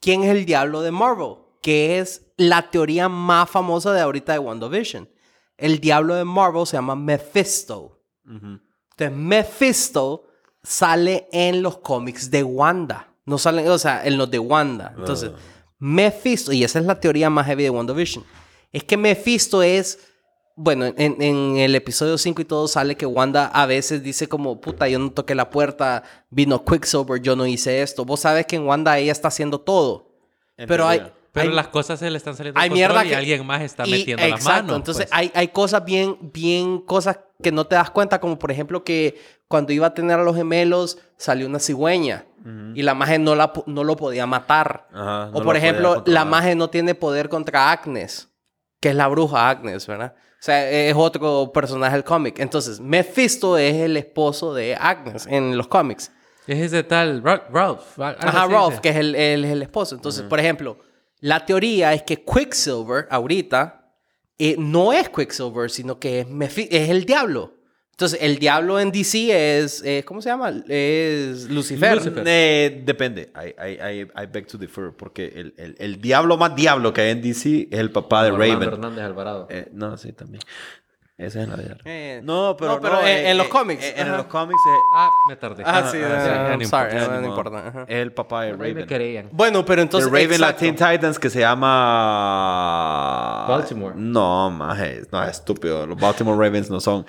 ¿quién 0.00 0.22
es 0.22 0.30
el 0.30 0.46
diablo 0.46 0.80
de 0.80 0.90
Marvel? 0.90 1.34
Que 1.60 1.98
es 1.98 2.32
la 2.38 2.70
teoría 2.70 3.10
más 3.10 3.50
famosa 3.50 3.92
de 3.92 4.00
ahorita 4.00 4.32
de 4.32 4.38
WandaVision. 4.38 5.06
El 5.58 5.80
diablo 5.80 6.14
de 6.14 6.24
Marvel 6.24 6.66
se 6.66 6.78
llama 6.78 6.96
Mephisto. 6.96 8.00
Entonces, 8.24 9.12
Mephisto 9.14 10.24
sale 10.62 11.28
en 11.30 11.62
los 11.62 11.76
cómics 11.78 12.30
de 12.30 12.42
Wanda. 12.42 13.12
No 13.26 13.36
salen, 13.36 13.68
o 13.68 13.76
sea, 13.76 14.06
en 14.06 14.16
los 14.16 14.30
de 14.30 14.38
Wanda. 14.38 14.94
Entonces, 14.96 15.32
Mephisto, 15.78 16.54
y 16.54 16.64
esa 16.64 16.78
es 16.78 16.86
la 16.86 16.98
teoría 16.98 17.28
más 17.28 17.44
heavy 17.44 17.64
de 17.64 17.70
WandaVision, 17.70 18.24
es 18.72 18.84
que 18.84 18.96
Mephisto 18.96 19.62
es, 19.62 20.07
bueno, 20.60 20.86
en, 20.86 21.22
en 21.22 21.56
el 21.58 21.74
episodio 21.76 22.18
5 22.18 22.42
y 22.42 22.44
todo 22.44 22.66
sale 22.66 22.96
que 22.96 23.06
Wanda 23.06 23.46
a 23.46 23.64
veces 23.64 24.02
dice 24.02 24.28
como, 24.28 24.60
puta, 24.60 24.88
yo 24.88 24.98
no 24.98 25.10
toqué 25.12 25.36
la 25.36 25.50
puerta, 25.50 26.02
vino 26.30 26.64
Quicksilver, 26.64 27.22
yo 27.22 27.36
no 27.36 27.46
hice 27.46 27.80
esto. 27.80 28.04
Vos 28.04 28.20
sabes 28.20 28.44
que 28.46 28.56
en 28.56 28.66
Wanda 28.66 28.98
ella 28.98 29.12
está 29.12 29.28
haciendo 29.28 29.60
todo. 29.60 30.10
Pero 30.56 30.88
hay. 30.88 31.12
Pero 31.30 31.50
hay- 31.50 31.54
las 31.54 31.68
cosas 31.68 32.00
se 32.00 32.10
le 32.10 32.16
están 32.18 32.34
saliendo 32.34 32.58
hay 32.58 32.70
mierda 32.70 33.04
y 33.04 33.10
que 33.10 33.14
alguien 33.16 33.46
más 33.46 33.62
está 33.62 33.86
y- 33.86 33.90
metiendo 33.92 34.24
exacto, 34.24 34.50
manos. 34.50 34.76
entonces 34.78 35.06
pues. 35.06 35.16
hay, 35.16 35.30
hay 35.34 35.48
cosas 35.48 35.84
bien 35.84 36.16
bien 36.32 36.78
cosas 36.80 37.20
que 37.40 37.52
no 37.52 37.66
te 37.66 37.76
das 37.76 37.90
cuenta 37.90 38.18
como 38.18 38.36
por 38.38 38.50
ejemplo 38.50 38.82
que 38.82 39.20
cuando 39.46 39.72
iba 39.72 39.86
a 39.86 39.94
tener 39.94 40.18
a 40.18 40.22
los 40.24 40.34
gemelos 40.34 40.98
salió 41.18 41.46
una 41.46 41.60
cigüeña 41.60 42.24
y 42.74 42.82
la 42.82 42.94
magia 42.94 43.18
no 43.18 43.34
la 43.34 43.52
no 43.66 43.84
lo 43.84 43.94
podía 43.94 44.26
matar 44.26 44.88
Ajá, 44.90 45.26
no 45.30 45.38
o 45.38 45.42
por 45.42 45.54
ejemplo 45.56 46.02
la 46.06 46.24
magia 46.24 46.54
no 46.54 46.70
tiene 46.70 46.94
poder 46.94 47.28
contra 47.28 47.70
Agnes 47.70 48.30
que 48.80 48.88
es 48.88 48.94
la 48.96 49.06
bruja 49.06 49.50
Agnes 49.50 49.86
verdad 49.86 50.16
o 50.40 50.42
sea 50.42 50.70
es 50.70 50.94
otro 50.96 51.50
personaje 51.52 51.94
del 51.94 52.04
cómic 52.04 52.38
entonces 52.38 52.78
Mephisto 52.80 53.58
es 53.58 53.74
el 53.74 53.96
esposo 53.96 54.54
de 54.54 54.74
Agnes 54.76 55.26
en 55.26 55.56
los 55.56 55.66
cómics 55.68 56.10
Es 56.46 56.58
ese 56.60 56.82
tal 56.82 57.22
Ra- 57.22 57.46
Ralph. 57.52 57.98
Ajá, 58.28 58.46
Ralph, 58.54 58.78
que 58.80 58.88
es 58.88 58.96
el, 58.96 59.14
el- 59.14 59.44
el 59.44 59.60
esposo. 59.62 59.94
Entonces, 59.94 60.22
por 60.30 60.40
ejemplo, 60.40 60.78
la 61.20 61.44
teoría 61.44 61.92
es 61.92 62.02
que 62.04 62.24
Quicksilver, 62.24 63.06
ahorita, 63.10 63.92
eh, 64.38 64.56
no 64.58 64.94
es 64.94 65.10
Quicksilver, 65.10 65.70
sino 65.70 65.98
que 65.98 66.20
es, 66.20 66.26
Mephi- 66.26 66.68
es 66.70 66.88
el 66.88 67.04
diablo. 67.04 67.52
Entonces, 67.98 68.20
el 68.22 68.38
diablo 68.38 68.78
en 68.78 68.92
DC 68.92 69.58
es, 69.58 69.82
eh, 69.84 70.04
¿cómo 70.06 70.22
se 70.22 70.28
llama? 70.28 70.50
Es 70.68 71.50
Lucifer. 71.50 71.96
Lucifer. 71.96 72.22
Eh, 72.24 72.80
depende. 72.84 73.32
I, 73.34 73.48
I, 73.60 73.72
I, 73.72 74.00
I 74.02 74.26
beg 74.32 74.46
to 74.46 74.56
differ. 74.56 74.92
Porque 74.96 75.32
el, 75.34 75.52
el, 75.56 75.74
el 75.80 76.00
diablo 76.00 76.36
más 76.36 76.54
diablo 76.54 76.92
que 76.92 77.00
hay 77.00 77.10
en 77.10 77.20
DC 77.20 77.66
es 77.68 77.78
el 77.80 77.90
papá 77.90 78.22
de 78.22 78.30
Raven. 78.30 78.62
Hernández 78.62 79.02
Alvarado. 79.02 79.48
Eh, 79.50 79.68
no, 79.72 79.98
sí, 79.98 80.12
también. 80.12 80.40
Ese 81.18 81.40
es 81.40 81.44
en 81.46 81.50
la 81.50 81.56
vida. 81.56 81.68
real. 81.74 81.80
Eh, 81.84 82.20
no, 82.22 82.56
pero, 82.56 82.74
no, 82.76 82.80
pero 82.80 83.00
en- 83.04 83.26
en 83.26 83.36
los 83.38 83.48
cómics, 83.48 83.82
eh, 83.84 83.94
en 83.96 84.06
ajá. 84.06 84.16
los 84.18 84.26
cómics 84.26 84.60
es, 84.64 84.72
Ah, 84.94 85.10
me 85.28 85.34
tardé. 85.36 85.64
Ah, 85.66 85.88
sí, 85.90 85.98
ah, 86.00 86.22
sí, 86.22 86.52
I'm 86.52 86.64
sorry, 86.64 86.94
no, 87.20 87.26
importa. 87.26 87.84
es 87.88 87.96
el 87.96 88.12
papá 88.12 88.42
de 88.44 88.52
Raven. 88.52 88.86
creían. 88.86 89.28
Bueno, 89.32 89.64
pero 89.64 89.82
entonces. 89.82 90.06
el 90.08 90.14
Raven, 90.14 90.40
la 90.40 90.50
exacto. 90.50 90.60
Teen 90.60 90.76
Titans, 90.76 91.18
que 91.18 91.28
se 91.28 91.40
llama... 91.40 93.46
Baltimore. 93.48 93.94
No, 93.96 94.50
maje. 94.50 95.02
No, 95.10 95.22
es 95.24 95.30
estúpido. 95.30 95.86
Los 95.86 95.98
Baltimore 95.98 96.36
Ravens 96.38 96.70
no 96.70 96.80
son. 96.80 97.04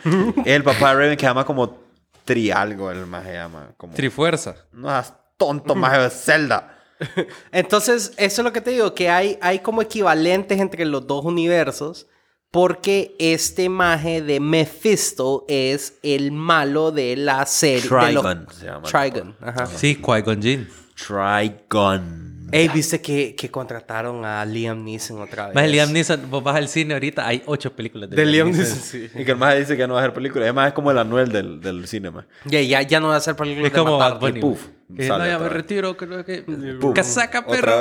es 0.46 0.48
el 0.56 0.64
papá 0.64 0.90
de 0.90 0.94
Raven 0.96 1.16
que 1.16 1.22
se 1.22 1.28
llama 1.28 1.46
como 1.46 1.78
Trialgo, 2.26 2.92
el 2.92 3.06
maje 3.06 3.34
llama. 3.34 3.72
Como... 3.78 3.94
Trifuerza. 3.94 4.56
No 4.72 4.90
seas 4.90 5.14
tonto, 5.38 5.76
maje 5.76 6.00
de 6.00 6.10
Zelda. 6.10 6.76
Entonces, 7.52 8.14
eso 8.18 8.42
es 8.42 8.46
lo 8.46 8.52
que 8.52 8.62
te 8.62 8.72
digo, 8.72 8.94
que 8.94 9.10
hay, 9.10 9.38
hay 9.42 9.60
como 9.60 9.82
equivalentes 9.82 10.60
entre 10.60 10.86
los 10.86 11.08
dos 11.08 11.24
universos, 11.26 12.08
porque 12.52 13.16
este 13.20 13.70
maje 13.70 14.22
de 14.22 14.40
Mephisto 14.40 15.46
es 15.48 16.00
el 16.04 16.32
malo 16.32 16.92
de 16.92 17.16
la 17.16 17.46
serie. 17.46 17.88
Trigon 17.88 18.48
se 18.52 18.66
llama. 18.66 18.82
Trigon, 18.88 19.36
ajá. 19.42 19.66
Sí, 19.68 20.00
Qui-Gon 20.02 20.42
Jinn. 20.42 20.68
Trigon. 20.96 22.30
Ey, 22.52 22.68
viste 22.70 23.00
que, 23.00 23.36
que 23.36 23.52
contrataron 23.52 24.26
a 24.26 24.44
Liam 24.44 24.84
Neeson 24.84 25.22
otra 25.22 25.46
vez. 25.48 25.56
Más 25.56 25.70
Liam 25.70 25.94
Neeson, 25.94 26.32
vos 26.32 26.44
vas 26.44 26.56
al 26.56 26.68
cine 26.68 26.96
ahorita, 26.96 27.28
hay 27.28 27.44
ocho 27.46 27.72
películas 27.76 28.10
de, 28.10 28.16
De 28.16 28.26
Liam 28.26 28.50
Neeson, 28.52 28.80
sí. 28.80 29.08
Y 29.14 29.24
que 29.24 29.32
el 29.32 29.38
maje 29.38 29.60
dice 29.60 29.78
que 29.78 29.88
no 29.88 29.94
va 29.94 30.00
a 30.00 30.04
hacer 30.04 30.16
película. 30.16 30.46
Además 30.46 30.70
es 30.70 30.74
como 30.74 30.90
el 30.90 30.98
Anuel 30.98 31.32
del, 31.32 31.62
del 31.62 31.88
cine, 31.88 32.10
maje. 32.10 32.28
Ya, 32.46 32.60
ya, 32.62 32.82
ya 32.82 33.00
no 33.00 33.10
va 33.10 33.18
a 33.18 33.20
ser 33.20 33.36
película 33.36 33.68
Es 33.68 33.74
de 33.74 33.78
como 33.80 34.00
matar. 34.00 34.14
Bad 34.14 34.22
Bunny. 34.22 34.40
y 34.40 34.42
puf, 34.42 34.66
Que 34.96 35.08
sale 35.08 35.26
no, 35.26 35.30
ya 35.30 35.38
me 35.40 35.50
retiro, 35.50 35.96
creo 35.96 36.26
que... 36.26 36.44
Puf. 36.82 36.96
¡Casaca, 36.96 37.46
perro! 37.46 37.74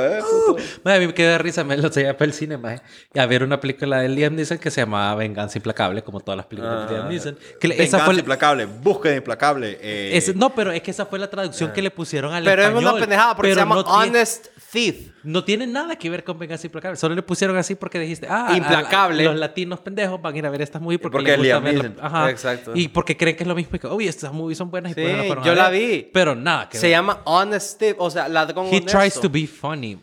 puto. 0.46 0.62
Madre, 0.84 0.98
a 0.98 1.00
mí 1.00 1.06
me 1.06 1.14
quedé 1.14 1.28
de 1.28 1.38
risa, 1.38 1.64
me 1.64 1.76
lo 1.78 1.90
traía 1.90 2.14
para 2.16 2.26
el 2.26 2.34
cine, 2.34 2.59
maje. 2.59 2.82
Y 3.14 3.18
a 3.18 3.24
ver 3.24 3.42
una 3.42 3.59
película 3.61 4.00
de 4.00 4.09
Liam 4.11 4.34
Neeson 4.34 4.59
que 4.59 4.70
se 4.70 4.82
llamaba 4.82 5.14
Venganza 5.14 5.56
Implacable, 5.56 6.02
como 6.02 6.20
todas 6.20 6.36
las 6.36 6.46
películas 6.46 6.86
de 6.86 6.94
Liam 6.96 7.06
Ah, 7.06 7.09
Neeson. 7.09 7.38
Que 7.59 7.68
Venganza 7.68 7.96
esa 7.96 8.04
fue 8.04 8.12
la- 8.14 8.20
implacable. 8.20 8.66
Búsqueda 8.66 9.16
implacable. 9.16 9.78
eh, 9.80 10.32
no, 10.36 10.54
pero 10.54 10.70
es 10.70 10.82
que 10.82 10.90
esa 10.90 11.06
fue 11.06 11.18
la 11.18 11.30
traducción 11.30 11.72
que 11.72 11.80
le 11.80 11.90
pusieron 11.90 12.34
al 12.34 12.44
Pero 12.44 12.61
es 12.62 12.68
español. 12.68 12.90
una 12.92 13.00
pendejada 13.00 13.34
porque 13.36 13.50
se 13.52 13.54
pero 13.54 13.62
llama 13.62 13.74
no 13.76 13.84
tiene- 13.84 14.18
Honest 14.18 14.46
Thief. 14.71 15.12
No 15.23 15.45
tiene 15.45 15.66
nada 15.66 15.97
que 15.97 16.11
ver 16.11 16.25
con 16.25 16.39
Venganza 16.39 16.66
Implacable. 16.66 16.97
Solo 16.97 17.14
le 17.14 17.23
pusieron 17.23 17.57
así 17.57 17.75
porque 17.75 17.99
dijiste, 17.99 18.27
ah, 18.29 18.53
Implacable. 18.57 19.23
a- 19.25 19.27
a- 19.29 19.33
los 19.33 19.41
latinos 19.41 19.81
pendejos 19.81 20.21
van 20.21 20.35
a 20.35 20.39
ir 20.39 20.47
a 20.47 20.51
ver 20.51 20.61
estas 20.62 20.83
movies 20.83 21.01
porque, 21.01 21.16
Porque 21.16 21.31
les 21.31 21.39
gusta 21.39 21.61
Liam 21.61 21.64
verla- 21.64 21.89
Neeson. 21.89 22.05
Ajá. 22.05 22.31
Exacto. 22.31 22.73
Y 22.75 22.89
porque 22.89 23.16
creen 23.16 23.37
que 23.37 23.45
es 23.45 23.49
lo 23.49 23.55
mismo. 23.55 23.77
Y 23.77 23.79
que, 23.79 23.87
uy, 23.87 24.09
estas 24.09 24.33
movies 24.33 24.59
son 24.59 24.71
buenas 24.71 24.93
y 24.93 24.95
Sí, 24.95 25.01
a 25.07 25.43
yo 25.43 25.55
la 25.55 25.71
ver". 25.71 25.81
vi. 25.81 26.11
Pero 26.12 26.35
nada 26.35 26.69
que 26.69 26.77
Se 26.79 26.87
ver. 26.89 26.97
llama 26.97 27.23
Honest 27.25 27.79
Thief, 27.79 27.97
o 27.99 28.11
sea, 28.11 28.29
ladrón 28.29 28.66
He 28.66 28.79
honesto. 28.79 28.99
tries 28.99 29.14
to 29.21 29.31
be 29.31 29.47
funny, 29.47 29.99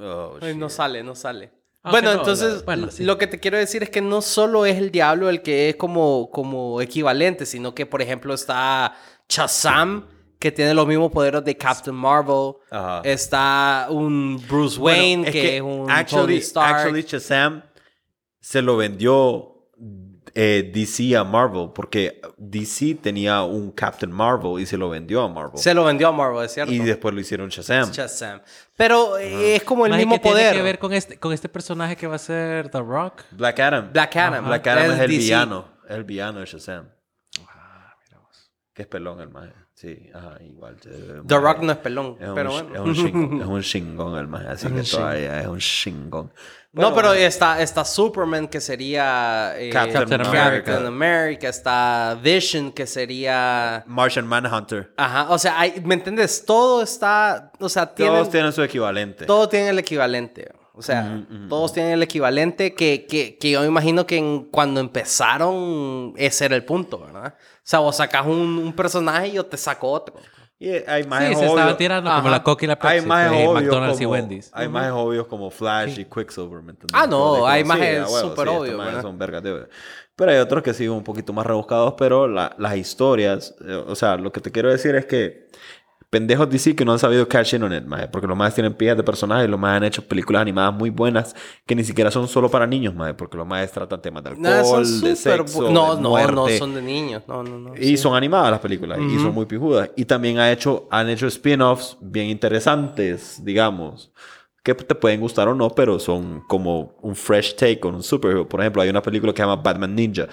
oh, 0.00 0.38
Ay, 0.40 0.54
no 0.56 0.68
sale, 0.70 1.02
no 1.02 1.14
sale. 1.14 1.50
Aunque 1.82 2.00
bueno, 2.00 2.14
no, 2.14 2.20
entonces, 2.20 2.54
la- 2.56 2.62
bueno, 2.62 2.90
sí. 2.90 3.04
lo 3.04 3.18
que 3.18 3.26
te 3.28 3.38
quiero 3.38 3.56
decir 3.56 3.82
es 3.82 3.90
que 3.90 4.00
no 4.00 4.20
solo 4.20 4.66
es 4.66 4.76
el 4.76 4.90
diablo 4.90 5.28
el 5.30 5.42
que 5.42 5.68
es 5.70 5.76
como, 5.76 6.28
como 6.30 6.80
equivalente, 6.80 7.46
sino 7.46 7.74
que, 7.74 7.86
por 7.86 8.02
ejemplo, 8.02 8.34
está 8.34 8.94
Shazam, 9.28 10.06
que 10.38 10.52
tiene 10.52 10.72
los 10.74 10.86
mismos 10.86 11.10
poderes 11.10 11.44
de 11.44 11.56
Captain 11.56 11.96
Marvel. 11.96 12.54
Ajá. 12.70 13.00
Está 13.04 13.88
un 13.90 14.42
Bruce 14.48 14.78
Bueno, 14.78 14.98
Wayne, 15.00 15.30
que, 15.30 15.56
es 15.56 15.62
un 15.62 15.86
Tony 15.86 15.92
actually, 15.92 16.36
Stark. 16.38 16.76
actually 16.76 17.02
Shazam 17.02 17.62
se 18.40 18.62
lo 18.62 18.76
vendió 18.76 19.54
eh, 20.34 20.70
DC 20.72 21.16
a 21.16 21.24
Marvel 21.24 21.70
porque 21.74 22.20
DC 22.36 22.94
tenía 23.02 23.42
un 23.42 23.72
Captain 23.72 24.12
Marvel 24.12 24.60
y 24.62 24.66
se 24.66 24.76
lo 24.76 24.88
vendió 24.88 25.22
a 25.22 25.28
Marvel. 25.28 25.58
Se 25.58 25.74
lo 25.74 25.84
vendió 25.84 26.08
a 26.08 26.12
Marvel, 26.12 26.44
es 26.44 26.52
cierto. 26.52 26.72
y 26.72 26.78
después 26.78 27.12
lo 27.14 27.20
hicieron 27.20 27.48
Shazam. 27.48 27.90
Shazam. 27.90 28.40
Pero 28.76 29.18
eh, 29.18 29.56
es 29.56 29.64
como 29.64 29.86
el 29.86 29.94
mismo 29.96 30.14
¿qué 30.14 30.20
tiene 30.20 30.36
poder. 30.36 30.54
que 30.54 30.62
ver 30.62 30.78
con 30.78 30.92
este, 30.92 31.18
con 31.18 31.32
este 31.32 31.48
personaje 31.48 31.96
que 31.96 32.06
va 32.06 32.14
a 32.16 32.18
ser 32.20 32.70
The 32.70 32.80
Rock? 32.80 33.22
Black 33.32 33.58
Adam. 33.58 33.92
Black 33.92 34.16
Adam. 34.16 34.46
Black 34.46 34.66
Adam 34.66 34.92
es, 34.92 35.00
el 35.00 35.10
DC. 35.10 35.18
villano. 35.18 35.68
Es 35.88 35.96
el 35.96 36.04
villano 36.04 36.40
de 36.40 36.46
Shazam. 36.46 36.88
Ah, 37.48 37.96
Que 38.72 38.82
es 38.82 38.88
pelón 38.88 39.20
el 39.20 39.30
maje. 39.30 39.52
Sí, 39.80 40.10
ajá, 40.12 40.38
igual. 40.42 40.74
The. 40.80 41.36
Rock 41.38 41.60
no 41.60 41.70
es 41.70 41.78
pelón, 41.78 42.16
Es 42.20 42.28
un, 42.28 42.34
pero 42.34 42.50
sh- 42.50 42.68
bueno. 42.68 42.90
es 42.92 42.98
un 42.98 43.40
es 43.42 43.46
un 43.46 43.60
chingón 43.70 44.18
el 44.18 44.26
maje, 44.26 44.48
así 44.48 44.66
que 44.66 44.82
todavía 44.82 45.40
es 45.40 45.46
un 45.46 45.58
chingón. 45.60 46.32
No, 46.72 46.90
Bueno, 46.90 46.96
pero 46.96 47.12
está, 47.14 47.62
está 47.62 47.84
Superman, 47.84 48.48
que 48.48 48.60
sería... 48.60 49.54
eh, 49.56 49.70
Captain 49.70 50.12
America. 50.20 50.64
Captain 50.64 50.86
America. 50.86 51.48
Está 51.48 52.18
Vision, 52.20 52.72
que 52.72 52.86
sería... 52.88 53.84
Martian 53.86 54.26
Manhunter. 54.26 54.92
Ajá, 54.96 55.28
o 55.30 55.38
sea, 55.38 55.60
hay- 55.60 55.80
¿me 55.84 55.94
entiendes? 55.94 56.44
Todo 56.44 56.82
está... 56.82 57.52
O 57.60 57.68
sea, 57.68 57.86
tienen, 57.94 58.14
Todos 58.16 58.30
tienen 58.30 58.52
su 58.52 58.62
equivalente. 58.64 59.26
todo 59.26 59.48
tiene 59.48 59.68
el 59.70 59.78
equivalente. 59.78 60.50
O 60.78 60.82
sea, 60.82 61.26
todos 61.48 61.72
tienen 61.72 61.92
el 61.92 62.02
equivalente 62.04 62.72
que, 62.74 63.04
que, 63.06 63.36
que 63.36 63.50
yo 63.50 63.60
me 63.62 63.66
imagino 63.66 64.06
que 64.06 64.16
en- 64.16 64.44
cuando 64.44 64.80
empezaron 64.80 66.14
ese 66.16 66.44
era 66.44 66.56
el 66.56 66.64
punto, 66.64 66.98
¿verdad? 67.00 67.34
O 67.36 67.60
sea, 67.64 67.80
vos 67.80 67.96
sacas 67.96 68.24
un, 68.26 68.58
un 68.58 68.72
personaje 68.72 69.28
y 69.28 69.32
yo 69.32 69.44
te 69.44 69.56
saco 69.56 69.90
otro. 69.90 70.14
Y 70.60 70.70
hay 70.70 71.04
más 71.04 71.20
Sí, 71.22 71.26
se 71.30 71.36
obvios. 71.38 71.50
estaban 71.50 71.76
tirando 71.76 72.08
como 72.10 72.20
Ajá. 72.20 72.30
la 72.30 72.42
Coca 72.42 72.64
y 72.64 72.68
la 72.68 72.78
Pepsi. 72.78 72.94
Hay 72.96 73.00
más 73.06 73.30
de 73.30 73.36
obvios 73.36 73.54
McDonald's 73.54 74.00
y 74.00 74.04
como, 74.04 74.12
Wendy's. 74.12 74.50
Hay 74.52 74.68
más 74.68 74.90
obvios 74.92 75.26
como 75.26 75.50
Flash 75.50 75.96
yQuicksilver, 75.98 76.62
¿me 76.62 76.70
entiendes? 76.72 76.90
Ah, 76.94 77.06
no, 77.06 77.18
Como 77.18 77.46
hay 77.46 77.62
como, 77.62 77.74
más 77.74 77.78
sí, 77.80 77.94
es 77.94 78.20
súper 78.20 78.48
sí, 78.48 78.54
obvio, 78.54 79.02
son 79.02 79.18
vergas 79.18 79.42
de- 79.42 79.68
Pero 80.16 80.30
hay 80.32 80.38
otros 80.38 80.62
que 80.64 80.74
sí 80.74 80.88
un 80.88 81.04
poquito 81.04 81.32
más 81.32 81.46
rebuscados, 81.46 81.94
pero 81.96 82.26
la- 82.26 82.54
las 82.58 82.76
historias, 82.76 83.54
eh, 83.66 83.72
o 83.86 83.94
sea, 83.94 84.16
lo 84.16 84.32
que 84.32 84.40
te 84.40 84.50
quiero 84.50 84.68
decir 84.70 84.96
es 84.96 85.06
que 85.06 85.46
pendejos 86.10 86.48
DC 86.48 86.74
que 86.74 86.84
no 86.84 86.92
han 86.92 86.98
sabido 86.98 87.28
cash 87.28 87.54
in 87.54 87.62
on 87.62 87.72
it, 87.74 87.84
maje, 87.84 88.08
porque 88.08 88.26
los 88.26 88.36
más 88.36 88.54
tienen 88.54 88.74
pillas 88.74 88.96
de 88.96 89.02
personajes 89.02 89.46
y 89.46 89.50
los 89.50 89.60
más 89.60 89.76
han 89.76 89.84
hecho 89.84 90.06
películas 90.06 90.42
animadas 90.42 90.72
muy 90.74 90.90
buenas 90.90 91.34
que 91.66 91.74
ni 91.74 91.84
siquiera 91.84 92.10
son 92.10 92.28
solo 92.28 92.50
para 92.50 92.66
niños, 92.66 92.94
maje, 92.94 93.14
porque 93.14 93.36
los 93.36 93.46
más 93.46 93.70
tratan 93.70 94.00
temas 94.00 94.24
de 94.24 94.30
alcohol, 94.30 94.86
son 94.86 95.00
de 95.02 95.16
sexo, 95.16 95.70
No, 95.70 95.96
de 95.96 96.02
no, 96.02 96.10
muerte. 96.10 96.32
no 96.34 96.48
son 96.48 96.74
de 96.74 96.82
niños. 96.82 97.22
No, 97.28 97.42
no, 97.42 97.58
no. 97.58 97.76
Y 97.76 97.96
son 97.96 98.14
animadas 98.14 98.50
las 98.50 98.60
películas 98.60 98.98
y 99.00 99.18
son 99.18 99.34
muy 99.34 99.46
pijudas. 99.46 99.90
Y 99.96 100.04
también 100.06 100.38
ha 100.38 100.50
hecho, 100.50 100.88
han 100.90 101.08
hecho 101.10 101.26
spin-offs 101.26 101.98
bien 102.00 102.28
interesantes, 102.28 103.44
digamos, 103.44 104.10
que 104.62 104.74
te 104.74 104.94
pueden 104.94 105.20
gustar 105.20 105.48
o 105.48 105.54
no, 105.54 105.70
pero 105.70 105.98
son 105.98 106.42
como 106.48 106.96
un 107.02 107.14
fresh 107.16 107.54
take 107.54 107.80
on 107.82 107.94
un 107.96 108.02
superhero. 108.02 108.48
Por 108.48 108.60
ejemplo, 108.60 108.82
hay 108.82 108.88
una 108.88 109.02
película 109.02 109.32
que 109.32 109.38
se 109.38 109.46
llama 109.46 109.56
Batman 109.62 109.94
Ninja. 109.94 110.26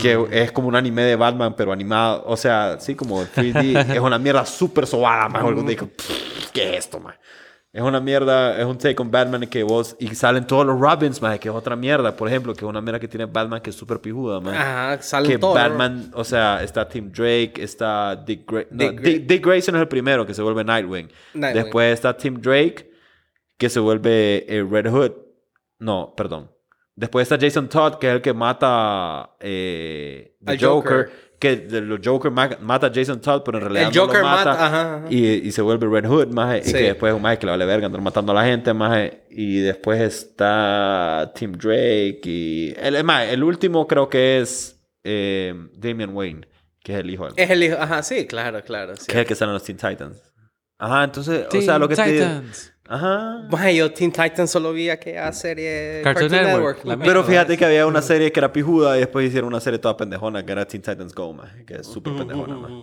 Que 0.00 0.26
es 0.30 0.52
como 0.52 0.68
un 0.68 0.76
anime 0.76 1.02
de 1.02 1.16
Batman, 1.16 1.54
pero 1.56 1.72
animado. 1.72 2.22
O 2.26 2.36
sea, 2.36 2.78
sí, 2.78 2.94
como 2.94 3.22
3D. 3.24 3.90
es 3.94 4.00
una 4.00 4.18
mierda 4.18 4.46
súper 4.46 4.86
sobada, 4.86 5.28
más. 5.28 5.42
Día 5.42 5.62
digo, 5.64 5.88
"Pff, 5.88 6.50
¿qué 6.52 6.70
es 6.70 6.78
esto, 6.84 7.00
man? 7.00 7.14
Es 7.72 7.82
una 7.82 8.00
mierda, 8.00 8.58
es 8.58 8.64
un 8.64 8.78
take 8.78 8.96
on 9.02 9.10
Batman 9.10 9.46
que 9.48 9.62
vos... 9.62 9.96
Y 9.98 10.14
salen 10.14 10.46
todos 10.46 10.64
los 10.64 10.80
Robins, 10.80 11.20
man, 11.20 11.38
que 11.38 11.50
es 11.50 11.54
otra 11.54 11.76
mierda. 11.76 12.16
Por 12.16 12.26
ejemplo, 12.26 12.54
que 12.54 12.64
es 12.64 12.68
una 12.68 12.80
mierda 12.80 12.98
que 12.98 13.06
tiene 13.08 13.26
Batman 13.26 13.60
que 13.60 13.68
es 13.68 13.76
súper 13.76 14.00
pijuda, 14.00 14.40
man. 14.40 14.54
Ajá, 14.54 15.02
salen 15.02 15.32
que. 15.32 15.36
Batman, 15.36 16.10
o 16.14 16.24
sea, 16.24 16.62
está 16.62 16.88
Tim 16.88 17.12
Drake, 17.12 17.52
está 17.58 18.16
Dick, 18.16 18.50
Gra- 18.50 18.66
no, 18.70 18.78
Dick 18.84 19.00
Dick, 19.02 19.20
Gra- 19.22 19.26
Dick 19.26 19.44
Grayson 19.46 19.74
es 19.74 19.82
el 19.82 19.88
primero 19.88 20.24
que 20.24 20.32
se 20.32 20.40
vuelve 20.40 20.64
Nightwing. 20.64 21.10
Nightwing. 21.34 21.64
Después 21.64 21.92
está 21.92 22.16
Tim 22.16 22.40
Drake 22.40 22.90
que 23.58 23.68
se 23.68 23.78
vuelve 23.80 24.46
eh, 24.48 24.64
Red 24.64 24.90
Hood. 24.90 25.12
No, 25.78 26.14
perdón. 26.16 26.50
Después 26.96 27.30
está 27.30 27.38
Jason 27.38 27.68
Todd 27.68 27.96
que 27.98 28.08
es 28.08 28.14
el 28.14 28.22
que 28.22 28.32
mata 28.32 29.36
eh, 29.40 30.34
Al 30.46 30.58
Joker. 30.58 30.92
Joker. 30.96 31.26
Que 31.38 31.66
los 31.82 32.00
Joker 32.02 32.30
ma- 32.30 32.56
mata 32.62 32.86
a 32.86 32.92
Jason 32.92 33.20
Todd, 33.20 33.42
pero 33.44 33.58
en 33.58 33.64
realidad 33.64 33.88
El 33.90 33.94
no 33.94 34.06
lo 34.06 34.12
mata. 34.14 34.22
mata- 34.22 34.66
ajá, 34.66 34.96
ajá. 34.96 35.06
Y, 35.10 35.26
y 35.46 35.52
se 35.52 35.60
vuelve 35.60 35.86
Red 35.86 36.08
Hood, 36.08 36.28
maje, 36.28 36.62
Sí. 36.62 36.70
y 36.70 36.72
que 36.72 36.82
después 36.84 37.10
es 37.10 37.16
un 37.16 37.20
maje 37.20 37.38
que 37.38 37.44
le 37.44 37.52
vale 37.52 37.66
verga 37.66 37.84
andar 37.86 38.00
matando 38.00 38.32
a 38.32 38.34
la 38.36 38.44
gente, 38.46 38.72
maje, 38.72 39.24
y 39.28 39.58
después 39.58 40.00
está 40.00 41.30
Tim 41.34 41.52
Drake 41.52 42.20
y 42.24 42.74
el, 42.78 43.04
maje, 43.04 43.34
el 43.34 43.42
último 43.44 43.86
creo 43.86 44.08
que 44.08 44.38
es 44.40 44.80
eh, 45.04 45.52
Damian 45.74 46.14
Wayne, 46.16 46.48
que 46.82 46.94
es 46.94 47.00
el 47.00 47.10
hijo 47.10 47.24
de 47.26 47.30
él, 47.30 47.34
Es 47.36 47.50
el 47.50 47.62
hijo. 47.64 47.76
Ajá, 47.78 48.02
sí, 48.02 48.26
claro, 48.26 48.62
claro. 48.64 48.96
Sí. 48.96 49.04
que 49.06 49.12
es 49.12 49.18
el 49.18 49.26
que 49.26 49.34
sale 49.34 49.50
en 49.50 49.54
los 49.54 49.62
Teen 49.64 49.76
Titans. 49.76 50.22
Ajá, 50.78 51.04
entonces, 51.04 51.44
o 51.44 51.48
Teen 51.50 51.64
sea, 51.64 51.78
lo 51.78 51.86
que 51.86 51.96
te 51.96 52.02
Titans. 52.02 52.72
Ajá. 52.88 53.70
Yo 53.72 53.92
Teen 53.92 54.12
Titans 54.12 54.50
solo 54.50 54.72
vi 54.72 54.88
aquella 54.90 55.32
serie 55.32 56.00
Cartoon 56.02 56.30
Network, 56.30 56.84
la 56.84 56.96
Pero 56.96 57.24
fíjate 57.24 57.56
que 57.56 57.64
había 57.64 57.86
una 57.86 58.02
serie 58.02 58.30
que 58.32 58.40
era 58.40 58.52
pijuda 58.52 58.96
y 58.96 59.00
después 59.00 59.26
hicieron 59.28 59.48
una 59.48 59.60
serie 59.60 59.78
toda 59.78 59.96
pendejona 59.96 60.44
que 60.44 60.52
era 60.52 60.66
Teen 60.66 60.82
Titans 60.82 61.14
Go, 61.14 61.32
maje, 61.32 61.64
que 61.64 61.74
es 61.76 61.86
súper 61.86 62.14
pendejona, 62.14 62.56
maje. 62.56 62.74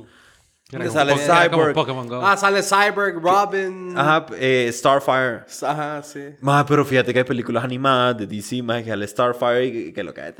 Era 0.71 0.85
Que 0.85 0.87
como 0.89 0.99
sale 0.99 1.13
Po- 1.13 1.19
era 1.21 1.49
como 1.49 2.03
Cyborg. 2.03 2.23
Ah, 2.23 2.35
sale 2.37 2.63
Cyborg, 2.63 3.21
Robin. 3.21 3.93
Ajá, 3.95 4.25
eh, 4.39 4.69
Starfire. 4.73 5.41
Ajá, 5.61 6.01
sí. 6.01 6.21
Más, 6.41 6.65
pero 6.67 6.83
fíjate 6.83 7.13
que 7.13 7.19
hay 7.19 7.25
películas 7.25 7.63
animadas 7.63 8.17
de 8.17 8.25
DC, 8.27 8.63
más 8.63 8.81
que 8.81 8.89
sale 8.89 9.07
Starfire 9.07 9.65
y 9.65 9.93
que 9.93 10.03
lo 10.03 10.13
que 10.13 10.21
hay. 10.21 10.33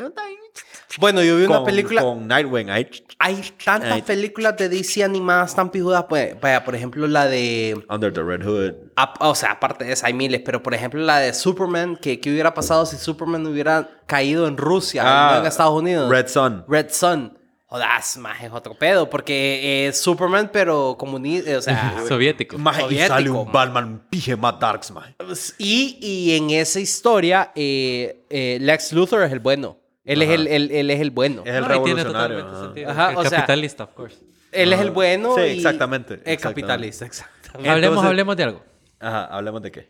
Bueno, 1.00 1.24
yo 1.24 1.38
vi 1.38 1.46
una 1.46 1.56
con, 1.58 1.66
película. 1.66 2.02
Con 2.02 2.28
Nightwing. 2.28 2.70
Ahí. 2.70 2.88
Hay 3.20 3.42
tantas 3.64 4.02
películas 4.02 4.58
de 4.58 4.70
DC 4.70 5.04
animadas 5.04 5.56
tan 5.56 5.70
pijudas. 5.72 6.06
Pues, 6.10 6.40
vaya, 6.40 6.64
por 6.64 6.76
ejemplo, 6.76 7.08
la 7.08 7.26
de. 7.28 7.82
Under 7.90 8.12
the 8.14 8.22
Red 8.22 8.44
Hood. 8.44 8.74
ap- 8.96 9.18
O 9.22 9.34
sea, 9.36 9.52
aparte 9.52 9.86
de 9.86 9.94
esa 9.94 10.08
hay 10.08 10.14
miles, 10.14 10.42
pero 10.44 10.62
por 10.62 10.74
ejemplo 10.74 11.02
la 11.02 11.20
de 11.20 11.34
Superman, 11.34 11.96
que 12.02 12.20
¿qué 12.20 12.32
hubiera 12.32 12.54
pasado 12.54 12.86
si 12.86 12.98
Superman 12.98 13.46
hubiera 13.48 13.90
caído 14.08 14.48
en 14.48 14.58
Rusia 14.58 15.02
y 15.04 15.34
no 15.34 15.40
en 15.40 15.46
Estados 15.46 15.74
Unidos? 15.82 16.08
Ah, 16.10 16.14
Red 16.14 16.28
Sun. 16.28 16.66
Red 16.68 16.90
Sun. 16.92 17.38
Jodas, 17.66 18.18
más 18.18 18.44
es 18.44 18.52
otro 18.52 18.76
pedo, 18.78 19.10
porque 19.10 19.88
es 19.88 20.00
Superman, 20.00 20.52
pero 20.54 20.96
comunista, 20.96 21.58
o 21.58 21.62
sea... 21.62 21.96
Soviético. 22.08 22.60
Más 22.60 22.78
y 22.92 23.00
sale 23.00 23.32
un 23.32 23.46
man. 23.46 23.52
Batman 23.52 24.04
pije 24.12 24.36
más 24.36 24.60
darks, 24.60 24.92
man. 24.92 25.16
y, 25.58 25.98
y 26.00 26.36
en 26.38 26.52
esa 26.52 26.80
historia, 26.80 27.52
eh, 27.56 28.26
eh, 28.30 28.60
Lex 28.62 28.94
Luthor 28.94 29.24
es 29.24 29.32
el 29.32 29.40
bueno. 29.40 29.80
Él 30.06 30.22
es 30.22 30.28
Ajá. 30.30 30.36
el, 30.36 30.48
él, 30.48 30.72
él 30.72 30.90
es 30.92 31.00
el 31.00 31.12
bueno. 31.12 31.44
Es 31.46 31.54
el 31.54 31.62
No, 31.62 31.68
tiene 31.84 32.04
revolucionario. 32.04 32.38
totalmente 32.38 32.56
ajá. 32.58 32.66
sentido. 32.66 32.90
Ajá, 32.92 33.12
El 33.12 33.18
o 33.18 33.22
sea- 33.24 33.30
capitalista, 33.40 33.84
of 33.86 33.94
course. 33.94 34.18
Él 34.52 34.74
es 34.74 34.80
el 34.82 34.92
bueno 34.92 35.36
Sí, 35.36 35.42
y... 35.42 35.58
exactamente, 35.58 36.14
El 36.16 36.20
exactamente. 36.26 36.62
capitalista, 36.62 37.06
exactamente. 37.06 37.70
Hablemos, 37.70 37.94
Entonces- 37.94 38.10
hablemos 38.10 38.38
de 38.38 38.44
algo. 38.44 38.64
Ajá, 39.00 39.26
hablemos 39.26 39.62
de 39.62 39.72
qué. 39.72 39.88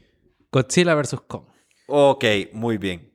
Godzilla 0.51 0.95
vs. 0.95 1.17
Kong. 1.27 1.43
Ok, 1.87 2.23
muy 2.53 2.77
bien. 2.77 3.11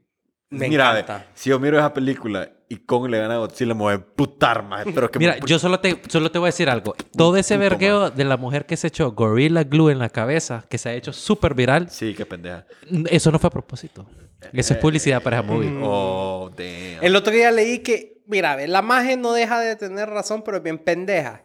Me 0.51 0.69
Mira, 0.69 0.91
encanta. 0.91 1.27
si 1.35 1.51
yo 1.51 1.59
miro 1.59 1.79
esa 1.79 1.93
película 1.95 2.51
y 2.69 2.77
Kong 2.79 3.09
le 3.09 3.19
gana 3.19 3.35
a 3.35 3.39
Godzilla, 3.39 3.75
me 3.75 3.81
voy 3.81 3.93
a 3.93 3.97
emputar, 3.97 4.63
man. 4.63 4.87
Pero 4.95 5.11
que 5.11 5.19
me 5.19 5.27
Mira, 5.27 5.39
yo 5.47 5.59
solo 5.59 5.81
te, 5.81 6.01
solo 6.09 6.31
te 6.31 6.39
voy 6.39 6.47
a 6.49 6.51
decir 6.53 6.69
algo. 6.69 6.95
Todo 7.17 7.37
ese 7.37 7.55
puto, 7.55 7.61
vergueo 7.71 8.11
de 8.11 8.25
la 8.25 8.37
mujer 8.37 8.67
que 8.67 8.77
se 8.77 8.89
echó 8.89 9.13
Gorilla 9.13 9.65
Glue 9.65 9.91
en 9.91 9.99
la 9.99 10.11
cabeza, 10.11 10.65
que 10.69 10.79
se 10.79 10.91
ha 10.91 10.95
hecho 10.95 11.13
súper 11.13 11.55
viral, 11.55 11.89
Sí, 11.91 12.15
qué 12.15 12.27
pendeja. 12.27 12.67
eso 13.11 13.31
no 13.31 13.39
fue 13.39 13.49
a 13.49 13.51
propósito. 13.51 14.07
Eso 14.53 14.75
es 14.75 14.81
publicidad 14.81 15.23
para 15.23 15.39
esa 15.39 15.47
movie. 15.47 15.71
Oh, 15.83 16.51
damn. 16.57 17.03
El 17.05 17.17
otro 17.17 17.33
día 17.33 17.51
leí 17.51 17.81
que, 17.81 18.23
mira, 18.27 18.55
ve, 18.55 18.69
la 18.69 18.83
magia 18.83 19.17
no 19.17 19.33
deja 19.33 19.59
de 19.61 19.75
tener 19.77 20.09
razón, 20.09 20.43
pero 20.45 20.59
es 20.59 20.63
bien 20.63 20.79
pendeja. 20.79 21.43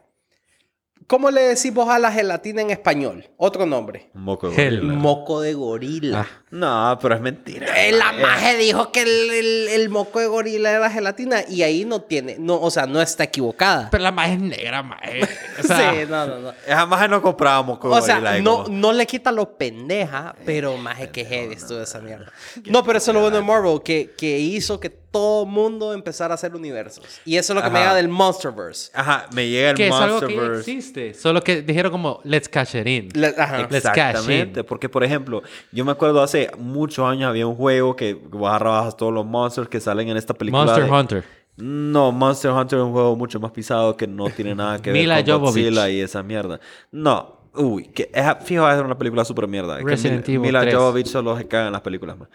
¿Cómo 1.06 1.30
le 1.30 1.42
decís 1.42 1.72
vos 1.74 1.88
a 1.90 1.98
la 1.98 2.10
gelatina 2.10 2.62
en 2.62 2.70
español? 2.70 3.28
Otro 3.36 3.66
nombre. 3.66 4.08
Moco 4.14 4.48
de 4.48 4.54
gorila. 4.70 4.92
Moco 4.94 5.40
de 5.42 5.52
gorila. 5.54 6.20
Ah. 6.20 6.42
No, 6.50 6.98
pero 7.02 7.14
es 7.16 7.20
mentira. 7.20 7.66
Eh, 7.86 7.92
la 7.92 8.12
dijo 8.58 8.90
que 8.92 9.02
el, 9.02 9.30
el- 9.30 9.68
el 9.68 9.88
moco 9.90 10.20
de 10.20 10.26
gorila 10.28 10.70
era 10.70 10.90
gelatina 10.90 11.42
y 11.48 11.62
ahí 11.62 11.84
no 11.84 12.00
tiene, 12.02 12.36
no, 12.38 12.60
o 12.60 12.70
sea, 12.70 12.86
no 12.86 13.02
está 13.02 13.24
equivocada. 13.24 13.88
Pero 13.90 14.02
la 14.02 14.12
más 14.12 14.30
es 14.30 14.40
negra, 14.40 14.82
más. 14.82 15.00
O 15.58 15.62
sea, 15.66 15.92
sí, 15.92 15.98
no, 16.08 16.26
no, 16.26 16.38
no. 16.40 16.52
Esa 16.66 16.86
magia 16.86 17.08
no 17.08 17.20
comprábamos 17.22 17.78
con 17.78 17.92
O 17.92 18.00
sea, 18.00 18.14
gorila, 18.20 18.40
no, 18.40 18.64
como- 18.64 18.76
no 18.76 18.92
le 18.92 19.06
quita 19.06 19.30
lo 19.30 19.56
pendeja, 19.58 20.34
pero 20.46 20.76
más 20.78 21.00
es 21.00 21.08
que 21.08 21.24
heavy 21.24 21.54
estuvo 21.54 21.80
esa 21.80 22.00
mierda. 22.00 22.32
No, 22.66 22.82
pero 22.82 22.98
eso 22.98 23.10
es 23.10 23.14
lo 23.14 23.20
bueno 23.20 23.36
de 23.36 23.42
Marvel, 23.42 23.80
que, 23.84 24.12
que 24.16 24.38
hizo 24.38 24.80
que 24.80 25.03
todo 25.14 25.46
mundo 25.46 25.92
empezara 25.94 26.32
a 26.32 26.36
hacer 26.36 26.54
universos. 26.54 27.04
Y 27.24 27.36
eso 27.36 27.52
es 27.52 27.54
lo 27.56 27.62
que 27.62 27.70
me 27.70 27.78
Ajá. 27.78 27.84
llega 27.86 27.94
del 27.94 28.08
Monsterverse. 28.08 28.90
Ajá, 28.92 29.26
me 29.32 29.48
llega 29.48 29.70
el 29.70 29.76
que 29.76 29.86
es 29.86 29.94
algo 29.94 30.18
que 30.20 30.26
Monsterverse. 30.34 30.70
existe. 30.72 31.14
Solo 31.14 31.40
que 31.42 31.62
dijeron 31.62 31.92
como, 31.92 32.20
let's 32.24 32.48
cash 32.48 32.74
it 32.74 32.86
in. 32.86 33.08
Le- 33.14 33.28
ajá. 33.38 33.66
Let's 33.70 33.84
cash 33.84 33.96
in. 33.96 34.10
Exactamente, 34.10 34.64
porque 34.64 34.88
por 34.88 35.04
ejemplo, 35.04 35.42
yo 35.72 35.84
me 35.84 35.92
acuerdo 35.92 36.20
hace 36.22 36.50
muchos 36.58 37.06
años 37.08 37.28
había 37.30 37.46
un 37.46 37.54
juego 37.54 37.94
que 37.96 38.20
agarrabas 38.44 38.96
todos 38.96 39.12
los 39.12 39.24
monsters 39.24 39.68
que 39.68 39.80
salen 39.80 40.08
en 40.08 40.16
esta 40.16 40.34
película. 40.34 40.64
Monster 40.64 40.84
de- 40.84 40.90
Hunter. 40.90 41.24
No, 41.56 42.10
Monster 42.10 42.50
Hunter 42.50 42.80
es 42.80 42.84
un 42.84 42.92
juego 42.92 43.14
mucho 43.14 43.38
más 43.38 43.52
pisado 43.52 43.96
que 43.96 44.08
no 44.08 44.28
tiene 44.28 44.54
nada 44.56 44.82
que 44.82 44.90
ver 44.90 45.00
Mila 45.02 45.24
con 45.24 45.34
Jovovich. 45.34 45.64
Godzilla 45.66 45.88
y 45.88 46.00
esa 46.00 46.20
mierda. 46.24 46.58
No, 46.90 47.38
uy, 47.54 47.84
que 47.86 48.10
es, 48.12 48.24
fijo, 48.44 48.64
va 48.64 48.72
a 48.72 48.76
ser 48.76 48.84
una 48.84 48.98
película 48.98 49.24
súper 49.24 49.46
mierda. 49.46 49.78
Que 49.78 49.84
Resident 49.84 50.26
Mila, 50.26 50.34
Evil 50.34 50.40
Mila 50.40 50.60
3. 50.62 50.74
Jovovich 50.74 51.06
solo 51.06 51.38
se 51.38 51.46
caga 51.46 51.66
en 51.66 51.72
las 51.72 51.82
películas, 51.82 52.18
man. 52.18 52.28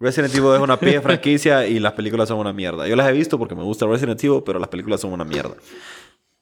Resident 0.00 0.34
Evil 0.34 0.54
es 0.54 0.60
una 0.60 0.78
pie 0.78 1.00
franquicia 1.00 1.66
y 1.66 1.78
las 1.80 1.92
películas 1.92 2.28
son 2.28 2.38
una 2.38 2.52
mierda. 2.52 2.86
Yo 2.86 2.94
las 2.96 3.08
he 3.08 3.12
visto 3.12 3.38
porque 3.38 3.54
me 3.54 3.62
gusta 3.64 3.86
Resident 3.86 4.22
Evil, 4.22 4.42
pero 4.44 4.58
las 4.58 4.68
películas 4.68 5.00
son 5.00 5.12
una 5.12 5.24
mierda. 5.24 5.54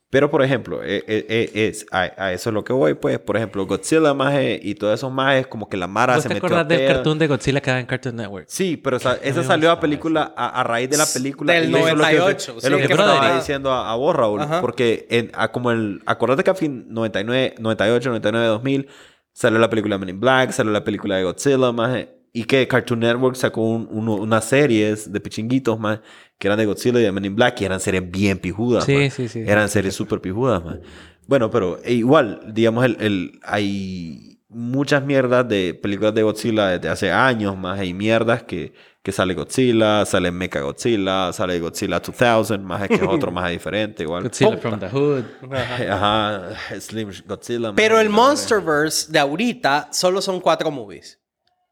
Pero, 0.09 0.31
por 0.31 0.41
ejemplo, 0.43 0.85
eh, 0.85 1.03
eh, 1.09 1.27
eh, 1.29 1.51
es, 1.69 1.85
a, 1.91 2.03
a 2.17 2.33
eso 2.33 2.51
es 2.51 2.55
lo 2.55 2.63
que 2.63 2.73
voy, 2.73 2.95
pues. 2.95 3.19
Por 3.19 3.37
ejemplo, 3.37 3.67
Godzilla, 3.67 4.15
maje, 4.15 4.61
y 4.63 4.77
todos 4.77 4.95
esos 4.95 5.11
majes, 5.13 5.49
como 5.49 5.69
que 5.69 5.77
la 5.77 5.89
Mara 5.89 6.15
¿Vos 6.15 6.23
se 6.23 6.29
te 6.29 6.35
metió 6.35 6.47
acordás 6.47 6.65
a 6.65 6.69
del 6.69 6.87
cartoon 6.87 7.19
de 7.19 7.27
Godzilla 7.27 7.61
que 7.61 7.71
da 7.73 7.81
en 7.81 7.87
Cartoon 7.87 8.15
Network? 8.15 8.45
Sí, 8.49 8.77
pero 8.77 8.99
o 8.99 9.01
sea, 9.01 9.15
esa 9.15 9.43
salió 9.43 9.69
a 9.69 9.73
gustaba 9.73 9.81
película 9.81 10.33
a, 10.37 10.61
a 10.61 10.63
raíz 10.63 10.89
de 10.91 10.97
la 10.97 11.07
película. 11.13 11.53
Del 11.55 11.71
y 11.71 11.75
eso 11.75 11.89
es 11.89 11.95
lo 11.97 12.05
que- 12.05 12.17
98, 12.19 12.55
Es 12.57 12.63
sí, 12.63 12.71
lo 12.71 12.77
que, 12.77 12.83
estaba 12.85 13.35
diciendo 13.37 13.73
a, 13.73 13.91
a 13.91 13.97
vos, 13.97 14.15
Raúl. 14.15 14.43
Ajá. 14.43 14.61
Porque 14.61 15.07
en, 15.11 15.33
a 15.35 15.51
como 15.51 15.73
el... 15.73 16.01
Acordate 16.07 16.45
que 16.45 16.51
a 16.51 16.55
fin 16.55 16.87
99, 16.89 17.57
98, 17.59 18.09
99, 18.11 18.47
2000 18.47 18.89
salió 19.33 19.59
la 19.59 19.69
película 19.69 19.99
Men 19.99 20.11
in 20.11 20.21
Black, 20.21 20.53
salió 20.53 20.71
la 20.71 20.85
película 20.85 21.17
de 21.17 21.25
Godzilla, 21.25 21.73
maje. 21.73 22.16
Y 22.39 22.45
que 22.45 22.69
Cartoon 22.69 23.01
Network 23.01 23.35
sacó 23.37 23.63
un- 23.63 23.89
uno- 23.91 24.17
unas 24.17 24.45
series 24.45 25.11
de 25.11 25.21
pichinguitos, 25.21 25.79
más 25.81 26.01
que 26.39 26.49
eran 26.49 26.59
de 26.59 26.67
Godzilla 26.67 27.01
y 27.01 27.03
de 27.03 27.11
Men 27.13 27.25
in 27.25 27.35
Black, 27.35 27.63
y 27.63 27.65
eran 27.65 27.81
series 27.81 28.11
bien 28.11 28.37
pijudas. 28.39 28.85
Sí, 28.85 28.93
maje. 28.95 29.11
sí, 29.11 29.29
sí. 29.29 29.45
Eran 29.47 29.69
series 29.71 29.95
súper 29.95 30.21
pijudas, 30.21 30.63
man. 30.63 30.81
Bueno, 31.27 31.51
pero 31.51 31.79
e 31.83 31.95
igual, 31.95 32.41
digamos, 32.53 32.85
el, 32.85 32.97
el- 33.01 33.41
hay 33.43 34.39
muchas 34.51 35.03
mierdas 35.03 35.49
de 35.49 35.73
películas 35.75 36.15
de 36.15 36.23
Godzilla 36.25 36.69
desde 36.69 36.89
hace 36.91 37.11
años, 37.11 37.57
más 37.57 37.81
hay 37.81 37.95
mierdas 37.95 38.43
que, 38.43 38.75
que 39.03 39.13
sale 39.13 39.33
Godzilla, 39.35 40.05
sale 40.05 40.31
Mecha 40.31 40.61
Godzilla, 40.61 41.33
sale 41.33 41.59
Godzilla 41.59 42.01
2000, 42.01 42.61
más 42.61 42.87
que 42.87 42.95
es 42.97 43.03
otro 43.03 43.31
más 43.33 43.51
diferente, 43.51 44.03
igual. 44.03 44.25
Godzilla 44.25 44.59
from 44.59 44.79
the 44.79 44.89
Hood. 44.91 45.25
Ajá, 45.91 46.51
Slim 46.81 47.11
Godzilla. 47.27 47.73
Pero 47.75 47.99
el 47.99 48.09
Monsterverse 48.11 49.11
de 49.11 49.19
ahorita 49.19 49.89
solo 49.93 50.21
son 50.21 50.41
cuatro 50.41 50.71
movies. 50.71 51.19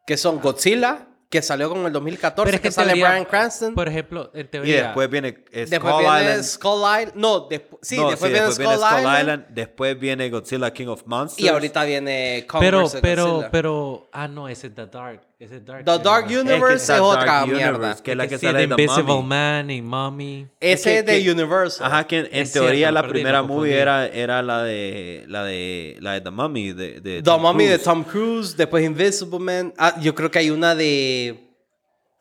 Que 0.07 0.17
son 0.17 0.41
Godzilla, 0.41 1.07
que 1.35 1.43
salió 1.43 1.69
con 1.69 1.85
el 1.85 1.93
2014, 1.93 2.45
Pero 2.45 2.55
es 2.55 2.61
que, 2.61 2.71
sale 2.71 2.93
teoría, 2.93 3.09
Brian 3.09 3.25
Cranston. 3.25 3.75
Por 3.75 3.89
ejemplo, 3.89 4.31
en 4.33 4.33
verga. 4.33 4.47
Y 4.47 4.51
teoría... 4.51 4.83
después 4.85 5.11
viene 5.11 5.29
eh, 5.51 5.67
después 5.69 5.93
Skull 5.93 5.99
viene 6.05 6.21
Island. 6.21 6.45
Skull 6.45 6.79
Island. 6.79 7.13
No, 7.17 7.49
despu- 7.49 7.79
sí, 7.83 7.97
No, 7.97 8.11
después, 8.11 8.33
viene, 8.33 8.53
Skull, 8.53 9.21
Island, 9.21 9.47
Después 9.49 9.99
viene 9.99 10.31
Godzilla 10.31 10.73
King 10.73 10.87
of 10.87 11.03
Monsters. 11.07 11.45
Y 11.45 11.49
ahorita 11.49 11.83
viene 11.83 12.47
Kong 12.49 12.61
pero, 12.61 12.85
vs. 12.85 12.99
pero, 13.03 13.27
Godzilla. 13.27 13.51
pero... 13.51 14.09
Ah, 14.13 14.29
no, 14.29 14.49
ese 14.49 14.69
es 14.69 14.75
The 14.77 14.87
Dark. 14.87 15.23
Ese 15.41 15.57
es 15.57 15.65
Dark. 15.65 15.85
The 15.85 15.99
Dark 15.99 16.27
Universe. 16.27 16.95
Es 16.95 17.01
otra 17.01 17.25
Dark 17.25 17.49
mierda. 17.49 17.71
Universe, 17.71 18.03
que 18.03 18.13
es 18.13 18.17
la 18.17 18.29
que 18.29 18.39
sí, 18.39 18.47
sale 18.47 18.59
de 18.59 18.65
en 18.65 18.77
The 18.77 18.83
Invisible 18.83 19.15
Mummy. 19.15 19.29
Man 19.29 19.71
y 19.71 19.83
Mommy. 19.83 20.47
Ese 20.61 20.99
Es 20.99 21.07
de 21.07 21.33
Universal. 21.33 21.87
Ajá, 21.87 22.07
que 22.07 22.29
en, 22.31 22.51
teoría 22.51 22.89
cierto, 22.89 22.93
la 22.93 23.09
primera 23.09 23.43
me 23.43 23.49
movie 23.49 23.77
era, 23.77 24.07
era 24.07 24.43
la 24.43 24.63
de 24.63 25.25
la 25.27 25.45
de 25.45 25.97
la 26.01 26.13
de 26.13 26.21
The 26.21 26.31
Mummy 26.31 26.73
de, 26.73 27.01
de 27.01 27.01
The 27.01 27.23
Tom 27.23 27.43
Mummy 27.43 27.67
de. 27.67 27.79
Tom 27.79 28.05
Cruise, 28.05 28.57
después 28.57 28.85
Invisible 28.85 29.41
Man. 29.41 29.75
Ah, 29.77 29.97
yo 30.01 30.15
creo 30.15 30.31
que 30.31 30.39
hay 30.39 30.51
una 30.51 30.75
de... 30.75 31.24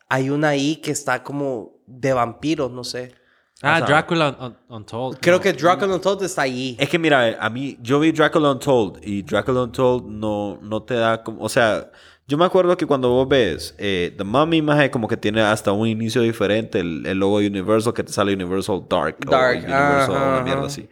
Hay 0.08 0.30
una 0.30 0.48
ahí 0.50 0.76
que 0.76 0.90
está 0.90 1.22
como 1.22 1.72
de 1.86 2.12
vampiros, 2.12 2.70
no 2.70 2.84
sé. 2.84 3.14
Ah, 3.62 3.74
O 3.74 3.78
sea, 3.78 3.86
Dracula 3.86 4.36
Un- 4.40 4.56
Untold. 4.76 5.18
Creo 5.20 5.36
no. 5.36 5.40
que 5.40 5.52
Dracula 5.52 5.94
Untold 5.94 6.22
está 6.24 6.42
ahí. 6.42 6.76
Es 6.78 6.88
que 6.88 6.98
mira, 6.98 7.36
a 7.40 7.48
mí 7.50 7.78
yo 7.80 7.98
vi 8.00 8.12
Dracula 8.12 8.50
Untold 8.52 8.98
y 9.02 9.22
Dracula 9.22 9.62
Untold 9.62 10.06
no 10.06 10.58
no 10.60 10.82
te 10.82 10.94
da 10.94 11.22
como, 11.22 11.42
o 11.42 11.48
sea, 11.48 11.90
Yo 12.26 12.38
me 12.38 12.44
acuerdo 12.46 12.74
que 12.76 12.86
cuando 12.86 13.10
vos 13.10 13.28
ves 13.28 13.74
eh, 13.78 14.14
The 14.16 14.24
Mummy, 14.24 14.62
maje, 14.62 14.90
como 14.90 15.06
que 15.08 15.16
tiene 15.16 15.42
hasta 15.42 15.72
un 15.72 15.86
inicio 15.88 16.22
diferente. 16.22 16.80
El, 16.80 17.04
el 17.06 17.18
logo 17.18 17.38
de 17.40 17.46
Universal, 17.48 17.92
que 17.92 18.02
te 18.02 18.12
sale 18.12 18.32
Universal 18.34 18.82
Dark. 18.88 19.18
Dark, 19.28 19.56
O 19.58 19.58
Universal, 19.58 20.16
ajá, 20.16 20.28
una 20.36 20.40
mierda 20.42 20.66
así. 20.66 20.88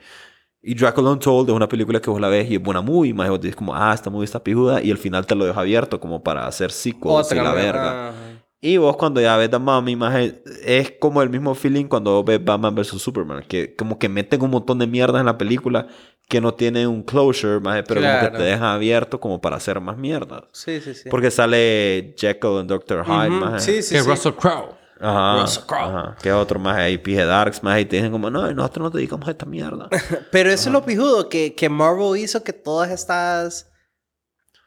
Y 0.62 0.74
Dracula 0.74 1.10
Untold 1.10 1.48
es 1.50 1.54
una 1.56 1.68
película 1.68 2.00
que 2.00 2.08
vos 2.08 2.20
la 2.20 2.28
ves 2.28 2.48
y 2.50 2.54
es 2.54 2.62
buena 2.62 2.80
movie, 2.80 3.12
maje. 3.12 3.30
Vos 3.30 3.40
dices 3.40 3.56
como, 3.56 3.74
ah, 3.74 3.92
esta 3.92 4.10
movie 4.10 4.24
está 4.26 4.42
pijuda. 4.42 4.80
Y 4.82 4.90
al 4.92 4.98
final 4.98 5.26
te 5.26 5.34
lo 5.34 5.44
deja 5.44 5.60
abierto 5.60 5.98
como 5.98 6.22
para 6.22 6.46
hacer 6.46 6.70
sequels 6.70 7.32
y 7.32 7.34
la 7.34 7.52
verga. 7.52 8.08
Ajá. 8.10 8.16
Y 8.64 8.76
vos 8.76 8.96
cuando 8.96 9.20
ya 9.20 9.36
ves 9.36 9.50
The 9.50 9.58
Mummy, 9.58 9.96
maje, 9.96 10.40
es 10.64 10.92
como 11.00 11.20
el 11.20 11.30
mismo 11.30 11.52
feeling 11.56 11.86
cuando 11.86 12.12
vos 12.12 12.24
ves 12.24 12.44
Batman 12.44 12.76
vs. 12.76 12.90
Superman. 13.02 13.42
Que 13.48 13.74
como 13.74 13.98
que 13.98 14.08
meten 14.08 14.40
un 14.40 14.50
montón 14.50 14.78
de 14.78 14.86
mierdas 14.86 15.18
en 15.18 15.26
la 15.26 15.36
película 15.36 15.88
que 16.28 16.40
no 16.40 16.54
tienen 16.54 16.86
un 16.86 17.02
closure, 17.02 17.58
maje, 17.58 17.82
pero 17.82 18.00
como 18.00 18.12
que 18.12 18.18
Claro. 18.20 18.38
te 18.38 18.44
dejan 18.44 18.62
abierto 18.68 19.18
como 19.18 19.40
para 19.40 19.56
hacer 19.56 19.80
más 19.80 19.98
mierdas. 19.98 20.44
Sí, 20.52 20.80
sí, 20.80 20.94
sí. 20.94 21.08
Porque 21.10 21.32
sale 21.32 22.14
Jekyll 22.16 22.60
en 22.60 22.68
Doctor 22.68 23.04
Hyde, 23.04 23.30
Ujú. 23.30 23.44
maje. 23.46 23.58
Sí, 23.58 23.82
sí, 23.82 23.96
que 23.96 24.00
sí. 24.02 24.08
Russell 24.08 24.32
Crowe. 24.34 24.76
Ajá, 25.02 25.42
Russell 25.42 25.64
Crowe. 25.66 25.82
ajá. 25.82 26.16
Es 26.22 26.32
otro 26.32 26.60
más 26.60 26.78
ahí, 26.78 26.96
PG 26.96 27.26
Darks, 27.26 27.62
más 27.62 27.80
y 27.80 27.84
te 27.84 27.96
dicen 27.96 28.12
como, 28.12 28.30
no, 28.30 28.50
nosotros 28.52 28.84
nos 28.84 28.92
dedicamos 28.92 29.26
a 29.26 29.32
esta 29.32 29.44
mierda. 29.44 29.88
Pero 30.30 30.50
eso 30.50 30.68
es 30.68 30.72
lo 30.72 30.84
pijudo, 30.84 31.28
que, 31.28 31.54
que 31.54 31.68
Marvel 31.68 32.18
hizo 32.20 32.42
que 32.44 32.52
todas 32.52 32.90
estas... 32.90 33.68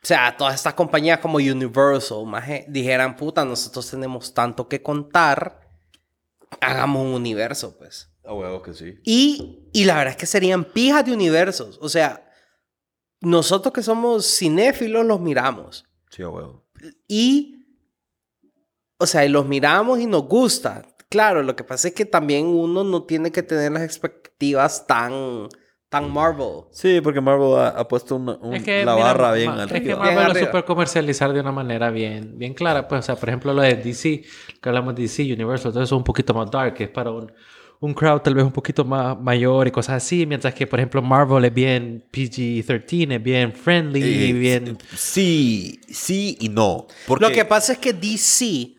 O 0.04 0.08
sea, 0.08 0.36
todas 0.38 0.54
estas 0.54 0.76
compañías 0.76 1.20
como 1.20 1.38
Universal, 1.38 2.26
maje, 2.26 2.66
dijeran, 2.68 3.16
puta, 3.16 3.44
nosotros 3.44 3.90
tenemos 3.90 4.34
tanto 4.34 4.68
que 4.68 4.84
contar, 4.84 5.62
hagamos 6.62 7.04
un 7.04 7.14
universo, 7.14 7.76
pues. 7.78 8.12
A 8.24 8.34
huevo 8.34 8.62
que 8.62 8.74
sí. 8.74 9.00
Y, 9.04 9.70
y 9.74 9.86
la 9.86 9.96
verdad 9.96 10.12
es 10.12 10.18
que 10.18 10.26
serían 10.26 10.64
pijas 10.66 11.06
de 11.06 11.14
universos. 11.14 11.80
O 11.82 11.90
sea, 11.90 12.30
nosotros 13.22 13.74
que 13.74 13.82
somos 13.82 14.26
cinéfilos 14.38 15.06
los 15.06 15.20
miramos. 15.20 15.86
Sí, 16.10 16.22
a 16.22 16.30
huevo. 16.30 16.66
Y, 17.08 17.55
o 18.98 19.06
sea, 19.06 19.26
y 19.26 19.30
los 19.30 19.46
miramos 19.46 20.00
y 20.00 20.06
nos 20.06 20.24
gusta. 20.28 20.84
Claro, 21.10 21.44
lo 21.44 21.56
que 21.56 21.64
pasa 21.64 21.88
es 21.90 21.94
que 21.94 22.06
también 22.06 22.46
uno 22.48 22.84
no 22.84 23.04
tiene 23.04 23.32
que 23.32 23.44
tener 23.44 23.72
las 23.72 23.84
expectativas 23.84 24.88
tan, 24.88 25.48
tan 25.90 26.12
Marvel. 26.12 26.64
Sí, 26.72 27.00
porque 27.02 27.22
Marvel 27.22 27.56
ha, 27.60 27.68
ha 27.70 27.88
puesto 27.88 28.16
una- 28.16 28.38
un- 28.42 28.56
Es 28.56 28.64
que, 28.64 28.84
la 28.84 28.96
mira, 28.96 29.06
barra 29.08 29.32
bien 29.34 29.50
ma- 29.56 29.64
Es 29.64 29.70
que 29.72 29.78
arriba. 29.78 29.96
Marvel 29.98 30.14
Bien 30.16 30.26
lo 30.26 30.32
arriba. 30.32 30.48
super 30.48 30.66
comercializar 30.66 31.32
de 31.32 31.40
una 31.40 31.52
manera 31.52 31.92
bien, 31.92 32.38
bien 32.38 32.54
clara. 32.54 32.88
Pues, 32.88 33.00
o 33.00 33.04
sea, 33.04 33.16
por 33.16 33.30
ejemplo, 33.30 33.54
lo 33.54 33.62
de 33.62 33.76
DC, 33.76 34.24
que 34.62 34.70
hablamos 34.70 34.96
de 34.96 35.04
DC, 35.04 35.32
Universal, 35.34 35.72
todo 35.72 35.84
eso 35.84 35.96
es 35.96 35.98
un 36.00 36.04
poquito 36.04 36.34
más 36.34 36.50
dark, 36.52 36.74
que 36.74 36.86
es 36.86 36.90
para 36.90 37.12
un, 37.12 37.32
un 37.82 37.94
crowd 37.94 38.22
tal 38.22 38.34
vez 38.34 38.44
un 38.44 38.52
poquito 38.52 38.84
más 38.84 39.18
mayor 39.20 39.68
y 39.68 39.72
cosas 39.72 40.04
así. 40.04 40.26
Mientras 40.26 40.54
que, 40.56 40.66
por 40.66 40.80
ejemplo, 40.80 41.02
Marvel 41.02 41.46
es 41.46 41.54
bien 41.54 42.04
PG-13, 42.12 43.14
es 43.16 43.24
bien 43.24 43.54
friendly, 43.54 44.30
Eh, 44.30 44.34
bien... 44.34 44.78
Sí, 44.96 45.80
sí 45.88 46.36
y 46.42 46.50
no. 46.50 46.88
Porque 47.08 47.26
Lo 47.26 47.32
que 47.32 47.46
pasa 47.46 47.74
es 47.74 47.78
que 47.80 47.94
DC 47.94 48.75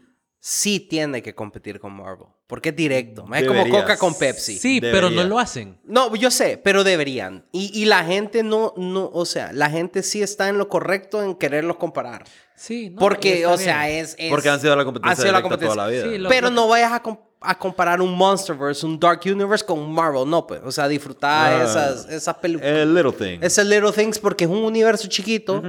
sí 0.48 0.78
tiene 0.78 1.22
que 1.22 1.34
competir 1.34 1.80
con 1.80 1.92
Marvel. 1.96 2.28
Porque 2.46 2.68
es 2.68 2.76
directo. 2.76 3.26
Es 3.34 3.44
como. 3.48 3.68
Coca 3.68 3.96
con 3.96 4.16
Pepsi. 4.16 4.56
Sí, 4.58 4.80
pero 4.80 5.10
no 5.10 5.24
lo 5.24 5.40
hacen. 5.40 5.80
No, 5.82 6.14
yo 6.14 6.30
sé, 6.30 6.56
pero 6.56 6.84
deberían. 6.84 7.44
Y, 7.50 7.72
y 7.74 7.86
la 7.86 8.04
gente 8.04 8.44
no, 8.44 8.72
no, 8.76 9.10
o 9.12 9.24
sea, 9.26 9.52
la 9.52 9.68
gente 9.70 10.04
sí 10.04 10.22
está 10.22 10.48
en 10.48 10.56
lo 10.56 10.68
correcto 10.68 11.20
en 11.24 11.34
quererlos 11.34 11.78
comparar. 11.78 12.24
Sí, 12.54 12.90
no, 12.90 13.00
Porque, 13.00 13.44
o 13.46 13.58
sea, 13.58 13.90
es, 13.90 14.14
es- 14.18 14.30
Porque 14.30 14.48
han 14.48 14.60
sido 14.60 14.76
la 14.76 14.84
competencia 14.84 15.10
han 15.10 15.16
sido 15.16 15.32
la 15.32 15.42
directa 15.42 15.58
toda 15.74 15.74
la 15.74 15.88
vida. 15.88 16.04
Sí, 16.04 16.18
lo- 16.18 16.28
Pero 16.28 16.50
no 16.50 16.68
vayas 16.68 16.92
a, 16.92 17.02
a 17.48 17.58
comparar 17.58 18.00
un 18.00 18.12
Monsterverse, 18.16 18.84
un 18.86 18.98
Dark 18.98 19.20
Universe 19.24 19.64
con 19.64 19.78
un 19.78 19.92
Marvel, 19.92 20.28
no, 20.28 20.46
pues. 20.46 20.60
O 20.64 20.70
sea, 20.72 20.88
disfrutar 20.88 21.52
Ah. 21.60 21.64
esas, 21.64 22.08
esas 22.10 22.34
películas. 22.36 22.68
El 22.70 22.94
Little 22.94 23.12
Thing. 23.12 23.38
Ese 23.42 23.64
Little 23.64 23.92
Things 23.92 24.18
porque 24.18 24.44
es 24.44 24.50
un 24.50 24.58
universo 24.64 25.08
chiquito. 25.08 25.62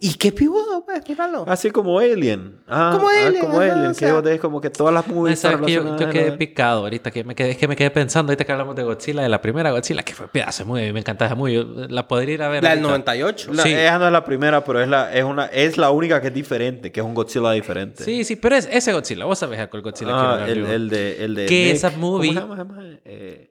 Y 0.00 0.14
qué 0.14 0.32
pijudo, 0.32 0.84
pues, 0.84 1.06
míralo. 1.08 1.44
Así 1.48 1.70
como 1.70 1.98
Alien. 1.98 2.56
Ah, 2.68 2.90
Como 2.94 3.08
ah, 3.08 3.12
Alien, 3.26 3.40
como 3.44 3.60
ajá, 3.60 3.72
Alien. 3.72 3.86
o 3.86 3.88
que 3.90 3.94
sea. 3.94 4.12
vos 4.14 4.22
ves 4.22 4.40
como 4.40 4.60
que 4.60 4.70
todas 4.70 4.94
las 4.94 5.06
movies 5.06 5.34
están 5.42 5.64
que 5.64 5.72
yo, 5.72 5.96
yo 5.98 6.08
quedé 6.10 6.32
picado 6.32 6.80
ahorita, 6.80 7.10
que 7.10 7.24
me 7.24 7.34
quedé, 7.34 7.50
es 7.50 7.56
que 7.58 7.68
me 7.68 7.76
quedé 7.76 7.90
pensando 7.90 8.30
ahorita 8.30 8.44
que 8.44 8.52
hablamos 8.52 8.76
de 8.76 8.82
Godzilla, 8.82 9.22
de 9.22 9.28
la 9.28 9.40
primera 9.42 9.70
Godzilla, 9.70 10.02
que 10.02 10.14
fue 10.14 10.28
pedazo 10.28 10.64
muy, 10.64 10.92
me 10.92 11.00
encanta 11.00 11.26
esa 11.26 11.34
muy, 11.34 11.64
la 11.88 12.06
podría 12.08 12.34
ir 12.34 12.42
a 12.42 12.48
ver. 12.48 12.62
La 12.62 12.70
del 12.70 12.78
ahorita. 12.84 12.90
98. 13.12 13.52
La- 13.52 13.62
Sí. 13.62 13.72
Esa 13.72 13.98
no 13.98 14.06
es 14.06 14.12
la 14.12 14.24
primera, 14.24 14.64
pero 14.64 14.80
es 14.80 14.88
la, 14.88 15.12
es, 15.12 15.24
una, 15.24 15.46
es 15.46 15.76
la 15.76 15.90
única 15.90 16.20
que 16.20 16.28
es 16.28 16.34
diferente, 16.34 16.90
que 16.92 17.00
es 17.00 17.06
un 17.06 17.14
Godzilla 17.14 17.50
diferente. 17.52 18.04
Sí, 18.04 18.24
sí, 18.24 18.36
pero 18.36 18.56
es 18.56 18.68
ese 18.70 18.92
Godzilla, 18.92 19.24
vos 19.24 19.38
sabés 19.38 19.66
cuál 19.68 19.82
Godzilla 19.82 20.10
Ah, 20.12 20.42
quiero 20.44 20.66
el, 20.66 20.72
el 20.72 20.89
de, 20.90 21.24
el 21.24 21.34
de 21.34 21.46
Que 21.46 21.64
Nick. 21.66 21.74
esa 21.76 21.90
movie- 21.92 22.34
¿Cómo 22.34 22.54
se 22.54 22.58
llama? 22.62 22.74
¿Se 22.74 22.82
llama? 22.82 22.98
Eh, 23.04 23.46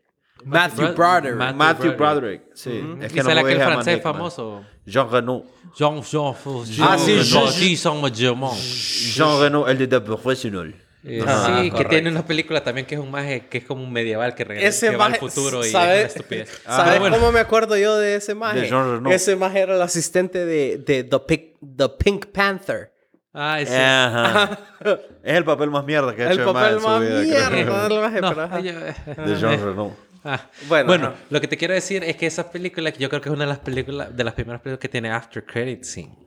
Matthew 0.46 0.86
Bro- 0.86 0.94
Broderick. 0.96 1.36
Matthew 1.38 1.58
Matthew 1.58 1.92
Broderick. 1.98 1.98
Broderick. 1.98 2.42
Sí. 2.54 2.84
Es 3.02 3.12
que 3.14 3.24
no 3.24 3.30
aquel 3.32 3.58
francés 3.58 3.96
Nick, 3.96 4.06
man. 4.06 4.14
famoso. 4.14 4.64
Jean 4.86 5.12
Reno. 5.12 5.44
Jean, 5.78 6.02
Jean, 6.02 6.34
Ah, 6.82 6.98
sí, 6.98 7.20
Jean, 7.24 7.48
Jean- 7.52 7.98
Mogemont. 8.00 8.58
Jean 8.58 9.40
Reno, 9.42 9.68
el 9.68 9.78
de 9.78 9.88
The 9.88 10.02
Professional. 10.02 10.74
Eh, 11.04 11.24
Ah, 11.26 11.60
sí, 11.62 11.72
que 11.72 11.86
tiene 11.86 12.10
una 12.10 12.26
película 12.26 12.62
también 12.62 12.86
que 12.86 12.96
es 12.96 13.02
un 13.02 13.10
maje 13.10 13.48
que 13.48 13.60
es 13.60 13.64
como 13.66 13.82
un 13.84 13.92
medieval 13.94 14.36
que 14.36 14.44
regresa 14.44 14.68
Ese 14.68 14.90
que 14.90 14.98
va 14.98 15.06
al 15.06 15.12
maje- 15.12 15.30
futuro 15.30 15.66
y 15.66 15.70
¿sabe- 15.70 15.94
es 15.94 16.00
una 16.00 16.08
estupidez. 16.08 16.50
¿Sabes 16.66 16.86
Pero 16.90 17.00
bueno, 17.02 17.16
cómo 17.18 17.32
me 17.32 17.40
acuerdo 17.40 17.78
yo 17.78 17.98
de 17.98 18.16
ese 18.16 18.36
maje? 18.36 18.62
De 18.62 18.68
Jean. 18.70 19.08
Ese 19.08 19.36
maje 19.38 19.60
era 19.60 19.76
el 19.76 19.82
asistente 19.82 20.46
de, 20.46 20.78
de 20.80 21.04
The, 21.06 21.20
Pink, 21.20 21.42
The 21.78 21.90
Pink 21.90 22.26
Panther. 22.28 22.92
Ah, 23.34 23.62
ese. 23.62 23.78
Ajá. 23.78 24.58
es 25.24 25.36
el 25.38 25.46
papel 25.46 25.70
más 25.70 25.86
mierda 25.86 26.16
que 26.16 26.24
ha 26.24 26.32
El 26.32 26.40
hecho 26.40 26.52
papel 26.54 26.74
en 26.76 26.80
su 26.82 26.88
más 26.88 27.02
vida, 27.02 27.48
creo. 27.50 27.50
mierda 27.52 27.88
del 28.12 28.22
No, 28.22 28.30
pero 28.30 28.42
ajá. 28.44 28.60
yo- 28.60 28.80
De 28.80 29.36
Jean 29.36 29.64
Reno. 29.64 29.96
Ah, 30.24 30.42
Bueno, 30.68 30.88
Bueno, 30.88 31.08
ajá. 31.08 31.16
lo 31.30 31.40
que 31.40 31.48
te 31.48 31.56
quiero 31.56 31.74
decir 31.74 32.04
es 32.04 32.16
que 32.18 32.26
esa 32.26 32.52
película, 32.52 32.90
yo 32.90 33.08
creo 33.10 33.22
que 33.22 33.30
es 33.30 33.34
una 33.36 33.46
de 33.46 33.50
las 33.50 33.60
películas, 33.60 34.16
de 34.16 34.24
las 34.24 34.34
primeras 34.34 34.62
películas 34.62 34.80
que 34.80 34.90
tiene 34.90 35.12
after 35.12 35.46
credit 35.46 35.84
scene. 35.84 36.18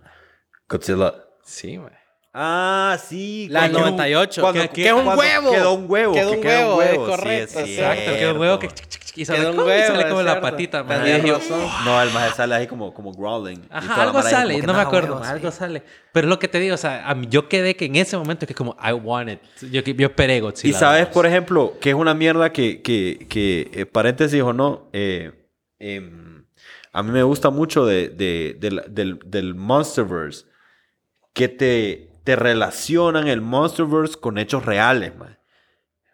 Godzilla. 0.69 1.13
Sí, 1.45 1.77
güey. 1.77 1.93
Ah, 2.35 2.97
sí. 3.05 3.47
La 3.51 3.61
cuando- 3.61 3.81
98. 3.81 4.41
cuando- 4.41 4.63
que, 4.63 4.69
que 4.71 4.87
es 4.87 4.93
un 4.93 5.07
huevo. 5.07 5.51
Quedó 5.51 5.73
un 5.75 5.85
huevo. 5.91 6.15
Quedó 6.15 6.31
que 6.31 6.37
un 6.39 6.47
huevo, 6.47 6.83
es 6.83 6.91
sí, 6.91 6.97
correcto. 6.97 7.61
es 7.61 7.69
Exacto, 7.69 8.05
que 8.11 8.17
cierto. 8.19 8.35
un 8.35 8.41
huevo 8.41 8.59
que 8.59 8.69
y 9.15 9.27
Quedó 9.27 9.51
un 9.51 9.57
¡cum! 9.57 9.65
y 9.67 9.69
huevo, 9.69 9.87
sale 9.95 10.09
como 10.09 10.21
es 10.21 10.27
la 10.27 10.41
patita, 10.41 10.83
man. 10.85 11.05
Yo. 11.27 11.39
No, 11.85 12.01
el 12.03 12.11
maje 12.13 12.35
sale 12.35 12.55
ahí 12.55 12.67
como, 12.67 12.95
como 12.95 13.13
growling. 13.13 13.61
Ajá, 13.69 14.05
algo 14.05 14.23
sale, 14.23 14.63
no 14.63 14.73
me 14.73 14.81
acuerdo, 14.81 15.13
huevo, 15.17 15.25
sí. 15.27 15.31
algo 15.31 15.51
sale. 15.51 15.83
Pero 16.13 16.27
es 16.27 16.31
lo 16.31 16.39
que 16.39 16.49
te 16.49 16.59
digo, 16.59 16.75
o 16.75 16.79
sea, 16.79 17.07
a 17.07 17.15
mí- 17.15 17.27
yo 17.29 17.47
quedé 17.47 17.77
que 17.77 17.85
en 17.85 17.97
ese 17.97 18.17
momento 18.17 18.47
que 18.47 18.55
como, 18.55 18.75
I 18.83 18.93
want 18.93 19.29
it. 19.29 19.41
Yo, 19.71 19.83
yo 19.83 20.07
esperé 20.07 20.41
Godzilla. 20.41 20.75
Y 20.75 20.79
sabes, 20.81 21.07
por 21.09 21.27
ejemplo, 21.27 21.75
que 21.79 21.91
es 21.91 21.95
una 21.95 22.15
mierda 22.15 22.51
que, 22.53 22.81
que, 22.81 23.27
que 23.29 23.71
eh, 23.75 23.85
paréntesis 23.85 24.41
o 24.41 24.55
no, 24.55 24.89
eh, 24.95 25.33
em, 25.79 26.47
a 26.95 27.03
mí 27.03 27.11
me 27.11 27.23
gusta 27.23 27.51
mucho 27.51 27.85
de, 27.85 28.09
de- 28.09 28.57
del, 28.59 29.19
del 29.27 29.55
Monsterverse, 29.55 30.47
que 31.35 31.49
te, 31.49 32.09
te 32.25 32.37
relacionan 32.37 33.29
el 33.29 33.41
Monsterverse 33.41 34.19
con 34.19 34.39
hechos 34.39 34.65
reales, 34.65 35.17
man. 35.17 35.39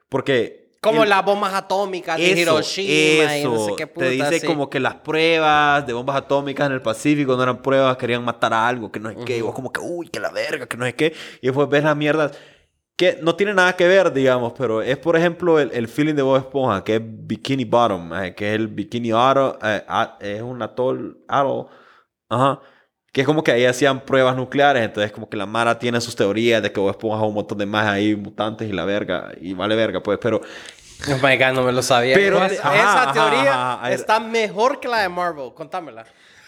Porque... 0.08 0.68
Como 0.80 1.02
el- 1.02 1.08
las 1.10 1.24
bombas 1.24 1.54
atómicas 1.54 2.16
de 2.18 2.30
eso, 2.32 2.40
Hiroshima 2.52 3.36
y 3.38 3.44
no 3.44 3.54
eso. 3.54 3.66
sé 3.66 3.72
qué 3.76 3.86
puta. 3.88 4.06
Te 4.06 4.10
dice 4.12 4.40
sí. 4.40 4.46
como 4.46 4.70
que 4.70 4.78
las 4.78 4.94
pruebas 4.94 5.84
de 5.86 5.92
bombas 5.92 6.16
atómicas 6.16 6.66
en 6.68 6.72
el 6.74 6.82
Pacífico 6.82 7.36
no 7.36 7.42
eran 7.42 7.60
pruebas, 7.62 7.96
querían 7.96 8.24
matar 8.24 8.54
a 8.54 8.68
algo, 8.68 8.92
que 8.92 9.00
no 9.00 9.10
sé 9.10 9.16
qué. 9.24 9.38
Y 9.38 9.40
vos 9.42 9.54
como 9.54 9.72
que, 9.72 9.80
uy, 9.80 10.08
que 10.08 10.20
la 10.20 10.30
verga, 10.30 10.66
que 10.66 10.76
no 10.76 10.84
sé 10.86 10.94
qué. 10.94 11.12
Y 11.42 11.48
después 11.48 11.68
ves 11.68 11.82
las 11.82 11.96
mierdas 11.96 12.38
que 12.96 13.18
no 13.22 13.34
tiene 13.36 13.54
nada 13.54 13.74
que 13.76 13.86
ver, 13.88 14.12
digamos, 14.12 14.52
pero 14.56 14.80
es, 14.82 14.96
por 14.98 15.16
ejemplo, 15.16 15.58
el, 15.60 15.70
el 15.72 15.88
feeling 15.88 16.14
de 16.14 16.22
Bob 16.22 16.36
Esponja, 16.38 16.82
que 16.84 16.96
es 16.96 17.02
Bikini 17.04 17.64
Bottom, 17.64 18.12
eh, 18.14 18.34
que 18.36 18.48
es 18.50 18.54
el 18.60 18.68
Bikini 18.68 19.10
Atoll, 19.12 19.58
eh, 19.62 19.84
a- 19.88 20.16
es 20.20 20.42
un 20.42 20.62
atol, 20.62 21.18
atoll, 21.28 21.66
ajá, 22.28 22.60
que 23.18 23.22
es 23.22 23.26
como 23.26 23.42
que 23.42 23.50
ahí 23.50 23.64
hacían 23.64 23.98
pruebas 24.04 24.36
nucleares, 24.36 24.84
entonces 24.84 25.10
como 25.10 25.28
que 25.28 25.36
la 25.36 25.44
Mara 25.44 25.76
tiene 25.76 26.00
sus 26.00 26.14
teorías 26.14 26.62
de 26.62 26.70
que 26.70 26.78
Bob 26.78 26.90
Esponja 26.90 27.16
es 27.24 27.28
un 27.28 27.34
montón 27.34 27.58
de 27.58 27.66
más 27.66 27.88
ahí, 27.88 28.14
mutantes 28.14 28.68
y 28.70 28.72
la 28.72 28.84
verga, 28.84 29.32
y 29.40 29.54
vale 29.54 29.74
verga, 29.74 30.00
pues, 30.00 30.20
pero... 30.22 30.40
Oh 31.10 31.14
my 31.26 31.36
God, 31.36 31.52
no 31.54 31.62
me 31.64 31.72
lo 31.72 31.82
sabía. 31.82 32.14
Pero- 32.14 32.44
Esa 32.44 32.68
ajá, 32.68 33.02
ajá, 33.02 33.12
teoría 33.12 33.72
ajá, 33.74 33.92
está 33.92 34.20
mejor 34.20 34.78
que 34.78 34.86
la 34.86 35.00
de 35.02 35.08
Marvel. 35.08 35.50
Contámela. 35.52 36.04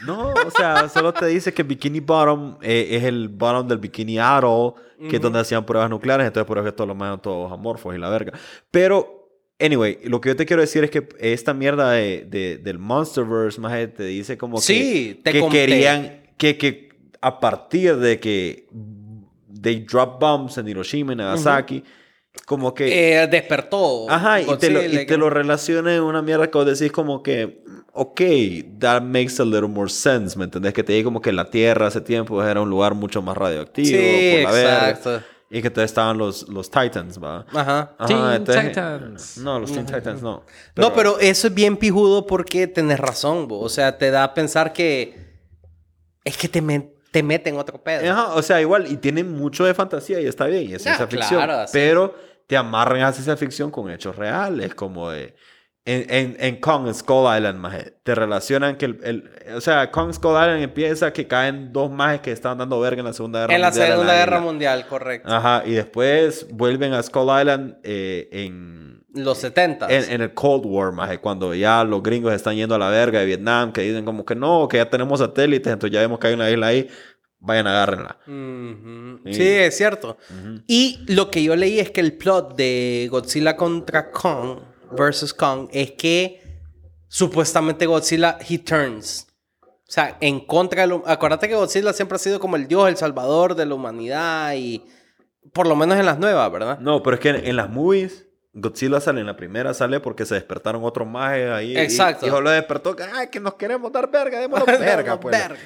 No, 0.06 0.32
o 0.32 0.50
sea, 0.56 0.88
solo 0.88 1.12
te 1.12 1.26
dice 1.26 1.52
que 1.52 1.64
Bikini 1.64 1.98
Bottom 1.98 2.58
eh, 2.62 2.88
es 2.92 3.02
el 3.02 3.28
bottom 3.28 3.66
del 3.66 3.78
Bikini 3.78 4.18
Atoll, 4.20 4.74
que 5.10 5.16
es 5.16 5.22
donde 5.22 5.40
hacían 5.40 5.66
pruebas 5.66 5.90
nucleares, 5.90 6.24
entonces 6.28 6.46
por 6.46 6.58
eso 6.58 6.66
es 6.68 6.72
que 6.72 6.76
todos 6.76 6.86
los 6.88 6.96
más 6.96 7.10
son 7.10 7.20
todos 7.22 7.52
amorfos 7.52 7.96
y 7.96 7.98
la 7.98 8.08
verga. 8.10 8.32
Pero, 8.70 9.28
anyway, 9.58 9.98
lo 10.04 10.20
que 10.20 10.28
yo 10.30 10.36
te 10.36 10.46
quiero 10.46 10.62
decir 10.62 10.84
es 10.84 10.90
que 10.90 11.08
esta 11.18 11.52
mierda 11.52 11.90
de, 11.92 12.24
de- 12.28 12.58
del 12.58 12.78
Monsterverse, 12.78 13.60
más 13.60 13.72
te 13.72 14.04
dice 14.04 14.38
como 14.38 14.60
que, 14.60 15.20
te 15.24 15.48
querían, 15.48 16.19
que, 16.40 16.56
que 16.56 16.88
a 17.20 17.38
partir 17.38 17.96
de 17.98 18.18
que 18.18 18.66
they 19.62 19.80
drop 19.80 20.18
bombs 20.18 20.56
en 20.56 20.66
Hiroshima 20.68 21.12
y 21.12 21.16
Nagasaki, 21.16 21.84
como 22.46 22.72
que... 22.72 23.22
Eh, 23.22 23.26
despertó. 23.26 24.08
Ajá, 24.08 24.40
y 24.40 24.46
te, 24.56 24.70
lo, 24.70 24.82
y 24.82 25.04
te 25.04 25.16
lo 25.18 25.28
relaciona 25.28 25.94
en 25.94 26.02
una 26.02 26.22
mierda 26.22 26.50
que 26.50 26.56
vos 26.56 26.66
decís 26.66 26.90
como 26.92 27.22
que, 27.22 27.62
ok, 27.92 28.20
that 28.78 29.02
makes 29.02 29.34
a 29.38 29.44
little 29.44 29.68
more 29.68 29.90
sense, 29.90 30.38
¿me 30.38 30.44
entendés? 30.44 30.72
Que 30.72 30.82
te 30.82 30.94
diga 30.94 31.04
como 31.04 31.20
que 31.20 31.30
la 31.32 31.50
Tierra 31.50 31.88
hace 31.88 32.00
tiempo 32.00 32.42
era 32.42 32.60
un 32.62 32.70
lugar 32.70 32.94
mucho 32.94 33.20
más 33.20 33.36
radioactivo, 33.36 33.88
Sí, 33.98 34.30
por 34.32 34.42
la 34.44 34.50
verga, 34.52 34.90
exacto. 34.90 35.26
y 35.50 35.60
que 35.60 35.66
entonces 35.66 35.90
estaban 35.90 36.16
los, 36.16 36.48
los 36.48 36.70
Titans, 36.70 37.22
¿va? 37.22 37.44
Ajá. 37.52 37.94
Ajá, 37.98 38.06
Teen 38.06 38.32
entonces- 38.34 38.68
Titans. 38.68 39.38
No, 39.38 39.58
los 39.58 39.70
Teen 39.72 39.84
Titans 39.84 40.22
no. 40.22 40.44
No, 40.76 40.94
pero 40.94 41.18
eso 41.18 41.48
es 41.48 41.54
bien 41.54 41.76
pijudo 41.76 42.26
porque 42.26 42.66
tenés 42.66 42.98
razón, 42.98 43.46
bo. 43.46 43.60
O 43.60 43.68
sea, 43.68 43.98
te 43.98 44.10
da 44.10 44.24
a 44.24 44.32
pensar 44.32 44.72
que... 44.72 45.28
Es 46.24 46.36
que 46.36 46.48
te, 46.48 46.60
men- 46.62 46.92
te 47.10 47.22
meten 47.22 47.56
otro 47.56 47.82
pedo. 47.82 48.10
Ajá, 48.10 48.34
o 48.34 48.42
sea, 48.42 48.60
igual, 48.60 48.86
y 48.90 48.96
tiene 48.96 49.24
mucho 49.24 49.64
de 49.64 49.74
fantasía 49.74 50.20
y 50.20 50.26
está 50.26 50.46
bien, 50.46 50.64
y 50.70 50.74
es 50.74 50.80
Ah, 50.86 50.94
ciencia 50.96 51.06
ficción. 51.06 51.42
claro, 51.42 51.68
pero 51.72 52.14
te 52.46 52.56
amarran 52.56 53.00
a 53.02 53.12
ciencia 53.12 53.36
ficción 53.36 53.70
con 53.70 53.90
hechos 53.90 54.16
reales, 54.16 54.74
como 54.74 55.10
de. 55.10 55.34
En, 55.86 56.04
en, 56.14 56.36
en 56.38 56.56
Kong 56.60 56.92
Skull 56.92 57.24
Island, 57.34 57.58
maje, 57.58 57.94
te 58.02 58.14
relacionan 58.14 58.76
que 58.76 58.84
el, 58.84 59.00
el- 59.02 59.30
O 59.56 59.62
sea, 59.62 59.90
Kong 59.90 60.12
Skull 60.12 60.32
Island 60.32 60.62
empieza 60.62 61.10
que 61.12 61.26
caen 61.26 61.72
dos 61.72 61.90
majes 61.90 62.20
que 62.20 62.32
estaban 62.32 62.58
dando 62.58 62.78
verga 62.78 63.00
en 63.00 63.06
la 63.06 63.12
Segunda 63.14 63.40
Guerra 63.40 63.54
En 63.54 63.60
la 63.62 63.68
Mundial. 63.70 63.88
Segunda 63.88 64.14
Guerra. 64.14 64.40
Mundial, 64.40 64.86
correcto. 64.86 65.32
Ajá, 65.34 65.62
y 65.64 65.72
después 65.72 66.46
vuelven 66.52 66.92
a 66.92 67.02
Skull 67.02 67.30
Island 67.40 67.76
eh, 67.82 68.28
en, 68.30 68.99
Los 69.12 69.38
70 69.38 69.88
en, 69.88 70.10
en 70.10 70.20
el 70.20 70.34
Cold 70.34 70.64
War, 70.66 70.92
maje, 70.92 71.18
cuando 71.18 71.52
ya 71.54 71.82
los 71.82 72.02
gringos 72.02 72.32
están 72.32 72.54
yendo 72.54 72.76
a 72.76 72.78
la 72.78 72.90
verga 72.90 73.18
de 73.18 73.26
Vietnam, 73.26 73.72
que 73.72 73.80
dicen 73.82 74.04
como 74.04 74.24
que 74.24 74.36
no, 74.36 74.68
que 74.68 74.76
ya 74.76 74.88
tenemos 74.88 75.18
satélites, 75.18 75.72
entonces 75.72 75.92
ya 75.92 76.00
vemos 76.00 76.20
que 76.20 76.28
hay 76.28 76.34
una 76.34 76.48
isla 76.48 76.68
ahí, 76.68 76.88
vayan, 77.40 77.66
agárrenla. 77.66 78.18
Ujú. 78.26 79.20
Sí. 79.26 79.34
Sí, 79.34 79.48
es 79.48 79.76
cierto. 79.76 80.16
Ujú. 80.30 80.62
Y 80.68 81.04
lo 81.08 81.30
que 81.30 81.42
yo 81.42 81.56
leí 81.56 81.80
es 81.80 81.90
que 81.90 82.00
el 82.00 82.12
plot 82.16 82.56
de 82.56 83.08
Godzilla 83.10 83.56
contra 83.56 84.12
Kong 84.12 84.60
versus 84.96 85.34
Kong 85.34 85.68
es 85.72 85.92
que 85.92 86.40
supuestamente 87.08 87.86
Godzilla 87.86 88.38
he 88.48 88.58
turns. 88.58 89.26
O 89.62 89.92
sea, 89.92 90.16
en 90.20 90.38
contra 90.46 90.82
de 90.82 90.86
lo... 90.86 91.02
Acuérdate 91.04 91.48
que 91.48 91.56
Godzilla 91.56 91.92
siempre 91.92 92.14
ha 92.14 92.20
sido 92.20 92.38
como 92.38 92.54
el 92.54 92.68
dios, 92.68 92.88
el 92.88 92.96
salvador 92.96 93.56
de 93.56 93.66
la 93.66 93.74
humanidad 93.74 94.54
y... 94.54 94.84
Por 95.52 95.66
lo 95.66 95.74
menos 95.74 95.98
en 95.98 96.06
las 96.06 96.18
nuevas, 96.18 96.52
¿verdad? 96.52 96.78
No, 96.78 97.02
pero 97.02 97.14
es 97.14 97.20
que 97.20 97.30
en, 97.30 97.44
en 97.44 97.56
las 97.56 97.68
movies, 97.68 98.28
Godzilla 98.52 99.00
sale 99.00 99.20
en 99.20 99.26
la 99.26 99.36
primera, 99.36 99.72
sale 99.74 100.00
porque 100.00 100.26
se 100.26 100.34
despertaron 100.34 100.82
otros 100.84 101.06
majes 101.06 101.50
ahí. 101.50 101.72
y- 101.72 101.78
Exacto. 101.78 102.26
Y, 102.26 102.28
y 102.28 102.32
lo 102.32 102.50
despertó 102.50 102.96
que, 102.96 103.04
ay, 103.04 103.28
que 103.28 103.38
nos 103.40 103.54
queremos 103.54 103.92
dar 103.92 104.10
verga, 104.10 104.40
démonos 104.40 104.66
verga, 104.78 105.20
pues. 105.20 105.36
verga. 105.38 105.60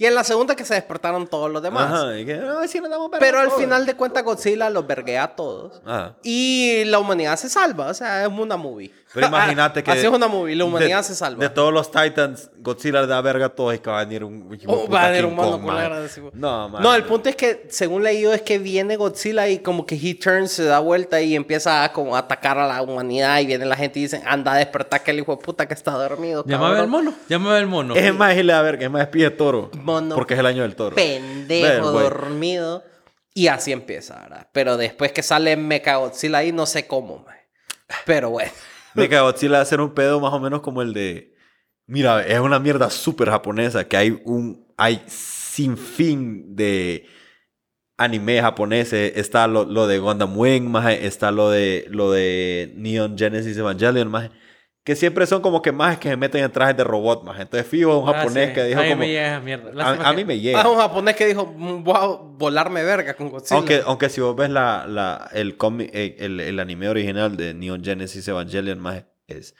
Y 0.00 0.06
en 0.06 0.14
la 0.14 0.24
segunda 0.24 0.56
que 0.56 0.64
se 0.64 0.72
despertaron 0.72 1.26
todos 1.28 1.50
los 1.50 1.62
demás. 1.62 1.92
Ajá, 1.92 2.18
y 2.18 2.24
que, 2.24 2.32
ay, 2.32 2.68
sí 2.68 2.80
nos 2.80 2.88
damos 2.88 3.10
verga 3.10 3.20
Pero 3.26 3.38
al 3.38 3.48
todos". 3.48 3.60
final 3.60 3.84
de 3.84 3.94
cuentas 3.94 4.24
Godzilla 4.24 4.70
los 4.70 4.86
verguea 4.86 5.24
a 5.24 5.36
todos. 5.36 5.82
Ajá. 5.84 6.16
Y 6.22 6.84
la 6.86 6.98
humanidad 6.98 7.36
se 7.36 7.50
salva. 7.50 7.88
O 7.88 7.92
sea, 7.94 8.24
es 8.24 8.30
una 8.32 8.56
movie. 8.56 8.90
Pero 9.12 9.26
imagínate 9.26 9.82
que. 9.84 9.90
Así 9.90 10.06
es 10.06 10.08
una 10.08 10.26
movie. 10.26 10.56
La 10.56 10.64
humanidad 10.64 10.98
de- 10.98 11.04
se 11.04 11.14
salva. 11.14 11.42
De 11.44 11.50
todos 11.50 11.70
los 11.70 11.90
Titans, 11.90 12.48
Godzilla 12.60 13.02
le 13.02 13.08
da 13.08 13.20
verga 13.20 13.46
a 13.46 13.48
todos 13.50 13.74
y 13.74 13.78
que 13.80 13.90
va 13.90 14.00
a 14.00 14.04
venir 14.06 14.24
un. 14.24 14.48
Oh, 14.66 14.88
va 14.88 15.04
a 15.04 15.10
venir 15.10 15.26
un 15.26 15.34
mono 15.34 15.50
Kong, 15.58 15.64
con 15.66 15.76
agradecido. 15.76 16.30
No, 16.32 16.68
man. 16.70 16.82
No, 16.82 16.94
el 16.94 17.04
punto 17.04 17.28
es 17.28 17.36
que, 17.36 17.66
según 17.68 18.02
leído, 18.02 18.32
es 18.32 18.40
que 18.40 18.58
viene 18.58 18.96
Godzilla 18.96 19.48
y 19.48 19.58
como 19.58 19.84
que 19.84 19.96
he 19.96 20.14
turns, 20.14 20.52
se 20.52 20.64
da 20.64 20.78
vuelta 20.78 21.20
y 21.20 21.36
empieza 21.36 21.84
a 21.84 21.92
como 21.92 22.16
atacar 22.16 22.56
a 22.58 22.66
la 22.66 22.80
humanidad 22.80 23.38
y 23.40 23.44
viene 23.46 23.66
la 23.66 23.76
gente 23.76 23.98
y 23.98 24.02
dice, 24.04 24.22
anda 24.24 24.52
a 24.52 24.56
despertar 24.56 25.02
que 25.02 25.10
el 25.10 25.18
hijo 25.18 25.36
de 25.36 25.42
puta 25.42 25.66
que 25.68 25.74
está 25.74 25.90
dormido. 25.90 26.42
Llámame 26.46 26.76
cabrón". 26.76 26.80
al 26.80 26.88
mono. 26.88 27.14
Llámame 27.28 27.58
al 27.58 27.66
mono. 27.66 27.94
Es 27.96 28.14
más, 28.14 28.34
y 28.34 28.42
le 28.42 28.52
da 28.54 28.62
verga, 28.62 28.84
es 28.86 28.90
más, 28.90 29.02
es 29.02 29.08
pie 29.08 29.24
de 29.24 29.30
toro. 29.32 29.70
Mono 29.92 30.14
Porque 30.14 30.34
es 30.34 30.40
el 30.40 30.46
año 30.46 30.62
del 30.62 30.76
toro. 30.76 30.96
Pendejo, 30.96 31.92
Ver, 31.92 32.02
dormido. 32.02 32.84
Y 33.34 33.46
así 33.46 33.72
empieza, 33.72 34.20
¿verdad? 34.20 34.48
Pero 34.52 34.76
después 34.76 35.12
que 35.12 35.22
sale 35.22 35.56
Mecha 35.56 35.96
Godzilla 35.96 36.38
ahí, 36.38 36.52
no 36.52 36.66
sé 36.66 36.86
cómo, 36.86 37.18
man. 37.18 37.36
Pero 38.06 38.30
bueno. 38.30 38.50
De 38.94 39.08
que 39.08 39.20
Godzilla 39.20 39.52
va 39.52 39.58
a 39.58 39.62
hacer 39.62 39.80
un 39.80 39.94
pedo 39.94 40.20
más 40.20 40.32
o 40.32 40.40
menos 40.40 40.60
como 40.62 40.82
el 40.82 40.92
de. 40.92 41.34
Mira, 41.86 42.26
es 42.26 42.40
una 42.40 42.58
mierda 42.58 42.90
súper 42.90 43.30
japonesa 43.30 43.86
que 43.86 43.96
hay 43.96 44.20
un. 44.24 44.66
Hay 44.76 45.02
sin 45.06 45.76
fin 45.76 46.56
de 46.56 47.06
anime 47.96 48.40
japoneses. 48.40 49.12
Está 49.16 49.46
lo, 49.46 49.64
lo 49.64 49.86
de 49.86 49.98
Gundam 49.98 50.36
Wing, 50.36 50.62
maje, 50.62 51.06
está 51.06 51.30
lo 51.30 51.50
de 51.50 51.86
lo 51.90 52.10
de 52.10 52.72
Neon 52.76 53.16
Genesis 53.16 53.56
Evangelion, 53.56 54.08
maje, 54.08 54.30
Que 54.90 54.96
siempre 54.96 55.24
son 55.24 55.40
como 55.40 55.62
que 55.62 55.70
más 55.70 55.98
que 55.98 56.08
se 56.08 56.16
meten 56.16 56.42
en 56.42 56.50
trajes 56.50 56.76
de 56.76 56.82
robot, 56.82 57.22
más. 57.22 57.38
Entonces, 57.38 57.64
fijo, 57.64 57.96
un 57.96 58.08
Ah, 58.08 58.12
japonés 58.12 58.48
sí. 58.48 58.54
que 58.54 58.64
dijo 58.64 58.80
a 58.80 58.82
mí 58.82 58.88
como. 58.88 58.98
me 58.98 59.06
llega 59.06 59.28
esa 59.28 59.38
mierda. 59.40 59.70
A, 60.08 60.12
mí 60.12 60.24
me 60.24 60.34
Ah, 60.34 60.36
llega. 60.36 60.68
un 60.68 60.78
japonés 60.78 61.14
que 61.14 61.26
dijo, 61.28 61.46
"Mm, 61.46 61.84
voy 61.84 61.94
a 61.96 62.06
volarme 62.08 62.82
verga 62.82 63.14
con 63.14 63.28
Godzilla. 63.30 63.56
Aunque, 63.58 63.82
aunque 63.86 64.08
si 64.08 64.20
vos 64.20 64.34
ves 64.34 64.50
la, 64.50 64.86
la, 64.88 65.30
el, 65.32 65.56
eh, 65.92 66.16
el, 66.18 66.40
el 66.40 66.58
anime 66.58 66.88
original 66.88 67.36
de 67.36 67.54
Neon 67.54 67.84
Genesis 67.84 68.26
Evangelion, 68.26 68.80
más 68.80 69.04
es. 69.28 69.54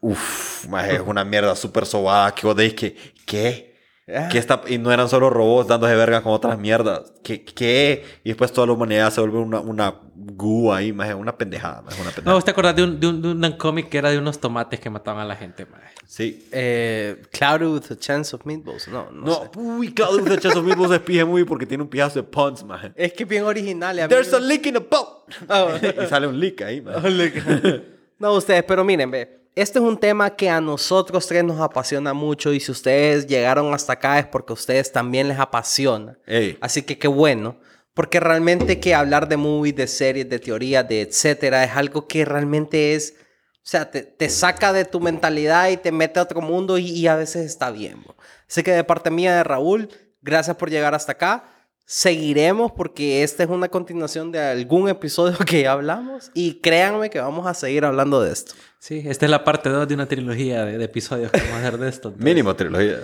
Uff, 0.00 0.66
más 0.68 0.88
es 0.88 1.00
una 1.04 1.22
mierda 1.22 1.54
súper 1.54 1.84
sobada 1.84 2.34
que 2.34 2.46
vos 2.46 2.56
decís 2.56 2.74
que. 2.74 2.96
¿Qué? 3.26 3.75
Ah. 4.08 4.28
¿Qué 4.30 4.38
está? 4.38 4.62
Y 4.68 4.78
no 4.78 4.92
eran 4.92 5.08
solo 5.08 5.30
robots 5.30 5.68
dándose 5.68 5.94
verga 5.96 6.22
con 6.22 6.32
otras 6.32 6.58
mierdas. 6.58 7.12
¿Qué? 7.24 7.44
¿Qué? 7.44 8.04
Y 8.22 8.28
después 8.28 8.52
toda 8.52 8.66
la 8.68 8.72
humanidad 8.74 9.10
se 9.10 9.20
vuelve 9.20 9.38
una, 9.38 9.58
una 9.58 9.94
goo 10.14 10.72
ahí, 10.72 10.92
más 10.92 11.12
una 11.14 11.36
pendejada, 11.36 11.82
más 11.82 11.94
una 11.94 12.04
No, 12.04 12.10
pendejada. 12.12 12.34
¿vos 12.34 12.44
te 12.44 12.50
acordás 12.52 12.76
de 12.76 12.84
un, 12.84 13.00
de 13.00 13.06
un, 13.08 13.20
de 13.20 13.28
un 13.48 13.52
cómic 13.56 13.88
que 13.88 13.98
era 13.98 14.10
de 14.10 14.18
unos 14.18 14.38
tomates 14.38 14.78
que 14.78 14.90
mataban 14.90 15.22
a 15.22 15.24
la 15.24 15.34
gente, 15.34 15.66
mae? 15.66 15.80
Sí. 16.06 16.46
Eh, 16.52 17.20
Cloud 17.32 17.62
with 17.74 17.90
a 17.90 17.96
Chance 17.98 18.36
of 18.36 18.44
Meatballs. 18.46 18.86
No, 18.86 19.10
no, 19.10 19.26
No, 19.26 19.34
sé. 19.52 19.58
uy, 19.58 19.92
claro, 19.92 20.18
de 20.18 20.38
Chazos 20.38 20.62
mismos 20.62 20.92
es 20.92 21.00
pije 21.00 21.24
muy 21.24 21.42
porque 21.42 21.66
tiene 21.66 21.82
un 21.82 21.88
pijazo 21.90 22.20
de 22.20 22.22
puns, 22.22 22.62
man. 22.62 22.92
Es 22.94 23.12
que 23.12 23.24
es 23.24 23.28
bien 23.28 23.42
original. 23.42 23.98
a 23.98 24.02
mí 24.04 24.08
There's 24.08 24.32
a 24.32 24.38
leak 24.38 24.66
in 24.66 24.74
the 24.74 24.78
boat. 24.88 25.24
Ah, 25.48 25.66
y 26.04 26.06
sale 26.06 26.28
un 26.28 26.38
leak 26.38 26.62
ahí, 26.62 26.80
man. 26.80 26.94
No, 28.18 28.32
ustedes, 28.34 28.62
pero 28.62 28.82
miren, 28.84 29.10
ve. 29.10 29.45
Este 29.56 29.78
es 29.78 29.84
un 29.86 29.96
tema 29.96 30.36
que 30.36 30.50
a 30.50 30.60
nosotros 30.60 31.26
tres 31.26 31.42
nos 31.42 31.58
apasiona 31.62 32.12
mucho 32.12 32.52
y 32.52 32.60
si 32.60 32.70
ustedes 32.70 33.26
llegaron 33.26 33.72
hasta 33.72 33.94
acá 33.94 34.18
es 34.18 34.26
porque 34.26 34.52
a 34.52 34.54
ustedes 34.54 34.92
también 34.92 35.28
les 35.28 35.38
apasiona. 35.38 36.18
Ey. 36.26 36.58
Así 36.60 36.82
que 36.82 36.98
qué 36.98 37.08
bueno. 37.08 37.58
Porque 37.94 38.20
realmente 38.20 38.78
que 38.80 38.94
hablar 38.94 39.28
de 39.28 39.38
movies, 39.38 39.74
de 39.74 39.86
series, 39.86 40.28
de 40.28 40.38
teorías, 40.38 40.86
de 40.86 41.00
etcétera, 41.00 41.64
es 41.64 41.72
algo 41.74 42.06
que 42.06 42.26
realmente 42.26 42.94
es... 42.94 43.14
O 43.54 43.68
sea, 43.68 43.90
te, 43.90 44.02
te 44.02 44.28
saca 44.28 44.74
de 44.74 44.84
tu 44.84 45.00
mentalidad 45.00 45.70
y 45.70 45.78
te 45.78 45.90
mete 45.90 46.20
a 46.20 46.24
otro 46.24 46.42
mundo 46.42 46.76
y, 46.76 46.90
y 46.90 47.06
a 47.06 47.16
veces 47.16 47.46
está 47.46 47.70
bien. 47.70 48.02
bro. 48.02 48.14
Así 48.46 48.62
que 48.62 48.72
de 48.72 48.84
parte 48.84 49.10
mía 49.10 49.34
de 49.34 49.42
Raúl, 49.42 49.88
gracias 50.20 50.56
por 50.58 50.68
llegar 50.68 50.94
hasta 50.94 51.12
acá. 51.12 51.44
Seguiremos 51.88 52.72
porque 52.72 53.22
esta 53.22 53.44
es 53.44 53.48
una 53.48 53.68
continuación 53.68 54.32
de 54.32 54.40
algún 54.40 54.88
episodio 54.88 55.38
que 55.38 55.62
ya 55.62 55.72
hablamos 55.72 56.32
y 56.34 56.54
créanme 56.54 57.08
que 57.10 57.20
vamos 57.20 57.46
a 57.46 57.54
seguir 57.54 57.84
hablando 57.84 58.20
de 58.20 58.32
esto. 58.32 58.54
Sí, 58.80 59.04
esta 59.06 59.24
es 59.26 59.30
la 59.30 59.44
parte 59.44 59.68
2 59.68 59.86
de 59.86 59.94
una 59.94 60.06
trilogía 60.06 60.64
de, 60.64 60.78
de 60.78 60.84
episodios 60.84 61.30
que 61.30 61.40
vamos 61.40 61.54
a 61.54 61.58
hacer 61.60 61.78
de 61.78 61.88
esto. 61.88 62.08
entonces. 62.08 62.24
Mínimo 62.24 62.56
trilogía. 62.56 62.98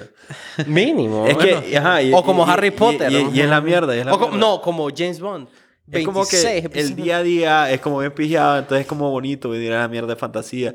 Mínimo. 0.67 1.27
Es 1.29 1.37
que, 1.37 1.77
ajá, 1.79 2.03
y- 2.03 2.13
o 2.13 2.25
como 2.25 2.45
y- 2.45 2.51
Harry 2.51 2.71
Potter. 2.73 3.11
Y, 3.13 3.29
y 3.39 3.41
es 3.41 3.49
la 3.49 3.61
mierda. 3.61 3.95
y 3.97 4.01
es 4.01 4.07
la 4.07 4.15
O 4.15 4.19
como- 4.19 4.33
mierda. 4.33 4.47
no, 4.49 4.61
como 4.61 4.89
James 4.95 5.21
Bond. 5.21 5.49
Es 5.91 6.05
como 6.05 6.25
que 6.27 6.37
26 6.43 6.71
el 6.75 6.97
día 6.97 7.19
a 7.19 7.23
día 7.23 7.71
es 7.71 7.81
como 7.81 7.99
bien 7.99 8.13
pijado, 8.13 8.59
entonces 8.59 8.83
es 8.83 8.87
como 8.89 9.11
bonito 9.11 9.49
venir 9.51 9.73
a 9.75 9.81
la 9.81 9.89
mierda 9.89 10.09
de 10.09 10.17
fantasía. 10.17 10.75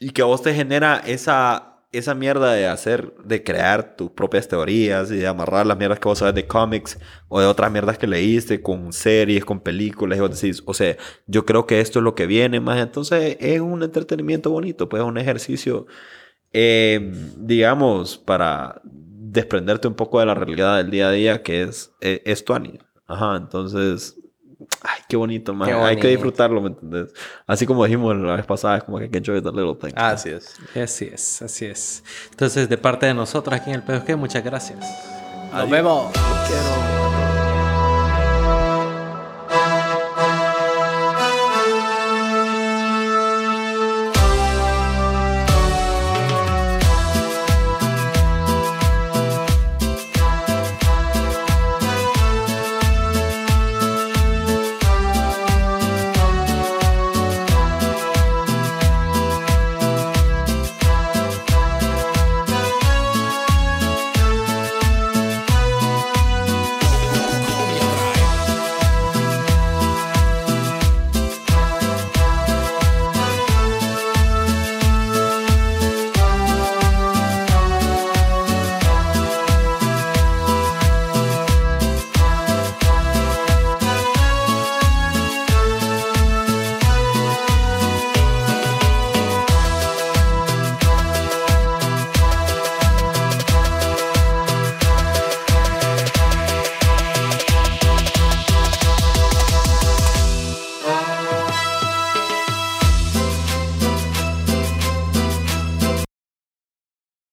Y 0.00 0.10
que 0.10 0.22
a 0.22 0.24
vos 0.24 0.42
te 0.42 0.52
genera 0.54 1.02
esa, 1.06 1.67
esa 1.90 2.14
mierda 2.14 2.52
de 2.52 2.66
hacer, 2.66 3.14
de 3.24 3.42
crear 3.42 3.96
tus 3.96 4.10
propias 4.10 4.46
teorías 4.46 5.10
y 5.10 5.16
de 5.16 5.26
amarrar 5.26 5.66
las 5.66 5.78
mierdas 5.78 5.98
que 5.98 6.08
vos 6.08 6.18
sabes 6.18 6.34
de 6.34 6.46
cómics 6.46 6.98
o 7.28 7.40
de 7.40 7.46
otras 7.46 7.72
mierdas 7.72 7.96
que 7.98 8.06
leíste 8.06 8.60
con 8.62 8.92
series, 8.92 9.44
con 9.44 9.60
películas. 9.60 10.18
Y 10.18 10.20
vos 10.20 10.40
decís, 10.40 10.62
o 10.66 10.74
sea, 10.74 10.96
yo 11.26 11.46
creo 11.46 11.66
que 11.66 11.80
esto 11.80 12.00
es 12.00 12.02
lo 12.02 12.14
que 12.14 12.26
viene 12.26 12.60
más. 12.60 12.78
Entonces 12.78 13.36
es 13.40 13.60
un 13.60 13.82
entretenimiento 13.82 14.50
bonito, 14.50 14.88
pues 14.88 15.02
es 15.02 15.08
un 15.08 15.18
ejercicio, 15.18 15.86
eh, 16.52 17.12
digamos, 17.38 18.18
para 18.18 18.82
desprenderte 18.84 19.88
un 19.88 19.94
poco 19.94 20.20
de 20.20 20.26
la 20.26 20.34
realidad 20.34 20.76
del 20.78 20.90
día 20.90 21.08
a 21.08 21.12
día 21.12 21.42
que 21.42 21.62
es, 21.62 21.92
eh, 22.00 22.22
es 22.24 22.44
anime. 22.48 22.80
Ajá, 23.06 23.36
entonces, 23.36 24.16
ay, 24.82 25.00
qué 25.08 25.16
bonito, 25.16 25.54
man. 25.54 25.68
Qué 25.68 25.74
Hay 25.74 25.96
que 25.96 26.08
disfrutarlo, 26.08 26.60
¿me 26.60 26.68
entendés? 26.68 27.12
Así 27.46 27.66
como 27.66 27.84
dijimos 27.84 28.16
la 28.16 28.36
vez 28.36 28.46
pasada, 28.46 28.78
es 28.78 28.84
como 28.84 28.98
que 28.98 29.04
hay 29.04 29.10
que 29.10 29.18
enjoy 29.18 29.40
the 29.42 29.50
little 29.50 29.74
things. 29.74 29.94
Así 29.96 30.30
es. 30.30 30.54
Así 30.76 31.10
es, 31.12 31.42
así 31.42 31.66
es. 31.66 32.04
Entonces, 32.30 32.68
de 32.68 32.78
parte 32.78 33.06
de 33.06 33.14
nosotros 33.14 33.54
aquí 33.54 33.70
en 33.70 33.76
el 33.76 33.82
PSG, 33.82 34.16
muchas 34.16 34.44
gracias. 34.44 34.78
Nos 35.52 35.70
vemos. 35.70 36.12
Quiero- 36.46 36.97